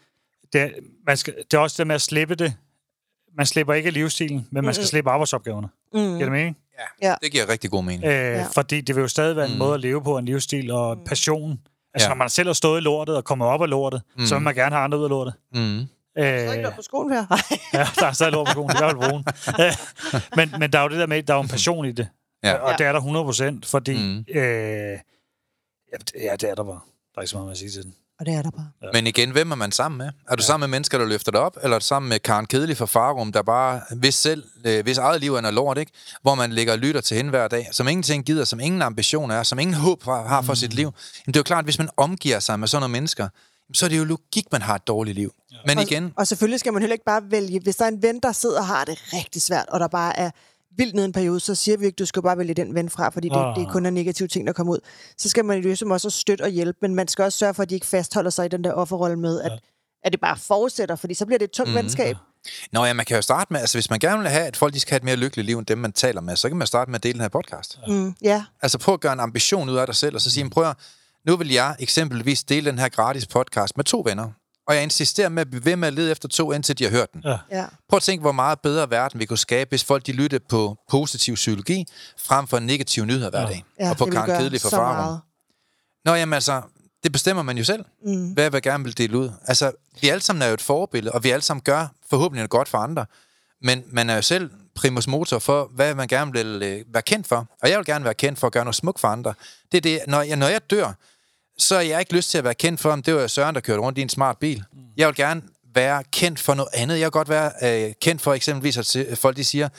det 0.53 0.61
er, 0.61 0.69
man 1.07 1.17
skal, 1.17 1.33
det 1.51 1.57
er 1.57 1.61
også 1.61 1.75
det 1.77 1.87
med 1.87 1.95
at 1.95 2.01
slippe 2.01 2.35
det. 2.35 2.53
Man 3.37 3.45
slipper 3.45 3.73
ikke 3.73 3.91
livsstilen, 3.91 4.47
men 4.51 4.65
man 4.65 4.73
skal 4.73 4.87
slippe 4.87 5.09
arbejdsopgaverne. 5.09 5.67
Mm. 5.93 5.99
Giver 5.99 6.17
det 6.19 6.31
mening? 6.31 6.57
Ja. 7.01 7.09
Ja. 7.09 7.15
Det 7.23 7.31
giver 7.31 7.49
rigtig 7.49 7.69
god 7.71 7.83
mening. 7.83 8.03
Øh, 8.05 8.11
Ja. 8.11 8.45
Fordi 8.53 8.81
det 8.81 8.95
vil 8.95 9.01
jo 9.01 9.07
stadig 9.07 9.35
være 9.35 9.49
en 9.51 9.57
måde 9.57 9.73
at 9.73 9.79
leve 9.79 10.03
på, 10.03 10.17
en 10.17 10.25
livsstil 10.25 10.71
og 10.71 10.97
passion. 11.05 11.59
Altså, 11.97 12.05
Ja. 12.07 12.09
når 12.09 12.15
man 12.15 12.29
selv 12.29 12.47
har 12.49 12.53
stået 12.53 12.79
i 12.81 12.83
lortet 12.83 13.17
og 13.17 13.23
kommet 13.23 13.47
op 13.47 13.61
af 13.61 13.69
lortet, 13.69 14.01
så 14.25 14.35
vil 14.35 14.41
man 14.43 14.55
gerne 14.55 14.75
have 14.75 14.83
andre 14.83 14.97
ud 14.99 15.03
af 15.03 15.09
lortet. 15.09 15.33
Mm. 15.53 15.59
Så 16.17 16.23
er 16.23 16.37
ikke 16.41 16.51
Øh, 16.53 16.61
noget 16.61 16.75
på 16.75 16.81
skoen 16.81 17.11
her. 17.13 17.25
ja, 17.73 17.87
der 17.99 18.05
er 18.05 18.11
stadig 18.11 18.33
lort 18.33 18.47
på 18.47 18.51
skoen, 18.51 18.69
det 18.69 18.81
er 18.81 18.93
brugen. 18.93 19.25
men, 20.35 20.59
men 20.59 20.71
der 20.73 20.79
er 20.79 20.83
jo 20.83 20.89
det 20.89 20.99
der 20.99 21.05
med, 21.07 21.23
der 21.23 21.33
er 21.33 21.37
jo 21.37 21.41
en 21.43 21.47
passion 21.47 21.85
i 21.85 21.91
det. 21.91 22.07
Ja. 22.43 22.53
Og 22.53 22.69
Ja. 22.71 22.77
det 22.77 22.85
er 22.85 22.91
der 22.91 22.99
100 22.99 23.25
procent, 23.25 23.65
fordi... 23.65 23.93
Mm. 23.97 24.25
Øh, 24.35 24.41
ja, 24.41 24.97
det- 25.99 26.11
ja, 26.21 26.35
det 26.35 26.49
er 26.49 26.55
der 26.55 26.63
bare. 26.63 26.79
Der 27.15 27.17
er 27.17 27.21
ikke 27.21 27.29
så 27.29 27.37
meget 27.37 27.51
at 27.51 27.57
sige 27.57 27.69
til 27.69 27.83
den. 27.83 27.95
Og 28.20 28.26
det 28.26 28.34
er 28.34 28.41
der 28.41 28.51
bare. 28.51 28.91
Men 28.93 29.07
igen, 29.07 29.32
hvem 29.32 29.51
er 29.51 29.55
man 29.55 29.72
sammen 29.72 29.97
med? 29.97 30.09
Er 30.30 30.36
du 30.36 30.43
sammen 30.43 30.70
med 30.70 30.76
mennesker, 30.78 30.97
der 30.97 31.05
løfter 31.05 31.32
dig 31.32 31.41
op, 31.41 31.57
eller 31.63 31.76
er 31.76 31.80
du 31.80 31.86
sammen 31.86 32.09
med 32.09 32.20
Karen 32.20 32.45
Kedelig 32.45 32.78
fra 32.78 32.86
Farum, 32.86 33.32
der 33.32 33.41
bare, 33.41 33.82
hvis 33.95 34.15
selv, 34.15 34.43
øh, 34.65 34.84
hvis 34.84 34.97
eget 34.97 35.22
liv 35.22 35.36
er 35.36 35.41
noget 35.41 35.53
lort, 35.53 35.78
ikke? 35.78 35.91
hvor 36.22 36.36
man 36.36 36.53
ligger 36.53 36.74
og 36.74 36.80
lytter 36.80 37.01
til 37.01 37.18
hende 37.18 37.30
hver 37.30 37.47
dag, 37.47 37.68
som 37.72 37.88
ingenting 37.88 38.26
gider, 38.26 38.45
som 38.45 38.59
ingen 38.59 38.82
ambition 38.82 39.32
er, 39.32 39.43
som 39.43 39.59
ingen 39.59 39.74
håb 39.74 40.03
har 40.03 40.41
for 40.41 40.53
sit 40.53 40.74
liv. 40.74 40.86
Jamen, 40.86 40.93
det 41.34 41.36
er 41.36 41.39
jo 41.39 41.43
klart, 41.43 41.59
at 41.59 41.65
hvis 41.65 41.78
man 41.78 41.89
omgiver 41.97 42.39
sig 42.39 42.59
med 42.59 42.68
sådan 42.68 42.82
nogle 42.82 42.91
mennesker, 42.91 43.28
så 43.74 43.86
er 43.86 43.89
det 43.89 43.97
jo 43.97 44.03
logik, 44.03 44.45
man 44.51 44.61
har 44.61 44.76
et 44.76 44.88
dårligt 44.88 45.15
liv. 45.15 45.32
Men 45.65 45.80
igen, 45.80 46.03
Og, 46.03 46.11
og 46.18 46.28
selvfølgelig 46.28 46.59
skal 46.59 46.74
man 46.74 46.82
heller 46.82 46.93
ikke 46.93 47.05
bare 47.05 47.22
vælge, 47.32 47.59
hvis 47.59 47.76
der 47.76 47.86
er 47.86 47.89
en 47.89 48.01
ven, 48.01 48.20
der 48.24 48.32
sidder 48.32 48.59
og 48.59 48.65
har 48.68 48.86
det 48.86 48.99
rigtig 49.13 49.41
svært, 49.41 49.65
og 49.70 49.80
der 49.80 49.88
bare 49.88 50.20
er 50.20 50.32
vildt 50.78 50.95
ned 50.95 51.05
en 51.05 51.11
periode, 51.11 51.39
så 51.39 51.55
siger 51.55 51.78
vi 51.78 51.86
ikke, 51.86 51.95
du 51.95 52.05
skal 52.05 52.21
bare 52.21 52.38
vælge 52.38 52.53
den 52.53 52.75
ven 52.75 52.89
fra, 52.89 53.09
fordi 53.09 53.30
det, 53.30 53.36
Ah. 53.38 53.55
det 53.55 53.67
kun 53.71 53.86
er 53.86 53.89
negative 53.89 54.28
ting, 54.28 54.47
der 54.47 54.53
kommer 54.53 54.73
ud. 54.73 54.80
Så 55.17 55.30
skal 55.30 55.45
man 55.45 55.57
jo 55.57 55.63
ligesom 55.63 55.91
også 55.91 56.09
støtte 56.09 56.41
og 56.41 56.49
hjælpe, 56.49 56.78
men 56.82 56.95
man 56.95 57.07
skal 57.07 57.23
også 57.25 57.38
sørge 57.38 57.53
for, 57.53 57.63
at 57.63 57.69
de 57.69 57.75
ikke 57.75 57.88
fastholder 57.88 58.30
sig 58.30 58.45
i 58.45 58.49
den 58.49 58.63
der 58.63 58.71
offerrolle 58.73 59.15
med, 59.15 59.41
at, 59.41 59.51
at 60.03 60.11
det 60.11 60.21
bare 60.21 60.38
fortsætter, 60.38 60.95
fordi 60.95 61.13
så 61.13 61.25
bliver 61.25 61.39
det 61.39 61.45
et 61.45 61.51
tungt 61.51 61.71
mm. 61.71 61.75
venskab. 61.78 62.15
Nå 62.71 62.86
ja, 62.86 62.93
man 62.93 63.05
kan 63.05 63.15
jo 63.15 63.21
starte 63.21 63.53
med, 63.53 63.59
altså 63.59 63.78
hvis 63.78 63.89
man 63.89 63.99
gerne 63.99 64.21
vil 64.21 64.30
have, 64.30 64.45
at 64.45 64.57
folk 64.57 64.73
de 64.73 64.80
skal 64.80 64.91
have 64.91 64.97
et 64.97 65.03
mere 65.03 65.15
lykkeligt 65.15 65.45
liv, 65.45 65.57
end 65.57 65.65
dem 65.65 65.78
man 65.78 65.93
taler 65.93 66.21
med, 66.21 66.36
så 66.36 66.47
kan 66.47 66.57
man 66.57 66.67
starte 66.67 66.91
med 66.91 66.99
at 66.99 67.03
dele 67.03 67.13
den 67.13 67.21
her 67.21 67.30
podcast. 67.30 67.80
Mm, 67.88 68.15
ja, 68.21 68.43
Altså 68.61 68.78
prøv 68.78 68.93
at 68.93 68.99
gøre 68.99 69.13
en 69.13 69.19
ambition 69.19 69.69
ud 69.69 69.75
af 69.75 69.86
dig 69.86 69.95
selv, 69.95 70.15
og 70.15 70.21
så 70.21 70.32
sige, 70.32 70.49
prøv 70.49 70.69
at, 70.69 70.75
nu 71.28 71.36
vil 71.36 71.51
jeg 71.51 71.75
eksempelvis 71.80 72.43
dele 72.43 72.71
den 72.71 72.80
her 72.80 72.89
gratis 72.89 73.28
podcast 73.28 73.78
med 73.78 73.86
to 73.86 74.03
venner. 74.05 74.30
Og 74.68 74.76
jeg 74.76 74.84
insisterer 74.84 75.30
med 75.30 75.41
at 75.41 75.49
blive 75.49 75.65
ved 75.65 75.76
med 75.76 75.88
at 75.88 75.93
lede 75.93 76.11
efter 76.11 76.28
to, 76.28 76.51
indtil 76.51 76.80
de 76.80 76.84
har 76.84 76.91
hørt 76.91 77.13
den. 77.13 77.22
Ja. 77.26 77.38
ja. 77.51 77.65
Prøv 77.89 77.97
at 77.97 78.03
tænke, 78.03 78.22
hvor 78.22 78.32
meget 78.32 78.59
bedre 78.59 78.89
verden 78.89 79.20
vi 79.20 79.26
kunne 79.26 79.38
skabe, 79.38 79.70
hvis 79.70 79.84
folk 79.84 80.05
de 80.05 80.11
lyttede 80.11 80.43
på 80.49 80.78
positiv 80.89 81.36
psykologi, 81.36 81.86
frem 82.18 82.47
for 82.47 82.59
negativ 82.59 83.05
nyheder 83.05 83.30
hver 83.30 83.45
dag. 83.45 83.63
ja 83.80 83.89
og 83.89 83.97
på 83.97 84.05
Karen 84.05 84.39
Kedelig 84.39 84.61
for 84.61 84.78
meget. 84.78 85.22
Nå, 86.05 86.13
jamen 86.13 86.34
altså, 86.34 86.61
det 87.03 87.11
bestemmer 87.11 87.43
man 87.43 87.57
jo 87.57 87.63
selv, 87.63 87.86
mm. 88.05 88.34
hvad 88.34 88.49
jeg 88.53 88.61
gerne 88.61 88.84
vil 88.84 88.97
dele 88.97 89.18
ud. 89.18 89.30
Altså, 89.45 89.72
vi 90.01 90.09
alle 90.09 90.22
sammen 90.22 90.41
er 90.41 90.47
jo 90.47 90.53
et 90.53 90.61
forbillede, 90.61 91.13
og 91.13 91.24
vi 91.24 91.30
alle 91.30 91.41
sammen 91.41 91.61
gør 91.61 91.88
forhåbentlig 92.09 92.39
noget 92.39 92.49
godt 92.49 92.70
for 92.70 92.78
andre. 92.78 93.05
Men 93.61 93.84
man 93.88 94.09
er 94.09 94.15
jo 94.15 94.22
selv 94.22 94.49
primus 94.76 95.07
motor 95.07 95.39
for, 95.39 95.72
hvad 95.76 95.95
man 95.95 96.07
gerne 96.07 96.32
vil 96.32 96.63
øh, 96.63 96.93
være 96.93 97.01
kendt 97.01 97.28
for. 97.28 97.47
Og 97.61 97.70
jeg 97.70 97.78
vil 97.78 97.86
gerne 97.86 98.05
være 98.05 98.13
kendt 98.13 98.39
for 98.39 98.47
at 98.47 98.53
gøre 98.53 98.63
noget 98.63 98.76
smukt 98.76 98.99
for 98.99 99.07
andre. 99.07 99.34
Det 99.72 99.78
er 99.78 99.82
det, 99.82 99.99
når 100.07 100.22
jeg, 100.22 100.36
når 100.36 100.47
jeg 100.47 100.61
dør, 100.70 100.93
så 101.57 101.75
har 101.75 101.81
jeg 101.81 101.99
ikke 101.99 102.13
lyst 102.13 102.29
til 102.29 102.37
at 102.37 102.43
være 102.43 102.55
kendt 102.55 102.79
for, 102.79 102.91
om 102.91 103.03
det 103.03 103.15
var 103.15 103.27
Søren, 103.27 103.55
der 103.55 103.61
kørte 103.61 103.81
rundt 103.81 103.97
i 103.97 104.01
en 104.01 104.09
smart 104.09 104.37
bil. 104.37 104.63
Jeg 104.97 105.07
vil 105.07 105.15
gerne 105.15 105.41
være 105.75 106.03
kendt 106.11 106.39
for 106.39 106.53
noget 106.53 106.69
andet. 106.73 106.99
Jeg 106.99 107.05
vil 107.05 107.11
godt 107.11 107.29
være 107.29 107.51
øh, 107.63 107.93
kendt 108.01 108.21
for 108.21 108.33
eksempelvis, 108.33 108.95
at 108.95 109.17
folk 109.17 109.37
de 109.37 109.43
siger, 109.43 109.69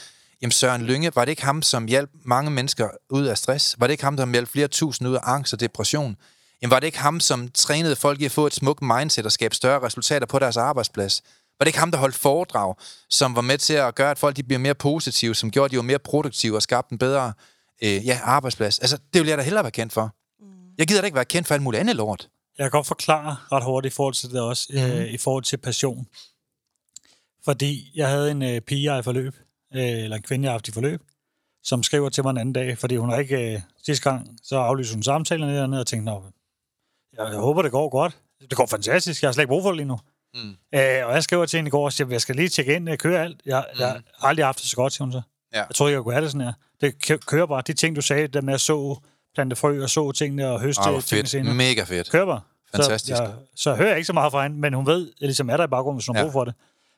jamen 0.42 0.52
Søren 0.52 0.82
Lynge, 0.82 1.12
var 1.14 1.24
det 1.24 1.30
ikke 1.30 1.44
ham, 1.44 1.62
som 1.62 1.86
hjalp 1.86 2.10
mange 2.24 2.50
mennesker 2.50 2.88
ud 3.10 3.26
af 3.26 3.38
stress? 3.38 3.76
Var 3.78 3.86
det 3.86 3.92
ikke 3.92 4.04
ham, 4.04 4.18
som 4.18 4.32
hjalp 4.32 4.48
flere 4.48 4.68
tusind 4.68 5.08
ud 5.08 5.14
af 5.14 5.20
angst 5.22 5.52
og 5.52 5.60
depression? 5.60 6.16
Jamen 6.62 6.70
var 6.70 6.80
det 6.80 6.86
ikke 6.86 6.98
ham, 6.98 7.20
som 7.20 7.48
trænede 7.48 7.96
folk 7.96 8.20
i 8.20 8.24
at 8.24 8.30
få 8.30 8.46
et 8.46 8.54
smukt 8.54 8.82
mindset 8.82 9.26
og 9.26 9.32
skabe 9.32 9.54
større 9.54 9.82
resultater 9.82 10.26
på 10.26 10.38
deres 10.38 10.56
arbejdsplads? 10.56 11.22
Var 11.58 11.64
det 11.64 11.68
ikke 11.68 11.78
ham, 11.78 11.90
der 11.90 11.98
holdt 11.98 12.14
foredrag, 12.14 12.74
som 13.10 13.36
var 13.36 13.42
med 13.42 13.58
til 13.58 13.74
at 13.74 13.94
gøre, 13.94 14.10
at 14.10 14.18
folk 14.18 14.36
de 14.36 14.42
bliver 14.42 14.58
mere 14.58 14.74
positive, 14.74 15.34
som 15.34 15.50
gjorde, 15.50 15.64
at 15.64 15.70
de 15.70 15.76
var 15.76 15.82
mere 15.82 15.98
produktive 15.98 16.56
og 16.56 16.62
skabte 16.62 16.92
en 16.92 16.98
bedre 16.98 17.32
øh, 17.82 18.06
ja, 18.06 18.20
arbejdsplads? 18.24 18.78
Altså, 18.78 18.98
det 19.12 19.20
vil 19.20 19.28
jeg 19.28 19.38
da 19.38 19.42
hellere 19.42 19.64
være 19.64 19.70
kendt 19.70 19.92
for. 19.92 20.14
Jeg 20.78 20.86
gider 20.86 21.00
da 21.00 21.04
ikke 21.04 21.14
være 21.14 21.24
kendt 21.24 21.48
for 21.48 21.54
alt 21.54 21.62
muligt 21.62 21.80
andet 21.80 21.96
lort. 21.96 22.28
Jeg 22.58 22.64
kan 22.64 22.70
godt 22.70 22.86
forklare 22.86 23.36
ret 23.52 23.64
hurtigt 23.64 23.94
i 23.94 23.96
forhold 23.96 24.14
til 24.14 24.30
det 24.30 24.40
også, 24.40 24.68
mm. 24.70 24.78
øh, 24.78 25.12
i 25.12 25.16
forhold 25.16 25.44
til 25.44 25.56
passion. 25.56 26.06
Fordi 27.44 27.92
jeg 27.94 28.08
havde 28.08 28.30
en 28.30 28.42
øh, 28.42 28.60
pige, 28.60 28.92
jeg 28.92 29.00
i 29.00 29.02
forløb, 29.02 29.34
øh, 29.74 29.82
eller 29.82 30.16
en 30.16 30.22
kvinde, 30.22 30.44
jeg 30.44 30.50
har 30.50 30.54
haft 30.54 30.68
i 30.68 30.72
forløb, 30.72 31.02
som 31.62 31.82
skriver 31.82 32.08
til 32.08 32.22
mig 32.24 32.30
en 32.30 32.38
anden 32.38 32.52
dag, 32.52 32.78
fordi 32.78 32.96
hun 32.96 33.10
har 33.10 33.18
ikke 33.18 33.54
øh, 33.54 33.60
sidste 33.84 34.10
gang, 34.10 34.38
så 34.42 34.56
aflyste 34.56 34.94
hun 34.94 35.02
samtalen 35.02 35.48
dernede, 35.48 35.80
og 35.80 35.86
tænkte, 35.86 36.12
jeg, 36.12 36.20
jeg 37.18 37.38
håber, 37.38 37.62
det 37.62 37.70
går 37.70 37.88
godt. 37.88 38.18
Det 38.40 38.56
går 38.56 38.66
fantastisk, 38.66 39.22
jeg 39.22 39.28
har 39.28 39.32
slet 39.32 39.42
ikke 39.42 39.50
brug 39.50 39.62
for 39.62 39.70
det 39.70 39.76
lige 39.76 39.86
nu. 39.88 39.98
Mm. 40.34 40.50
Øh, 40.50 41.06
og 41.06 41.14
jeg 41.14 41.22
skriver 41.22 41.46
til 41.46 41.58
hende 41.58 41.68
i 41.68 41.70
går 41.70 41.84
og 41.84 41.92
siger, 41.92 42.08
jeg 42.08 42.20
skal 42.20 42.36
lige 42.36 42.48
tjekke 42.48 42.74
ind, 42.74 42.88
jeg 42.88 42.98
kører 42.98 43.24
alt. 43.24 43.40
Jeg, 43.46 43.66
mm. 43.74 43.80
jeg 43.80 43.88
har 43.88 44.28
aldrig 44.28 44.46
haft 44.46 44.58
det 44.58 44.66
så 44.66 44.76
godt, 44.76 44.92
siger 44.92 45.04
hun 45.04 45.12
så. 45.12 45.22
Ja. 45.54 45.58
Jeg 45.58 45.74
tror 45.74 45.88
ikke, 45.88 45.96
jeg 45.96 46.02
kunne 46.02 46.14
have 46.14 46.22
det 46.22 46.32
sådan 46.32 46.46
her. 46.46 46.52
Det 46.80 47.26
kører 47.26 47.46
bare. 47.46 47.62
De 47.66 47.72
ting, 47.72 47.96
du 47.96 48.00
sagde, 48.02 48.28
der 48.28 48.40
med 48.40 48.54
at 48.54 48.60
så 48.60 48.98
plante 49.39 49.57
frø 49.57 49.82
og 49.82 49.91
så 49.91 50.12
tingene 50.12 50.49
og 50.49 50.61
høste 50.61 50.80
oh, 50.80 51.03
tingene 51.03 51.28
senere. 51.28 51.55
Mega 51.55 51.82
fedt. 51.82 52.11
Kører 52.11 52.26
bare. 52.26 52.41
Fantastisk. 52.74 53.16
Så, 53.16 53.22
jeg, 53.22 53.32
så 53.55 53.74
hører 53.74 53.89
jeg 53.89 53.97
ikke 53.97 54.07
så 54.07 54.12
meget 54.12 54.32
fra 54.32 54.43
hende, 54.43 54.59
men 54.59 54.74
hun 54.74 54.86
ved, 54.86 55.09
at 55.09 55.20
jeg 55.20 55.26
ligesom 55.26 55.51
er 55.51 55.57
der 55.57 55.64
i 55.64 55.68
baggrunden, 55.68 55.97
hvis 55.97 56.07
hun 56.07 56.16
har 56.16 56.22
ja. 56.22 56.26
brug 56.26 56.32
for 56.32 56.45
det. 56.45 56.55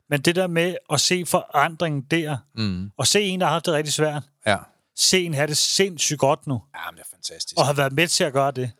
Men 0.08 0.20
det 0.20 0.36
der 0.36 0.46
med 0.46 0.74
at 0.92 1.00
se 1.00 1.26
forandringen 1.26 2.02
der, 2.02 2.36
mm. 2.54 2.90
og 2.96 3.06
se 3.06 3.22
en, 3.22 3.40
der 3.40 3.46
har 3.46 3.52
haft 3.52 3.66
det 3.66 3.74
rigtig 3.74 3.92
svært, 3.92 4.22
ja. 4.46 4.56
se 4.96 5.24
en 5.24 5.34
have 5.34 5.46
det 5.46 5.56
sindssygt 5.56 6.18
godt 6.18 6.46
nu, 6.46 6.62
ja, 6.74 6.90
men 6.90 6.96
det 6.96 7.04
er 7.04 7.08
fantastisk. 7.10 7.58
og 7.58 7.66
har 7.66 7.72
været 7.72 7.92
med 7.92 8.08
til 8.08 8.24
at 8.24 8.32
gøre 8.32 8.50
det, 8.50 8.70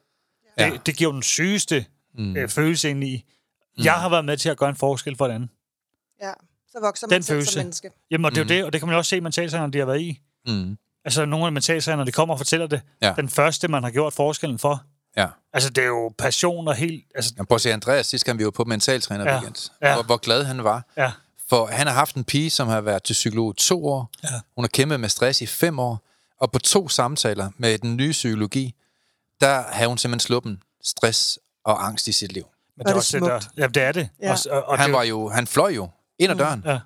ja. 0.59 0.71
det, 0.71 0.87
det 0.87 0.97
giver 0.97 1.13
den 1.13 1.23
sygeste 1.23 1.87
mm. 2.15 2.37
øh, 2.37 2.49
følelse 2.49 2.91
ind 2.91 3.05
i. 3.05 3.25
Mm. 3.79 3.85
Jeg 3.85 3.95
har 3.95 4.09
været 4.09 4.25
med 4.25 4.37
til 4.37 4.49
at 4.49 4.57
gøre 4.57 4.69
en 4.69 4.77
forskel 4.77 5.17
for 5.17 5.29
den 5.29 5.51
Ja, 6.23 6.33
så 6.69 6.79
vokser 6.81 7.07
man 7.07 7.15
den 7.15 7.23
selv 7.23 7.35
følelse. 7.35 7.53
som 7.53 7.61
menneske. 7.61 7.91
Jamen, 8.11 8.25
og 8.25 8.31
det 8.31 8.39
er 8.39 8.45
mm. 8.45 8.51
jo 8.51 8.57
det, 8.57 8.65
og 8.65 8.73
det 8.73 8.81
kan 8.81 8.89
man 8.89 8.97
også 8.97 9.09
se 9.09 9.17
i 9.17 9.21
mentalsagerne, 9.21 9.73
de 9.73 9.79
har 9.79 9.87
været 9.87 10.01
i. 10.01 10.21
Mm. 10.47 10.79
Altså, 11.05 11.25
nogle 11.25 11.47
af 11.47 11.53
mentalsagerne, 11.53 12.01
når 12.01 12.05
de 12.05 12.13
kommer 12.13 12.35
og 12.35 12.39
fortæller 12.39 12.67
det, 12.67 12.81
ja. 13.03 13.13
den 13.17 13.29
første, 13.29 13.69
man 13.69 13.83
har 13.83 13.91
gjort 13.91 14.13
forskellen 14.13 14.59
for, 14.59 14.85
Ja. 15.17 15.27
Altså, 15.53 15.71
det 15.71 15.85
er 15.85 15.89
jo 15.89 16.13
passion 16.19 16.69
og 16.69 16.75
helt... 16.75 17.05
Altså... 17.15 17.33
Jamen, 17.37 17.47
prøv 17.47 17.55
at 17.55 17.61
se, 17.61 17.73
Andreas, 17.73 18.07
sidst 18.07 18.25
kan 18.25 18.39
vi 18.39 18.43
jo 18.43 18.51
på 18.51 18.65
mentaltræner 18.65 19.25
ja. 19.25 19.33
weekend. 19.33 19.71
Ja. 19.83 19.95
Hvor, 19.95 20.03
hvor 20.03 20.17
glad 20.17 20.45
han 20.45 20.65
var. 20.65 20.85
Ja. 20.97 21.13
For 21.49 21.67
han 21.67 21.87
har 21.87 21.95
haft 21.95 22.17
en 22.17 22.25
pige, 22.25 22.51
som 22.51 22.69
har 22.69 22.81
været 22.81 23.03
til 23.03 23.13
psykolog 23.13 23.57
to 23.57 23.87
år. 23.87 24.11
Ja. 24.23 24.29
Hun 24.55 24.65
har 24.65 24.69
kæmpet 24.69 25.01
med 25.01 25.09
stress 25.09 25.41
i 25.41 25.47
fem 25.47 25.79
år. 25.79 26.01
Og 26.41 26.53
på 26.53 26.59
to 26.59 26.89
samtaler 26.89 27.51
med 27.59 27.79
den 27.79 27.97
nye 27.97 28.13
psykologi, 28.13 28.75
der 29.41 29.63
har 29.73 29.87
hun 29.87 29.99
simpelthen 29.99 30.21
sluppet 30.27 30.59
stress 30.85 31.39
og 31.65 31.87
angst 31.87 32.09
i 32.09 32.13
sit 32.13 32.33
liv. 32.33 32.45
Men 32.77 32.87
det 32.87 32.93
er, 32.93 32.97
også 32.97 33.19
det, 33.19 33.27
der, 33.27 33.41
ja, 33.57 33.67
det 33.67 33.83
er 33.83 33.93
det. 33.93 34.09
Ja. 34.23 34.37
Og, 34.51 34.63
og 34.69 34.79
han, 34.79 34.93
var 34.93 35.03
jo, 35.03 35.29
han 35.29 35.47
fløj 35.47 35.71
jo 35.71 35.89
ind 36.19 36.31
ad 36.31 36.35
mm, 36.35 36.39
døren. 36.39 36.63
Ja. 36.67 36.79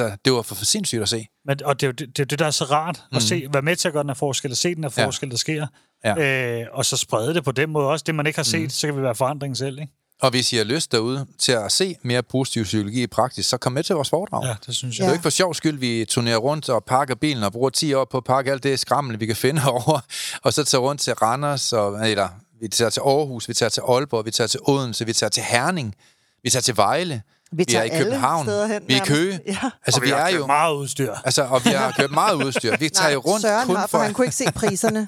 Altså, 0.00 0.16
det 0.24 0.32
var 0.32 0.42
for, 0.42 0.54
for 0.54 0.64
sindssygt 0.64 1.02
at 1.02 1.08
se. 1.08 1.26
Men, 1.44 1.64
og 1.64 1.80
det 1.80 1.86
er 1.86 1.88
jo 1.88 1.92
det, 1.92 2.16
det, 2.16 2.30
det, 2.30 2.38
der 2.38 2.46
er 2.46 2.50
så 2.50 2.64
rart 2.64 2.96
at 2.96 3.04
mm. 3.12 3.20
se, 3.20 3.46
være 3.52 3.62
med 3.62 3.76
til 3.76 3.88
at 3.88 3.94
gøre 3.94 4.02
den 4.02 4.10
her 4.10 4.14
forskel, 4.14 4.50
at 4.50 4.56
se 4.56 4.74
den 4.74 4.84
her 4.84 4.90
forskel, 4.90 5.26
ja. 5.26 5.30
der 5.30 5.36
sker. 5.36 5.66
Ja. 6.04 6.60
Øh, 6.60 6.66
og 6.72 6.84
så 6.84 6.96
sprede 6.96 7.34
det 7.34 7.44
på 7.44 7.52
den 7.52 7.70
måde 7.70 7.88
også. 7.88 8.02
Det, 8.06 8.14
man 8.14 8.26
ikke 8.26 8.38
har 8.38 8.44
set, 8.44 8.62
mm. 8.62 8.70
så 8.70 8.86
kan 8.86 8.96
vi 8.96 9.02
være 9.02 9.14
forandring 9.14 9.56
selv, 9.56 9.78
ikke? 9.80 9.92
Og 10.22 10.30
hvis 10.30 10.52
I 10.52 10.56
har 10.56 10.64
lyst 10.64 10.92
derude 10.92 11.26
til 11.38 11.52
at 11.52 11.72
se 11.72 11.96
mere 12.02 12.22
positiv 12.22 12.64
psykologi 12.64 13.02
i 13.02 13.06
praksis, 13.06 13.46
så 13.46 13.56
kom 13.56 13.72
med 13.72 13.82
til 13.82 13.94
vores 13.94 14.10
foredrag. 14.10 14.44
Ja, 14.44 14.54
det 14.66 14.74
synes 14.74 14.98
jeg. 14.98 15.02
Det 15.02 15.06
er 15.06 15.12
jo 15.12 15.14
ikke 15.14 15.22
for 15.22 15.30
sjov 15.30 15.54
skyld, 15.54 15.78
vi 15.78 16.04
turnerer 16.08 16.36
rundt 16.36 16.68
og 16.68 16.84
pakker 16.84 17.14
bilen 17.14 17.42
og 17.42 17.52
bruger 17.52 17.70
10 17.70 17.94
år 17.94 18.04
på 18.04 18.16
at 18.16 18.24
pakke 18.24 18.52
alt 18.52 18.62
det 18.62 18.78
skrammel, 18.78 19.20
vi 19.20 19.26
kan 19.26 19.36
finde 19.36 19.62
over, 19.70 20.00
og 20.42 20.52
så 20.52 20.64
tager 20.64 20.82
rundt 20.82 21.00
til 21.00 21.14
Randers, 21.14 21.72
og, 21.72 22.08
eller 22.08 22.28
vi 22.60 22.68
tager 22.68 22.90
til 22.90 23.00
Aarhus, 23.00 23.48
vi 23.48 23.54
tager 23.54 23.70
til 23.70 23.82
Aalborg, 23.88 24.26
vi 24.26 24.30
tager 24.30 24.48
til 24.48 24.60
Odense, 24.68 25.06
vi 25.06 25.12
tager 25.12 25.30
til 25.30 25.42
Herning, 25.42 25.94
vi 26.42 26.50
tager 26.50 26.62
til 26.62 26.76
Vejle, 26.76 27.22
vi, 27.52 27.64
vi 27.68 27.74
er 27.74 27.82
i 27.82 27.88
København. 27.88 28.46
Hen, 28.46 28.82
vi 28.86 28.94
er 28.94 28.96
i 28.96 29.06
Køge. 29.06 29.40
Ja. 29.46 29.56
Altså, 29.86 30.00
og 30.00 30.02
vi, 30.02 30.06
vi 30.06 30.10
har 30.12 30.18
er 30.18 30.30
jo 30.30 30.46
meget 30.46 30.74
udstyr. 30.74 31.14
Altså, 31.24 31.42
og 31.42 31.64
vi 31.64 31.70
har 31.70 31.94
købt 31.98 32.12
meget 32.12 32.34
udstyr. 32.34 32.76
Vi 32.76 32.88
tager 32.98 33.08
Nej, 33.08 33.16
rundt 33.16 33.42
Søren 33.42 33.66
kun 33.66 33.76
har, 33.76 33.86
for... 33.86 33.98
han 33.98 34.14
kunne 34.14 34.24
ikke 34.24 34.36
se 34.36 34.44
priserne. 34.54 34.98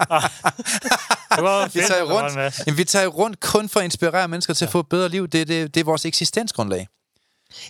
det 1.36 1.42
var 1.44 1.68
vi, 1.72 1.80
tager 1.80 2.02
rundt, 2.02 2.58
jamen, 2.66 2.78
vi 2.78 2.84
tager 2.84 3.06
rundt 3.06 3.40
kun 3.40 3.68
for 3.68 3.80
at 3.80 3.84
inspirere 3.84 4.28
mennesker 4.28 4.54
til 4.54 4.64
at 4.64 4.70
få 4.70 4.80
et 4.80 4.88
bedre 4.88 5.08
liv. 5.08 5.28
Det, 5.28 5.48
det, 5.48 5.74
det 5.74 5.80
er 5.80 5.84
vores 5.84 6.04
eksistensgrundlag. 6.04 6.88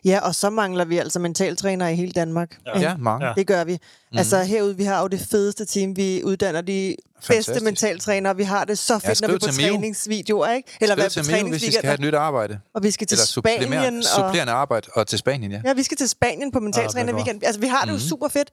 Ja, 0.05 0.21
og 0.21 0.35
så 0.35 0.51
mangler 0.51 0.85
vi 0.85 0.99
altså 0.99 1.19
mentaltrænere 1.19 1.93
i 1.93 1.97
hele 1.97 2.13
Danmark. 2.13 2.59
Ja, 2.67 2.81
ja 2.81 2.97
mange. 2.97 3.27
Det 3.37 3.47
gør 3.47 3.65
vi. 3.65 3.73
Mm. 4.13 4.19
Altså 4.19 4.43
herude, 4.43 4.77
vi 4.77 4.85
har 4.85 5.01
jo 5.01 5.09
det 5.09 5.21
fedeste 5.21 5.65
team. 5.65 5.97
Vi 5.97 6.23
uddanner 6.25 6.61
de 6.61 6.97
Fantastisk. 7.15 7.49
bedste 7.49 7.65
mentaltrænere. 7.65 8.37
Vi 8.37 8.43
har 8.43 8.65
det 8.65 8.79
så 8.79 8.99
fedt, 8.99 9.21
ja, 9.21 9.27
når 9.27 9.35
vi 9.35 9.35
er 9.35 9.49
på 9.49 9.53
træningsvideoer, 9.53 10.49
ikke? 10.49 10.77
Eller 10.81 10.95
hvad 10.95 11.25
på 11.25 11.31
Mio, 11.31 11.49
hvis 11.49 11.67
vi 11.67 11.73
skal 11.73 11.85
have 11.85 11.95
et 11.95 12.01
nyt 12.01 12.15
arbejde. 12.15 12.61
Og 12.75 12.83
vi 12.83 12.91
skal 12.91 13.07
til 13.07 13.17
Eller 13.17 13.27
Spanien. 13.27 13.99
Og... 13.99 14.05
supplerende 14.05 14.53
arbejde 14.53 14.89
og 14.95 15.07
til 15.07 15.19
Spanien, 15.19 15.53
ja. 15.53 15.61
Ja, 15.65 15.73
vi 15.73 15.83
skal 15.83 15.97
til 15.97 16.09
Spanien 16.09 16.53
på 16.53 16.61
mentaltræner 16.61 17.13
ah, 17.13 17.17
weekend. 17.17 17.45
Altså, 17.45 17.61
vi 17.61 17.67
har 17.67 17.81
det 17.81 17.89
mm. 17.89 17.99
jo 17.99 18.09
super 18.09 18.29
fedt. 18.29 18.51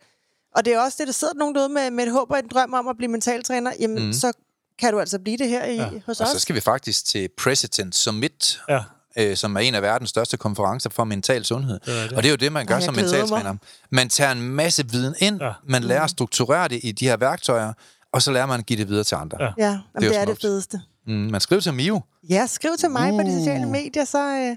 Og 0.55 0.65
det 0.65 0.73
er 0.73 0.79
også 0.79 0.95
det, 0.99 1.07
der 1.07 1.13
sidder 1.13 1.33
nogen 1.33 1.55
derude 1.55 1.69
med, 1.69 1.91
med 1.91 2.03
et 2.03 2.11
håb 2.11 2.31
og 2.31 2.39
en 2.39 2.47
drøm 2.47 2.73
om 2.73 2.87
at 2.87 2.97
blive 2.97 3.11
mentaltræner. 3.11 3.71
Jamen, 3.79 4.05
mm. 4.05 4.13
så 4.13 4.33
kan 4.79 4.93
du 4.93 4.99
altså 4.99 5.19
blive 5.19 5.37
det 5.37 5.49
her 5.49 5.65
i, 5.65 5.75
ja. 5.75 5.89
hos 6.05 6.21
os. 6.21 6.21
Og 6.21 6.27
så 6.27 6.39
skal 6.39 6.55
vi 6.55 6.61
faktisk 6.61 7.05
til 7.05 7.29
President 7.37 7.95
Summit 7.95 8.59
ja 8.69 8.79
øh, 9.17 9.37
som 9.37 9.55
er 9.55 9.59
en 9.59 9.75
af 9.75 9.81
verdens 9.81 10.09
største 10.09 10.37
konferencer 10.37 10.89
for 10.89 11.03
mental 11.03 11.45
sundhed. 11.45 11.79
Det 11.85 12.09
det. 12.09 12.11
Og 12.11 12.23
det 12.23 12.29
er 12.29 12.31
jo 12.31 12.35
det, 12.35 12.51
man 12.51 12.65
gør 12.65 12.75
Ej, 12.75 12.81
som 12.81 12.95
mentaltræner. 12.95 13.55
Man 13.89 14.09
tager 14.09 14.31
en 14.31 14.41
masse 14.41 14.89
viden 14.91 15.15
ind, 15.19 15.41
ja. 15.41 15.51
man 15.63 15.83
lærer 15.83 16.03
at 16.03 16.09
strukturere 16.09 16.67
det 16.67 16.79
i 16.83 16.91
de 16.91 17.07
her 17.07 17.17
værktøjer, 17.17 17.73
og 18.13 18.21
så 18.21 18.31
lærer 18.31 18.45
man 18.45 18.59
at 18.59 18.65
give 18.65 18.79
det 18.79 18.89
videre 18.89 19.03
til 19.03 19.15
andre. 19.15 19.37
Ja, 19.41 19.53
ja 19.57 19.69
det, 19.69 19.79
er, 19.95 19.99
det 19.99 20.17
er 20.17 20.25
det 20.25 20.41
fedeste. 20.41 20.81
Mm, 21.07 21.13
man 21.13 21.41
skriver 21.41 21.61
til 21.61 21.73
Mio. 21.73 22.01
Ja, 22.29 22.47
skriv 22.47 22.71
til 22.79 22.89
mig 22.89 23.13
uh. 23.13 23.19
på 23.19 23.27
de 23.27 23.37
sociale 23.39 23.65
uh. 23.65 23.71
medier, 23.71 24.05
så... 24.05 24.37
Øh 24.37 24.55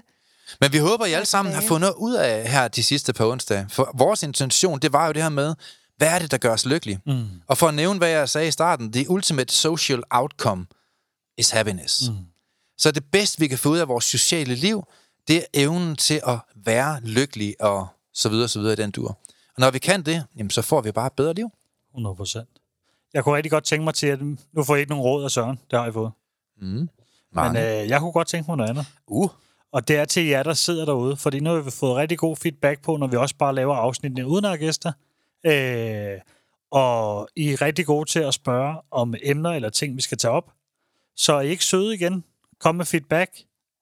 men 0.61 0.73
vi 0.73 0.77
håber, 0.77 1.03
at 1.03 1.09
I 1.09 1.13
alle 1.13 1.25
sammen 1.25 1.53
har 1.53 1.61
fundet 1.61 1.93
ud 1.97 2.13
af 2.13 2.49
her 2.49 2.67
de 2.67 2.83
sidste 2.83 3.13
par 3.13 3.25
onsdage. 3.25 3.67
For 3.69 3.91
vores 3.97 4.23
intention, 4.23 4.79
det 4.79 4.93
var 4.93 5.07
jo 5.07 5.11
det 5.11 5.21
her 5.21 5.29
med, 5.29 5.55
hvad 5.97 6.07
er 6.07 6.19
det, 6.19 6.31
der 6.31 6.37
gør 6.37 6.53
os 6.53 6.65
lykkelige? 6.65 6.99
Mm. 7.05 7.25
Og 7.47 7.57
for 7.57 7.67
at 7.67 7.73
nævne, 7.73 7.97
hvad 7.97 8.09
jeg 8.09 8.29
sagde 8.29 8.47
i 8.47 8.51
starten, 8.51 8.91
the 8.91 9.09
ultimate 9.09 9.53
social 9.53 10.03
outcome 10.11 10.65
is 11.37 11.49
happiness. 11.49 12.09
Mm. 12.09 12.15
Så 12.77 12.91
det 12.91 13.03
bedste, 13.11 13.39
vi 13.39 13.47
kan 13.47 13.57
få 13.57 13.69
ud 13.69 13.77
af 13.77 13.87
vores 13.87 14.05
sociale 14.05 14.55
liv, 14.55 14.83
det 15.27 15.37
er 15.37 15.45
evnen 15.53 15.95
til 15.95 16.21
at 16.27 16.39
være 16.55 17.01
lykkelig 17.01 17.55
og 17.61 17.87
så 18.13 18.29
videre, 18.29 18.47
så 18.47 18.59
videre 18.59 18.73
i 18.73 18.75
den 18.75 18.91
dur. 18.91 19.07
Og 19.55 19.59
når 19.59 19.71
vi 19.71 19.79
kan 19.79 20.01
det, 20.01 20.25
jamen, 20.37 20.49
så 20.49 20.61
får 20.61 20.81
vi 20.81 20.91
bare 20.91 21.07
et 21.07 21.13
bedre 21.13 21.33
liv. 21.33 21.49
100 21.91 22.15
procent. 22.15 22.49
Jeg 23.13 23.23
kunne 23.23 23.35
rigtig 23.35 23.51
godt 23.51 23.63
tænke 23.63 23.83
mig 23.83 23.93
til, 23.93 24.07
at 24.07 24.19
nu 24.53 24.63
får 24.63 24.75
I 24.75 24.79
ikke 24.79 24.89
nogen 24.89 25.03
råd 25.03 25.23
af 25.23 25.31
Søren. 25.31 25.59
Det 25.71 25.79
har 25.79 25.87
I 25.87 25.91
fået. 25.91 26.11
Mm. 26.61 26.89
Men 27.31 27.57
øh, 27.57 27.89
jeg 27.89 27.99
kunne 27.99 28.11
godt 28.11 28.27
tænke 28.27 28.51
mig 28.51 28.57
noget 28.57 28.69
andet. 28.69 28.85
Uh. 29.07 29.29
Og 29.71 29.87
det 29.87 29.95
er 29.95 30.05
til 30.05 30.25
jer, 30.25 30.43
der 30.43 30.53
sidder 30.53 30.85
derude. 30.85 31.17
Fordi 31.17 31.39
nu 31.39 31.49
har 31.49 31.61
vi 31.61 31.71
fået 31.71 31.95
rigtig 31.95 32.17
god 32.17 32.37
feedback 32.37 32.81
på, 32.81 32.97
når 32.97 33.07
vi 33.07 33.17
også 33.17 33.35
bare 33.35 33.55
laver 33.55 33.75
afsnittene 33.75 34.27
uden 34.27 34.57
gæster. 34.59 34.91
Øh, 35.45 36.19
og 36.71 37.27
I 37.35 37.49
er 37.53 37.61
rigtig 37.61 37.85
gode 37.85 38.09
til 38.09 38.19
at 38.19 38.33
spørge 38.33 38.75
om 38.91 39.15
emner 39.23 39.49
eller 39.49 39.69
ting, 39.69 39.95
vi 39.95 40.01
skal 40.01 40.17
tage 40.17 40.31
op. 40.31 40.51
Så 41.15 41.33
er 41.33 41.41
I 41.41 41.49
ikke 41.49 41.65
søde 41.65 41.95
igen 41.95 42.23
Kom 42.59 42.75
med 42.75 42.85
feedback. 42.85 43.31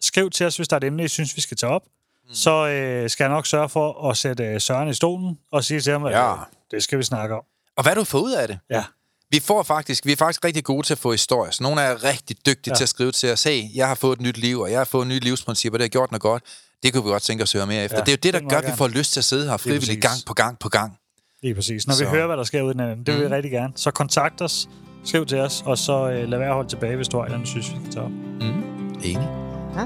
Skriv 0.01 0.29
til 0.29 0.45
os, 0.45 0.55
hvis 0.55 0.67
der 0.67 0.75
er 0.75 0.77
et 0.77 0.83
emne, 0.83 1.03
I 1.03 1.07
synes, 1.07 1.35
vi 1.35 1.41
skal 1.41 1.57
tage 1.57 1.69
op. 1.69 1.81
Mm. 2.27 2.33
Så 2.33 2.67
øh, 2.67 3.09
skal 3.09 3.23
jeg 3.23 3.31
nok 3.31 3.47
sørge 3.47 3.69
for 3.69 4.09
at 4.09 4.17
sætte 4.17 4.43
øh, 4.43 4.61
Søren 4.61 4.89
i 4.89 4.93
stolen 4.93 5.39
og 5.51 5.63
sige 5.63 5.81
til 5.81 5.91
ham, 5.91 6.05
at 6.05 6.11
ja. 6.11 6.33
Øh, 6.33 6.39
det 6.71 6.83
skal 6.83 6.97
vi 6.97 7.03
snakke 7.03 7.35
om. 7.35 7.41
Og 7.77 7.83
hvad 7.83 7.95
du 7.95 8.03
får 8.03 8.19
ud 8.19 8.31
af 8.31 8.47
det? 8.47 8.59
Ja. 8.69 8.83
Vi, 9.29 9.39
får 9.39 9.63
faktisk, 9.63 10.05
vi 10.05 10.11
er 10.11 10.15
faktisk 10.15 10.45
rigtig 10.45 10.63
gode 10.63 10.87
til 10.87 10.93
at 10.93 10.97
få 10.97 11.11
historier. 11.11 11.51
Så 11.51 11.63
nogle 11.63 11.81
er 11.81 12.03
rigtig 12.03 12.45
dygtige 12.45 12.71
ja. 12.71 12.75
til 12.75 12.83
at 12.83 12.89
skrive 12.89 13.11
til 13.11 13.31
os, 13.31 13.43
hey, 13.43 13.75
jeg 13.75 13.87
har 13.87 13.95
fået 13.95 14.15
et 14.15 14.21
nyt 14.21 14.37
liv, 14.37 14.59
og 14.59 14.71
jeg 14.71 14.79
har 14.79 14.85
fået 14.85 15.07
nye 15.07 15.19
livsprincipper, 15.19 15.77
det 15.77 15.83
har 15.83 15.89
gjort 15.89 16.11
noget 16.11 16.21
godt. 16.21 16.43
Det 16.83 16.93
kunne 16.93 17.03
vi 17.03 17.09
godt 17.09 17.23
tænke 17.23 17.43
os 17.43 17.55
at 17.55 17.59
høre 17.59 17.67
mere 17.67 17.83
efter. 17.83 17.97
Ja, 17.97 18.03
det 18.03 18.07
er 18.07 18.11
jo 18.11 18.19
det, 18.23 18.33
der 18.33 18.49
gør, 18.49 18.57
at 18.57 18.71
vi 18.71 18.77
får 18.77 18.87
lyst 18.87 19.13
til 19.13 19.19
at 19.19 19.23
sidde 19.23 19.49
her 19.49 19.57
frivilligt 19.57 20.01
gang 20.01 20.17
på 20.25 20.33
gang 20.33 20.59
på 20.59 20.69
gang. 20.69 20.97
Lige 21.41 21.55
præcis. 21.55 21.87
Når 21.87 21.93
så. 21.93 22.03
vi 22.03 22.09
hører, 22.09 22.27
hvad 22.27 22.37
der 22.37 22.43
sker 22.43 22.61
uden 22.61 22.79
den, 22.79 22.89
det 22.89 23.07
vil 23.07 23.15
mm. 23.15 23.21
vi 23.21 23.35
rigtig 23.35 23.51
gerne. 23.51 23.73
Så 23.75 23.91
kontakt 23.91 24.41
os, 24.41 24.69
skriv 25.03 25.25
til 25.25 25.39
os, 25.39 25.63
og 25.65 25.77
så 25.77 26.11
øh, 26.11 26.29
lad 26.29 26.37
være 26.37 26.47
at 26.49 26.53
holde 26.53 26.69
tilbage, 26.69 26.95
hvis 26.95 27.07
du 27.07 27.17
har 27.17 27.23
eller 27.23 27.35
andet, 27.35 27.49
synes, 27.49 27.71
vi 27.71 27.77
kan 27.83 27.91
tage 27.91 28.05
op. 28.05 28.11
Mm. 28.11 28.63
Enig. 29.03 29.29
Ja. 29.75 29.85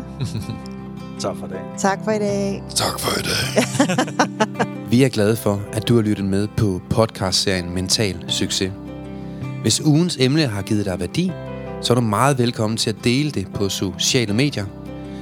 tak 1.20 1.36
for 1.38 1.46
i 1.46 1.50
dag. 1.50 1.62
Tak 1.78 2.00
for 2.04 2.12
i 2.12 2.20
dag. 2.20 2.64
Tak 2.76 3.00
for 3.00 3.20
i 3.20 3.24
dag. 3.24 4.68
Vi 4.92 5.04
er 5.04 5.10
glade 5.10 5.36
for, 5.36 5.62
at 5.74 5.88
du 5.88 5.96
har 5.96 6.02
lyttet 6.02 6.26
med 6.26 6.48
på 6.58 6.82
podcastserien 6.90 7.74
Mental 7.74 8.26
Succes. 8.28 8.72
Hvis 9.62 9.82
ugens 9.82 10.18
emne 10.20 10.48
har 10.48 10.62
givet 10.62 10.86
dig 10.86 11.00
værdi, 11.00 11.32
så 11.82 11.94
er 11.94 11.96
du 11.96 12.02
meget 12.02 12.38
velkommen 12.38 12.78
til 12.78 12.90
at 12.90 12.96
dele 13.04 13.32
det 13.32 13.48
på 13.54 13.70
sociale 13.70 14.34
medier. 14.34 14.66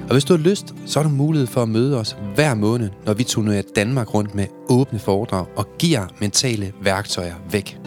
Og 0.07 0.11
hvis 0.11 0.23
du 0.23 0.33
har 0.33 0.43
lyst, 0.43 0.73
så 0.85 0.99
har 0.99 1.09
du 1.09 1.15
mulighed 1.15 1.47
for 1.47 1.61
at 1.61 1.69
møde 1.69 1.99
os 1.99 2.17
hver 2.35 2.53
måned, 2.53 2.89
når 3.05 3.13
vi 3.13 3.23
turnerer 3.23 3.61
Danmark 3.75 4.13
rundt 4.13 4.35
med 4.35 4.45
åbne 4.69 4.99
foredrag 4.99 5.45
og 5.55 5.67
giver 5.79 6.07
mentale 6.19 6.73
værktøjer 6.81 7.35
væk. 7.51 7.79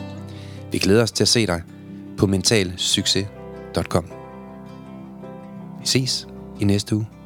Vi 0.72 0.78
glæder 0.78 1.02
os 1.02 1.12
til 1.12 1.24
at 1.24 1.28
se 1.28 1.46
dig 1.46 1.62
på 2.18 2.26
mentalsucces.com. 2.26 4.04
Vi 5.80 5.86
ses 5.86 6.28
i 6.60 6.64
næste 6.64 6.96
uge. 6.96 7.17